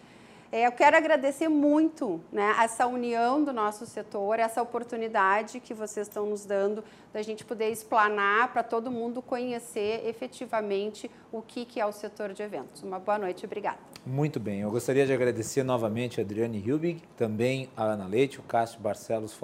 É, 0.52 0.66
eu 0.66 0.72
quero 0.72 0.98
agradecer 0.98 1.48
muito 1.48 2.20
né, 2.32 2.56
essa 2.60 2.88
união 2.88 3.44
do 3.44 3.54
nosso 3.54 3.86
setor, 3.86 4.40
essa 4.40 4.60
oportunidade 4.64 5.60
que 5.60 5.76
vocês 5.76 6.08
estão 6.08 6.26
nos 6.26 6.44
dando 6.44 6.84
da 7.14 7.22
gente 7.22 7.46
poder 7.46 7.70
explanar 7.70 8.52
para 8.52 8.64
todo 8.64 8.90
mundo 8.90 9.22
conhecer 9.22 10.02
efetivamente 10.08 11.10
o 11.32 11.40
que, 11.44 11.66
que 11.66 11.80
é 11.80 11.86
o 11.86 11.92
setor 11.92 12.34
de 12.34 12.42
eventos. 12.42 12.82
Uma 12.82 12.98
boa 12.98 13.20
noite, 13.20 13.46
obrigada. 13.46 13.78
Muito 14.04 14.40
bem, 14.40 14.62
eu 14.62 14.72
gostaria 14.72 15.06
de 15.06 15.14
agradecer 15.14 15.62
novamente 15.62 16.20
a 16.20 16.24
Adriane 16.24 16.58
Hilbig, 16.66 17.04
também 17.16 17.70
a 17.78 17.84
Ana 17.84 18.08
Leite, 18.08 18.40
o 18.40 18.44
Cássio 18.44 18.80
Barcelos, 18.80 19.38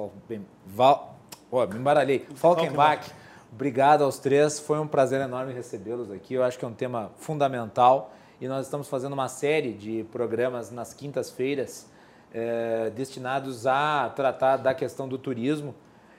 Val, 0.66 1.20
oh, 1.52 1.64
me 1.68 1.78
embaralhei, 1.78 2.26
Falkenbach. 2.34 3.12
Obrigado 3.54 4.04
aos 4.04 4.18
três, 4.18 4.60
foi 4.60 4.80
um 4.80 4.88
prazer 4.88 5.22
enorme 5.22 5.54
recebê-los 5.54 6.12
aqui. 6.12 6.34
Eu 6.34 6.44
acho 6.44 6.58
que 6.58 6.66
é 6.66 6.68
um 6.68 6.74
tema 6.74 7.12
fundamental 7.16 8.12
e 8.46 8.48
nós 8.48 8.68
estamos 8.68 8.88
fazendo 8.88 9.14
uma 9.14 9.28
série 9.28 9.74
de 9.74 10.04
programas 10.12 10.70
nas 10.70 10.94
quintas-feiras 10.94 11.90
eh, 12.32 12.92
destinados 12.96 13.66
a 13.66 14.08
tratar 14.16 14.58
da 14.58 14.72
questão 14.72 15.10
do 15.10 15.18
turismo. 15.18 15.74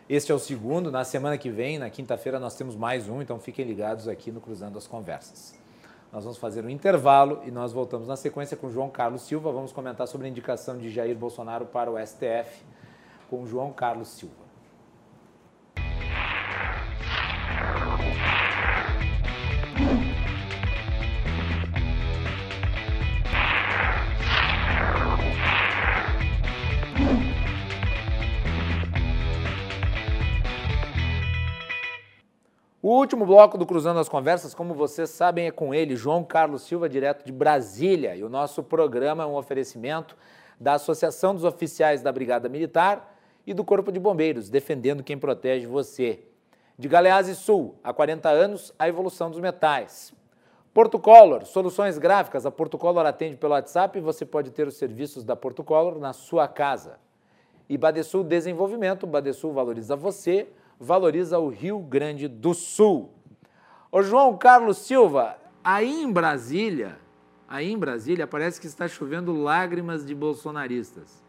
Este 0.09 0.32
é 0.32 0.35
o 0.35 0.39
segundo, 0.40 0.90
na 0.90 1.05
semana 1.05 1.39
que 1.39 1.48
vem, 1.48 1.78
na 1.78 1.89
quinta-feira, 1.89 2.40
nós 2.40 2.57
temos 2.57 2.74
mais 2.74 3.09
um, 3.09 3.23
então 3.23 3.39
fiquem 3.39 3.65
ligados 3.65 4.09
aqui 4.09 4.32
no 4.32 4.40
Cruzando 4.40 4.77
as 4.77 4.89
Conversas. 4.89 5.55
Nós 6.12 6.24
vamos 6.24 6.36
fazer 6.36 6.65
um 6.65 6.69
intervalo 6.69 7.43
e 7.44 7.53
nós 7.53 7.73
voltamos 7.73 8.09
na 8.09 8.16
sequência 8.16 8.57
com 8.57 8.69
João 8.70 8.90
Carlos 8.90 9.23
Silva. 9.23 9.53
Vamos 9.53 9.70
comentar 9.70 10.09
sobre 10.09 10.27
a 10.27 10.31
indicação 10.31 10.77
de 10.77 10.90
Jair 10.90 11.16
Bolsonaro 11.16 11.66
para 11.66 11.93
o 11.93 11.97
STF 12.05 12.65
com 13.31 13.47
João 13.47 13.73
Carlos 13.73 14.09
Silva. 14.09 14.45
O 32.88 32.90
último 32.90 33.26
bloco 33.26 33.58
do 33.58 33.66
Cruzando 33.66 33.98
as 33.98 34.08
Conversas, 34.08 34.54
como 34.54 34.72
vocês 34.72 35.10
sabem, 35.10 35.48
é 35.48 35.50
com 35.50 35.74
ele, 35.74 35.96
João 35.96 36.22
Carlos 36.22 36.62
Silva, 36.62 36.88
direto 36.88 37.26
de 37.26 37.32
Brasília. 37.32 38.14
E 38.14 38.22
o 38.22 38.28
nosso 38.28 38.62
programa 38.62 39.24
é 39.24 39.26
um 39.26 39.34
oferecimento 39.34 40.16
da 40.60 40.74
Associação 40.74 41.34
dos 41.34 41.42
Oficiais 41.42 42.00
da 42.00 42.12
Brigada 42.12 42.48
Militar 42.48 43.18
e 43.44 43.52
do 43.52 43.64
Corpo 43.64 43.90
de 43.90 43.98
Bombeiros, 43.98 44.48
defendendo 44.48 45.02
quem 45.02 45.18
protege 45.18 45.66
você. 45.66 46.20
De 46.78 46.86
Galeazzi 46.86 47.34
Sul, 47.34 47.74
há 47.82 47.92
40 47.92 48.28
anos, 48.28 48.72
a 48.78 48.88
evolução 48.88 49.32
dos 49.32 49.40
metais. 49.40 50.14
Porto 50.72 50.96
Color, 51.00 51.44
soluções 51.44 51.98
gráficas. 51.98 52.46
A 52.46 52.52
Porto 52.52 52.78
Color 52.78 53.04
atende 53.04 53.36
pelo 53.36 53.54
WhatsApp 53.54 53.98
e 53.98 54.00
você 54.00 54.24
pode 54.24 54.52
ter 54.52 54.68
os 54.68 54.76
serviços 54.76 55.24
da 55.24 55.34
Porto 55.34 55.64
Color 55.64 55.98
na 55.98 56.12
sua 56.12 56.46
casa. 56.46 57.00
E 57.68 57.76
Badesul 57.76 58.22
Desenvolvimento, 58.22 59.08
Badesul 59.08 59.52
valoriza 59.52 59.96
você 59.96 60.46
valoriza 60.78 61.39
o 61.39 61.48
Rio 61.48 61.78
Grande 61.78 62.28
do 62.28 62.55
Sul. 62.55 63.11
Ô 63.90 64.03
João 64.03 64.36
Carlos 64.36 64.78
Silva, 64.78 65.36
aí 65.65 66.03
em 66.03 66.12
Brasília, 66.12 66.98
aí 67.48 67.70
em 67.70 67.78
Brasília 67.78 68.27
parece 68.27 68.61
que 68.61 68.66
está 68.66 68.86
chovendo 68.86 69.32
lágrimas 69.32 70.05
de 70.05 70.15
bolsonaristas. 70.15 71.23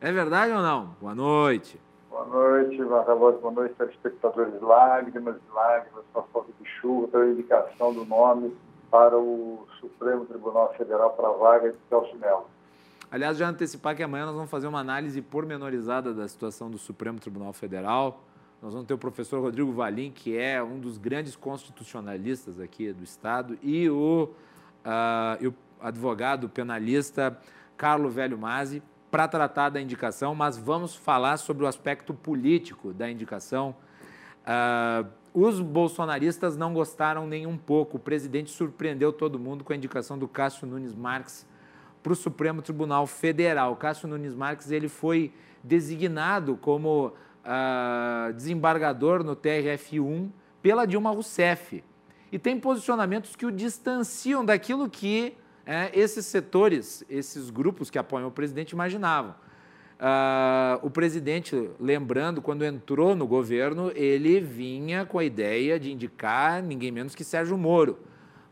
É 0.00 0.12
verdade 0.12 0.52
ou 0.52 0.62
não? 0.62 0.96
Boa 1.00 1.14
noite. 1.14 1.80
Boa 2.10 2.26
noite, 2.26 2.80
Marcavoz. 2.82 3.40
Boa 3.40 3.52
noite, 3.52 3.74
telespectadores. 3.74 4.60
Lágrimas, 4.60 5.36
lágrimas, 5.52 6.04
por 6.12 6.26
falta 6.32 6.52
de 6.60 6.68
chuva, 6.68 7.08
pela 7.08 7.26
indicação 7.26 7.92
do 7.94 8.04
nome 8.04 8.54
para 8.90 9.18
o 9.18 9.66
Supremo 9.80 10.26
Tribunal 10.26 10.74
Federal 10.76 11.10
para 11.10 11.28
a 11.28 11.32
vaga 11.32 11.72
de 11.72 11.78
Celso 11.88 12.14
Melo. 12.18 12.46
Aliás, 13.10 13.38
já 13.38 13.48
antecipar 13.48 13.96
que 13.96 14.02
amanhã 14.02 14.26
nós 14.26 14.34
vamos 14.34 14.50
fazer 14.50 14.66
uma 14.66 14.80
análise 14.80 15.20
pormenorizada 15.22 16.12
da 16.12 16.28
situação 16.28 16.70
do 16.70 16.78
Supremo 16.78 17.18
Tribunal 17.18 17.52
Federal. 17.52 18.20
Nós 18.62 18.72
vamos 18.74 18.86
ter 18.86 18.94
o 18.94 18.98
professor 18.98 19.40
Rodrigo 19.40 19.72
Valim, 19.72 20.12
que 20.12 20.38
é 20.38 20.62
um 20.62 20.78
dos 20.78 20.96
grandes 20.96 21.34
constitucionalistas 21.34 22.60
aqui 22.60 22.92
do 22.92 23.02
Estado, 23.02 23.58
e 23.60 23.90
o, 23.90 24.30
uh, 24.84 25.42
e 25.42 25.48
o 25.48 25.54
advogado 25.80 26.48
penalista 26.48 27.36
Carlo 27.76 28.08
Velho 28.08 28.38
Masi, 28.38 28.80
para 29.10 29.26
tratar 29.26 29.70
da 29.70 29.80
indicação, 29.80 30.32
mas 30.32 30.56
vamos 30.56 30.94
falar 30.94 31.38
sobre 31.38 31.64
o 31.64 31.66
aspecto 31.66 32.14
político 32.14 32.92
da 32.92 33.10
indicação. 33.10 33.74
Uh, 34.46 35.10
os 35.34 35.58
bolsonaristas 35.58 36.56
não 36.56 36.72
gostaram 36.72 37.26
nem 37.26 37.48
um 37.48 37.58
pouco. 37.58 37.96
O 37.96 38.00
presidente 38.00 38.52
surpreendeu 38.52 39.12
todo 39.12 39.40
mundo 39.40 39.64
com 39.64 39.72
a 39.72 39.76
indicação 39.76 40.16
do 40.16 40.28
Cássio 40.28 40.68
Nunes 40.68 40.94
Marques 40.94 41.44
para 42.00 42.12
o 42.12 42.16
Supremo 42.16 42.62
Tribunal 42.62 43.08
Federal. 43.08 43.74
Cássio 43.74 44.06
Nunes 44.06 44.36
Marques 44.36 44.70
ele 44.70 44.88
foi 44.88 45.32
designado 45.64 46.56
como 46.56 47.12
uh, 47.44 48.32
desembargador 48.32 49.22
no 49.22 49.36
TRF1 49.36 50.28
pela 50.60 50.86
Dilma 50.86 51.10
Rousseff. 51.10 51.82
E 52.30 52.38
tem 52.38 52.58
posicionamentos 52.58 53.36
que 53.36 53.44
o 53.44 53.52
distanciam 53.52 54.44
daquilo 54.44 54.88
que 54.88 55.36
é, 55.66 55.90
esses 55.92 56.26
setores, 56.26 57.04
esses 57.08 57.50
grupos 57.50 57.90
que 57.90 57.98
apoiam 57.98 58.28
o 58.28 58.32
presidente 58.32 58.70
imaginavam. 58.70 59.34
Uh, 60.02 60.84
o 60.84 60.90
presidente, 60.90 61.70
lembrando, 61.78 62.42
quando 62.42 62.64
entrou 62.64 63.14
no 63.14 63.26
governo, 63.26 63.92
ele 63.94 64.40
vinha 64.40 65.06
com 65.06 65.18
a 65.18 65.24
ideia 65.24 65.78
de 65.78 65.92
indicar 65.92 66.60
ninguém 66.60 66.90
menos 66.90 67.14
que 67.14 67.22
Sérgio 67.22 67.56
Moro. 67.56 67.98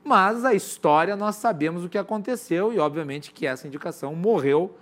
Mas 0.05 0.45
a 0.45 0.55
história 0.55 1.17
nós 1.17 1.37
sabemos 1.37 1.85
o 1.85 1.89
que 1.89 1.99
aconteceu 1.99 2.73
e, 2.73 2.79
obviamente, 2.79 3.33
que 3.33 3.47
essa 3.47 3.67
indicação 3.67 4.15
morreu 4.15 4.77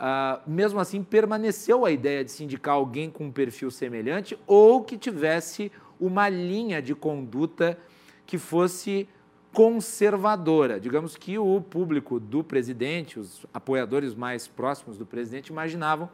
Uh, 0.00 0.40
mesmo 0.50 0.80
assim, 0.80 1.02
permaneceu 1.02 1.84
a 1.84 1.90
ideia 1.90 2.24
de 2.24 2.30
se 2.30 2.42
indicar 2.42 2.74
alguém 2.74 3.10
com 3.10 3.26
um 3.26 3.30
perfil 3.30 3.70
semelhante 3.70 4.38
ou 4.46 4.82
que 4.82 4.96
tivesse 4.96 5.70
uma 6.00 6.26
linha 6.26 6.80
de 6.80 6.94
conduta 6.94 7.78
que 8.24 8.38
fosse 8.38 9.06
conservadora. 9.52 10.80
Digamos 10.80 11.18
que 11.18 11.38
o 11.38 11.60
público 11.60 12.18
do 12.18 12.42
presidente, 12.42 13.20
os 13.20 13.44
apoiadores 13.52 14.14
mais 14.14 14.48
próximos 14.48 14.96
do 14.96 15.04
presidente, 15.04 15.48
imaginavam 15.48 16.08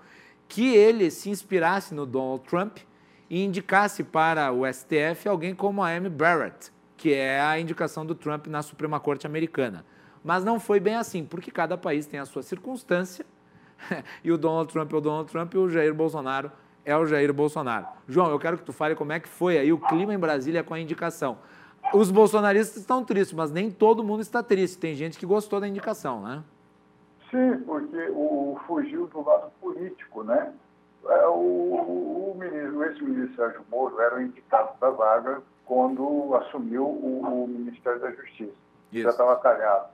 que 0.48 0.74
ele 0.74 1.08
se 1.08 1.30
inspirasse 1.30 1.94
no 1.94 2.04
Donald 2.04 2.42
Trump 2.42 2.78
e 3.30 3.44
indicasse 3.44 4.02
para 4.02 4.50
o 4.50 4.66
STF 4.66 5.28
alguém 5.28 5.54
como 5.54 5.80
a 5.80 5.94
Amy 5.94 6.08
Barrett, 6.08 6.72
que 6.96 7.12
é 7.12 7.40
a 7.40 7.60
indicação 7.60 8.04
do 8.04 8.16
Trump 8.16 8.48
na 8.48 8.62
Suprema 8.62 8.98
Corte 8.98 9.28
Americana. 9.28 9.86
Mas 10.24 10.42
não 10.42 10.58
foi 10.58 10.80
bem 10.80 10.96
assim, 10.96 11.24
porque 11.24 11.52
cada 11.52 11.78
país 11.78 12.04
tem 12.04 12.18
a 12.18 12.24
sua 12.24 12.42
circunstância 12.42 13.24
e 14.22 14.30
o 14.32 14.38
Donald 14.38 14.72
Trump 14.72 14.92
é 14.92 14.96
o 14.96 15.00
Donald 15.00 15.30
Trump 15.30 15.54
e 15.54 15.58
o 15.58 15.68
Jair 15.68 15.94
Bolsonaro 15.94 16.50
é 16.86 16.96
o 16.96 17.04
Jair 17.04 17.32
Bolsonaro. 17.32 17.86
João, 18.08 18.30
eu 18.30 18.38
quero 18.38 18.56
que 18.56 18.64
tu 18.64 18.72
fale 18.72 18.94
como 18.94 19.12
é 19.12 19.18
que 19.18 19.28
foi 19.28 19.58
aí 19.58 19.72
o 19.72 19.78
clima 19.78 20.14
em 20.14 20.18
Brasília 20.18 20.62
com 20.62 20.72
a 20.72 20.78
indicação. 20.78 21.36
Os 21.92 22.12
bolsonaristas 22.12 22.76
estão 22.76 23.04
tristes, 23.04 23.36
mas 23.36 23.50
nem 23.50 23.70
todo 23.70 24.04
mundo 24.04 24.20
está 24.20 24.40
triste. 24.40 24.78
Tem 24.78 24.94
gente 24.94 25.18
que 25.18 25.26
gostou 25.26 25.60
da 25.60 25.66
indicação, 25.66 26.22
né? 26.22 26.42
Sim, 27.30 27.60
porque 27.66 28.08
o, 28.10 28.56
fugiu 28.66 29.08
do 29.08 29.20
lado 29.24 29.50
político, 29.60 30.22
né? 30.22 30.52
É, 31.08 31.26
o, 31.26 31.32
o, 31.32 32.36
ministro, 32.38 32.78
o 32.78 32.84
ex-ministro 32.84 33.36
Sérgio 33.36 33.60
Moro 33.70 34.00
era 34.00 34.16
o 34.16 34.22
indicado 34.22 34.70
da 34.80 34.90
vaga 34.90 35.42
quando 35.64 36.34
assumiu 36.36 36.84
o, 36.84 37.44
o 37.44 37.48
Ministério 37.48 38.00
da 38.00 38.10
Justiça. 38.12 38.52
Isso. 38.92 39.02
Já 39.02 39.10
estava 39.10 39.36
calhado. 39.36 39.88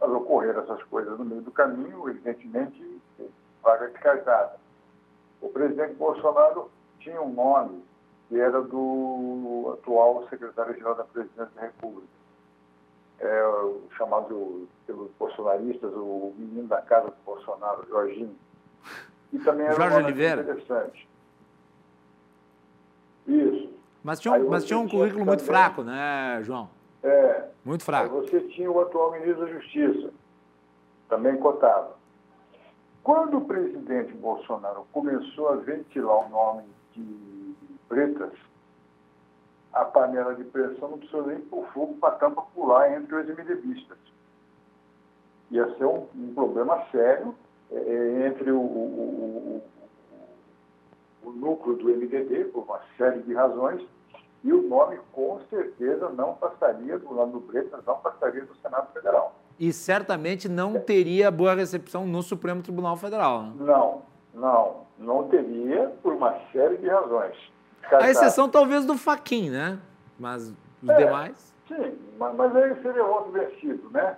Mas 0.00 0.10
ocorreram 0.10 0.62
essas 0.62 0.82
coisas 0.84 1.18
no 1.18 1.24
meio 1.24 1.42
do 1.42 1.50
caminho, 1.50 2.08
evidentemente, 2.08 2.80
vaga 3.62 3.88
descartada. 3.88 4.56
O 5.40 5.48
presidente 5.48 5.94
Bolsonaro 5.94 6.70
tinha 6.98 7.20
um 7.20 7.32
nome 7.32 7.82
que 8.28 8.38
era 8.38 8.62
do 8.62 9.76
atual 9.80 10.26
secretário-geral 10.28 10.94
da 10.94 11.04
Presidência 11.04 11.50
da 11.54 11.62
República, 11.62 12.06
é, 13.18 13.42
chamado 13.96 14.68
pelos 14.86 15.10
bolsonaristas 15.18 15.92
o 15.94 16.32
menino 16.36 16.68
da 16.68 16.80
casa 16.80 17.08
do 17.08 17.16
Bolsonaro, 17.24 17.86
Jorginho. 17.88 18.36
E 19.32 19.38
também 19.40 19.66
era 19.66 19.74
Jorge 19.74 19.96
um 19.96 20.04
Oliveira. 20.04 20.42
interessante. 20.42 21.08
Isso. 23.26 23.70
Mas 24.02 24.20
tinha, 24.20 24.34
um, 24.34 24.48
mas 24.48 24.64
tinha 24.64 24.78
um 24.78 24.88
currículo 24.88 25.26
muito 25.26 25.42
fraco, 25.42 25.82
né, 25.82 26.40
João? 26.42 26.70
É. 27.02 27.48
Muito 27.64 27.84
fraco. 27.84 28.14
Aí 28.14 28.20
você 28.22 28.40
tinha 28.48 28.70
o 28.70 28.80
atual 28.80 29.12
ministro 29.12 29.44
da 29.44 29.52
Justiça, 29.52 30.10
também 31.08 31.36
cotado. 31.36 31.99
Quando 33.02 33.38
o 33.38 33.44
presidente 33.44 34.12
Bolsonaro 34.14 34.86
começou 34.92 35.48
a 35.48 35.56
ventilar 35.56 36.26
o 36.26 36.28
nome 36.28 36.64
de 36.92 37.54
Pretas, 37.88 38.32
a 39.72 39.84
panela 39.84 40.34
de 40.34 40.44
pressão 40.44 40.90
não 40.90 40.98
precisou 40.98 41.26
nem 41.26 41.40
pôr 41.40 41.66
fogo 41.72 41.94
para 41.94 42.14
a 42.14 42.18
tampa 42.18 42.42
pular 42.54 42.92
entre 42.92 43.14
os 43.14 43.26
MDBistas. 43.26 43.98
Ia 45.50 45.74
ser 45.76 45.84
um, 45.84 46.06
um 46.14 46.34
problema 46.34 46.84
sério 46.90 47.34
é, 47.70 47.76
é 47.76 48.26
entre 48.26 48.50
o, 48.50 48.60
o, 48.60 49.62
o, 51.24 51.28
o 51.28 51.32
núcleo 51.32 51.76
do 51.76 51.88
MDB, 51.88 52.46
por 52.46 52.64
uma 52.64 52.80
série 52.96 53.22
de 53.22 53.32
razões, 53.32 53.82
e 54.42 54.52
o 54.52 54.62
nome 54.62 54.98
com 55.12 55.40
certeza 55.50 56.08
não 56.10 56.34
passaria 56.34 56.98
do 56.98 57.14
lado 57.14 57.32
do 57.32 57.40
Bretas, 57.40 57.84
não 57.84 57.98
passaria 57.98 58.44
do 58.44 58.54
Senado 58.56 58.92
Federal. 58.92 59.34
E 59.60 59.74
certamente 59.74 60.48
não 60.48 60.80
teria 60.80 61.30
boa 61.30 61.54
recepção 61.54 62.06
no 62.06 62.22
Supremo 62.22 62.62
Tribunal 62.62 62.96
Federal. 62.96 63.42
Né? 63.42 63.52
Não, 63.58 64.02
não, 64.32 64.86
não 64.98 65.28
teria 65.28 65.92
por 66.02 66.14
uma 66.14 66.34
série 66.50 66.78
de 66.78 66.88
razões. 66.88 67.36
A 67.92 68.08
exceção 68.08 68.48
talvez 68.48 68.86
do 68.86 68.96
Faquin, 68.96 69.50
né? 69.50 69.78
Mas 70.18 70.54
os 70.82 70.88
é, 70.88 70.96
demais. 70.96 71.54
Sim, 71.68 71.98
mas, 72.18 72.34
mas 72.36 72.56
aí 72.56 72.74
seria 72.82 73.04
outro 73.04 73.32
vencido, 73.32 73.90
né? 73.90 74.16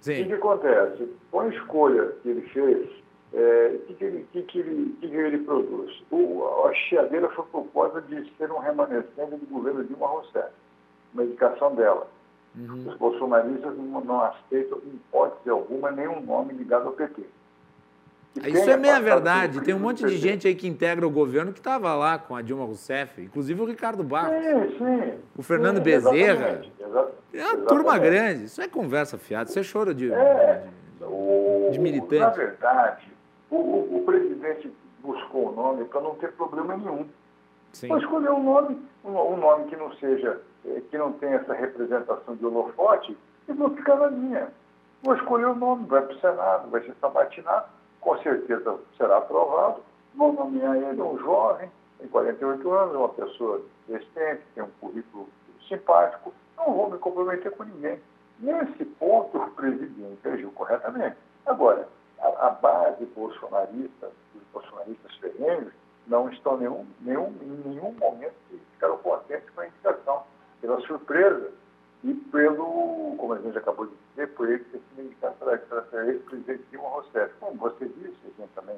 Sim. 0.00 0.12
O 0.12 0.16
que, 0.16 0.24
que 0.26 0.34
acontece? 0.34 1.12
Com 1.32 1.40
a 1.40 1.48
escolha 1.48 2.12
que 2.22 2.28
ele 2.28 2.42
fez, 2.50 2.88
é, 3.34 3.72
o 3.74 3.78
que, 3.86 3.94
que, 3.94 4.04
ele, 4.04 4.28
que, 4.32 4.42
que, 4.42 4.58
ele, 4.60 4.96
que 5.00 5.06
ele 5.06 5.38
produz? 5.38 6.04
O, 6.12 6.44
a 6.66 6.72
chiadeira 6.74 7.28
foi 7.30 7.44
proposta 7.46 8.00
de 8.02 8.32
ser 8.36 8.52
um 8.52 8.58
remanescente 8.58 9.36
do 9.36 9.46
governo 9.50 9.82
Dilma 9.82 10.06
Rousseff, 10.06 10.52
uma 11.12 11.24
indicação 11.24 11.74
dela. 11.74 12.06
Uhum. 12.58 12.88
Os 12.88 12.96
bolsonaristas 12.96 13.76
não, 13.76 14.00
não 14.00 14.20
aceitam, 14.22 14.78
em 14.84 14.96
hipótese 14.96 15.48
alguma, 15.48 15.90
nenhum 15.90 16.20
nome 16.20 16.52
ligado 16.54 16.86
ao 16.86 16.92
PT. 16.92 17.22
Isso 18.46 18.70
é 18.70 18.76
meia 18.76 19.00
verdade. 19.00 19.60
Tem 19.62 19.74
um 19.74 19.78
monte 19.78 20.04
de 20.04 20.16
gente 20.16 20.46
aí 20.46 20.54
que 20.54 20.66
integra 20.66 21.06
o 21.06 21.10
governo 21.10 21.52
que 21.52 21.58
estava 21.58 21.94
lá 21.94 22.18
com 22.18 22.36
a 22.36 22.42
Dilma 22.42 22.64
Rousseff, 22.64 23.20
inclusive 23.20 23.60
o 23.60 23.64
Ricardo 23.64 24.02
Barros. 24.02 24.36
Sim, 24.42 24.78
sim. 24.78 25.18
O 25.36 25.42
Fernando 25.42 25.78
sim, 25.78 25.82
Bezerra. 25.82 26.62
Exatamente, 26.78 27.18
é 27.34 27.46
uma 27.46 27.66
turma 27.66 27.98
grande. 27.98 28.44
Isso 28.44 28.60
é 28.60 28.68
conversa 28.68 29.18
fiada. 29.18 29.48
Isso 29.48 29.58
é 29.58 29.62
choro 29.62 29.94
de, 29.94 30.12
é, 30.12 30.64
de, 30.98 31.04
o, 31.04 31.70
de 31.72 31.78
militante. 31.78 32.20
Na 32.20 32.30
verdade, 32.30 33.08
o, 33.50 33.56
o 33.56 34.02
presidente 34.04 34.72
buscou 35.02 35.50
o 35.50 35.54
nome 35.54 35.84
para 35.84 36.00
não 36.00 36.14
ter 36.14 36.32
problema 36.32 36.76
nenhum. 36.76 37.06
Sim. 37.72 37.94
Escolher 37.98 38.30
um 38.30 38.42
nome, 38.42 38.78
um, 39.04 39.10
um, 39.10 39.36
nome 39.36 39.66
que 39.66 39.76
não 39.76 39.92
seja, 39.96 40.40
que 40.90 40.98
não 40.98 41.12
tenha 41.12 41.36
essa 41.36 41.54
representação 41.54 42.36
de 42.36 42.44
holofote, 42.44 43.16
e 43.48 43.52
vou 43.52 43.70
ficar 43.70 43.96
na 43.96 44.10
minha. 44.10 44.48
Vou 45.02 45.14
escolher 45.14 45.46
o 45.46 45.54
nome, 45.54 45.86
vai 45.86 46.02
para 46.02 46.14
o 46.14 46.20
Senado, 46.20 46.70
vai 46.70 46.82
ser 46.82 46.94
sabatinado 47.00 47.66
com 48.00 48.16
certeza 48.18 48.78
será 48.96 49.18
aprovado. 49.18 49.82
Vou 50.14 50.32
nomear 50.32 50.76
ele 50.76 51.00
um 51.00 51.18
jovem, 51.18 51.70
tem 51.98 52.08
48 52.08 52.70
anos, 52.70 52.94
uma 52.94 53.08
pessoa 53.10 53.62
decente, 53.86 54.42
tem 54.54 54.64
um 54.64 54.70
currículo 54.80 55.28
simpático, 55.68 56.32
não 56.56 56.72
vou 56.72 56.90
me 56.90 56.98
comprometer 56.98 57.52
com 57.52 57.64
ninguém. 57.64 58.00
Nesse 58.40 58.84
ponto, 58.84 59.36
o 59.36 59.50
presidente 59.50 60.26
agiu 60.26 60.50
corretamente. 60.52 61.16
Agora, 61.44 61.88
a, 62.20 62.46
a 62.46 62.50
base 62.50 63.04
bolsonarista, 63.06 64.10
os 64.34 64.42
bolsonaristas 64.52 65.14
ferrenhos, 65.16 65.72
não 66.06 66.30
estão 66.30 66.56
nenhum, 66.56 66.86
nenhum, 67.02 67.34
em 67.42 67.68
nenhum 67.68 67.92
momento 67.92 68.34
ficaram 68.72 68.96
contentes 68.98 69.50
com 69.50 69.60
a 69.60 69.66
indicação. 69.66 70.22
Pela 70.60 70.80
surpresa, 70.80 71.50
e 72.04 72.14
pelo, 72.14 73.16
como 73.18 73.32
a 73.32 73.38
gente 73.38 73.58
acabou 73.58 73.86
de 73.86 73.92
dizer, 74.10 74.28
por 74.34 74.48
ele 74.48 74.64
ter 74.64 74.78
sido 74.78 75.06
indicado 75.06 75.34
para 75.36 76.06
ex-presidente 76.06 76.62
Dilma 76.70 76.88
Rousseff. 76.88 77.34
Como 77.40 77.58
você 77.58 77.86
disse, 77.86 78.16
a 78.24 78.40
gente 78.40 78.52
também 78.54 78.76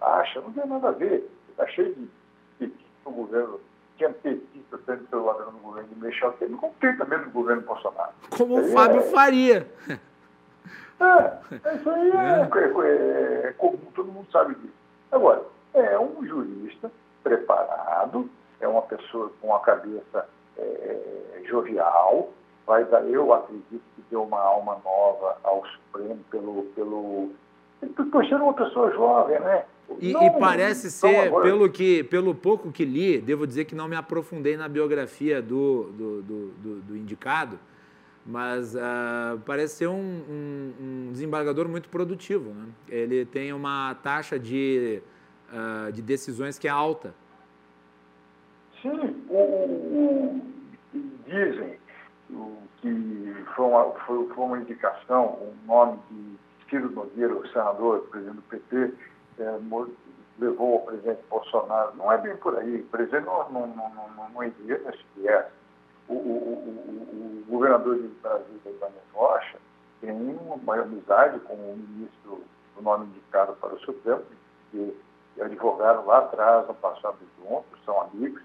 acha, 0.00 0.40
não 0.40 0.52
tem 0.52 0.66
nada 0.66 0.88
a 0.88 0.92
ver. 0.92 1.30
Está 1.48 1.66
cheio 1.68 1.94
de 1.94 2.08
petista 2.58 2.84
no 3.06 3.12
governo, 3.12 3.60
tinha 3.96 4.10
petista 4.10 4.78
sendo 4.84 5.04
pelo 5.04 5.24
lado 5.24 5.52
no 5.52 5.58
governo 5.58 5.88
de 5.88 6.04
Michel 6.04 6.32
Temer, 6.32 6.58
como 6.58 6.74
tem 6.80 6.96
também 6.96 7.18
no 7.18 7.30
governo 7.30 7.62
Bolsonaro. 7.62 8.12
Como 8.36 8.60
o 8.60 8.64
Fábio 8.72 9.00
é, 9.00 9.02
Faria. 9.10 9.68
É, 11.00 11.76
isso 11.76 11.90
aí 11.90 12.10
é, 12.10 12.40
é, 12.40 13.48
é, 13.48 13.52
comum, 13.56 13.78
todo 13.94 14.12
mundo 14.12 14.30
sabe 14.30 14.54
disso. 14.56 14.74
Agora, 15.10 15.42
é 15.72 15.98
um 15.98 16.24
jurista 16.26 16.90
preparado, 17.22 18.28
é 18.60 18.68
uma 18.68 18.82
pessoa 18.82 19.30
com 19.40 19.54
a 19.54 19.60
cabeça 19.60 20.28
é, 20.58 21.42
jovial, 21.46 22.30
dar, 22.66 23.04
eu 23.08 23.32
acredito 23.32 23.82
que 23.96 24.02
deu 24.10 24.22
uma 24.22 24.40
alma 24.40 24.80
nova 24.84 25.36
ao 25.42 25.64
Supremo 25.66 26.20
pelo, 26.30 26.62
pelo 26.74 27.30
por 28.10 28.24
ser 28.26 28.36
uma 28.36 28.54
pessoa 28.54 28.90
jovem, 28.92 29.38
né? 29.40 29.64
E, 30.00 30.12
não, 30.12 30.22
e 30.22 30.30
parece 30.38 30.90
ser, 30.90 31.28
agora... 31.28 31.44
pelo, 31.44 31.70
que, 31.70 32.02
pelo 32.04 32.34
pouco 32.34 32.72
que 32.72 32.84
li, 32.84 33.20
devo 33.20 33.46
dizer 33.46 33.66
que 33.66 33.74
não 33.74 33.86
me 33.86 33.94
aprofundei 33.94 34.56
na 34.56 34.66
biografia 34.68 35.42
do, 35.42 35.92
do, 35.92 36.22
do, 36.22 36.48
do, 36.52 36.80
do 36.80 36.96
indicado, 36.96 37.58
mas 38.24 38.74
uh, 38.74 39.38
parece 39.44 39.76
ser 39.76 39.88
um, 39.88 39.92
um, 39.94 40.72
um, 40.80 41.12
desembargador 41.12 41.68
muito 41.68 41.90
produtivo. 41.90 42.50
Né? 42.54 42.66
Ele 42.88 43.26
tem 43.26 43.52
uma 43.52 43.94
taxa 43.96 44.38
de, 44.38 45.02
uh, 45.52 45.92
de 45.92 46.00
decisões 46.00 46.58
que 46.58 46.66
é 46.66 46.70
alta. 46.70 47.14
Sim, 48.80 49.13
dizem 51.34 51.78
que 52.80 53.44
foi 53.54 53.64
uma, 53.64 53.84
foi, 54.06 54.28
foi 54.28 54.44
uma 54.44 54.58
indicação, 54.58 55.38
um 55.40 55.66
nome 55.66 55.98
de 56.10 56.38
Ciro 56.68 56.90
Nogueira, 56.90 57.34
o 57.34 57.46
senador, 57.48 58.00
presidente 58.10 58.36
do 58.36 58.42
PT, 58.42 58.94
é, 59.38 59.58
levou 60.38 60.76
o 60.76 60.86
presidente 60.86 61.22
Bolsonaro. 61.28 61.94
Não 61.96 62.10
é 62.12 62.18
bem 62.18 62.36
por 62.36 62.56
aí. 62.58 62.80
O 62.80 62.86
presidente 62.86 63.26
não, 63.26 63.50
não, 63.50 63.66
não, 63.68 63.90
não, 64.16 64.28
não 64.30 64.44
iria 64.44 64.78
nesse 64.78 65.04
viés. 65.16 65.46
O, 66.08 66.14
o, 66.14 66.16
o, 66.16 67.42
o, 67.42 67.44
governador 67.48 67.96
de 67.96 68.08
Brasília, 68.22 68.60
Ibanez 68.66 69.02
Rocha, 69.12 69.58
tem 70.00 70.10
uma 70.10 70.76
amizade 70.76 71.38
com 71.40 71.54
o 71.54 71.76
ministro 71.76 72.42
do 72.76 72.82
nome 72.82 73.06
indicado 73.06 73.54
para 73.54 73.74
o 73.74 73.80
Supremo, 73.80 74.22
que 74.70 74.94
advogaram 75.40 76.04
lá 76.06 76.18
atrás, 76.18 76.66
no 76.66 76.74
passado 76.74 77.16
juntos, 77.38 77.84
são 77.84 78.02
amigos 78.02 78.42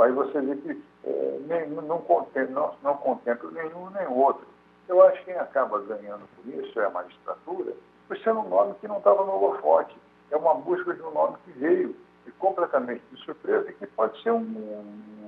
aí 0.00 0.12
você 0.12 0.40
vê 0.40 0.56
que 0.56 0.82
é, 1.04 1.66
não, 1.66 1.98
contempla, 1.98 2.74
não, 2.82 2.98
não 3.04 3.20
nenhum 3.52 3.90
nem 3.90 4.06
outro. 4.08 4.46
Eu 4.88 5.02
acho 5.02 5.18
que 5.20 5.26
quem 5.26 5.36
acaba 5.36 5.80
ganhando 5.80 6.22
por 6.36 6.54
isso 6.54 6.78
é 6.80 6.84
a 6.84 6.90
magistratura, 6.90 7.72
por 8.08 8.18
ser 8.18 8.32
um 8.32 8.48
nome 8.48 8.74
que 8.80 8.88
não 8.88 8.98
estava 8.98 9.24
no 9.24 9.32
holofote. 9.32 9.96
É 10.30 10.36
uma 10.36 10.54
busca 10.54 10.94
de 10.94 11.02
um 11.02 11.12
nome 11.12 11.36
que 11.44 11.52
veio 11.52 11.94
e 12.26 12.30
completamente 12.32 13.02
de 13.10 13.20
surpresa 13.24 13.70
e 13.70 13.74
que 13.74 13.86
pode 13.86 14.20
ser 14.22 14.30
um, 14.30 14.84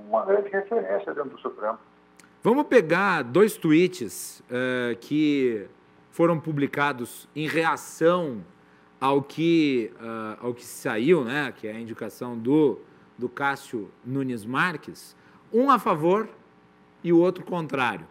uma 0.07 0.25
grande 0.25 0.49
referência 0.49 1.13
dentro 1.13 1.31
do 1.31 1.39
Supremo. 1.39 1.77
Vamos 2.43 2.67
pegar 2.67 3.23
dois 3.23 3.57
tweets 3.57 4.41
uh, 4.41 4.95
que 4.99 5.67
foram 6.11 6.39
publicados 6.39 7.27
em 7.35 7.47
reação 7.47 8.43
ao 8.99 9.21
que, 9.21 9.91
uh, 9.95 10.45
ao 10.45 10.53
que 10.53 10.63
saiu, 10.63 11.23
né, 11.23 11.53
que 11.55 11.67
é 11.67 11.71
a 11.71 11.79
indicação 11.79 12.37
do 12.37 12.79
do 13.17 13.29
Cássio 13.29 13.89
Nunes 14.03 14.45
Marques, 14.45 15.15
um 15.53 15.69
a 15.69 15.79
favor 15.79 16.29
e 17.03 17.13
o 17.13 17.19
outro 17.19 17.43
contrário. 17.45 18.07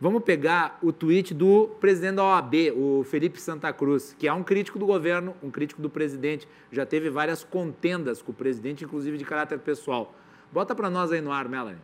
Vamos 0.00 0.22
pegar 0.22 0.78
o 0.80 0.92
tweet 0.92 1.34
do 1.34 1.68
presidente 1.80 2.16
da 2.16 2.24
OAB, 2.24 2.54
o 2.76 3.02
Felipe 3.02 3.40
Santa 3.40 3.72
Cruz, 3.72 4.14
que 4.16 4.28
é 4.28 4.32
um 4.32 4.44
crítico 4.44 4.78
do 4.78 4.86
governo, 4.86 5.34
um 5.42 5.50
crítico 5.50 5.82
do 5.82 5.90
presidente, 5.90 6.46
já 6.70 6.86
teve 6.86 7.10
várias 7.10 7.42
contendas 7.42 8.22
com 8.22 8.30
o 8.30 8.34
presidente, 8.34 8.84
inclusive 8.84 9.18
de 9.18 9.24
caráter 9.24 9.58
pessoal. 9.58 10.14
Bota 10.52 10.72
para 10.74 10.88
nós 10.88 11.10
aí 11.10 11.20
no 11.20 11.32
ar, 11.32 11.48
Melanie. 11.48 11.80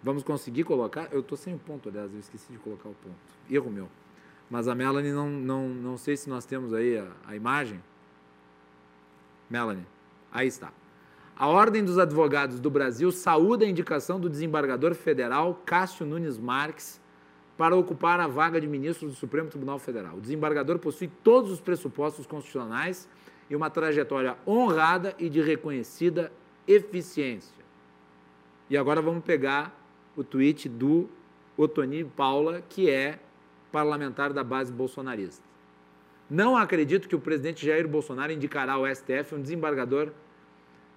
Vamos 0.00 0.22
conseguir 0.22 0.64
colocar? 0.64 1.08
Eu 1.10 1.20
estou 1.20 1.36
sem 1.36 1.54
o 1.54 1.58
ponto, 1.58 1.88
aliás, 1.88 2.12
eu 2.12 2.20
esqueci 2.20 2.52
de 2.52 2.58
colocar 2.58 2.88
o 2.90 2.94
ponto. 2.94 3.16
Erro 3.50 3.70
meu. 3.70 3.88
Mas 4.50 4.68
a 4.68 4.74
Melanie, 4.74 5.12
não, 5.12 5.28
não, 5.28 5.68
não 5.68 5.96
sei 5.96 6.16
se 6.16 6.28
nós 6.28 6.44
temos 6.44 6.72
aí 6.72 6.98
a, 6.98 7.06
a 7.26 7.36
imagem. 7.36 7.82
Melanie, 9.48 9.86
aí 10.32 10.46
está. 10.46 10.72
A 11.36 11.48
Ordem 11.48 11.84
dos 11.84 11.98
Advogados 11.98 12.60
do 12.60 12.70
Brasil 12.70 13.10
saúda 13.10 13.64
a 13.64 13.68
indicação 13.68 14.20
do 14.20 14.30
desembargador 14.30 14.94
federal 14.94 15.60
Cássio 15.66 16.06
Nunes 16.06 16.38
Marques 16.38 17.00
para 17.56 17.74
ocupar 17.76 18.20
a 18.20 18.26
vaga 18.26 18.60
de 18.60 18.66
ministro 18.66 19.08
do 19.08 19.14
Supremo 19.14 19.48
Tribunal 19.48 19.78
Federal. 19.78 20.16
O 20.16 20.20
desembargador 20.20 20.78
possui 20.78 21.08
todos 21.22 21.50
os 21.50 21.60
pressupostos 21.60 22.26
constitucionais 22.26 23.08
e 23.48 23.56
uma 23.56 23.70
trajetória 23.70 24.36
honrada 24.46 25.14
e 25.18 25.28
de 25.28 25.40
reconhecida 25.40 26.32
eficiência. 26.66 27.64
E 28.70 28.76
agora 28.76 29.02
vamos 29.02 29.24
pegar 29.24 29.76
o 30.16 30.24
tweet 30.24 30.68
do 30.68 31.08
Otoni 31.56 32.04
Paula, 32.04 32.62
que 32.68 32.88
é 32.88 33.18
parlamentar 33.74 34.32
da 34.32 34.44
base 34.44 34.72
bolsonarista. 34.72 35.42
Não 36.30 36.56
acredito 36.56 37.08
que 37.08 37.16
o 37.16 37.18
presidente 37.18 37.66
Jair 37.66 37.88
Bolsonaro 37.88 38.30
indicará 38.30 38.74
ao 38.74 38.86
STF 38.86 39.34
um 39.34 39.42
desembargador 39.42 40.12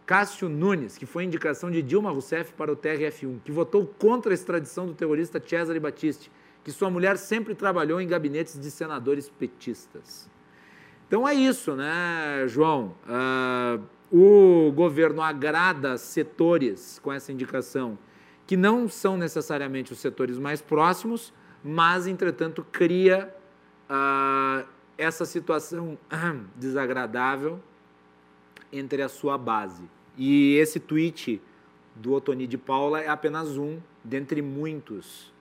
Cássio 0.05 0.47
Nunes, 0.47 0.95
que 0.95 1.07
foi 1.07 1.23
indicação 1.23 1.71
de 1.71 1.81
Dilma 1.81 2.11
Rousseff 2.11 2.53
para 2.53 2.71
o 2.71 2.75
TRF1, 2.77 3.39
que 3.43 3.51
votou 3.51 3.83
contra 3.97 4.31
a 4.31 4.35
extradição 4.35 4.85
do 4.85 4.93
terrorista 4.93 5.41
Cesare 5.43 5.79
Battisti, 5.79 6.31
que 6.63 6.71
sua 6.71 6.91
mulher 6.91 7.17
sempre 7.17 7.55
trabalhou 7.55 7.99
em 7.99 8.07
gabinetes 8.07 8.59
de 8.59 8.69
senadores 8.69 9.27
petistas. 9.27 10.29
Então 11.07 11.27
é 11.27 11.33
isso, 11.33 11.75
né, 11.75 12.45
João? 12.47 12.93
Uh, 13.07 13.81
o 14.67 14.71
governo 14.71 15.23
agrada 15.23 15.97
setores 15.97 16.99
com 16.99 17.11
essa 17.11 17.31
indicação 17.31 17.97
que 18.45 18.55
não 18.55 18.87
são 18.87 19.17
necessariamente 19.17 19.91
os 19.91 19.99
setores 19.99 20.37
mais 20.37 20.61
próximos, 20.61 21.33
mas, 21.69 22.07
entretanto, 22.07 22.65
cria 22.71 23.35
uh, 23.89 24.65
essa 24.97 25.25
situação 25.25 25.97
desagradável 26.55 27.59
entre 28.71 29.01
a 29.01 29.09
sua 29.09 29.37
base. 29.37 29.83
E 30.17 30.55
esse 30.55 30.79
tweet 30.79 31.41
do 31.93 32.13
Otoni 32.13 32.47
de 32.47 32.57
Paula 32.57 33.01
é 33.01 33.09
apenas 33.09 33.57
um 33.57 33.81
dentre 34.01 34.41
muitos 34.41 35.33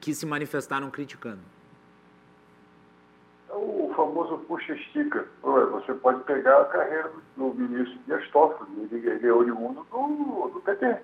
que 0.00 0.12
se 0.12 0.26
manifestaram 0.26 0.90
criticando. 0.90 1.42
É 3.48 3.54
o 3.54 3.92
famoso 3.94 4.38
puxa-estica. 4.48 5.28
Você 5.42 5.94
pode 5.94 6.24
pegar 6.24 6.60
a 6.60 6.64
carreira 6.64 7.12
do 7.36 7.54
ministro 7.54 7.96
Dias 8.04 8.28
Toffoli, 8.30 8.88
ele 8.90 9.28
é 9.28 9.32
oriundo 9.32 9.86
do, 9.92 10.48
do 10.48 10.60
PT. 10.60 11.02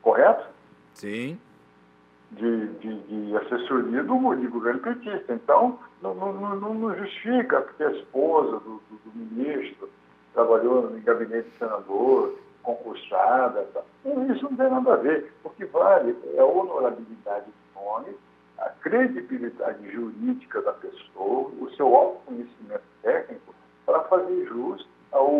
Correto? 0.00 0.48
Sim. 0.94 1.38
De, 2.28 2.66
de, 2.80 3.00
de 3.02 3.36
assessoria 3.36 4.02
do, 4.02 4.34
de 4.34 4.46
governo 4.48 4.80
petista. 4.80 5.32
Então, 5.32 5.78
não, 6.02 6.14
não, 6.14 6.32
não, 6.56 6.74
não 6.74 6.96
justifica, 6.96 7.60
porque 7.62 7.84
a 7.84 7.92
esposa 7.92 8.58
do, 8.60 8.82
do, 8.90 9.00
do 9.04 9.12
ministro 9.14 9.88
trabalhou 10.34 10.90
no 10.90 11.00
gabinete 11.00 11.48
de 11.48 11.58
senador, 11.58 12.36
concursada. 12.66 13.62
Tá. 13.72 13.80
Isso 14.34 14.42
não 14.44 14.56
tem 14.56 14.68
nada 14.68 14.92
a 14.92 14.96
ver. 14.96 15.32
O 15.44 15.50
que 15.50 15.64
vale 15.66 16.16
é 16.34 16.40
a 16.40 16.44
honorabilidade 16.44 17.46
do 17.46 17.80
nome, 17.80 18.16
a 18.58 18.68
credibilidade 18.68 19.90
jurídica 19.90 20.60
da 20.62 20.72
pessoa, 20.72 21.50
o 21.60 21.70
seu 21.76 21.94
autoconhecimento 21.94 22.84
técnico 23.02 23.54
para 23.86 24.00
fazer 24.04 24.46
jus 24.46 24.86
ao, 25.12 25.30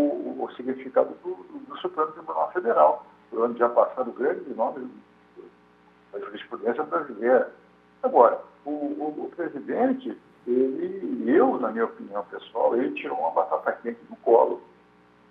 ao 0.40 0.50
significado 0.56 1.14
do, 1.22 1.34
do, 1.34 1.58
do, 1.66 1.76
Supremo 1.78 2.12
Tribunal 2.12 2.50
Federal, 2.52 3.06
por 3.28 3.42
onde 3.42 3.58
já 3.58 3.68
passaram 3.68 4.12
grandes 4.12 4.56
nomes 4.56 4.88
da 6.18 6.26
jurisprudência 6.26 6.82
brasileira. 6.84 7.52
Agora, 8.02 8.40
o, 8.64 8.70
o, 8.70 9.24
o 9.26 9.32
presidente, 9.34 10.16
ele, 10.46 11.24
eu, 11.26 11.58
na 11.58 11.70
minha 11.70 11.84
opinião 11.84 12.24
pessoal, 12.24 12.76
ele 12.76 12.94
tirou 12.94 13.18
uma 13.18 13.30
batata 13.30 13.72
quente 13.82 14.00
do 14.08 14.16
colo 14.16 14.62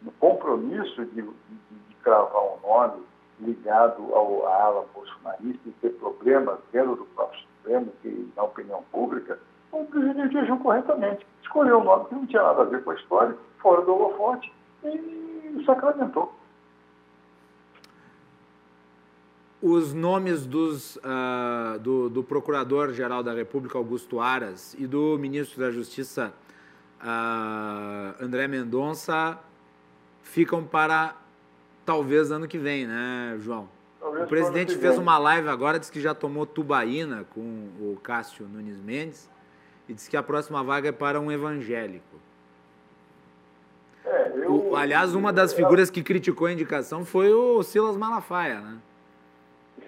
no 0.02 0.12
compromisso 0.14 1.06
de, 1.06 1.22
de, 1.22 1.22
de 1.22 1.96
cravar 2.04 2.44
um 2.44 2.68
nome 2.68 3.04
ligado 3.40 4.14
ao, 4.14 4.48
à 4.48 4.64
ala 4.64 4.86
bolsonarista 4.94 5.68
e 5.68 5.72
ter 5.82 5.90
problemas 5.92 6.60
dentro 6.72 6.96
do 6.96 7.06
próprio 7.06 7.42
Supremo, 7.42 7.92
que 8.02 8.32
na 8.36 8.44
opinião 8.44 8.84
pública, 8.92 9.40
o 9.72 9.84
presidente 9.86 10.38
agiu 10.38 10.58
corretamente. 10.60 11.26
Escolheu 11.42 11.80
um 11.80 11.84
nome 11.84 12.06
que 12.06 12.16
não 12.16 12.26
tinha 12.28 12.44
nada 12.44 12.62
a 12.62 12.66
ver 12.66 12.84
com 12.84 12.92
a 12.92 12.96
história, 12.96 13.36
fora 13.60 13.82
do 13.82 13.94
holofote, 13.94 14.54
e 14.84 15.64
sacramentou. 15.66 16.34
Os 19.68 19.96
nomes 19.96 20.46
dos, 20.46 20.98
uh, 20.98 21.80
do, 21.80 22.08
do 22.08 22.24
Procurador-Geral 22.24 23.24
da 23.24 23.34
República, 23.34 23.80
Augusto 23.80 24.20
Aras, 24.20 24.76
e 24.78 24.86
do 24.86 25.18
Ministro 25.18 25.60
da 25.60 25.72
Justiça, 25.72 26.32
uh, 27.02 28.24
André 28.24 28.48
Mendonça, 28.48 29.40
ficam 30.22 30.64
para 30.64 31.16
talvez 31.84 32.30
ano 32.30 32.48
que 32.48 32.60
vem, 32.60 32.86
né, 32.86 33.38
João? 33.40 33.68
Talvez 34.00 34.26
o 34.26 34.28
presidente 34.28 34.78
fez 34.78 35.00
uma 35.00 35.18
live 35.18 35.48
agora, 35.48 35.80
disse 35.80 35.92
que 35.92 36.00
já 36.00 36.14
tomou 36.14 36.46
tubaína 36.46 37.26
com 37.34 37.42
o 37.42 37.98
Cássio 38.04 38.48
Nunes 38.48 38.80
Mendes 38.80 39.28
e 39.90 39.96
disse 39.96 40.08
que 40.08 40.16
a 40.16 40.22
próxima 40.22 40.64
vaga 40.64 40.90
é 40.90 40.92
para 40.92 41.20
um 41.20 41.32
evangélico. 41.32 42.20
É, 44.06 44.32
eu, 44.36 44.70
o, 44.70 44.76
aliás, 44.76 45.16
uma 45.16 45.34
das 45.34 45.54
figuras 45.54 45.90
que 45.90 46.04
criticou 46.04 46.46
a 46.46 46.54
indicação 46.54 47.04
foi 47.04 47.34
o 47.34 47.64
Silas 47.64 47.98
Malafaia, 47.98 48.60
né? 48.60 48.78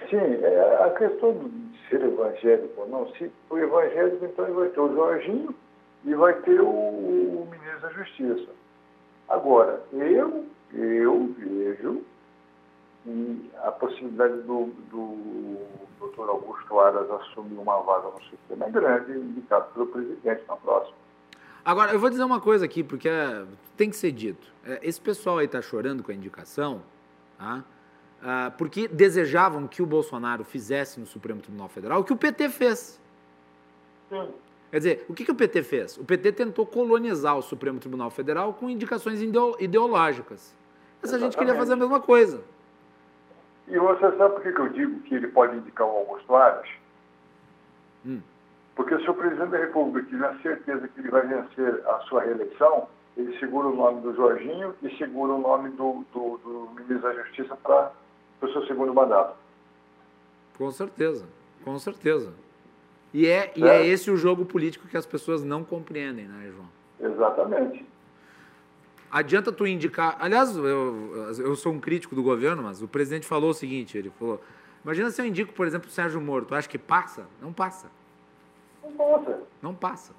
Sim, 0.09 0.43
é, 0.43 0.84
a 0.85 0.89
questão 0.91 1.34
de 1.34 1.89
ser 1.89 2.01
evangélico 2.01 2.81
ou 2.81 2.88
não, 2.88 3.11
se 3.13 3.31
o 3.49 3.57
evangélico, 3.57 4.25
então 4.25 4.45
ele 4.45 4.53
vai 4.53 4.69
ter 4.69 4.79
o 4.79 4.93
Jorginho 4.93 5.55
e 6.05 6.13
vai 6.13 6.34
ter 6.41 6.61
o, 6.61 6.67
o 6.67 7.47
ministro 7.51 7.81
da 7.81 7.89
Justiça. 7.89 8.51
Agora, 9.27 9.81
eu, 9.93 10.45
eu 10.73 11.35
vejo 11.38 12.03
a 13.63 13.71
possibilidade 13.71 14.41
do, 14.41 14.65
do 14.91 15.57
doutor 15.99 16.29
Augusto 16.29 16.79
Aras 16.79 17.09
assumir 17.09 17.57
uma 17.57 17.81
vaga 17.81 18.09
no 18.09 18.21
sistema 18.23 18.65
é 18.65 18.69
grande, 18.69 19.11
indicado 19.11 19.67
pelo 19.73 19.88
presidente 19.88 20.43
na 20.47 20.55
próxima. 20.57 20.95
Agora, 21.63 21.91
eu 21.91 21.99
vou 21.99 22.09
dizer 22.09 22.23
uma 22.23 22.39
coisa 22.39 22.65
aqui, 22.65 22.84
porque 22.84 23.09
é, 23.09 23.45
tem 23.75 23.89
que 23.89 23.95
ser 23.95 24.11
dito. 24.11 24.47
É, 24.65 24.79
esse 24.81 24.99
pessoal 24.99 25.38
aí 25.38 25.45
está 25.45 25.61
chorando 25.61 26.03
com 26.03 26.11
a 26.11 26.15
indicação, 26.15 26.81
tá? 27.38 27.63
Ah, 28.22 28.52
porque 28.57 28.88
desejavam 28.88 29.68
que 29.68 29.81
o 29.81 29.85
Bolsonaro 29.85 30.44
fizesse 30.44 30.99
no 30.99 31.06
Supremo 31.06 31.39
Tribunal 31.39 31.69
Federal 31.69 32.02
o 32.02 32.03
que 32.03 32.14
o 32.14 32.18
PT 32.18 32.49
fez. 32.49 32.99
Sim. 34.10 34.30
Quer 34.72 34.77
dizer, 34.77 35.06
o 35.07 35.14
que, 35.14 35.31
o 35.31 35.35
PT 35.35 35.64
fez? 35.64 35.98
O 35.98 36.03
PT 36.03 36.34
tentou 36.34 36.65
colonizar 36.65 37.38
o 37.38 37.41
Supremo 37.41 37.80
Tribunal 37.80 38.10
Federal 38.10 38.53
com 38.53 38.69
indicações 38.69 39.22
ideológicas. 39.60 40.53
Essa 41.02 41.15
Exatamente. 41.15 41.23
gente 41.23 41.38
queria 41.38 41.56
fazer 41.56 41.73
a 41.73 41.77
mesma 41.77 42.02
coisa. 42.02 42.41
E 43.68 43.77
você 43.77 44.18
sabe 44.18 44.34
por 44.34 44.41
que, 44.41 44.49
eu 44.49 44.69
digo 44.69 44.99
que 45.02 45.15
ele 45.15 45.27
pode 45.27 45.56
indicar 45.56 45.88
o 45.88 45.91
Augusto 45.91 46.35
Aras? 46.35 46.68
Hum. 48.06 48.22
Porque 48.76 48.98
se 48.99 49.10
o 49.10 49.14
presidente 49.14 49.52
da 49.52 49.57
República 49.57 50.07
tiver 50.10 50.38
certeza 50.41 50.88
que 50.88 50.99
ele 50.99 51.10
vai 51.10 51.26
vencer 51.26 51.81
a 51.88 51.99
sua 52.02 52.23
reeleição, 52.23 52.88
ele 53.15 53.38
segura 53.39 53.68
o 53.68 53.76
nome 53.76 54.02
do 54.02 54.14
Jorginho 54.15 54.76
e 54.81 54.95
segura 54.98 55.34
o 55.34 55.41
nome 55.41 55.69
do, 55.72 56.06
do, 56.14 56.38
do 56.38 56.72
ministro 56.76 56.99
da 56.99 57.23
Justiça 57.23 57.56
para 57.56 57.91
o 58.41 58.51
seu 58.51 58.65
segundo 58.65 58.93
mandato. 58.93 59.35
Com 60.57 60.72
certeza, 60.72 61.26
com 61.64 61.77
certeza. 61.80 62.34
E 63.14 63.27
é, 63.27 63.51
e 63.55 63.64
é. 63.64 63.81
é 63.81 63.88
esse 63.88 64.11
o 64.11 64.18
jogo 64.18 64.45
político 64.45 64.88
que 64.88 64.97
as 64.97 65.05
pessoas 65.05 65.43
não 65.43 65.64
compreendem, 65.64 66.26
né, 66.26 66.51
João? 66.51 66.68
Exatamente. 66.99 67.85
Adianta 69.09 69.51
tu 69.51 69.65
indicar. 69.65 70.18
Aliás, 70.19 70.55
eu, 70.55 71.34
eu 71.39 71.55
sou 71.55 71.72
um 71.72 71.80
crítico 71.80 72.14
do 72.14 72.22
governo, 72.22 72.64
mas 72.64 72.81
o 72.81 72.88
presidente 72.88 73.26
falou 73.26 73.51
o 73.51 73.53
seguinte: 73.53 73.97
ele 73.97 74.09
falou. 74.09 74.41
Imagina 74.84 75.09
se 75.09 75.22
eu 75.22 75.26
indico, 75.26 75.53
por 75.53 75.65
exemplo, 75.65 75.88
o 75.88 75.91
Sérgio 75.91 76.19
Moro. 76.19 76.45
Tu 76.45 76.55
acha 76.55 76.68
que 76.68 76.77
passa? 76.77 77.26
Não 77.41 77.53
passa. 77.53 77.89
Não 78.84 78.91
passa. 78.93 79.41
Não 79.61 79.76
passa. 79.76 80.14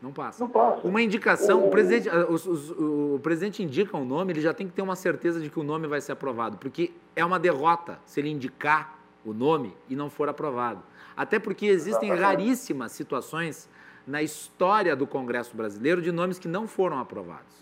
Não 0.00 0.12
passa. 0.12 0.44
Não 0.44 0.50
passa. 0.50 0.86
Uma 0.86 1.00
indicação, 1.00 1.62
o, 1.62 1.68
o 1.68 1.70
presidente, 1.70 2.08
o, 2.08 3.14
o, 3.14 3.20
presidente 3.20 3.62
indica 3.62 3.96
um 3.96 4.04
nome, 4.04 4.32
ele 4.32 4.40
já 4.40 4.52
tem 4.52 4.66
que 4.66 4.72
ter 4.74 4.82
uma 4.82 4.96
certeza 4.96 5.40
de 5.40 5.48
que 5.48 5.58
o 5.58 5.62
nome 5.62 5.86
vai 5.86 6.00
ser 6.00 6.12
aprovado, 6.12 6.58
porque 6.58 6.92
é 7.14 7.24
uma 7.24 7.38
derrota 7.38 7.98
se 8.04 8.20
ele 8.20 8.28
indicar 8.28 8.98
o 9.24 9.32
nome 9.32 9.74
e 9.88 9.96
não 9.96 10.10
for 10.10 10.28
aprovado. 10.28 10.82
Até 11.16 11.38
porque 11.38 11.66
existem 11.66 12.14
raríssimas 12.14 12.92
situações 12.92 13.68
na 14.06 14.22
história 14.22 14.94
do 14.94 15.06
Congresso 15.06 15.56
brasileiro 15.56 16.00
de 16.02 16.12
nomes 16.12 16.38
que 16.38 16.46
não 16.46 16.68
foram 16.68 16.98
aprovados. 17.00 17.56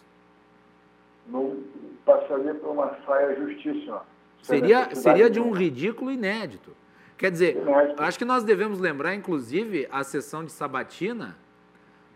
Não 1.28 1.56
passaria 2.04 2.54
por 2.54 2.72
uma 2.72 2.98
saia 3.06 3.34
justíssima. 3.36 4.02
Seria, 4.42 4.94
seria 4.94 5.30
de 5.30 5.40
um 5.40 5.52
ridículo 5.52 6.10
inédito. 6.10 6.72
Quer 7.16 7.30
dizer, 7.30 7.56
inédito. 7.56 8.02
acho 8.02 8.18
que 8.18 8.24
nós 8.24 8.44
devemos 8.44 8.78
lembrar, 8.78 9.14
inclusive, 9.14 9.88
a 9.90 10.04
sessão 10.04 10.44
de 10.44 10.52
sabatina 10.52 11.36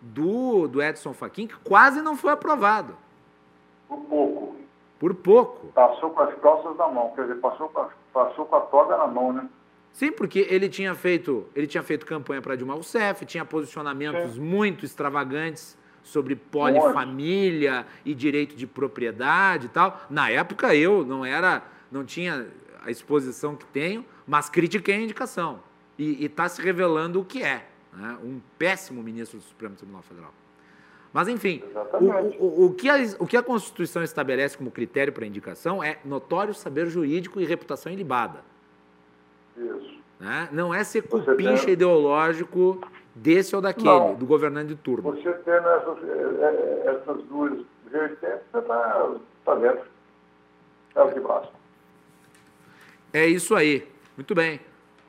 do, 0.01 0.69
do 0.69 0.83
Edson 0.83 1.13
Fachin, 1.13 1.47
que 1.47 1.57
quase 1.57 2.01
não 2.03 2.17
foi 2.17 2.33
aprovado. 2.33 2.97
Por 3.89 3.99
pouco. 4.01 4.57
Por 4.99 5.15
pouco. 5.15 5.67
Passou 5.69 6.11
com 6.11 6.21
as 6.23 6.35
calças 6.41 6.77
na 6.77 6.89
mão, 6.89 7.13
quer 7.15 7.23
dizer, 7.23 7.37
passou 7.37 7.69
com 7.69 7.81
a, 7.81 7.89
passou 8.13 8.47
com 8.47 8.57
a 8.57 8.61
toga 8.61 8.97
na 8.97 9.07
mão, 9.07 9.33
né? 9.33 9.49
Sim, 9.93 10.13
porque 10.13 10.47
ele 10.49 10.69
tinha 10.69 10.95
feito, 10.95 11.47
ele 11.57 11.67
tinha 11.67 11.83
feito 11.83 12.07
campanha 12.07 12.41
para 12.41 12.55
Dilma 12.55 12.75
Rousseff, 12.75 13.25
tinha 13.27 13.45
posicionamentos 13.45 14.35
Sim. 14.35 14.41
muito 14.41 14.85
extravagantes 14.85 15.77
sobre 16.03 16.37
polifamília 16.37 17.87
e 18.05 18.15
direito 18.15 18.55
de 18.55 18.67
propriedade 18.67 19.67
e 19.67 19.69
tal. 19.69 20.01
Na 20.09 20.31
época 20.31 20.75
eu 20.75 21.05
não 21.05 21.25
era, 21.25 21.63
não 21.91 22.05
tinha 22.05 22.47
a 22.85 22.91
exposição 22.91 23.57
que 23.57 23.67
tenho, 23.67 24.05
mas 24.27 24.49
critiquei 24.49 24.95
a 24.95 25.01
indicação. 25.01 25.61
E 25.99 26.25
está 26.25 26.49
se 26.49 26.63
revelando 26.63 27.21
o 27.21 27.25
que 27.25 27.43
é. 27.43 27.67
Né? 27.93 28.19
Um 28.23 28.41
péssimo 28.59 29.03
ministro 29.03 29.39
do 29.39 29.45
Supremo 29.45 29.75
Tribunal 29.75 30.03
Federal. 30.03 30.33
Mas, 31.13 31.27
enfim, 31.29 31.63
o, 32.39 32.45
o, 32.45 32.67
o, 32.67 32.75
que 32.75 32.89
a, 32.89 32.97
o 33.19 33.27
que 33.27 33.37
a 33.37 33.43
Constituição 33.43 34.03
estabelece 34.03 34.59
como 34.59 34.71
critério 34.71 35.13
para 35.13 35.27
indicação 35.27 35.83
é 35.83 35.99
notório 36.05 36.53
saber 36.53 36.87
jurídico 36.87 37.41
e 37.41 37.45
reputação 37.45 37.91
ilibada. 37.91 38.41
Isso. 39.57 39.99
Né? 40.21 40.49
Não 40.53 40.75
é 40.75 40.85
ser 40.85 41.03
cupincha 41.03 41.65
tem... 41.65 41.73
ideológico 41.73 42.81
desse 43.15 43.57
ou 43.57 43.63
daquele, 43.63 43.89
Não. 43.89 44.15
do 44.15 44.27
governante 44.27 44.69
de 44.69 44.77
turno. 44.77 45.03
Você 45.03 45.33
tendo 45.33 45.69
essas, 45.69 45.99
é, 46.05 46.45
é, 46.45 46.95
essas 46.95 47.23
duas 47.25 47.65
vertentes, 47.91 48.41
você 48.53 48.59
está 48.59 49.15
tá 49.45 49.55
dentro. 49.55 49.85
É 50.95 51.03
o 51.03 51.13
que 51.13 51.21
basta. 51.21 51.53
É 53.13 53.27
isso 53.27 53.55
aí. 53.55 53.89
Muito 54.17 54.35
bem. 54.35 54.61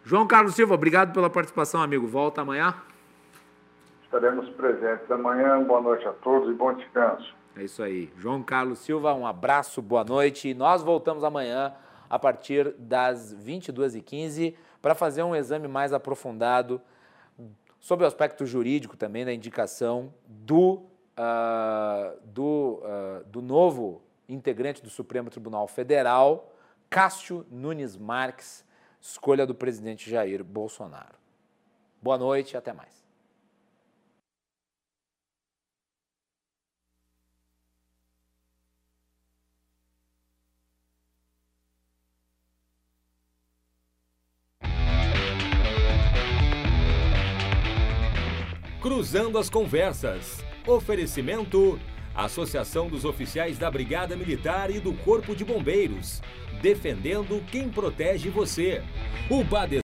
João 0.09 0.25
Carlos 0.25 0.55
Silva, 0.55 0.73
obrigado 0.73 1.13
pela 1.13 1.29
participação, 1.29 1.83
amigo. 1.83 2.07
Volta 2.07 2.41
amanhã. 2.41 2.73
Estaremos 4.03 4.49
presentes 4.55 5.11
amanhã. 5.11 5.63
Boa 5.63 5.81
noite 5.81 6.03
a 6.07 6.11
todos 6.13 6.49
e 6.49 6.53
bom 6.53 6.73
descanso. 6.73 7.31
É 7.55 7.63
isso 7.63 7.83
aí. 7.83 8.11
João 8.17 8.41
Carlos 8.41 8.79
Silva, 8.79 9.13
um 9.13 9.27
abraço, 9.27 9.83
boa 9.83 10.03
noite. 10.03 10.51
Nós 10.55 10.81
voltamos 10.81 11.23
amanhã 11.23 11.75
a 12.09 12.17
partir 12.17 12.73
das 12.79 13.35
22h15 13.35 14.55
para 14.81 14.95
fazer 14.95 15.21
um 15.21 15.35
exame 15.35 15.67
mais 15.67 15.93
aprofundado 15.93 16.81
sobre 17.79 18.03
o 18.03 18.07
aspecto 18.07 18.47
jurídico 18.47 18.97
também 18.97 19.23
da 19.23 19.31
indicação 19.31 20.11
do, 20.25 20.81
uh, 21.19 22.19
do, 22.25 22.81
uh, 22.81 23.23
do 23.27 23.43
novo 23.43 24.01
integrante 24.27 24.81
do 24.81 24.89
Supremo 24.89 25.29
Tribunal 25.29 25.67
Federal 25.67 26.51
Cássio 26.89 27.45
Nunes 27.51 27.95
Marques, 27.95 28.67
escolha 28.99 29.45
do 29.45 29.55
presidente 29.55 30.09
Jair 30.09 30.43
Bolsonaro. 30.43 31.17
Boa 32.01 32.17
noite 32.17 32.53
e 32.53 32.57
até 32.57 32.73
mais. 32.73 32.99
Cruzando 48.81 49.37
as 49.37 49.49
Conversas. 49.49 50.43
Oferecimento: 50.65 51.77
Associação 52.25 52.87
dos 52.87 53.05
Oficiais 53.05 53.57
da 53.57 53.69
Brigada 53.69 54.15
Militar 54.15 54.69
e 54.69 54.79
do 54.79 54.93
Corpo 54.93 55.35
de 55.35 55.45
Bombeiros. 55.45 56.21
Defendendo 56.61 57.43
quem 57.51 57.69
protege 57.69 58.29
você. 58.29 58.81
O 59.29 59.43
Bade 59.43 59.77